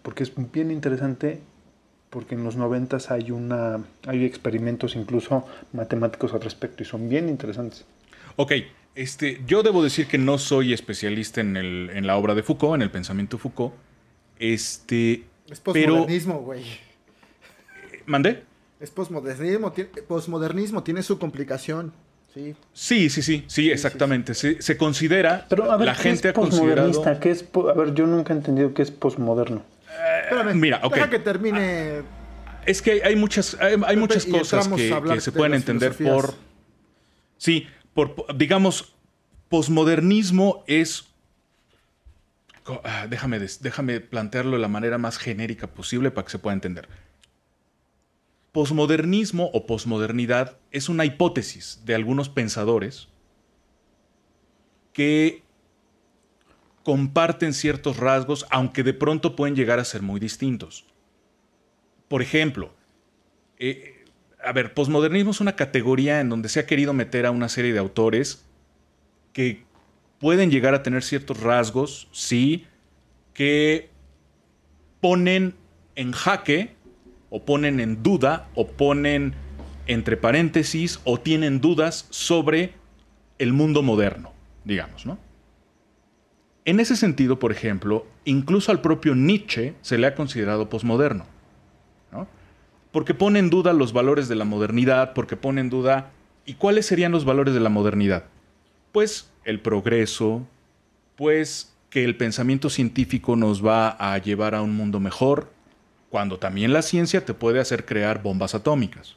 porque 0.02 0.22
es 0.22 0.32
bien 0.52 0.70
interesante 0.70 1.40
porque 2.08 2.34
en 2.36 2.44
los 2.44 2.56
noventas 2.56 3.10
hay 3.10 3.30
una 3.32 3.80
hay 4.06 4.24
experimentos 4.24 4.94
incluso 4.96 5.44
matemáticos 5.72 6.32
al 6.32 6.40
respecto 6.40 6.82
y 6.82 6.86
son 6.86 7.08
bien 7.08 7.28
interesantes. 7.28 7.84
Ok, 8.36 8.52
este, 8.96 9.40
yo 9.46 9.62
debo 9.62 9.84
decir 9.84 10.06
que 10.08 10.18
no 10.18 10.38
soy 10.38 10.72
especialista 10.72 11.40
en, 11.40 11.56
el, 11.56 11.90
en 11.92 12.06
la 12.06 12.16
obra 12.16 12.34
de 12.34 12.42
Foucault, 12.42 12.74
en 12.74 12.82
el 12.82 12.90
pensamiento 12.90 13.38
Foucault. 13.38 13.74
Este, 14.38 15.24
Es 15.48 15.60
pero... 15.60 15.92
posmodernismo, 15.94 16.40
güey. 16.40 16.64
¿Mandé? 18.06 18.42
Es 18.80 18.90
posmodernismo, 18.90 19.72
tiene, 19.72 19.90
posmodernismo, 20.06 20.82
tiene 20.82 21.02
su 21.02 21.18
complicación. 21.18 21.92
Sí. 22.34 22.54
Sí, 22.74 23.08
sí, 23.10 23.22
sí, 23.22 23.44
sí, 23.46 23.70
exactamente. 23.70 24.34
Se, 24.34 24.60
se 24.60 24.76
considera, 24.76 25.46
Pero 25.48 25.70
a 25.72 25.76
ver, 25.78 25.86
la 25.86 25.94
¿qué 25.94 26.02
gente 26.02 26.28
es 26.28 26.30
ha 26.30 26.34
considerado... 26.34 26.88
posmodernista? 26.88 27.20
¿Qué 27.20 27.30
es 27.30 27.42
po- 27.42 27.70
a 27.70 27.72
ver, 27.74 27.94
yo 27.94 28.06
nunca 28.06 28.34
he 28.34 28.36
entendido 28.36 28.74
qué 28.74 28.82
es 28.82 28.90
posmoderno. 28.90 29.62
Espérame, 30.24 30.54
mira, 30.54 30.80
ok. 30.82 30.94
Deja 30.94 31.08
que 31.10 31.18
termine. 31.18 32.02
Es 32.66 32.82
que 32.82 33.00
hay 33.02 33.16
muchas, 33.16 33.56
hay, 33.60 33.76
hay 33.86 33.96
muchas 33.96 34.26
cosas 34.26 34.68
que, 34.68 34.92
se 35.20 35.30
de 35.30 35.36
pueden 35.36 35.54
entender 35.54 35.94
filosofías. 35.94 36.34
por. 36.36 36.46
Sí, 37.38 37.66
digamos, 38.34 38.94
posmodernismo 39.48 40.64
es. 40.66 41.08
ah, 42.84 43.06
Déjame, 43.08 43.38
déjame 43.38 44.00
plantearlo 44.00 44.52
de 44.52 44.58
la 44.58 44.68
manera 44.68 44.98
más 44.98 45.18
genérica 45.18 45.66
posible 45.68 46.10
para 46.10 46.24
que 46.24 46.32
se 46.32 46.38
pueda 46.38 46.54
entender. 46.54 46.88
Posmodernismo 48.52 49.50
o 49.52 49.66
posmodernidad 49.66 50.56
es 50.70 50.88
una 50.88 51.04
hipótesis 51.04 51.82
de 51.84 51.94
algunos 51.94 52.28
pensadores 52.28 53.08
que 54.92 55.42
comparten 56.82 57.52
ciertos 57.52 57.96
rasgos, 57.98 58.46
aunque 58.48 58.82
de 58.82 58.94
pronto 58.94 59.36
pueden 59.36 59.56
llegar 59.56 59.78
a 59.78 59.84
ser 59.84 60.02
muy 60.02 60.20
distintos. 60.20 60.86
Por 62.08 62.22
ejemplo, 62.22 62.72
eh, 63.58 63.95
a 64.46 64.52
ver, 64.52 64.74
posmodernismo 64.74 65.32
es 65.32 65.40
una 65.40 65.56
categoría 65.56 66.20
en 66.20 66.28
donde 66.28 66.48
se 66.48 66.60
ha 66.60 66.66
querido 66.66 66.92
meter 66.92 67.26
a 67.26 67.32
una 67.32 67.48
serie 67.48 67.72
de 67.72 67.80
autores 67.80 68.46
que 69.32 69.64
pueden 70.20 70.50
llegar 70.50 70.72
a 70.74 70.82
tener 70.82 71.02
ciertos 71.02 71.40
rasgos, 71.40 72.08
sí, 72.12 72.64
que 73.34 73.90
ponen 75.00 75.54
en 75.96 76.12
jaque, 76.12 76.76
o 77.28 77.44
ponen 77.44 77.80
en 77.80 78.04
duda, 78.04 78.48
o 78.54 78.68
ponen 78.68 79.34
entre 79.88 80.16
paréntesis, 80.16 81.00
o 81.04 81.18
tienen 81.18 81.60
dudas 81.60 82.06
sobre 82.10 82.74
el 83.38 83.52
mundo 83.52 83.82
moderno, 83.82 84.32
digamos, 84.64 85.06
¿no? 85.06 85.18
En 86.64 86.80
ese 86.80 86.96
sentido, 86.96 87.38
por 87.38 87.52
ejemplo, 87.52 88.06
incluso 88.24 88.72
al 88.72 88.80
propio 88.80 89.14
Nietzsche 89.14 89.74
se 89.82 89.98
le 89.98 90.06
ha 90.06 90.14
considerado 90.14 90.68
posmoderno. 90.68 91.35
Porque 92.96 93.12
pone 93.12 93.40
en 93.40 93.50
duda 93.50 93.74
los 93.74 93.92
valores 93.92 94.26
de 94.26 94.36
la 94.36 94.46
modernidad, 94.46 95.12
porque 95.12 95.36
pone 95.36 95.60
en 95.60 95.68
duda... 95.68 96.12
¿Y 96.46 96.54
cuáles 96.54 96.86
serían 96.86 97.12
los 97.12 97.26
valores 97.26 97.52
de 97.52 97.60
la 97.60 97.68
modernidad? 97.68 98.24
Pues 98.90 99.30
el 99.44 99.60
progreso, 99.60 100.46
pues 101.14 101.76
que 101.90 102.04
el 102.04 102.16
pensamiento 102.16 102.70
científico 102.70 103.36
nos 103.36 103.62
va 103.62 103.90
a 103.90 104.16
llevar 104.16 104.54
a 104.54 104.62
un 104.62 104.74
mundo 104.74 104.98
mejor, 104.98 105.52
cuando 106.08 106.38
también 106.38 106.72
la 106.72 106.80
ciencia 106.80 107.22
te 107.22 107.34
puede 107.34 107.60
hacer 107.60 107.84
crear 107.84 108.22
bombas 108.22 108.54
atómicas. 108.54 109.16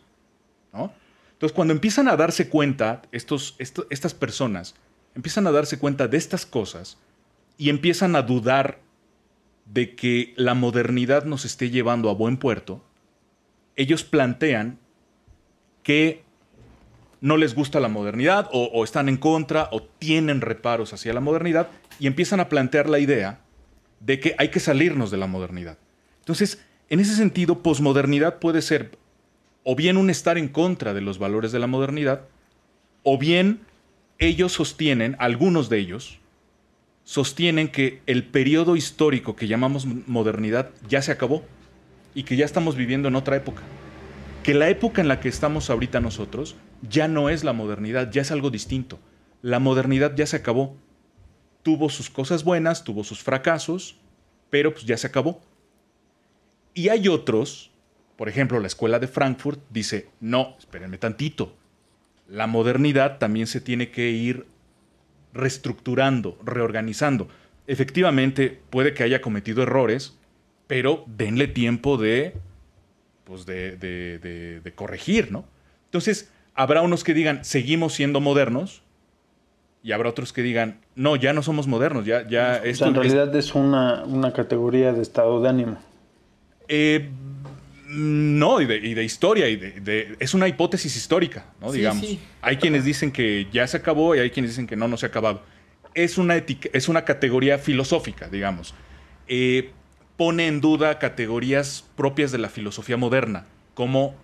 ¿no? 0.74 0.92
Entonces, 1.32 1.56
cuando 1.56 1.72
empiezan 1.74 2.10
a 2.10 2.18
darse 2.18 2.50
cuenta, 2.50 3.04
estos, 3.14 3.56
esto- 3.60 3.88
estas 3.90 4.14
personas 4.14 4.76
empiezan 5.16 5.48
a 5.48 5.54
darse 5.54 5.80
cuenta 5.80 6.10
de 6.10 6.18
estas 6.18 6.46
cosas 6.46 6.98
y 7.58 7.70
empiezan 7.70 8.18
a 8.18 8.24
dudar 8.24 8.80
de 9.64 9.96
que 9.96 10.34
la 10.36 10.54
modernidad 10.54 11.24
nos 11.24 11.46
esté 11.46 11.70
llevando 11.70 12.10
a 12.10 12.14
buen 12.14 12.36
puerto, 12.36 12.84
ellos 13.80 14.04
plantean 14.04 14.78
que 15.84 16.22
no 17.22 17.38
les 17.38 17.56
gusta 17.56 17.80
la 17.80 17.88
modernidad 17.88 18.50
o, 18.52 18.84
están 18.84 19.08
en 19.08 19.16
contra 19.16 19.70
o 19.72 19.82
tienen 19.82 20.42
reparos 20.42 20.92
hacia 20.92 21.14
la 21.14 21.22
modernidad 21.22 21.70
y 21.98 22.08
empiezan 22.08 22.42
a 22.42 22.50
plantear 22.50 22.90
la 22.90 23.00
idea 23.00 23.40
de 24.02 24.20
que 24.20 24.36
hay 24.38 24.50
que 24.50 24.60
salirnos 24.60 25.12
de 25.12 25.18
la 25.18 25.28
modernidad. 25.28 25.78
Entonces, 26.20 26.62
en 26.90 27.00
ese 27.00 27.16
sentido, 27.16 27.64
posmodernidad 27.64 28.40
puede 28.40 28.62
ser 28.62 28.98
o 29.64 29.78
bien 29.78 29.96
un 29.96 30.10
estar 30.10 30.38
en 30.38 30.50
contra 30.50 30.94
de 30.94 31.02
los 31.02 31.18
valores 31.18 31.54
de 31.54 31.60
la 31.60 31.68
modernidad, 31.68 32.24
o 33.04 33.18
bien 33.18 33.62
ellos 34.18 34.52
sostienen, 34.52 35.16
algunos 35.20 35.70
de 35.70 35.80
ellos, 35.80 36.20
sostienen 37.06 37.70
que 37.70 38.02
el 38.08 38.26
periodo 38.26 38.76
histórico 38.76 39.38
que 39.38 39.48
llamamos 39.48 39.86
modernidad 39.86 40.72
ya 40.90 41.02
se 41.02 41.14
acabó 41.14 41.46
y 42.14 42.24
que 42.24 42.36
ya 42.36 42.46
estamos 42.46 42.76
viviendo 42.76 43.08
en 43.08 43.16
otra 43.16 43.36
época. 43.36 43.64
Que 44.44 44.54
la 44.54 44.70
época 44.70 45.02
en 45.02 45.08
la 45.08 45.20
que 45.20 45.30
estamos 45.30 45.70
ahorita 45.70 46.00
nosotros 46.00 46.56
ya 46.88 47.08
no 47.08 47.30
es 47.30 47.44
la 47.44 47.54
modernidad, 47.54 48.12
ya 48.12 48.22
es 48.22 48.32
algo 48.32 48.50
distinto. 48.50 49.00
La 49.42 49.60
modernidad 49.60 50.16
ya 50.16 50.26
se 50.26 50.38
acabó. 50.38 50.76
Tuvo 51.64 51.90
sus 51.90 52.10
cosas 52.10 52.44
buenas, 52.44 52.84
tuvo 52.84 53.04
sus 53.04 53.22
fracasos, 53.22 53.98
pero 54.50 54.74
pues 54.74 54.86
ya 54.86 54.98
se 54.98 55.08
acabó. 55.08 55.42
Y 56.74 56.90
hay 56.90 57.08
otros, 57.08 57.72
por 58.16 58.30
ejemplo, 58.30 58.60
la 58.60 58.68
escuela 58.68 59.00
de 59.00 59.08
Frankfurt 59.08 59.60
dice, 59.70 60.08
no, 60.20 60.56
espérenme 60.58 60.98
tantito. 60.98 61.56
La 62.28 62.48
modernidad 62.48 63.18
también 63.18 63.48
se 63.48 63.60
tiene 63.60 63.92
que 63.92 64.10
ir 64.10 64.46
reestructurando, 65.34 66.38
reorganizando. 66.44 67.28
Efectivamente, 67.68 68.62
puede 68.70 68.94
que 68.94 69.04
haya 69.04 69.22
cometido 69.22 69.64
errores, 69.64 70.19
pero 70.70 71.04
denle 71.08 71.48
tiempo 71.48 71.98
de, 71.98 72.36
pues 73.24 73.48
de, 73.48 73.76
de- 73.76 74.20
de- 74.20 74.60
de 74.62 74.72
corregir, 74.74 75.32
¿no? 75.32 75.46
Entonces, 75.86 76.30
habrá 76.54 76.84
unos 76.84 77.04
que 77.04 77.16
digan, 77.16 77.44
seguimos 77.44 77.96
siendo 77.96 78.20
modernos, 78.22 78.84
y 79.82 79.94
habrá 79.94 80.10
otros 80.10 80.32
que 80.32 80.44
digan, 80.44 80.80
no, 80.94 81.16
ya 81.16 81.34
no 81.34 81.42
somos 81.42 81.66
modernos, 81.66 82.06
ya, 82.06 82.28
ya 82.28 82.60
O 82.62 82.66
esto 82.68 82.86
en 82.86 82.92
es- 82.92 82.98
realidad 82.98 83.36
es 83.36 83.56
una, 83.56 84.04
una 84.04 84.32
categoría 84.32 84.94
de 84.94 85.02
estado 85.02 85.42
de 85.42 85.50
ánimo. 85.50 85.80
Eh, 86.68 87.10
no, 87.88 88.62
y 88.62 88.68
de, 88.68 88.78
y 88.78 88.94
de 88.94 89.04
historia, 89.04 89.50
y 89.50 89.56
de, 89.56 89.72
de- 89.80 90.18
es 90.20 90.36
una 90.36 90.48
hipótesis 90.48 90.96
histórica, 90.96 91.48
¿no? 91.60 91.72
Sí, 91.72 91.80
Digamos. 91.80 92.06
sí. 92.06 92.20
Hay 92.44 92.58
quienes 92.58 92.86
dicen 92.86 93.12
que 93.12 93.48
ya 93.52 93.66
se 93.66 93.78
acabó 93.78 94.16
y 94.16 94.20
hay 94.20 94.30
quienes 94.30 94.52
dicen 94.52 94.68
que 94.68 94.76
no, 94.76 94.88
no 94.88 94.98
se 94.98 95.08
ha 95.08 95.10
acabado. 95.10 95.42
Es 95.96 96.20
una, 96.20 96.38
etique- 96.38 96.70
es 96.74 96.88
una 96.90 97.04
categoría 97.06 97.58
filosófica, 97.58 98.28
digamos. 98.30 98.76
Eh, 99.28 99.72
pone 100.20 100.48
en 100.48 100.60
duda 100.60 101.00
categorías 101.00 101.86
propias 101.96 102.34
de 102.34 102.40
la 102.40 102.50
filosofía 102.50 102.98
moderna, 102.98 103.46
como 103.74 104.16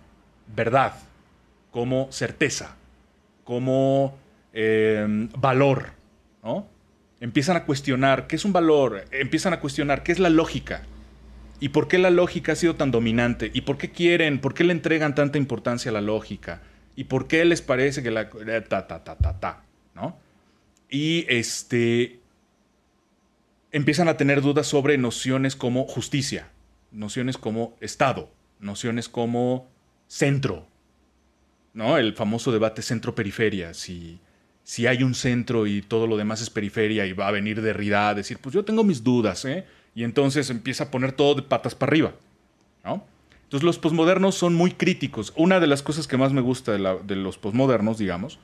verdad, 0.54 0.92
como 1.70 2.06
certeza, 2.12 2.76
como 3.44 4.14
eh, 4.52 5.06
valor, 5.38 5.92
¿no? 6.44 6.66
Empiezan 7.20 7.56
a 7.56 7.64
cuestionar 7.64 8.26
qué 8.26 8.36
es 8.36 8.44
un 8.44 8.52
valor, 8.52 9.06
empiezan 9.10 9.54
a 9.54 9.60
cuestionar 9.60 10.02
qué 10.02 10.12
es 10.12 10.18
la 10.18 10.28
lógica, 10.28 10.82
¿Y 11.58 11.70
por 11.70 11.88
qué 11.88 11.96
la 11.96 12.10
lógica 12.10 12.52
ha 12.52 12.56
sido 12.56 12.74
tan 12.76 12.90
dominante? 12.90 13.50
¿Y 13.54 13.62
por 13.62 13.78
qué 13.78 13.90
quieren, 13.90 14.40
por 14.40 14.52
qué 14.52 14.62
le 14.62 14.72
entregan 14.72 15.14
tanta 15.14 15.38
importancia 15.38 15.90
a 15.90 15.94
la 15.94 16.02
lógica? 16.02 16.60
¿Y 16.96 17.04
por 17.04 17.28
qué 17.28 17.46
les 17.46 17.62
parece 17.62 18.02
que 18.02 18.10
la... 18.10 18.28
eh, 18.46 18.60
Ta, 18.68 18.86
ta, 18.86 19.02
ta, 19.02 19.16
ta, 19.16 19.40
ta, 19.40 19.64
¿no? 19.94 20.18
Y 20.90 21.24
este... 21.30 22.20
Empiezan 23.72 24.08
a 24.08 24.16
tener 24.16 24.42
dudas 24.42 24.66
sobre 24.66 24.96
nociones 24.98 25.56
como 25.56 25.84
justicia, 25.86 26.50
nociones 26.90 27.36
como 27.36 27.76
Estado, 27.80 28.30
nociones 28.60 29.08
como 29.08 29.68
centro, 30.06 30.66
¿no? 31.74 31.98
El 31.98 32.14
famoso 32.14 32.52
debate 32.52 32.82
centro-periferia, 32.82 33.74
si, 33.74 34.18
si 34.62 34.86
hay 34.86 35.02
un 35.02 35.14
centro 35.14 35.66
y 35.66 35.82
todo 35.82 36.06
lo 36.06 36.16
demás 36.16 36.40
es 36.40 36.50
periferia 36.50 37.06
y 37.06 37.12
va 37.12 37.28
a 37.28 37.32
venir 37.32 37.60
Derrida 37.60 38.08
a 38.08 38.14
decir, 38.14 38.38
pues 38.38 38.54
yo 38.54 38.64
tengo 38.64 38.84
mis 38.84 39.04
dudas, 39.04 39.44
¿eh? 39.44 39.66
Y 39.94 40.04
entonces 40.04 40.50
empieza 40.50 40.84
a 40.84 40.90
poner 40.90 41.12
todo 41.12 41.34
de 41.34 41.42
patas 41.42 41.74
para 41.74 41.90
arriba, 41.90 42.14
¿no? 42.84 43.04
Entonces 43.44 43.64
los 43.64 43.78
posmodernos 43.78 44.34
son 44.34 44.54
muy 44.54 44.72
críticos. 44.72 45.32
Una 45.36 45.60
de 45.60 45.66
las 45.66 45.82
cosas 45.82 46.06
que 46.06 46.16
más 46.16 46.32
me 46.32 46.40
gusta 46.40 46.72
de, 46.72 46.98
de 47.04 47.16
los 47.16 47.38
posmodernos, 47.38 47.98
digamos, 47.98 48.38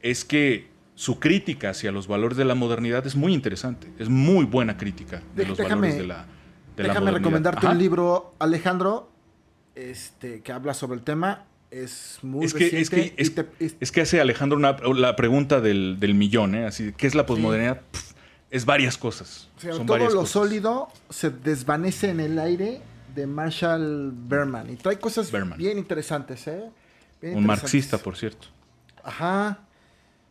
es 0.00 0.24
que 0.24 0.68
su 0.96 1.20
crítica 1.20 1.70
hacia 1.70 1.92
los 1.92 2.08
valores 2.08 2.36
de 2.36 2.44
la 2.44 2.54
modernidad 2.56 3.06
es 3.06 3.14
muy 3.14 3.32
interesante. 3.34 3.88
Es 3.98 4.08
muy 4.08 4.44
buena 4.46 4.76
crítica 4.76 5.22
de 5.36 5.46
los 5.46 5.56
déjame- 5.58 5.68
valores 5.92 5.96
de 5.98 6.06
la, 6.06 6.16
de 6.16 6.82
la 6.82 6.88
Déjame 6.88 7.00
modernidad. 7.00 7.14
recomendarte 7.18 7.66
Ajá. 7.66 7.70
un 7.70 7.78
libro, 7.78 8.34
Alejandro, 8.40 9.12
este, 9.74 10.40
que 10.40 10.52
habla 10.52 10.74
sobre 10.74 10.96
el 10.98 11.04
tema. 11.04 11.44
Es 11.70 12.18
muy 12.22 12.46
Es 12.46 12.54
que, 12.54 12.64
es, 12.66 12.72
reciente 12.90 13.14
que, 13.16 13.22
es, 13.22 13.34
te- 13.34 13.92
que 13.92 14.00
hace 14.00 14.20
Alejandro 14.20 14.56
una- 14.56 14.76
la 14.94 15.16
pregunta 15.16 15.60
del, 15.60 15.98
del 16.00 16.14
millón, 16.14 16.54
¿eh? 16.54 16.64
Así, 16.66 16.92
¿qué 16.96 17.06
es 17.06 17.14
la 17.14 17.26
posmodernidad? 17.26 17.82
Es 18.50 18.64
varias 18.64 18.96
cosas. 18.96 19.48
o 19.56 19.60
sea, 19.60 19.72
Son 19.74 19.84
todo 19.86 19.94
varias 19.94 20.12
lo 20.14 20.20
cosas. 20.20 20.32
sólido 20.32 20.88
se 21.10 21.30
desvanece 21.30 22.08
en 22.10 22.20
el 22.20 22.38
aire 22.38 22.80
de 23.14 23.26
Marshall 23.26 24.12
Berman. 24.14 24.70
Y 24.70 24.76
trae 24.76 24.98
cosas 24.98 25.30
Berman. 25.32 25.58
bien 25.58 25.76
interesantes, 25.76 26.46
¿eh? 26.46 26.52
Bien 27.20 27.34
Un 27.34 27.42
interesantes. 27.42 27.46
marxista, 27.46 27.98
por 27.98 28.16
cierto. 28.16 28.46
Ajá. 29.02 29.58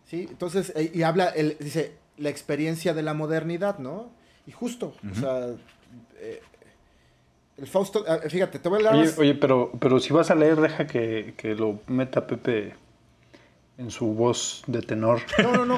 Sí, 0.05 0.27
entonces, 0.29 0.71
eh, 0.75 0.91
y 0.93 1.01
habla, 1.03 1.29
el, 1.29 1.57
dice, 1.59 1.93
la 2.17 2.29
experiencia 2.29 2.93
de 2.93 3.01
la 3.01 3.13
modernidad, 3.13 3.79
¿no? 3.79 4.11
Y 4.47 4.51
justo, 4.51 4.93
o 5.11 5.15
sea, 5.15 5.47
eh, 6.19 6.41
el 7.57 7.67
Fausto, 7.67 8.05
ah, 8.07 8.19
fíjate, 8.29 8.59
te 8.59 8.69
voy 8.69 8.83
a 8.83 8.89
hablar 8.89 9.03
Oye, 9.03 9.13
oye 9.17 9.35
pero, 9.35 9.71
pero 9.79 9.99
si 9.99 10.13
vas 10.13 10.29
a 10.29 10.35
leer, 10.35 10.57
deja 10.61 10.85
que, 10.85 11.33
que 11.37 11.55
lo 11.55 11.79
meta 11.87 12.27
Pepe 12.27 12.75
en 13.77 13.89
su 13.89 14.07
voz 14.13 14.63
de 14.67 14.81
tenor. 14.81 15.21
No, 15.41 15.51
no, 15.53 15.65
no, 15.65 15.77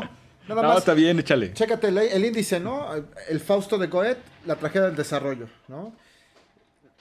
nada 0.49 0.61
No, 0.61 0.67
más. 0.69 0.77
está 0.79 0.93
bien, 0.93 1.19
échale. 1.19 1.53
Chécate 1.53 1.87
el, 1.87 1.97
el 1.97 2.25
índice, 2.25 2.59
¿no? 2.59 2.87
El 3.29 3.39
Fausto 3.39 3.77
de 3.77 3.87
Goethe, 3.87 4.21
la 4.45 4.55
tragedia 4.57 4.87
del 4.87 4.95
desarrollo, 4.95 5.47
¿no? 5.67 5.93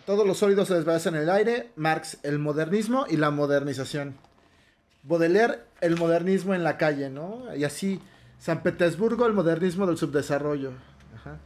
Todos 0.05 0.25
los 0.25 0.39
sólidos 0.39 0.69
se 0.69 0.75
desvanecen 0.75 1.17
en 1.17 1.23
el 1.23 1.31
aire, 1.31 1.71
Marx, 1.75 2.19
el 2.23 2.39
modernismo 2.39 3.07
y 3.11 3.17
la 3.17 3.31
modernización. 3.33 4.15
Baudelaire, 5.07 5.61
el 5.81 5.97
modernismo 5.97 6.55
en 6.55 6.65
la 6.65 6.77
calle, 6.77 7.09
¿no? 7.11 7.43
Y 7.57 7.65
así, 7.65 8.01
San 8.39 8.63
Petersburgo, 8.63 9.27
el 9.27 9.33
modernismo 9.35 9.87
del 9.87 9.97
subdesarrollo. 9.97 10.73
Ajá. 11.17 11.37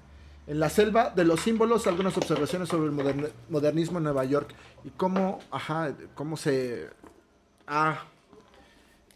En 0.46 0.58
la 0.58 0.68
selva 0.70 1.10
de 1.10 1.24
los 1.24 1.40
símbolos, 1.40 1.86
algunas 1.86 2.16
observaciones 2.16 2.68
sobre 2.68 2.86
el 2.86 2.92
modern- 2.92 3.30
modernismo 3.50 3.98
en 3.98 4.04
Nueva 4.04 4.24
York 4.24 4.52
y 4.84 4.90
cómo, 4.90 5.40
ajá, 5.50 5.92
cómo 6.14 6.36
se... 6.36 6.88
Ah, 7.66 8.04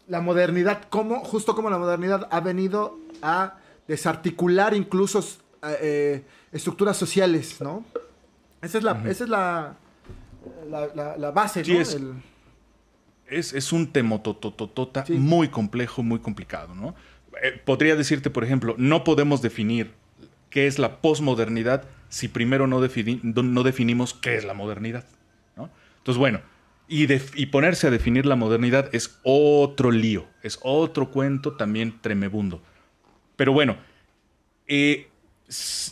la 0.07 0.21
modernidad, 0.21 0.83
cómo, 0.89 1.21
justo 1.25 1.55
como 1.55 1.69
la 1.69 1.77
modernidad 1.79 2.27
ha 2.31 2.39
venido 2.39 2.97
a 3.23 3.55
desarticular 3.87 4.73
incluso 4.75 5.19
eh, 5.19 5.77
eh, 5.81 6.23
estructuras 6.51 6.95
sociales, 6.95 7.59
¿no? 7.59 7.83
Esa 8.61 8.77
es 8.77 8.83
la, 8.83 9.01
esa 9.09 9.23
es 9.23 9.29
la, 9.29 9.75
la, 10.69 10.87
la- 10.95 11.17
la 11.17 11.31
base, 11.31 11.65
Sí, 11.65 11.73
¿no? 11.73 11.79
es- 11.81 11.95
El- 11.95 12.13
Es, 13.27 13.53
es 13.53 13.71
un 13.71 13.91
temotototota 13.91 15.05
Sí. 15.05 15.13
muy 15.13 15.47
complejo, 15.49 16.03
muy 16.03 16.19
complicado, 16.19 16.75
¿no? 16.75 16.95
Eh, 17.43 17.59
podría 17.63 17.95
decirte, 17.95 18.29
por 18.29 18.43
ejemplo, 18.43 18.75
no 18.77 19.03
podemos 19.03 19.41
definir 19.41 19.91
qué 20.49 20.67
es 20.67 20.79
la 20.79 21.01
posmodernidad 21.01 21.85
si 22.09 22.27
primero 22.27 22.67
no, 22.67 22.79
defini- 22.81 23.19
no- 23.23 23.63
definimos 23.63 24.13
qué 24.13 24.35
es 24.37 24.45
la 24.45 24.53
modernidad, 24.53 25.05
¿no? 25.57 25.69
Entonces, 25.97 26.17
bueno, 26.19 26.39
y, 26.87 27.07
y 27.11 27.45
ponerse 27.47 27.87
a 27.87 27.89
definir 27.89 28.25
la 28.27 28.35
modernidad 28.35 28.89
es 28.93 29.19
otro 29.23 29.91
lío, 29.91 30.27
es 30.43 30.59
otro 30.61 31.09
cuento 31.11 31.53
también 31.53 31.99
tremebundo. 31.99 32.61
Pero 33.35 33.51
bueno, 33.53 33.75
eh, 34.67 35.07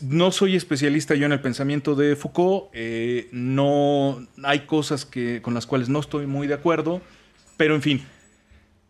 no 0.01 0.31
soy 0.31 0.55
especialista 0.55 1.15
yo 1.15 1.25
en 1.25 1.31
el 1.31 1.41
pensamiento 1.41 1.95
de 1.95 2.15
Foucault, 2.15 2.69
eh, 2.73 3.27
no 3.31 4.25
hay 4.43 4.61
cosas 4.61 5.05
que, 5.05 5.41
con 5.41 5.53
las 5.53 5.65
cuales 5.65 5.89
no 5.89 5.99
estoy 5.99 6.25
muy 6.27 6.47
de 6.47 6.53
acuerdo, 6.53 7.01
pero 7.57 7.75
en 7.75 7.81
fin, 7.81 8.05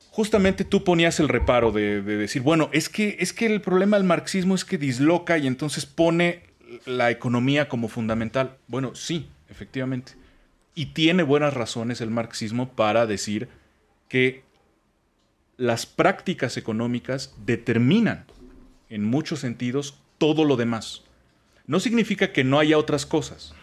justamente 0.10 0.64
tú 0.66 0.84
ponías 0.84 1.20
el 1.20 1.30
reparo 1.30 1.72
de, 1.72 2.02
de 2.02 2.18
decir, 2.18 2.42
bueno, 2.42 2.70
es 2.72 2.90
que, 2.90 3.18
es 3.20 3.34
que 3.34 3.46
el 3.46 3.62
problema 3.62 3.98
del 3.98 4.06
marxismo 4.06 4.56
es 4.56 4.66
que 4.66 4.78
disloca 4.78 5.38
y 5.38 5.48
entonces 5.48 5.86
pone 5.86 6.44
la 6.86 7.12
economía 7.12 7.70
como 7.70 7.88
fundamental. 7.88 8.58
Bueno, 8.68 8.96
sí, 8.96 9.28
efectivamente. 9.50 10.14
Y 10.76 10.88
tiene 10.88 11.24
buenas 11.24 11.54
razones 11.54 12.02
el 12.02 12.10
marxismo 12.10 12.70
para 12.70 13.06
decir 13.06 13.48
que 14.08 14.44
las 15.58 15.86
prácticas 15.86 16.58
económicas 16.58 17.36
determinan 17.46 18.26
en 18.90 19.04
muchos 19.04 19.40
sentidos 19.40 20.00
todo 20.18 20.46
lo 20.46 20.56
demás. 20.56 21.04
No 21.68 21.80
significa 21.80 22.32
que 22.32 22.44
no 22.44 22.60
haya 22.60 22.78
otras 22.78 23.06
cosas. 23.06 23.54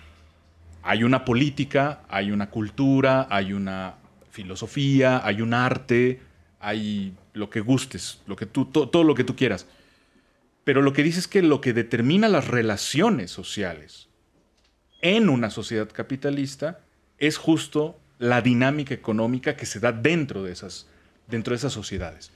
Hay 0.82 1.04
una 1.04 1.24
política, 1.24 2.02
hay 2.08 2.30
una 2.30 2.50
cultura, 2.50 3.26
hay 3.30 3.52
una 3.52 3.96
filosofía, 4.30 5.24
hay 5.24 5.42
un 5.42 5.54
arte, 5.54 6.20
hay 6.60 7.14
lo 7.32 7.50
que 7.50 7.60
gustes, 7.60 8.20
lo 8.26 8.36
que 8.36 8.46
tú, 8.46 8.66
to- 8.66 8.88
todo 8.88 9.04
lo 9.04 9.14
que 9.14 9.24
tú 9.24 9.36
quieras. 9.36 9.66
Pero 10.64 10.82
lo 10.82 10.92
que 10.92 11.02
dice 11.02 11.18
es 11.20 11.28
que 11.28 11.42
lo 11.42 11.60
que 11.60 11.72
determina 11.72 12.28
las 12.28 12.48
relaciones 12.48 13.30
sociales 13.30 14.08
en 15.02 15.28
una 15.28 15.50
sociedad 15.50 15.88
capitalista 15.88 16.80
es 17.18 17.38
justo 17.38 17.98
la 18.18 18.42
dinámica 18.42 18.92
económica 18.94 19.56
que 19.56 19.64
se 19.66 19.80
da 19.80 19.92
dentro 19.92 20.42
de 20.42 20.52
esas, 20.52 20.86
dentro 21.26 21.52
de 21.52 21.56
esas 21.56 21.72
sociedades. 21.72 22.32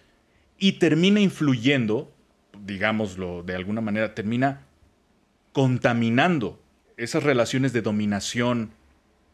Y 0.58 0.72
termina 0.72 1.20
influyendo, 1.20 2.10
digámoslo 2.64 3.42
de 3.42 3.54
alguna 3.54 3.82
manera, 3.82 4.14
termina 4.14 4.62
contaminando 5.52 6.60
esas 6.96 7.22
relaciones 7.22 7.72
de 7.72 7.82
dominación 7.82 8.70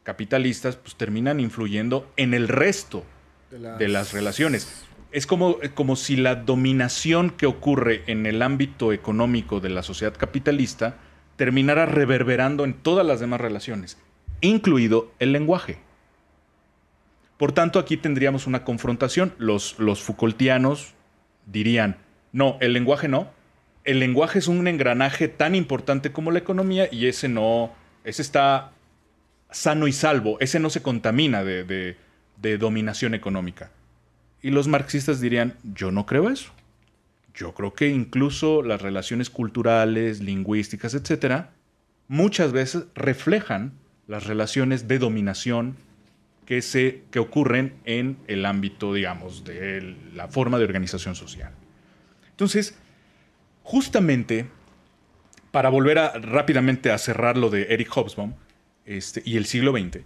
capitalistas, 0.02 0.76
pues 0.76 0.96
terminan 0.96 1.40
influyendo 1.40 2.10
en 2.16 2.34
el 2.34 2.48
resto 2.48 3.04
de 3.50 3.88
las 3.88 4.12
relaciones. 4.12 4.84
Es 5.12 5.26
como, 5.26 5.58
como 5.74 5.96
si 5.96 6.16
la 6.16 6.36
dominación 6.36 7.30
que 7.30 7.46
ocurre 7.46 8.04
en 8.06 8.26
el 8.26 8.42
ámbito 8.42 8.92
económico 8.92 9.60
de 9.60 9.70
la 9.70 9.82
sociedad 9.82 10.14
capitalista 10.16 10.96
terminara 11.36 11.86
reverberando 11.86 12.64
en 12.64 12.74
todas 12.74 13.04
las 13.04 13.18
demás 13.18 13.40
relaciones, 13.40 13.98
incluido 14.40 15.10
el 15.18 15.32
lenguaje. 15.32 15.78
Por 17.38 17.52
tanto, 17.52 17.78
aquí 17.78 17.96
tendríamos 17.96 18.46
una 18.46 18.64
confrontación. 18.64 19.34
Los, 19.38 19.78
los 19.78 20.02
Foucaultianos 20.02 20.92
dirían, 21.46 21.96
no, 22.32 22.58
el 22.60 22.74
lenguaje 22.74 23.08
no. 23.08 23.30
El 23.84 23.98
lenguaje 23.98 24.38
es 24.38 24.46
un 24.46 24.68
engranaje 24.68 25.28
tan 25.28 25.54
importante 25.54 26.12
como 26.12 26.30
la 26.30 26.38
economía 26.38 26.88
y 26.92 27.06
ese 27.06 27.28
no, 27.28 27.72
ese 28.04 28.20
está 28.20 28.72
sano 29.52 29.86
y 29.88 29.92
salvo, 29.92 30.38
ese 30.40 30.60
no 30.60 30.70
se 30.70 30.82
contamina 30.82 31.44
de, 31.44 31.64
de- 31.64 32.58
dominación 32.58 33.14
económica. 33.14 33.70
Y 34.42 34.50
los 34.50 34.66
marxistas 34.68 35.20
dirían, 35.20 35.54
yo 35.62 35.90
no 35.90 36.06
creo 36.06 36.30
eso. 36.30 36.52
Yo 37.34 37.52
creo 37.54 37.74
que 37.74 37.88
incluso 37.88 38.62
las 38.62 38.80
relaciones 38.82 39.28
culturales, 39.30 40.20
lingüísticas, 40.20 40.94
etcétera, 40.94 41.50
muchas 42.08 42.52
veces 42.52 42.84
reflejan 42.94 43.72
las 44.08 44.26
relaciones 44.26 44.88
de 44.88 44.98
dominación 44.98 45.76
que, 46.46 46.62
se, 46.62 47.02
que 47.10 47.18
ocurren 47.18 47.74
en 47.84 48.16
el 48.26 48.44
ámbito, 48.46 48.94
digamos, 48.94 49.44
de 49.44 49.94
la 50.14 50.26
forma 50.28 50.58
de 50.58 50.64
organización 50.64 51.14
social. 51.14 51.52
Entonces, 52.30 52.76
justamente, 53.62 54.46
para 55.52 55.68
volver 55.68 55.98
a, 55.98 56.12
rápidamente 56.18 56.90
a 56.90 56.98
cerrar 56.98 57.36
lo 57.36 57.50
de 57.50 57.66
Eric 57.74 57.90
Hobsbawm 57.94 58.34
este, 58.86 59.22
y 59.24 59.36
el 59.36 59.46
siglo 59.46 59.72
XX, 59.72 60.04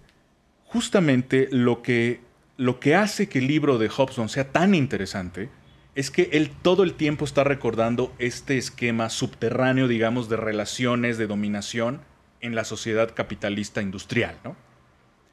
justamente 0.65 1.47
lo 1.51 1.81
que, 1.81 2.21
lo 2.57 2.79
que 2.79 2.95
hace 2.95 3.29
que 3.29 3.39
el 3.39 3.47
libro 3.47 3.77
de 3.77 3.89
Hobsbawm 3.89 4.29
sea 4.29 4.51
tan 4.51 4.75
interesante 4.75 5.49
es 5.95 6.11
que 6.11 6.29
él 6.33 6.51
todo 6.61 6.83
el 6.83 6.93
tiempo 6.93 7.23
está 7.23 7.43
recordando 7.43 8.13
este 8.19 8.57
esquema 8.57 9.09
subterráneo, 9.09 9.87
digamos, 9.87 10.27
de 10.27 10.35
relaciones, 10.35 11.17
de 11.17 11.27
dominación 11.27 12.01
en 12.41 12.53
la 12.53 12.65
sociedad 12.65 13.13
capitalista 13.15 13.81
industrial, 13.81 14.37
¿no? 14.43 14.57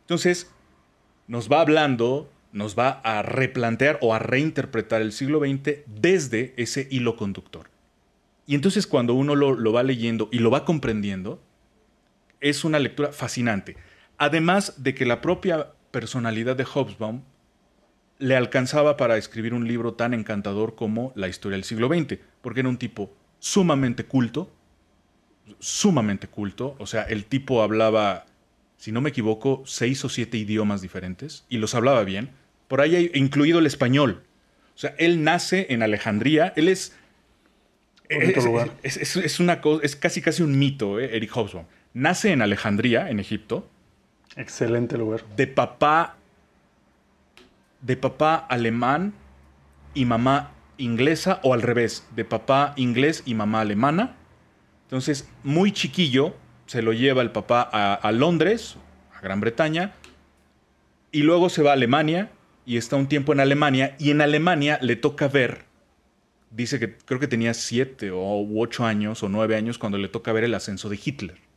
Entonces, 0.03 0.51
nos 1.27 1.51
va 1.51 1.61
hablando, 1.61 2.31
nos 2.53 2.79
va 2.79 3.01
a 3.03 3.23
replantear 3.23 3.99
o 4.03 4.15
a 4.15 4.19
reinterpretar 4.19 5.03
el 5.03 5.13
siglo 5.13 5.41
XX 5.41 5.81
desde 5.87 6.55
ese 6.57 6.87
hilo 6.91 7.17
conductor. 7.17 7.69
Y 8.47 8.55
entonces 8.55 8.87
cuando 8.87 9.15
uno 9.15 9.35
lo, 9.35 9.55
lo 9.55 9.73
va 9.73 9.83
leyendo 9.83 10.29
y 10.33 10.39
lo 10.39 10.51
va 10.51 10.65
comprendiendo, 10.65 11.41
es 12.43 12.65
una 12.65 12.79
lectura 12.79 13.13
fascinante. 13.13 13.77
Además 14.19 14.83
de 14.83 14.95
que 14.95 15.07
la 15.07 15.21
propia 15.21 15.69
personalidad 15.91 16.57
de 16.57 16.65
Hobsbawm 16.65 17.23
le 18.19 18.37
alcanzaba 18.37 18.97
para 18.97 19.17
escribir 19.17 19.53
un 19.55 19.67
libro 19.67 19.95
tan 19.95 20.15
encantador 20.15 20.75
como 20.75 21.13
La 21.17 21.29
historia 21.29 21.57
del 21.57 21.65
siglo 21.65 21.89
XX, 21.89 22.19
porque 22.41 22.61
era 22.61 22.69
un 22.69 22.77
tipo 22.79 23.13
sumamente 23.41 24.05
culto, 24.05 24.53
sumamente 25.59 26.29
culto, 26.29 26.77
o 26.79 26.87
sea, 26.87 27.03
el 27.03 27.25
tipo 27.25 27.63
hablaba, 27.63 28.27
si 28.77 28.93
no 28.93 29.01
me 29.01 29.11
equivoco, 29.11 29.63
seis 29.67 30.05
o 30.05 30.09
siete 30.09 30.37
idiomas 30.39 30.83
diferentes, 30.83 31.45
y 31.49 31.59
los 31.59 31.75
hablaba 31.75 32.05
bien, 32.05 32.31
por 32.69 32.81
ahí 32.81 32.95
hay 32.97 33.11
incluido 33.15 33.59
el 33.59 33.67
español. 33.67 34.23
O 34.75 34.79
sea, 34.79 34.95
él 34.99 35.25
nace 35.25 35.67
en 35.71 35.83
Alejandría, 35.83 36.53
él 36.57 36.69
es... 36.69 36.97
Es, 38.09 38.45
lugar. 38.45 38.71
es- 38.83 38.99
es- 38.99 39.17
es 39.17 39.41
una 39.41 39.61
cosa, 39.61 39.85
es 39.85 39.97
casi 39.97 40.21
casi 40.21 40.43
un 40.43 40.59
mito, 40.59 41.01
eh, 41.01 41.17
Eric 41.17 41.31
Hobsbawm. 41.35 41.65
Nace 41.95 42.33
en 42.33 42.43
Alejandría, 42.43 43.11
en 43.11 43.21
Egipto, 43.21 43.69
Excelente 44.37 44.97
lugar. 44.97 45.23
de 45.37 45.47
papá 45.47 46.17
de 47.83 47.97
papá 47.97 48.37
alemán 48.37 49.13
y 49.93 50.05
mamá 50.05 50.53
inglesa 50.79 51.41
o 51.43 51.53
al 51.53 51.63
revés, 51.63 52.07
de 52.15 52.25
papá 52.25 52.73
inglés 52.77 53.23
y 53.27 53.35
mamá 53.35 53.61
alemana. 53.61 54.15
Entonces, 54.85 55.29
muy 55.43 55.73
chiquillo, 55.73 56.35
se 56.67 56.81
lo 56.81 56.93
lleva 56.93 57.23
el 57.23 57.31
papá 57.31 57.69
a, 57.73 57.95
a 57.95 58.13
Londres, 58.13 58.77
a 59.15 59.21
Gran 59.21 59.41
Bretaña, 59.41 59.93
y 61.11 61.23
luego 61.23 61.49
se 61.51 61.63
va 61.63 61.71
a 61.71 61.75
Alemania 61.75 62.31
y 62.65 62.77
está 62.77 62.97
un 62.97 63.09
tiempo 63.09 63.33
en 63.33 63.41
Alemania 63.41 63.97
y 63.99 64.11
en 64.13 64.21
Alemania 64.21 64.79
le 64.81 64.97
toca 64.97 65.29
ver, 65.29 65.65
dice 66.51 66.79
que 66.79 66.97
creo 66.97 67.19
que 67.21 67.29
tenía 67.29 67.53
siete 67.53 68.11
o 68.13 68.47
ocho 68.57 68.85
años 68.87 69.23
o 69.23 69.29
nueve 69.29 69.57
años 69.57 69.77
cuando 69.77 69.99
le 69.99 70.09
toca 70.09 70.33
ver 70.33 70.45
el 70.45 70.55
ascenso 70.55 70.89
de 70.89 70.99
Hitler. 71.05 71.52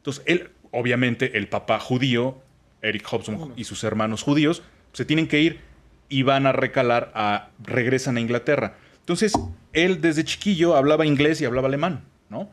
Entonces, 0.00 0.24
él, 0.26 0.50
obviamente, 0.70 1.36
el 1.36 1.48
papá 1.48 1.78
judío, 1.78 2.38
Eric 2.80 3.06
Hobson 3.10 3.52
y 3.56 3.64
sus 3.64 3.84
hermanos 3.84 4.22
judíos, 4.22 4.62
se 4.92 5.04
tienen 5.04 5.28
que 5.28 5.40
ir 5.40 5.60
y 6.08 6.22
van 6.22 6.46
a 6.46 6.52
recalar, 6.52 7.12
a, 7.14 7.50
regresan 7.62 8.16
a 8.16 8.20
Inglaterra. 8.20 8.76
Entonces, 9.00 9.32
él 9.74 10.00
desde 10.00 10.24
chiquillo 10.24 10.76
hablaba 10.76 11.04
inglés 11.04 11.40
y 11.40 11.44
hablaba 11.44 11.68
alemán, 11.68 12.04
¿no? 12.30 12.50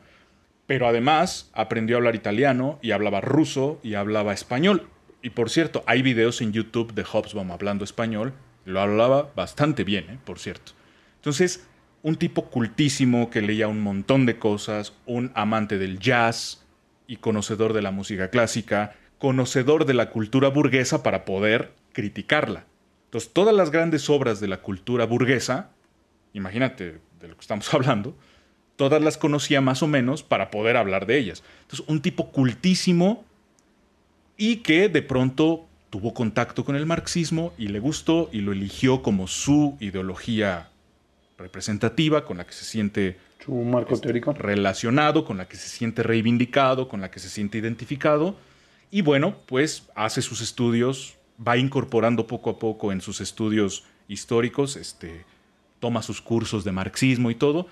Pero 0.66 0.86
además 0.86 1.50
aprendió 1.54 1.96
a 1.96 1.98
hablar 1.98 2.14
italiano 2.14 2.78
y 2.82 2.90
hablaba 2.90 3.22
ruso 3.22 3.80
y 3.82 3.94
hablaba 3.94 4.34
español. 4.34 4.88
Y 5.22 5.30
por 5.30 5.48
cierto, 5.48 5.82
hay 5.86 6.02
videos 6.02 6.42
en 6.42 6.52
YouTube 6.52 6.92
de 6.92 7.04
Hobsbawm 7.04 7.50
hablando 7.50 7.84
español. 7.84 8.34
Lo 8.66 8.80
hablaba 8.80 9.32
bastante 9.34 9.84
bien, 9.84 10.04
¿eh? 10.10 10.18
por 10.24 10.38
cierto. 10.38 10.72
Entonces, 11.16 11.66
un 12.02 12.16
tipo 12.16 12.50
cultísimo 12.50 13.30
que 13.30 13.40
leía 13.40 13.66
un 13.66 13.80
montón 13.80 14.26
de 14.26 14.38
cosas, 14.38 14.92
un 15.06 15.32
amante 15.34 15.78
del 15.78 15.98
jazz 15.98 16.67
y 17.08 17.16
conocedor 17.16 17.72
de 17.72 17.82
la 17.82 17.90
música 17.90 18.30
clásica, 18.30 18.94
conocedor 19.18 19.86
de 19.86 19.94
la 19.94 20.10
cultura 20.10 20.48
burguesa 20.48 21.02
para 21.02 21.24
poder 21.24 21.72
criticarla. 21.92 22.66
Entonces, 23.06 23.32
todas 23.32 23.54
las 23.54 23.70
grandes 23.70 24.08
obras 24.10 24.38
de 24.38 24.46
la 24.46 24.58
cultura 24.58 25.06
burguesa, 25.06 25.70
imagínate 26.34 27.00
de 27.18 27.28
lo 27.28 27.34
que 27.34 27.40
estamos 27.40 27.72
hablando, 27.74 28.14
todas 28.76 29.02
las 29.02 29.18
conocía 29.18 29.60
más 29.60 29.82
o 29.82 29.88
menos 29.88 30.22
para 30.22 30.52
poder 30.52 30.76
hablar 30.76 31.06
de 31.06 31.18
ellas. 31.18 31.42
Entonces, 31.62 31.84
un 31.88 32.00
tipo 32.00 32.30
cultísimo 32.30 33.24
y 34.36 34.56
que 34.56 34.88
de 34.88 35.02
pronto 35.02 35.66
tuvo 35.90 36.12
contacto 36.12 36.64
con 36.64 36.76
el 36.76 36.84
marxismo 36.84 37.54
y 37.56 37.68
le 37.68 37.80
gustó 37.80 38.28
y 38.30 38.42
lo 38.42 38.52
eligió 38.52 39.02
como 39.02 39.26
su 39.26 39.78
ideología 39.80 40.68
representativa 41.38 42.26
con 42.26 42.36
la 42.36 42.46
que 42.46 42.52
se 42.52 42.64
siente 42.64 43.16
Su 43.44 43.52
marco 43.54 43.98
teórico. 43.98 44.32
relacionado, 44.32 45.24
con 45.24 45.36
la 45.38 45.48
que 45.48 45.56
se 45.56 45.68
siente 45.68 46.02
reivindicado, 46.02 46.88
con 46.88 47.00
la 47.00 47.10
que 47.10 47.20
se 47.20 47.28
siente 47.28 47.58
identificado. 47.58 48.36
Y 48.90 49.02
bueno, 49.02 49.36
pues 49.46 49.88
hace 49.94 50.22
sus 50.22 50.40
estudios, 50.40 51.16
va 51.46 51.56
incorporando 51.56 52.26
poco 52.26 52.50
a 52.50 52.58
poco 52.58 52.90
en 52.92 53.00
sus 53.00 53.20
estudios 53.20 53.84
históricos, 54.08 54.76
este, 54.76 55.24
toma 55.80 56.02
sus 56.02 56.20
cursos 56.20 56.64
de 56.64 56.72
marxismo 56.72 57.30
y 57.30 57.34
todo. 57.34 57.66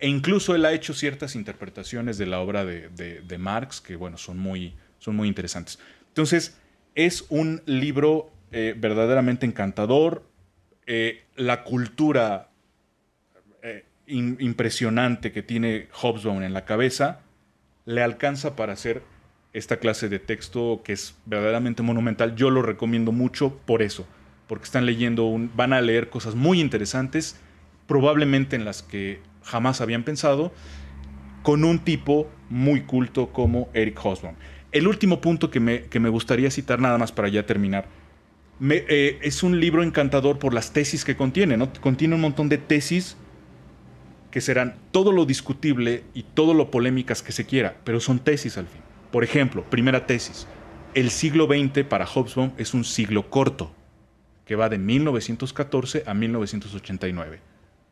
E 0.00 0.08
incluso 0.08 0.54
él 0.56 0.64
ha 0.64 0.72
hecho 0.72 0.94
ciertas 0.94 1.36
interpretaciones 1.36 2.18
de 2.18 2.26
la 2.26 2.40
obra 2.40 2.64
de, 2.64 2.88
de- 2.88 3.20
de 3.20 3.38
Marx 3.38 3.80
que, 3.80 3.94
bueno, 3.94 4.18
son 4.18 4.38
muy, 4.38 4.74
son 4.98 5.14
muy 5.14 5.28
interesantes. 5.28 5.78
Entonces, 6.08 6.58
es 6.96 7.24
un 7.28 7.62
libro 7.66 8.30
eh, 8.50 8.74
verdaderamente 8.76 9.46
encantador. 9.46 10.24
Eh, 10.86 11.22
la 11.36 11.62
cultura 11.62 12.50
impresionante 14.06 15.32
que 15.32 15.42
tiene 15.42 15.88
Hobsbawm 15.92 16.42
en 16.42 16.52
la 16.52 16.64
cabeza 16.64 17.20
le 17.84 18.02
alcanza 18.02 18.56
para 18.56 18.72
hacer 18.72 19.02
esta 19.52 19.78
clase 19.78 20.08
de 20.08 20.18
texto 20.18 20.82
que 20.84 20.92
es 20.92 21.16
verdaderamente 21.26 21.82
monumental. 21.82 22.34
Yo 22.36 22.50
lo 22.50 22.62
recomiendo 22.62 23.12
mucho 23.12 23.58
por 23.66 23.82
eso, 23.82 24.06
porque 24.46 24.64
están 24.64 24.86
leyendo, 24.86 25.34
van 25.54 25.72
a 25.72 25.80
leer 25.80 26.08
cosas 26.08 26.34
muy 26.34 26.60
interesantes, 26.60 27.38
probablemente 27.86 28.56
en 28.56 28.64
las 28.64 28.82
que 28.82 29.20
jamás 29.42 29.80
habían 29.80 30.04
pensado, 30.04 30.52
con 31.42 31.64
un 31.64 31.80
tipo 31.80 32.30
muy 32.48 32.82
culto 32.82 33.32
como 33.32 33.68
Eric 33.74 33.98
Hobsbawm. 33.98 34.36
El 34.70 34.86
último 34.86 35.20
punto 35.20 35.50
que 35.50 35.60
me, 35.60 35.82
que 35.84 36.00
me 36.00 36.08
gustaría 36.08 36.50
citar 36.50 36.80
nada 36.80 36.96
más 36.96 37.12
para 37.12 37.28
ya 37.28 37.44
terminar. 37.44 37.86
Eh, 38.70 39.18
es 39.22 39.42
un 39.42 39.58
libro 39.58 39.82
encantador 39.82 40.38
por 40.38 40.54
las 40.54 40.72
tesis 40.72 41.04
que 41.04 41.16
contiene, 41.16 41.56
¿no? 41.56 41.70
Contiene 41.80 42.14
un 42.14 42.20
montón 42.20 42.48
de 42.48 42.58
tesis 42.58 43.16
que 44.32 44.40
serán 44.40 44.74
todo 44.90 45.12
lo 45.12 45.26
discutible 45.26 46.02
y 46.14 46.24
todo 46.24 46.54
lo 46.54 46.70
polémicas 46.70 47.22
que 47.22 47.32
se 47.32 47.46
quiera, 47.46 47.76
pero 47.84 48.00
son 48.00 48.18
tesis 48.18 48.56
al 48.56 48.66
fin. 48.66 48.80
Por 49.12 49.22
ejemplo, 49.22 49.62
primera 49.68 50.06
tesis, 50.06 50.48
el 50.94 51.10
siglo 51.10 51.46
XX 51.46 51.84
para 51.84 52.06
Hobsbawm 52.06 52.52
es 52.56 52.72
un 52.72 52.84
siglo 52.84 53.28
corto, 53.28 53.72
que 54.46 54.56
va 54.56 54.70
de 54.70 54.78
1914 54.78 56.04
a 56.06 56.14
1989. 56.14 57.40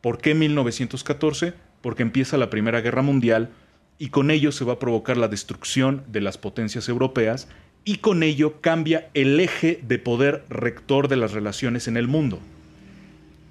¿Por 0.01 0.17
qué 0.17 0.33
1914? 0.33 1.53
Porque 1.79 2.01
empieza 2.01 2.37
la 2.37 2.49
Primera 2.49 2.81
Guerra 2.81 3.03
Mundial 3.03 3.51
y 3.99 4.09
con 4.09 4.31
ello 4.31 4.51
se 4.51 4.65
va 4.65 4.73
a 4.73 4.79
provocar 4.79 5.17
la 5.17 5.27
destrucción 5.27 6.03
de 6.07 6.21
las 6.21 6.39
potencias 6.39 6.89
europeas 6.89 7.47
y 7.85 7.97
con 7.97 8.23
ello 8.23 8.61
cambia 8.61 9.09
el 9.13 9.39
eje 9.39 9.79
de 9.83 9.99
poder 9.99 10.43
rector 10.49 11.07
de 11.07 11.17
las 11.17 11.33
relaciones 11.33 11.87
en 11.87 11.97
el 11.97 12.07
mundo 12.07 12.39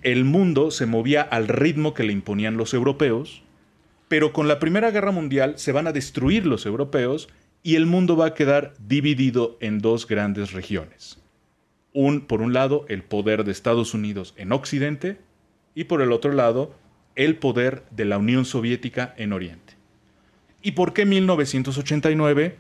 el 0.03 0.25
mundo 0.25 0.71
se 0.71 0.87
movía 0.87 1.23
al 1.23 1.49
ritmo 1.49 1.95
que 1.95 2.05
le 2.05 2.13
imponían 2.13 2.57
los 2.57 2.75
europeos, 2.75 3.43
pero 4.09 4.33
con 4.33 4.49
la 4.49 4.59
Primera 4.59 4.91
Guerra 4.91 5.13
Mundial 5.13 5.59
se 5.59 5.73
van 5.73 5.87
a 5.87 5.93
destruir 5.93 6.47
los 6.47 6.67
europeos 6.67 7.29
y 7.63 7.77
el 7.77 7.87
mundo 7.87 8.17
va 8.17 8.27
a 8.27 8.35
quedar 8.35 8.73
dividido 8.79 9.59
en 9.61 9.79
dos 9.79 10.07
grandes 10.07 10.53
regiones. 10.53 11.21
Un, 11.93 12.23
por 12.23 12.41
un 12.41 12.53
lado, 12.53 12.87
el 12.89 13.03
poder 13.03 13.45
de 13.45 13.53
Estados 13.53 13.95
Unidos 13.95 14.35
en 14.37 14.53
Occidente 14.53 15.19
y 15.75 15.85
por 15.85 16.03
el 16.03 16.13
otro 16.13 16.33
lado, 16.33 16.75
el 17.15 17.37
poder 17.37 17.85
de 17.91 18.05
la 18.05 18.19
Unión 18.19 18.45
Soviética 18.45 19.15
en 19.17 19.33
Oriente. 19.33 19.75
¿Y 20.63 20.73
por 20.73 20.93
qué 20.93 21.07
1989? 21.07 22.57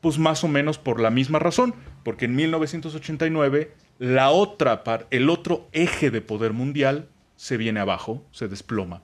Pues 0.00 0.18
más 0.18 0.44
o 0.44 0.48
menos 0.48 0.78
por 0.78 1.00
la 1.00 1.10
misma 1.10 1.38
razón, 1.38 1.74
porque 2.02 2.26
en 2.26 2.36
1989 2.36 3.72
la 3.98 4.30
otra 4.30 4.82
el 5.10 5.30
otro 5.30 5.68
eje 5.72 6.10
de 6.10 6.20
poder 6.20 6.52
mundial 6.52 7.08
se 7.36 7.56
viene 7.56 7.80
abajo, 7.80 8.22
se 8.32 8.48
desploma. 8.48 9.02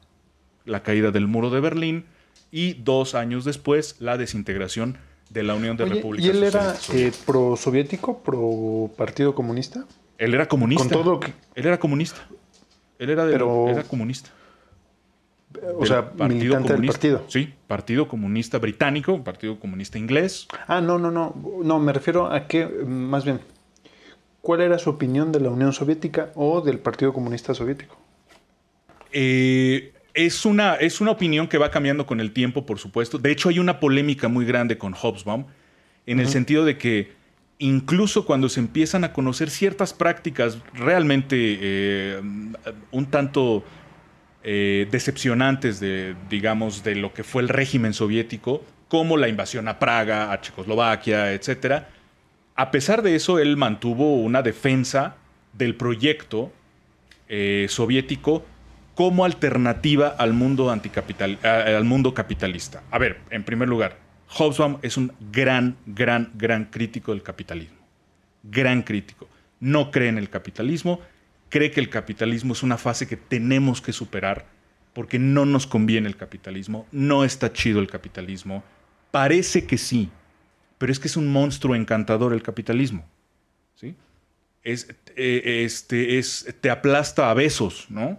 La 0.65 0.83
caída 0.83 1.11
del 1.11 1.27
muro 1.27 1.51
de 1.51 1.61
Berlín 1.61 2.05
y 2.51 2.75
dos 2.75 3.15
años 3.15 3.45
después 3.45 3.97
la 4.01 4.17
desintegración 4.19 4.99
de 5.31 5.43
la 5.45 5.55
Unión 5.55 5.77
de 5.77 5.85
Oye, 5.85 5.95
Repúblicas 5.95 6.27
¿Y 6.27 6.31
él 6.31 6.43
era 6.43 6.75
eh, 6.93 7.13
pro 7.25 7.57
soviético, 7.57 8.19
pro 8.19 8.91
partido 8.97 9.35
comunista? 9.35 9.85
él 10.19 10.35
era 10.35 10.47
comunista. 10.49 10.83
Con 10.89 11.03
todo 11.05 11.21
que. 11.21 11.33
Él 11.55 11.67
era 11.67 11.79
comunista. 11.79 12.21
Él 12.99 13.11
era, 13.11 13.25
de- 13.25 13.33
Pero- 13.33 13.69
era 13.69 13.85
comunista. 13.85 14.31
O 15.77 15.85
sea, 15.85 16.13
militante 16.29 16.75
del 16.75 16.87
partido. 16.87 17.25
Sí, 17.27 17.53
Partido 17.67 18.07
Comunista 18.07 18.59
Británico, 18.59 19.25
Partido 19.25 19.59
Comunista 19.59 19.99
Inglés. 19.99 20.47
Ah, 20.69 20.81
no, 20.81 20.97
no, 20.99 21.11
no. 21.11 21.35
No, 21.65 21.81
me 21.81 21.93
refiero 21.93 22.31
a 22.33 22.47
que, 22.47 22.67
más 22.67 23.25
bien, 23.25 23.41
¿cuál 24.41 24.61
era 24.61 24.79
su 24.79 24.91
opinión 24.91 25.33
de 25.33 25.41
la 25.41 25.51
Unión 25.51 25.73
Soviética 25.73 26.31
o 26.35 26.61
del 26.61 26.79
Partido 26.79 27.13
Comunista 27.13 27.55
Soviético? 27.55 27.99
Eh, 29.13 29.93
es, 30.15 30.45
una, 30.45 30.75
es 30.75 31.01
una 31.01 31.11
opinión 31.11 31.49
que 31.49 31.59
va 31.59 31.71
cambiando 31.71 32.07
con 32.07 32.21
el 32.21 32.33
tiempo, 32.33 32.67
por 32.67 32.79
supuesto. 32.79 33.19
De 33.19 33.31
hecho, 33.31 33.49
hay 33.49 33.59
una 33.59 33.81
polémica 33.81 34.29
muy 34.29 34.45
grande 34.45 34.79
con 34.79 34.93
Hobsbawm, 34.95 35.47
en 36.07 36.21
el 36.21 36.29
sentido 36.29 36.65
de 36.65 36.77
que 36.77 37.13
incluso 37.59 38.25
cuando 38.25 38.49
se 38.49 38.59
empiezan 38.59 39.05
a 39.05 39.13
conocer 39.13 39.51
ciertas 39.51 39.93
prácticas 39.93 40.59
realmente 40.75 41.59
eh, 41.61 42.21
un 42.91 43.07
tanto 43.07 43.63
eh, 44.43 44.89
decepcionantes 44.91 45.79
de, 45.79 46.17
digamos, 46.31 46.83
de 46.83 46.95
lo 46.97 47.13
que 47.13 47.23
fue 47.23 47.43
el 47.43 47.49
régimen 47.49 47.93
soviético, 47.93 48.65
como 48.89 49.17
la 49.19 49.29
invasión 49.29 49.69
a 49.69 49.79
Praga, 49.79 50.33
a 50.33 50.41
Checoslovaquia, 50.41 51.33
etc. 51.33 51.85
A 52.61 52.71
pesar 52.71 53.01
de 53.01 53.17
eso, 53.17 53.39
él 53.39 53.57
mantuvo 53.57 54.17
una 54.17 54.43
defensa 54.43 55.17
del 55.55 55.77
proyecto 55.77 56.53
eh, 57.27 57.65
soviético 57.71 58.45
como 58.95 59.25
alternativa 59.25 60.09
al 60.09 60.35
mundo, 60.35 60.71
anticapital, 60.71 61.39
al 61.43 61.85
mundo 61.87 62.13
capitalista. 62.13 62.83
A 62.91 62.99
ver, 62.99 63.19
en 63.31 63.45
primer 63.45 63.67
lugar, 63.67 63.97
Hobsbawm 64.29 64.77
es 64.83 64.99
un 64.99 65.11
gran, 65.33 65.79
gran, 65.87 66.33
gran 66.35 66.67
crítico 66.67 67.13
del 67.13 67.23
capitalismo. 67.23 67.79
Gran 68.43 68.83
crítico. 68.83 69.27
No 69.59 69.91
cree 69.91 70.11
en 70.11 70.19
el 70.19 70.29
capitalismo, 70.29 71.01
cree 71.49 71.71
que 71.71 71.81
el 71.81 71.89
capitalismo 71.89 72.53
es 72.53 72.63
una 72.63 72.77
fase 72.77 73.09
que 73.09 73.17
tenemos 73.17 73.81
que 73.81 73.95
superar 73.95 74.45
porque 74.93 75.19
no 75.19 75.47
nos 75.47 75.67
conviene 75.67 76.09
el 76.09 76.17
capitalismo, 76.19 76.87
no 76.93 77.25
está 77.25 77.55
chido 77.55 77.81
el 77.81 77.89
capitalismo. 77.89 78.63
Parece 79.11 79.65
que 79.65 79.79
sí, 79.79 80.11
pero 80.81 80.93
es 80.93 80.99
que 80.99 81.09
es 81.09 81.19
un 81.19 81.29
monstruo 81.29 81.75
encantador 81.75 82.33
el 82.33 82.43
capitalismo. 82.43 83.07
¿sí? 83.75 83.95
Es, 84.63 84.89
eh, 85.15 85.63
este, 85.63 86.19
es, 86.19 86.55
te 86.63 86.71
aplasta 86.71 87.31
a 87.31 87.35
besos, 87.35 87.85
¿no? 87.91 88.19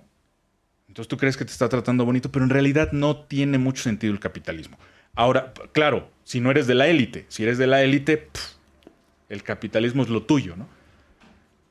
Entonces 0.88 1.08
tú 1.08 1.18
crees 1.18 1.38
que 1.38 1.44
te 1.44 1.52
está 1.52 1.68
tratando 1.70 2.06
bonito, 2.06 2.32
pero 2.32 2.46
en 2.46 2.52
realidad 2.52 2.92
no 2.92 3.18
tiene 3.18 3.58
mucho 3.58 3.82
sentido 3.82 4.14
el 4.14 4.20
capitalismo. 4.20 4.78
Ahora, 5.16 5.54
claro, 5.72 6.12
si 6.24 6.40
no 6.40 6.52
eres 6.52 6.68
de 6.68 6.76
la 6.76 6.88
élite, 6.88 7.26
si 7.30 7.42
eres 7.42 7.58
de 7.58 7.66
la 7.66 7.82
élite, 7.82 8.30
el 9.28 9.42
capitalismo 9.42 10.04
es 10.04 10.10
lo 10.10 10.22
tuyo, 10.22 10.56
¿no? 10.56 10.70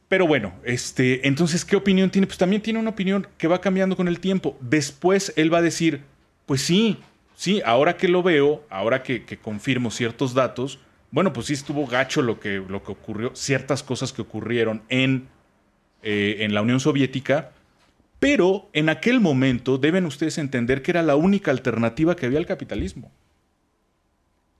Pero 0.09 0.27
bueno, 0.27 0.55
este, 0.65 1.29
entonces, 1.29 1.65
¿qué 1.65 1.77
opinión 1.77 2.11
tiene? 2.11 2.27
Pues 2.27 2.39
también 2.39 2.63
tiene 2.63 2.81
una 2.81 2.91
opinión 2.91 3.29
que 3.39 3.47
va 3.47 3.61
cambiando 3.61 3.97
con 3.97 4.09
el 4.09 4.19
tiempo. 4.19 4.59
Después 4.61 5.33
él 5.37 5.55
va 5.55 5.59
a 5.59 5.63
decir, 5.63 6.03
pues 6.47 6.63
sí, 6.63 6.99
sí, 7.41 7.63
ahora 7.65 7.97
que 7.97 8.07
lo 8.07 8.23
veo, 8.23 8.63
ahora 8.69 9.03
que, 9.03 9.25
confirmo 9.43 9.91
ciertos 9.91 10.35
datos, 10.35 10.79
bueno, 11.11 11.33
pues 11.33 11.47
sí 11.47 11.55
estuvo 11.55 11.87
gacho 11.87 12.21
lo 12.21 12.39
que, 12.39 12.63
lo 12.69 12.83
que 12.83 12.93
ocurrió, 12.93 13.35
ciertas 13.35 13.83
cosas 13.83 14.13
que 14.13 14.21
ocurrieron 14.21 14.83
en, 14.91 15.27
eh, 16.03 16.37
en 16.41 16.53
la 16.53 16.61
Unión 16.61 16.81
Soviética, 16.81 17.53
pero 18.19 18.69
en 18.75 18.91
aquel 18.91 19.21
momento 19.21 19.79
deben 19.79 20.05
ustedes 20.05 20.37
entender 20.37 20.83
que 20.83 20.91
era 20.91 21.03
la 21.03 21.17
única 21.17 21.51
alternativa 21.51 22.15
que 22.15 22.27
había 22.27 22.39
al 22.39 22.45
capitalismo. 22.45 23.11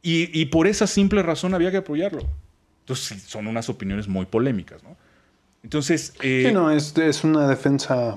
Y, 0.03 0.47
por 0.47 0.67
esa 0.67 0.87
simple 0.87 1.23
razón 1.23 1.53
había 1.53 1.71
que 1.71 1.77
apoyarlo. 1.77 2.23
Entonces, 2.81 3.07
sí, 3.07 3.21
son 3.21 3.47
unas 3.47 3.69
opiniones 3.69 4.09
muy 4.09 4.25
polémicas, 4.25 4.83
¿no? 4.83 4.97
Entonces, 5.63 6.15
eh, 6.23 6.45
Sí, 6.47 6.55
no, 6.55 6.71
es, 6.71 6.97
es 6.97 7.25
una 7.25 7.47
defensa, 7.47 8.17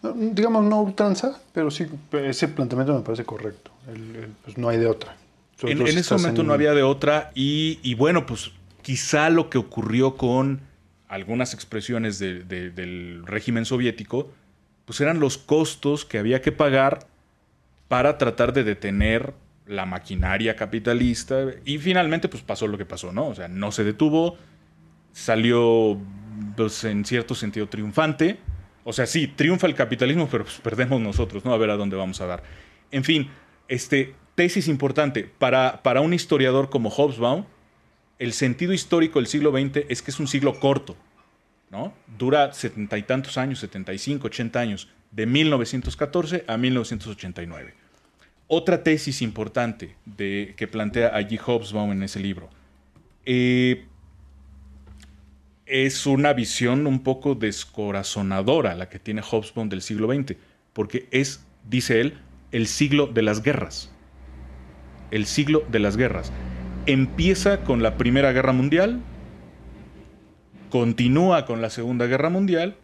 digamos, 0.00 0.64
no 0.64 0.82
ultranza, 0.82 1.40
pero 1.52 1.72
sí, 1.72 1.86
ese 2.12 2.46
planteamiento 2.46 2.94
me 2.94 3.00
parece 3.00 3.24
correcto. 3.24 3.71
El- 3.88 4.28
pues 4.44 4.58
no 4.58 4.68
hay 4.68 4.78
de 4.78 4.86
otra. 4.86 5.16
En, 5.62 5.80
ese 5.86 6.14
momento 6.14 6.40
en- 6.40 6.46
no 6.48 6.52
había 6.54 6.72
de 6.72 6.82
otra 6.82 7.30
y, 7.34 7.78
y 7.82 7.94
bueno, 7.94 8.26
pues 8.26 8.50
quizá 8.82 9.30
lo 9.30 9.48
que 9.48 9.58
ocurrió 9.58 10.16
con 10.16 10.60
algunas 11.08 11.54
expresiones 11.54 12.18
de- 12.18 12.42
de- 12.42 12.70
del 12.70 13.22
régimen 13.26 13.64
soviético, 13.64 14.32
pues 14.84 15.00
eran 15.00 15.20
los 15.20 15.38
costos 15.38 16.04
que 16.04 16.18
había 16.18 16.40
que 16.42 16.50
pagar 16.52 17.06
para 17.88 18.18
tratar 18.18 18.52
de 18.52 18.64
detener 18.64 19.34
la 19.66 19.86
maquinaria 19.86 20.56
capitalista 20.56 21.44
y 21.64 21.78
finalmente 21.78 22.28
pues 22.28 22.42
pasó 22.42 22.66
lo 22.66 22.76
que 22.76 22.84
pasó, 22.86 23.12
¿no? 23.12 23.28
O 23.28 23.34
sea, 23.34 23.46
no 23.46 23.70
se 23.70 23.84
detuvo, 23.84 24.36
salió 25.12 25.98
pues, 26.56 26.84
en 26.84 27.04
cierto 27.04 27.34
sentido 27.34 27.68
triunfante. 27.68 28.38
O 28.84 28.92
sea, 28.92 29.06
sí, 29.06 29.28
triunfa 29.28 29.66
el 29.68 29.74
capitalismo, 29.74 30.28
pero 30.28 30.44
pues, 30.44 30.56
perdemos 30.60 31.00
nosotros, 31.00 31.44
¿no? 31.44 31.52
A 31.52 31.58
ver 31.58 31.70
a 31.70 31.76
dónde 31.76 31.96
vamos 31.96 32.20
a 32.20 32.26
dar. 32.26 32.42
En 32.90 33.04
fin, 33.04 33.28
este, 33.68 34.14
tesis 34.34 34.68
importante. 34.68 35.24
Para, 35.38 35.82
para 35.82 36.00
un 36.00 36.14
historiador 36.14 36.70
como 36.70 36.90
Hobsbawm, 36.90 37.44
el 38.18 38.32
sentido 38.32 38.72
histórico 38.72 39.18
del 39.18 39.26
siglo 39.26 39.50
XX 39.50 39.84
es 39.88 40.02
que 40.02 40.10
es 40.10 40.20
un 40.20 40.28
siglo 40.28 40.58
corto, 40.60 40.96
¿no? 41.70 41.92
Dura 42.18 42.52
setenta 42.52 42.98
y 42.98 43.02
tantos 43.02 43.36
años, 43.38 43.58
75, 43.60 44.26
80 44.26 44.60
años, 44.60 44.88
de 45.10 45.26
1914 45.26 46.44
a 46.46 46.56
1989. 46.56 47.74
Otra 48.46 48.82
tesis 48.82 49.22
importante 49.22 49.96
de, 50.04 50.54
que 50.56 50.68
plantea 50.68 51.14
allí 51.14 51.38
Hobsbawm 51.38 51.92
en 51.92 52.02
ese 52.02 52.20
libro. 52.20 52.50
Eh, 53.24 53.86
es 55.66 56.06
una 56.06 56.32
visión 56.32 56.86
un 56.86 57.02
poco 57.02 57.34
descorazonadora 57.34 58.74
la 58.74 58.88
que 58.88 58.98
tiene 58.98 59.22
Hobsbawm 59.22 59.68
del 59.68 59.80
siglo 59.80 60.12
XX, 60.12 60.36
porque 60.72 61.08
es, 61.10 61.44
dice 61.68 62.00
él, 62.00 62.18
el 62.52 62.66
siglo 62.66 63.06
de 63.06 63.22
las 63.22 63.42
guerras. 63.42 63.90
El 65.10 65.26
siglo 65.26 65.64
de 65.70 65.78
las 65.78 65.96
guerras. 65.96 66.32
Empieza 66.86 67.64
con 67.64 67.82
la 67.82 67.96
Primera 67.96 68.32
Guerra 68.32 68.52
Mundial, 68.52 69.00
continúa 70.70 71.44
con 71.44 71.60
la 71.60 71.70
Segunda 71.70 72.06
Guerra 72.06 72.30
Mundial 72.30 72.76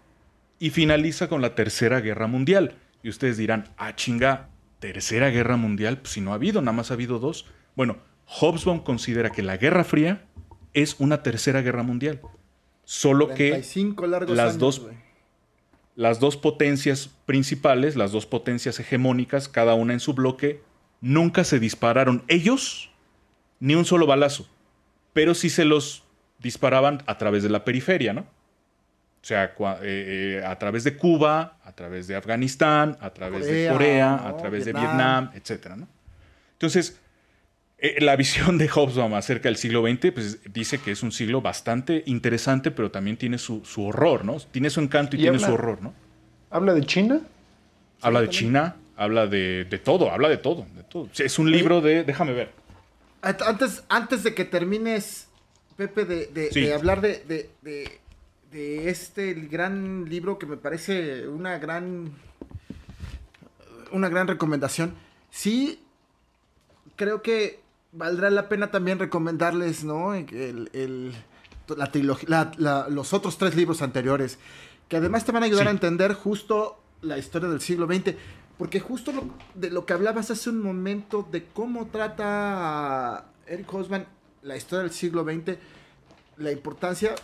y 0.59 0.71
finaliza 0.71 1.29
con 1.29 1.43
la 1.43 1.55
Tercera 1.55 2.01
Guerra 2.01 2.27
Mundial. 2.27 2.75
Y 3.03 3.09
ustedes 3.09 3.37
dirán, 3.37 3.69
ah, 3.77 3.95
chinga, 3.95 4.49
Tercera 4.79 5.31
Guerra 5.31 5.57
Mundial, 5.57 5.99
pues 5.99 6.13
si 6.13 6.21
no 6.21 6.33
ha 6.33 6.35
habido, 6.35 6.61
nada 6.61 6.73
más 6.73 6.91
ha 6.91 6.95
habido 6.95 7.19
dos. 7.19 7.47
Bueno, 7.75 7.99
Hobsbawm 8.27 8.81
considera 8.81 9.31
que 9.31 9.43
la 9.43 9.57
Guerra 9.57 9.85
Fría 9.85 10.25
es 10.75 10.97
una 10.99 11.23
Tercera 11.23 11.63
Guerra 11.63 11.83
Mundial. 11.83 12.21
Solo 12.85 13.29
que 13.29 13.51
35 13.51 14.07
largos 14.07 14.37
las 14.37 14.51
años, 14.51 14.59
dos-. 14.59 14.87
Las 15.99 16.21
dos 16.21 16.37
potencias 16.37 17.11
principales, 17.27 17.97
las 17.97 18.13
dos 18.13 18.25
potencias 18.25 18.79
hegemónicas, 18.79 19.49
cada 19.49 19.75
una 19.75 19.95
en 19.95 19.99
su 19.99 20.15
bloque, 20.15 20.63
nunca 21.01 21.43
se 21.43 21.59
dispararon 21.59 22.23
ellos 22.29 22.93
ni 23.59 23.75
un 23.75 23.85
solo 23.85 24.07
balazo, 24.07 24.49
pero 25.13 25.35
sí 25.35 25.51
se 25.51 25.65
los 25.65 26.05
disparaban 26.39 27.03
a 27.07 27.19
través 27.19 27.43
de 27.43 27.49
la 27.49 27.65
periferia, 27.65 28.13
¿no? 28.13 28.21
O 28.21 29.25
sea, 29.25 29.47
eh, 29.47 29.51
eh, 29.83 30.43
a 30.47 30.57
través 30.57 30.85
de 30.85 30.97
Cuba, 30.97 31.59
a 31.65 31.73
través 31.73 32.07
de 32.07 32.15
Afganistán, 32.15 32.97
a 33.01 33.11
través 33.11 33.47
de 33.47 33.69
Corea, 33.69 34.15
a 34.25 34.37
través 34.37 34.67
de 34.67 34.75
Vietnam. 34.75 35.33
Etcétera, 35.35 35.75
¿no? 35.75 35.89
Entonces, 36.53 37.01
la 38.01 38.17
visión 38.17 38.59
de 38.59 38.69
Hobsbawm 38.69 39.15
acerca 39.15 39.49
del 39.49 39.57
siglo 39.57 39.83
XX, 39.83 40.13
pues 40.13 40.39
dice 40.53 40.79
que 40.79 40.91
es 40.91 41.03
un 41.03 41.13
siglo 41.13 41.41
bastante 41.41 42.03
interesante, 42.07 42.71
pero 42.71 42.91
también 42.91 43.17
tiene 43.17 43.39
su, 43.39 43.65
su 43.65 43.85
horror, 43.87 44.25
¿no? 44.25 44.39
Tiene 44.41 44.69
su 44.71 44.81
encanto 44.81 45.15
y, 45.17 45.21
Y 45.21 45.23
tiene 45.23 45.37
habla- 45.37 45.47
su 45.47 45.55
horror, 45.55 45.83
¿no? 45.83 45.95
¿Habla 46.51 46.75
de 46.75 46.83
China? 46.85 47.21
Habla 48.01 48.23
de 48.23 48.29
China, 48.31 48.77
habla 48.97 49.27
de, 49.27 49.65
de 49.65 49.79
todo, 49.79 50.11
habla 50.11 50.29
de 50.29 50.39
todo, 50.39 50.67
de 50.75 50.83
todo. 50.85 51.09
Es 51.19 51.39
un 51.39 51.51
libro 51.51 51.81
de, 51.81 52.05
déjame 52.05 52.33
ver. 52.33 52.51
Ant- 53.23 53.43
Antes, 53.47 53.85
antes 53.89 54.23
de 54.25 54.35
que 54.35 54.45
termines, 54.45 55.29
Pepe, 55.77 56.05
de, 56.05 56.27
de- 56.27 56.51
Sí. 56.53 56.63
de 56.63 56.75
hablar 56.75 57.01
de, 57.01 57.19
de- 57.29 57.51
de- 57.63 57.99
de 58.51 58.89
este 58.89 59.35
gran 59.35 60.07
libro 60.09 60.39
que 60.39 60.47
me 60.47 60.57
parece 60.57 61.29
una 61.29 61.59
gran 61.59 62.11
una 63.93 64.09
gran 64.09 64.27
recomendación. 64.27 64.95
Sí, 65.31 65.81
creo 66.97 67.23
que 67.23 67.61
valdrá 67.99 68.31
la 68.31 68.49
pena 68.49 68.71
también 68.71 68.99
recomendarles, 68.99 69.85
¿no? 69.85 70.15
El, 70.15 70.71
el- 70.73 71.13
la 71.77 71.93
trilog- 71.93 72.27
la- 72.29 72.53
la- 72.57 72.89
los 72.89 73.13
otros 73.13 73.37
tres 73.37 73.55
libros 73.55 73.83
anteriores, 73.83 74.39
que 74.89 74.97
además 74.97 75.25
te 75.25 75.33
van 75.33 75.43
a 75.43 75.47
ayudar 75.47 75.65
Sí. 75.65 75.69
a 75.69 75.73
entender 75.73 76.15
justo 76.15 76.81
la 77.03 77.19
historia 77.19 77.49
del 77.49 77.61
siglo 77.61 77.87
XX, 77.87 78.15
porque 78.57 78.81
justo 78.81 79.13
lo- 79.13 79.29
de 79.55 79.71
lo 79.71 79.85
que 79.85 79.93
hablabas 79.93 80.31
hace 80.31 80.49
un 80.49 80.63
momento 80.63 81.29
de 81.31 81.45
cómo 81.45 81.89
trata 81.89 83.27
Eric 83.47 83.71
Hobsbawm 83.73 84.05
la 84.43 84.57
historia 84.57 84.83
del 84.85 84.93
siglo 84.93 85.25
XX, 85.25 85.59
la 86.39 86.53
importancia, 86.53 87.15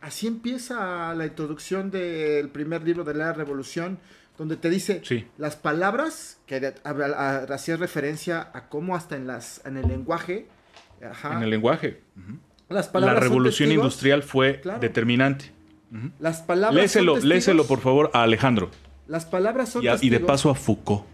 así 0.00 0.26
empieza 0.26 1.12
la 1.14 1.26
introducción 1.26 1.90
del 1.90 2.50
primer 2.50 2.82
libro 2.84 3.02
de 3.04 3.14
la 3.14 3.32
Revolución, 3.32 3.98
donde 4.38 4.56
te 4.56 4.70
dice 4.70 5.00
Sí. 5.04 5.26
las 5.36 5.56
palabras, 5.56 6.38
que 6.46 6.60
de- 6.60 6.74
habla- 6.84 7.06
a- 7.48 7.54
hacía 7.54 7.76
referencia 7.76 8.50
a 8.54 8.68
cómo 8.68 8.94
hasta 8.96 9.16
en, 9.16 9.26
las, 9.26 9.60
en 9.66 9.76
el 9.76 9.88
lenguaje, 9.88 10.46
ajá, 11.04 11.36
En 11.36 11.42
el 11.42 11.50
lenguaje. 11.50 12.00
Las 12.68 12.86
La 12.86 12.92
palabras 12.92 13.18
son 13.18 13.28
revolución 13.30 13.68
testigos, 13.68 13.84
industrial 13.84 14.22
fue 14.22 14.60
Claro. 14.60 14.80
determinante. 14.80 15.52
Las 16.20 16.42
palabras 16.42 16.74
Léselo, 16.82 17.12
son 17.12 17.20
testigos, 17.22 17.34
léselo, 17.36 17.66
por 17.66 17.80
favor, 17.80 18.10
a 18.14 18.22
Alejandro. 18.22 18.70
Las 19.06 19.24
palabras 19.26 19.70
son 19.70 19.82
Y, 19.82 19.88
a- 19.88 19.92
y 19.94 19.94
de 19.94 20.00
testigos. 20.18 20.26
paso 20.26 20.50
a 20.50 20.54
Foucault. 20.54 21.04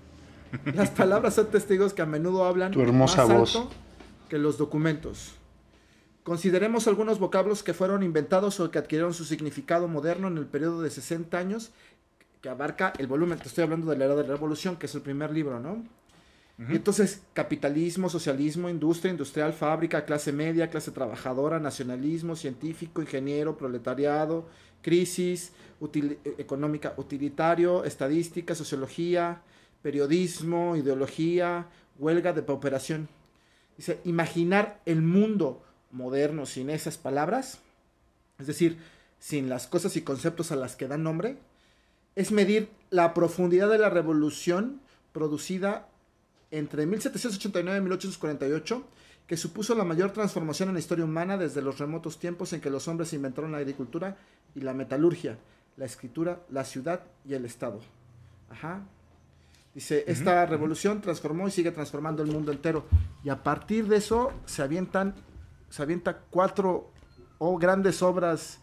Las 0.74 0.90
palabras 0.90 1.34
son 1.34 1.46
testigos 1.50 1.94
que 1.94 2.02
a 2.02 2.06
menudo 2.06 2.44
hablan 2.44 2.72
Tu 2.72 2.80
hermosa 2.82 3.26
más 3.26 3.36
voz. 3.38 3.56
alto 3.56 3.70
que 4.28 4.38
los 4.38 4.58
documentos. 4.58 5.34
Consideremos 6.24 6.88
algunos 6.88 7.18
vocablos 7.18 7.62
que 7.62 7.74
fueron 7.74 8.02
inventados 8.02 8.58
o 8.58 8.70
que 8.70 8.78
adquirieron 8.78 9.12
su 9.12 9.24
significado 9.26 9.88
moderno 9.88 10.28
en 10.28 10.38
el 10.38 10.46
periodo 10.46 10.80
de 10.80 10.90
60 10.90 11.38
años 11.38 11.70
que 12.44 12.50
abarca 12.50 12.92
el 12.98 13.06
volumen. 13.06 13.38
Te 13.38 13.48
estoy 13.48 13.64
hablando 13.64 13.90
de 13.90 13.96
la 13.96 14.04
era 14.04 14.14
de 14.14 14.22
la 14.24 14.34
revolución, 14.34 14.76
que 14.76 14.84
es 14.84 14.94
el 14.94 15.00
primer 15.00 15.30
libro, 15.30 15.60
¿no? 15.60 15.82
Y 16.58 16.76
entonces, 16.76 17.22
capitalismo, 17.32 18.10
socialismo, 18.10 18.68
industria, 18.68 19.10
industrial, 19.10 19.54
fábrica, 19.54 20.04
clase 20.04 20.30
media, 20.30 20.68
clase 20.68 20.90
trabajadora, 20.90 21.58
nacionalismo, 21.58 22.36
científico, 22.36 23.00
ingeniero, 23.00 23.56
proletariado, 23.56 24.46
crisis 24.82 25.52
util- 25.80 26.18
eh, 26.22 26.34
económica, 26.36 26.92
utilitario, 26.98 27.82
estadística, 27.84 28.54
sociología, 28.54 29.40
periodismo, 29.80 30.76
ideología, 30.76 31.68
huelga 31.98 32.34
de 32.34 32.42
pauperación. 32.42 33.08
Dice, 33.78 34.00
imaginar 34.04 34.82
el 34.84 35.00
mundo 35.00 35.62
moderno 35.92 36.44
sin 36.44 36.68
esas 36.68 36.98
palabras, 36.98 37.60
es 38.38 38.46
decir, 38.46 38.76
sin 39.18 39.48
las 39.48 39.66
cosas 39.66 39.96
y 39.96 40.02
conceptos 40.02 40.52
a 40.52 40.56
las 40.56 40.76
que 40.76 40.88
dan 40.88 41.02
nombre, 41.04 41.38
es 42.16 42.32
medir 42.32 42.70
la 42.90 43.14
profundidad 43.14 43.68
de 43.68 43.78
la 43.78 43.90
revolución 43.90 44.80
producida 45.12 45.88
entre 46.50 46.86
1789 46.86 47.78
y 47.78 47.80
1848, 47.80 48.84
que 49.26 49.36
supuso 49.36 49.74
la 49.74 49.84
mayor 49.84 50.12
transformación 50.12 50.68
en 50.68 50.74
la 50.74 50.80
historia 50.80 51.04
humana 51.04 51.36
desde 51.36 51.62
los 51.62 51.78
remotos 51.78 52.18
tiempos 52.18 52.52
en 52.52 52.60
que 52.60 52.70
los 52.70 52.86
hombres 52.88 53.12
inventaron 53.12 53.52
la 53.52 53.58
agricultura 53.58 54.16
y 54.54 54.60
la 54.60 54.74
metalurgia, 54.74 55.38
la 55.76 55.86
escritura, 55.86 56.40
la 56.50 56.64
ciudad 56.64 57.00
y 57.24 57.34
el 57.34 57.44
Estado. 57.44 57.80
Ajá. 58.50 58.82
Dice, 59.74 60.04
esta 60.06 60.46
revolución 60.46 61.00
transformó 61.00 61.48
y 61.48 61.50
sigue 61.50 61.72
transformando 61.72 62.22
el 62.22 62.30
mundo 62.30 62.52
entero. 62.52 62.84
Y 63.24 63.30
a 63.30 63.42
partir 63.42 63.88
de 63.88 63.96
eso 63.96 64.32
se 64.44 64.62
avientan, 64.62 65.16
se 65.68 65.82
avienta 65.82 66.20
cuatro 66.30 66.92
o 67.38 67.58
grandes 67.58 68.00
obras 68.00 68.60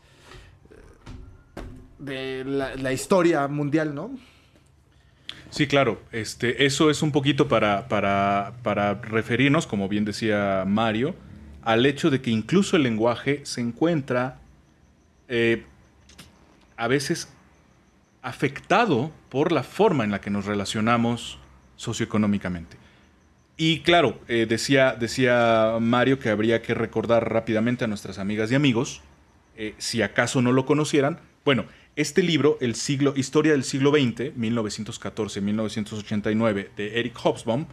de 2.02 2.44
la, 2.46 2.94
historia 2.94 3.48
mundial, 3.48 3.96
¿no? 3.96 4.12
Sí, 5.50 5.68
claro. 5.68 6.02
Este, 6.12 6.66
eso 6.66 6.90
es 6.90 7.02
un 7.02 7.12
poquito 7.12 7.48
para, 7.48 7.88
para, 7.88 8.54
para 8.64 8.96
referirnos, 8.96 9.68
como 9.68 9.88
bien 9.88 10.06
decía 10.06 10.64
Mario, 10.68 11.16
al 11.62 11.86
hecho 11.86 12.10
de 12.10 12.22
que 12.22 12.32
incluso 12.32 12.76
el 12.76 12.84
lenguaje 12.84 13.42
se 13.44 13.62
encuentra 13.62 14.40
eh, 15.28 15.64
a 16.78 16.88
veces 16.88 17.32
afectado 18.22 19.12
por 19.30 19.52
la 19.52 19.64
forma 19.64 20.04
en 20.04 20.12
la 20.12 20.22
que 20.22 20.30
nos 20.30 20.46
relacionamos 20.46 21.40
socioeconómicamente. 21.76 22.78
Y 23.58 23.82
claro, 23.82 24.20
eh, 24.28 24.48
decía, 24.50 24.96
decía 25.00 25.78
Mario 25.80 26.18
que 26.20 26.30
habría 26.30 26.62
que 26.62 26.74
recordar 26.74 27.32
rápidamente 27.32 27.84
a 27.84 27.88
nuestras 27.88 28.18
amigas 28.18 28.52
y 28.52 28.56
amigos, 28.56 29.02
eh, 29.56 29.76
si 29.78 30.02
acaso 30.02 30.42
no 30.42 30.52
lo 30.52 30.66
conocieran, 30.66 31.20
bueno, 31.46 31.66
este 32.02 32.24
libro, 32.24 32.58
el 32.62 32.76
siglo, 32.76 33.14
Historia 33.16 33.54
del 33.54 33.64
siglo 33.64 33.92
XX, 33.92 34.36
1914-1989, 34.36 36.76
de 36.76 37.00
Eric 37.00 37.18
Hobsbawm, 37.18 37.68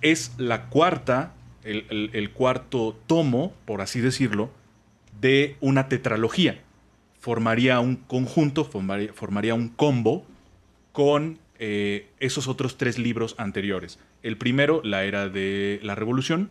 es 0.00 0.32
la 0.38 0.66
cuarta, 0.66 1.34
el, 1.64 2.30
cuarto 2.32 2.98
tomo, 3.06 3.52
por 3.64 3.82
así 3.82 4.00
decirlo, 4.00 4.50
de 5.20 5.56
una 5.60 5.88
tetralogía. 5.88 6.62
Formaría 7.18 7.80
un 7.80 7.96
conjunto, 7.96 8.64
formaría, 8.64 9.12
formaría 9.12 9.54
un 9.54 9.68
combo 9.68 10.24
con 10.92 11.38
eh, 11.58 12.08
esos 12.20 12.46
otros 12.48 12.78
tres 12.78 12.98
libros 12.98 13.34
anteriores. 13.38 13.98
El 14.22 14.36
primero, 14.36 14.80
la 14.84 15.04
era 15.04 15.28
de 15.28 15.80
la 15.82 15.94
revolución, 15.94 16.50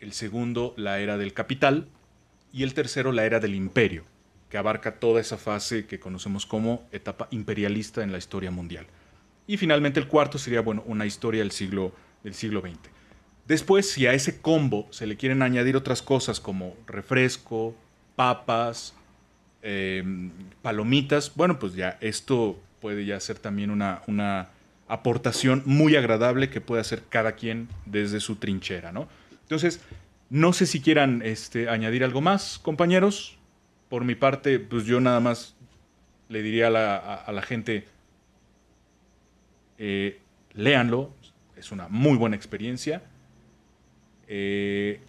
el 0.00 0.12
segundo, 0.12 0.74
la 0.76 1.00
era 1.00 1.16
del 1.18 1.32
capital, 1.32 1.88
y 2.52 2.62
el 2.62 2.74
tercero, 2.74 3.12
la 3.12 3.26
era 3.26 3.40
del 3.40 3.54
imperio, 3.54 4.04
que 4.48 4.58
abarca 4.58 4.96
toda 4.96 5.20
esa 5.20 5.36
fase 5.36 5.86
que 5.86 5.98
conocemos 5.98 6.46
como 6.46 6.86
etapa 6.92 7.28
imperialista 7.30 8.02
en 8.02 8.12
la 8.12 8.18
historia 8.18 8.50
mundial. 8.50 8.86
Y 9.46 9.56
finalmente 9.56 10.00
el 10.00 10.08
cuarto 10.08 10.38
sería, 10.38 10.60
bueno, 10.60 10.82
una 10.86 11.06
historia 11.06 11.42
del 11.42 11.52
siglo, 11.52 11.92
del 12.22 12.34
siglo 12.34 12.60
XX. 12.60 12.78
Después, 13.46 13.90
si 13.90 14.06
a 14.06 14.12
ese 14.12 14.40
combo 14.40 14.88
se 14.90 15.06
le 15.06 15.16
quieren 15.16 15.42
añadir 15.42 15.76
otras 15.76 16.02
cosas 16.02 16.40
como 16.40 16.74
refresco, 16.86 17.76
papas, 18.16 18.94
eh, 19.62 20.02
palomitas, 20.62 21.32
bueno, 21.34 21.58
pues 21.58 21.74
ya 21.74 21.96
esto 22.00 22.58
puede 22.80 23.06
ya 23.06 23.20
ser 23.20 23.38
también 23.38 23.70
una, 23.70 24.02
una 24.06 24.48
aportación 24.88 25.62
muy 25.64 25.96
agradable 25.96 26.50
que 26.50 26.60
puede 26.60 26.80
hacer 26.80 27.02
cada 27.08 27.32
quien 27.32 27.68
desde 27.84 28.20
su 28.20 28.36
trinchera, 28.36 28.92
¿no? 28.92 29.08
Entonces, 29.42 29.80
no 30.28 30.52
sé 30.52 30.66
si 30.66 30.80
quieran 30.80 31.22
este, 31.24 31.68
añadir 31.68 32.02
algo 32.02 32.20
más, 32.20 32.58
compañeros. 32.58 33.35
Por 33.88 34.04
mi 34.04 34.14
parte, 34.14 34.58
pues 34.58 34.84
yo 34.84 35.00
nada 35.00 35.20
más 35.20 35.56
le 36.28 36.42
diría 36.42 36.68
a 36.68 37.32
la, 37.32 37.42
gente, 37.42 37.86
eh, 39.78 40.20
léanlo, 40.54 41.14
es 41.56 41.70
una 41.70 41.88
muy 41.88 42.16
buena 42.16 42.36
experiencia. 42.36 43.02
Eh, 44.26 45.00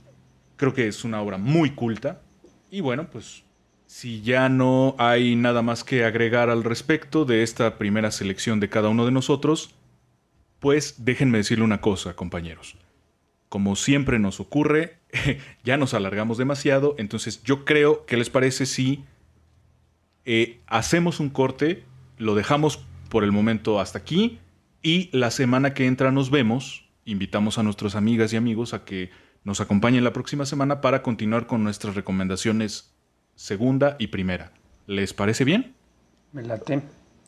creo 0.57 0.73
que 0.73 0.87
es 0.87 1.03
una 1.03 1.21
obra 1.21 1.37
muy 1.37 1.71
culta. 1.71 2.21
Y 2.69 2.81
bueno, 2.81 3.09
pues 3.09 3.43
si 3.87 4.21
ya 4.21 4.49
no 4.49 4.95
hay 4.99 5.35
nada 5.35 5.61
más 5.61 5.83
que 5.83 6.03
agregar 6.05 6.49
al 6.49 6.63
respecto 6.63 7.25
de 7.25 7.41
esta 7.43 7.77
primera 7.77 8.11
selección 8.11 8.59
de 8.59 8.69
cada 8.69 8.89
uno 8.89 9.05
de 9.05 9.11
nosotros, 9.11 9.73
pues 10.59 10.95
déjenme 11.03 11.39
decirle 11.39 11.63
una 11.63 11.81
cosa, 11.81 12.15
compañeros. 12.15 12.75
Como 13.49 13.75
siempre 13.75 14.19
nos 14.19 14.39
ocurre, 14.39 14.97
ya 15.63 15.77
nos 15.77 15.93
alargamos 15.93 16.37
demasiado, 16.37 16.95
entonces 16.97 17.43
yo 17.43 17.65
creo 17.65 18.05
que 18.05 18.17
les 18.17 18.29
parece 18.29 18.65
si 18.65 19.05
eh, 20.25 20.59
hacemos 20.67 21.19
un 21.19 21.29
corte, 21.29 21.83
lo 22.17 22.35
dejamos 22.35 22.85
por 23.09 23.23
el 23.23 23.31
momento 23.31 23.79
hasta 23.79 23.99
aquí 23.99 24.39
y 24.81 25.09
la 25.17 25.31
semana 25.31 25.73
que 25.73 25.85
entra 25.85 26.11
nos 26.11 26.29
vemos. 26.29 26.89
Invitamos 27.05 27.57
a 27.57 27.63
nuestras 27.63 27.95
amigas 27.95 28.33
y 28.33 28.35
amigos 28.35 28.73
a 28.73 28.83
que 28.83 29.09
nos 29.43 29.61
acompañen 29.61 30.03
la 30.03 30.11
próxima 30.11 30.45
semana 30.45 30.81
para 30.81 31.01
continuar 31.01 31.47
con 31.47 31.63
nuestras 31.63 31.95
recomendaciones 31.95 32.93
segunda 33.35 33.95
y 33.99 34.07
primera. 34.07 34.51
¿Les 34.87 35.13
parece 35.13 35.45
bien? 35.45 35.75
Me 36.33 36.43
late. 36.43 36.81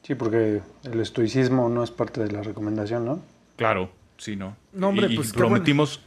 Sí, 0.03 0.15
porque 0.15 0.61
el 0.83 0.99
estoicismo 0.99 1.69
no 1.69 1.83
es 1.83 1.91
parte 1.91 2.21
de 2.21 2.31
la 2.31 2.41
recomendación, 2.41 3.05
¿no? 3.05 3.21
Claro, 3.55 3.91
sí, 4.19 4.35
no. 4.35 4.55
No, 4.73 4.89
hombre, 4.89 5.07
Y- 5.09 5.15
pues, 5.15 5.33
prometimos, 5.33 5.99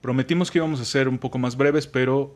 prometimos 0.00 0.50
que 0.50 0.58
íbamos 0.58 0.80
a 0.80 0.86
ser 0.86 1.06
un 1.08 1.18
poco 1.18 1.38
más 1.38 1.56
breves, 1.56 1.86
pero 1.86 2.34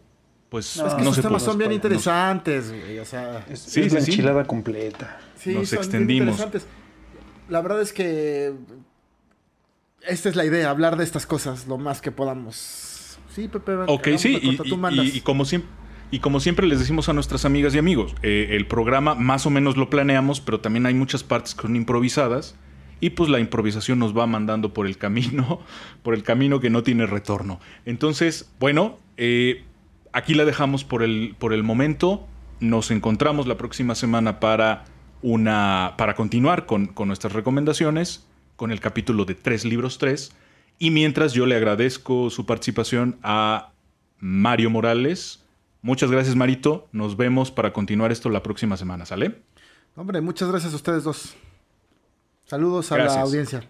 pues 0.50 0.76
No, 0.76 0.86
Es 0.86 0.92
no, 0.92 0.96
que 0.98 1.02
esos 1.04 1.16
se 1.16 1.22
temas 1.22 1.42
pudo. 1.42 1.50
son 1.52 1.58
bien 1.58 1.72
interesantes, 1.72 2.68
güey. 2.70 2.98
O 2.98 3.04
sea, 3.06 3.46
Es, 3.48 3.60
Sí, 3.60 3.80
es 3.80 3.92
la 3.94 4.00
sí, 4.00 4.06
sí. 4.06 4.12
enchilada 4.12 4.44
completa. 4.44 5.18
sí, 5.36 5.54
nos 5.54 5.70
son 5.70 5.78
extendimos. 5.78 6.28
interesantes. 6.38 6.66
La 7.48 7.62
verdad 7.62 7.80
es 7.80 7.92
que 7.94 8.52
esta 10.06 10.28
es 10.28 10.36
la 10.36 10.44
idea, 10.44 10.68
hablar 10.70 10.96
de 10.96 11.04
estas 11.04 11.26
cosas 11.26 11.66
lo 11.66 11.78
más 11.78 12.00
que 12.02 12.10
podamos. 12.12 13.18
Sí, 13.34 13.48
Pepe. 13.48 13.72
Ok, 13.86 14.08
sí, 14.18 14.32
la 14.32 14.38
y, 14.38 14.56
corta, 14.56 14.62
tú 14.68 14.74
y- 14.74 14.78
mandas. 14.78 15.06
y- 15.06 15.18
y 15.18 15.20
como 15.22 15.44
siempre, 15.46 15.70
y 16.10 16.18
como 16.18 16.38
siempre 16.40 16.66
les 16.66 16.78
decimos 16.80 17.08
a 17.08 17.12
nuestras 17.14 17.44
amigas 17.46 17.74
y 17.74 17.78
amigos, 17.78 18.14
eh, 18.22 18.48
el 18.50 18.66
programa 18.66 19.14
más 19.14 19.46
o 19.46 19.50
menos 19.50 19.76
lo 19.78 19.88
planeamos, 19.88 20.40
pero 20.42 20.60
también 20.60 20.84
hay 20.86 20.94
muchas 20.94 21.24
partes 21.24 21.54
que 21.54 21.62
son 21.62 21.76
improvisadas 21.76 22.56
y 23.02 23.10
pues 23.10 23.28
la 23.28 23.40
improvisación 23.40 23.98
nos 23.98 24.16
va 24.16 24.28
mandando 24.28 24.72
por 24.72 24.86
el 24.86 24.96
camino, 24.96 25.60
por 26.04 26.14
el 26.14 26.22
camino 26.22 26.60
que 26.60 26.70
no 26.70 26.84
tiene 26.84 27.04
retorno. 27.04 27.58
Entonces, 27.84 28.48
bueno, 28.60 28.96
eh, 29.16 29.64
aquí 30.12 30.34
la 30.34 30.44
dejamos 30.44 30.84
por 30.84 31.02
el, 31.02 31.34
por 31.36 31.52
el 31.52 31.64
momento. 31.64 32.24
Nos 32.60 32.92
encontramos 32.92 33.48
la 33.48 33.56
próxima 33.56 33.96
semana 33.96 34.38
para 34.38 34.84
una. 35.20 35.94
para 35.98 36.14
continuar 36.14 36.64
con, 36.64 36.86
con 36.86 37.08
nuestras 37.08 37.32
recomendaciones, 37.32 38.24
con 38.54 38.70
el 38.70 38.78
capítulo 38.78 39.24
de 39.24 39.34
tres 39.34 39.64
libros 39.64 39.98
tres. 39.98 40.32
Y 40.78 40.92
mientras 40.92 41.32
yo 41.32 41.44
le 41.44 41.56
agradezco 41.56 42.30
su 42.30 42.46
participación 42.46 43.18
a 43.24 43.72
Mario 44.20 44.70
Morales. 44.70 45.44
Muchas 45.80 46.08
gracias, 46.08 46.36
Marito. 46.36 46.86
Nos 46.92 47.16
vemos 47.16 47.50
para 47.50 47.72
continuar 47.72 48.12
esto 48.12 48.30
la 48.30 48.44
próxima 48.44 48.76
semana, 48.76 49.06
¿sale? 49.06 49.42
Hombre, 49.96 50.20
muchas 50.20 50.48
gracias 50.48 50.72
a 50.72 50.76
ustedes 50.76 51.02
dos. 51.02 51.34
Saludos 52.52 52.92
a 52.92 52.96
Gracias. 52.96 53.16
la 53.16 53.22
audiencia. 53.22 53.62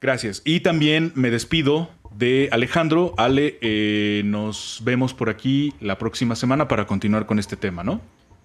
Gracias. 0.00 0.40
Y 0.46 0.60
también 0.60 1.12
me 1.14 1.28
despido 1.30 1.90
de 2.12 2.48
Alejandro. 2.50 3.12
Ale, 3.18 3.58
eh, 3.60 4.22
nos 4.24 4.80
vemos 4.84 5.12
por 5.12 5.28
aquí 5.28 5.74
la 5.78 5.98
próxima 5.98 6.34
semana 6.34 6.66
para 6.66 6.86
continuar 6.86 7.26
con 7.26 7.38
este 7.38 7.58
tema, 7.58 7.84
¿no? 7.84 8.00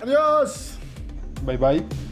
Adiós. 0.00 0.78
Bye 1.44 1.56
bye. 1.56 2.11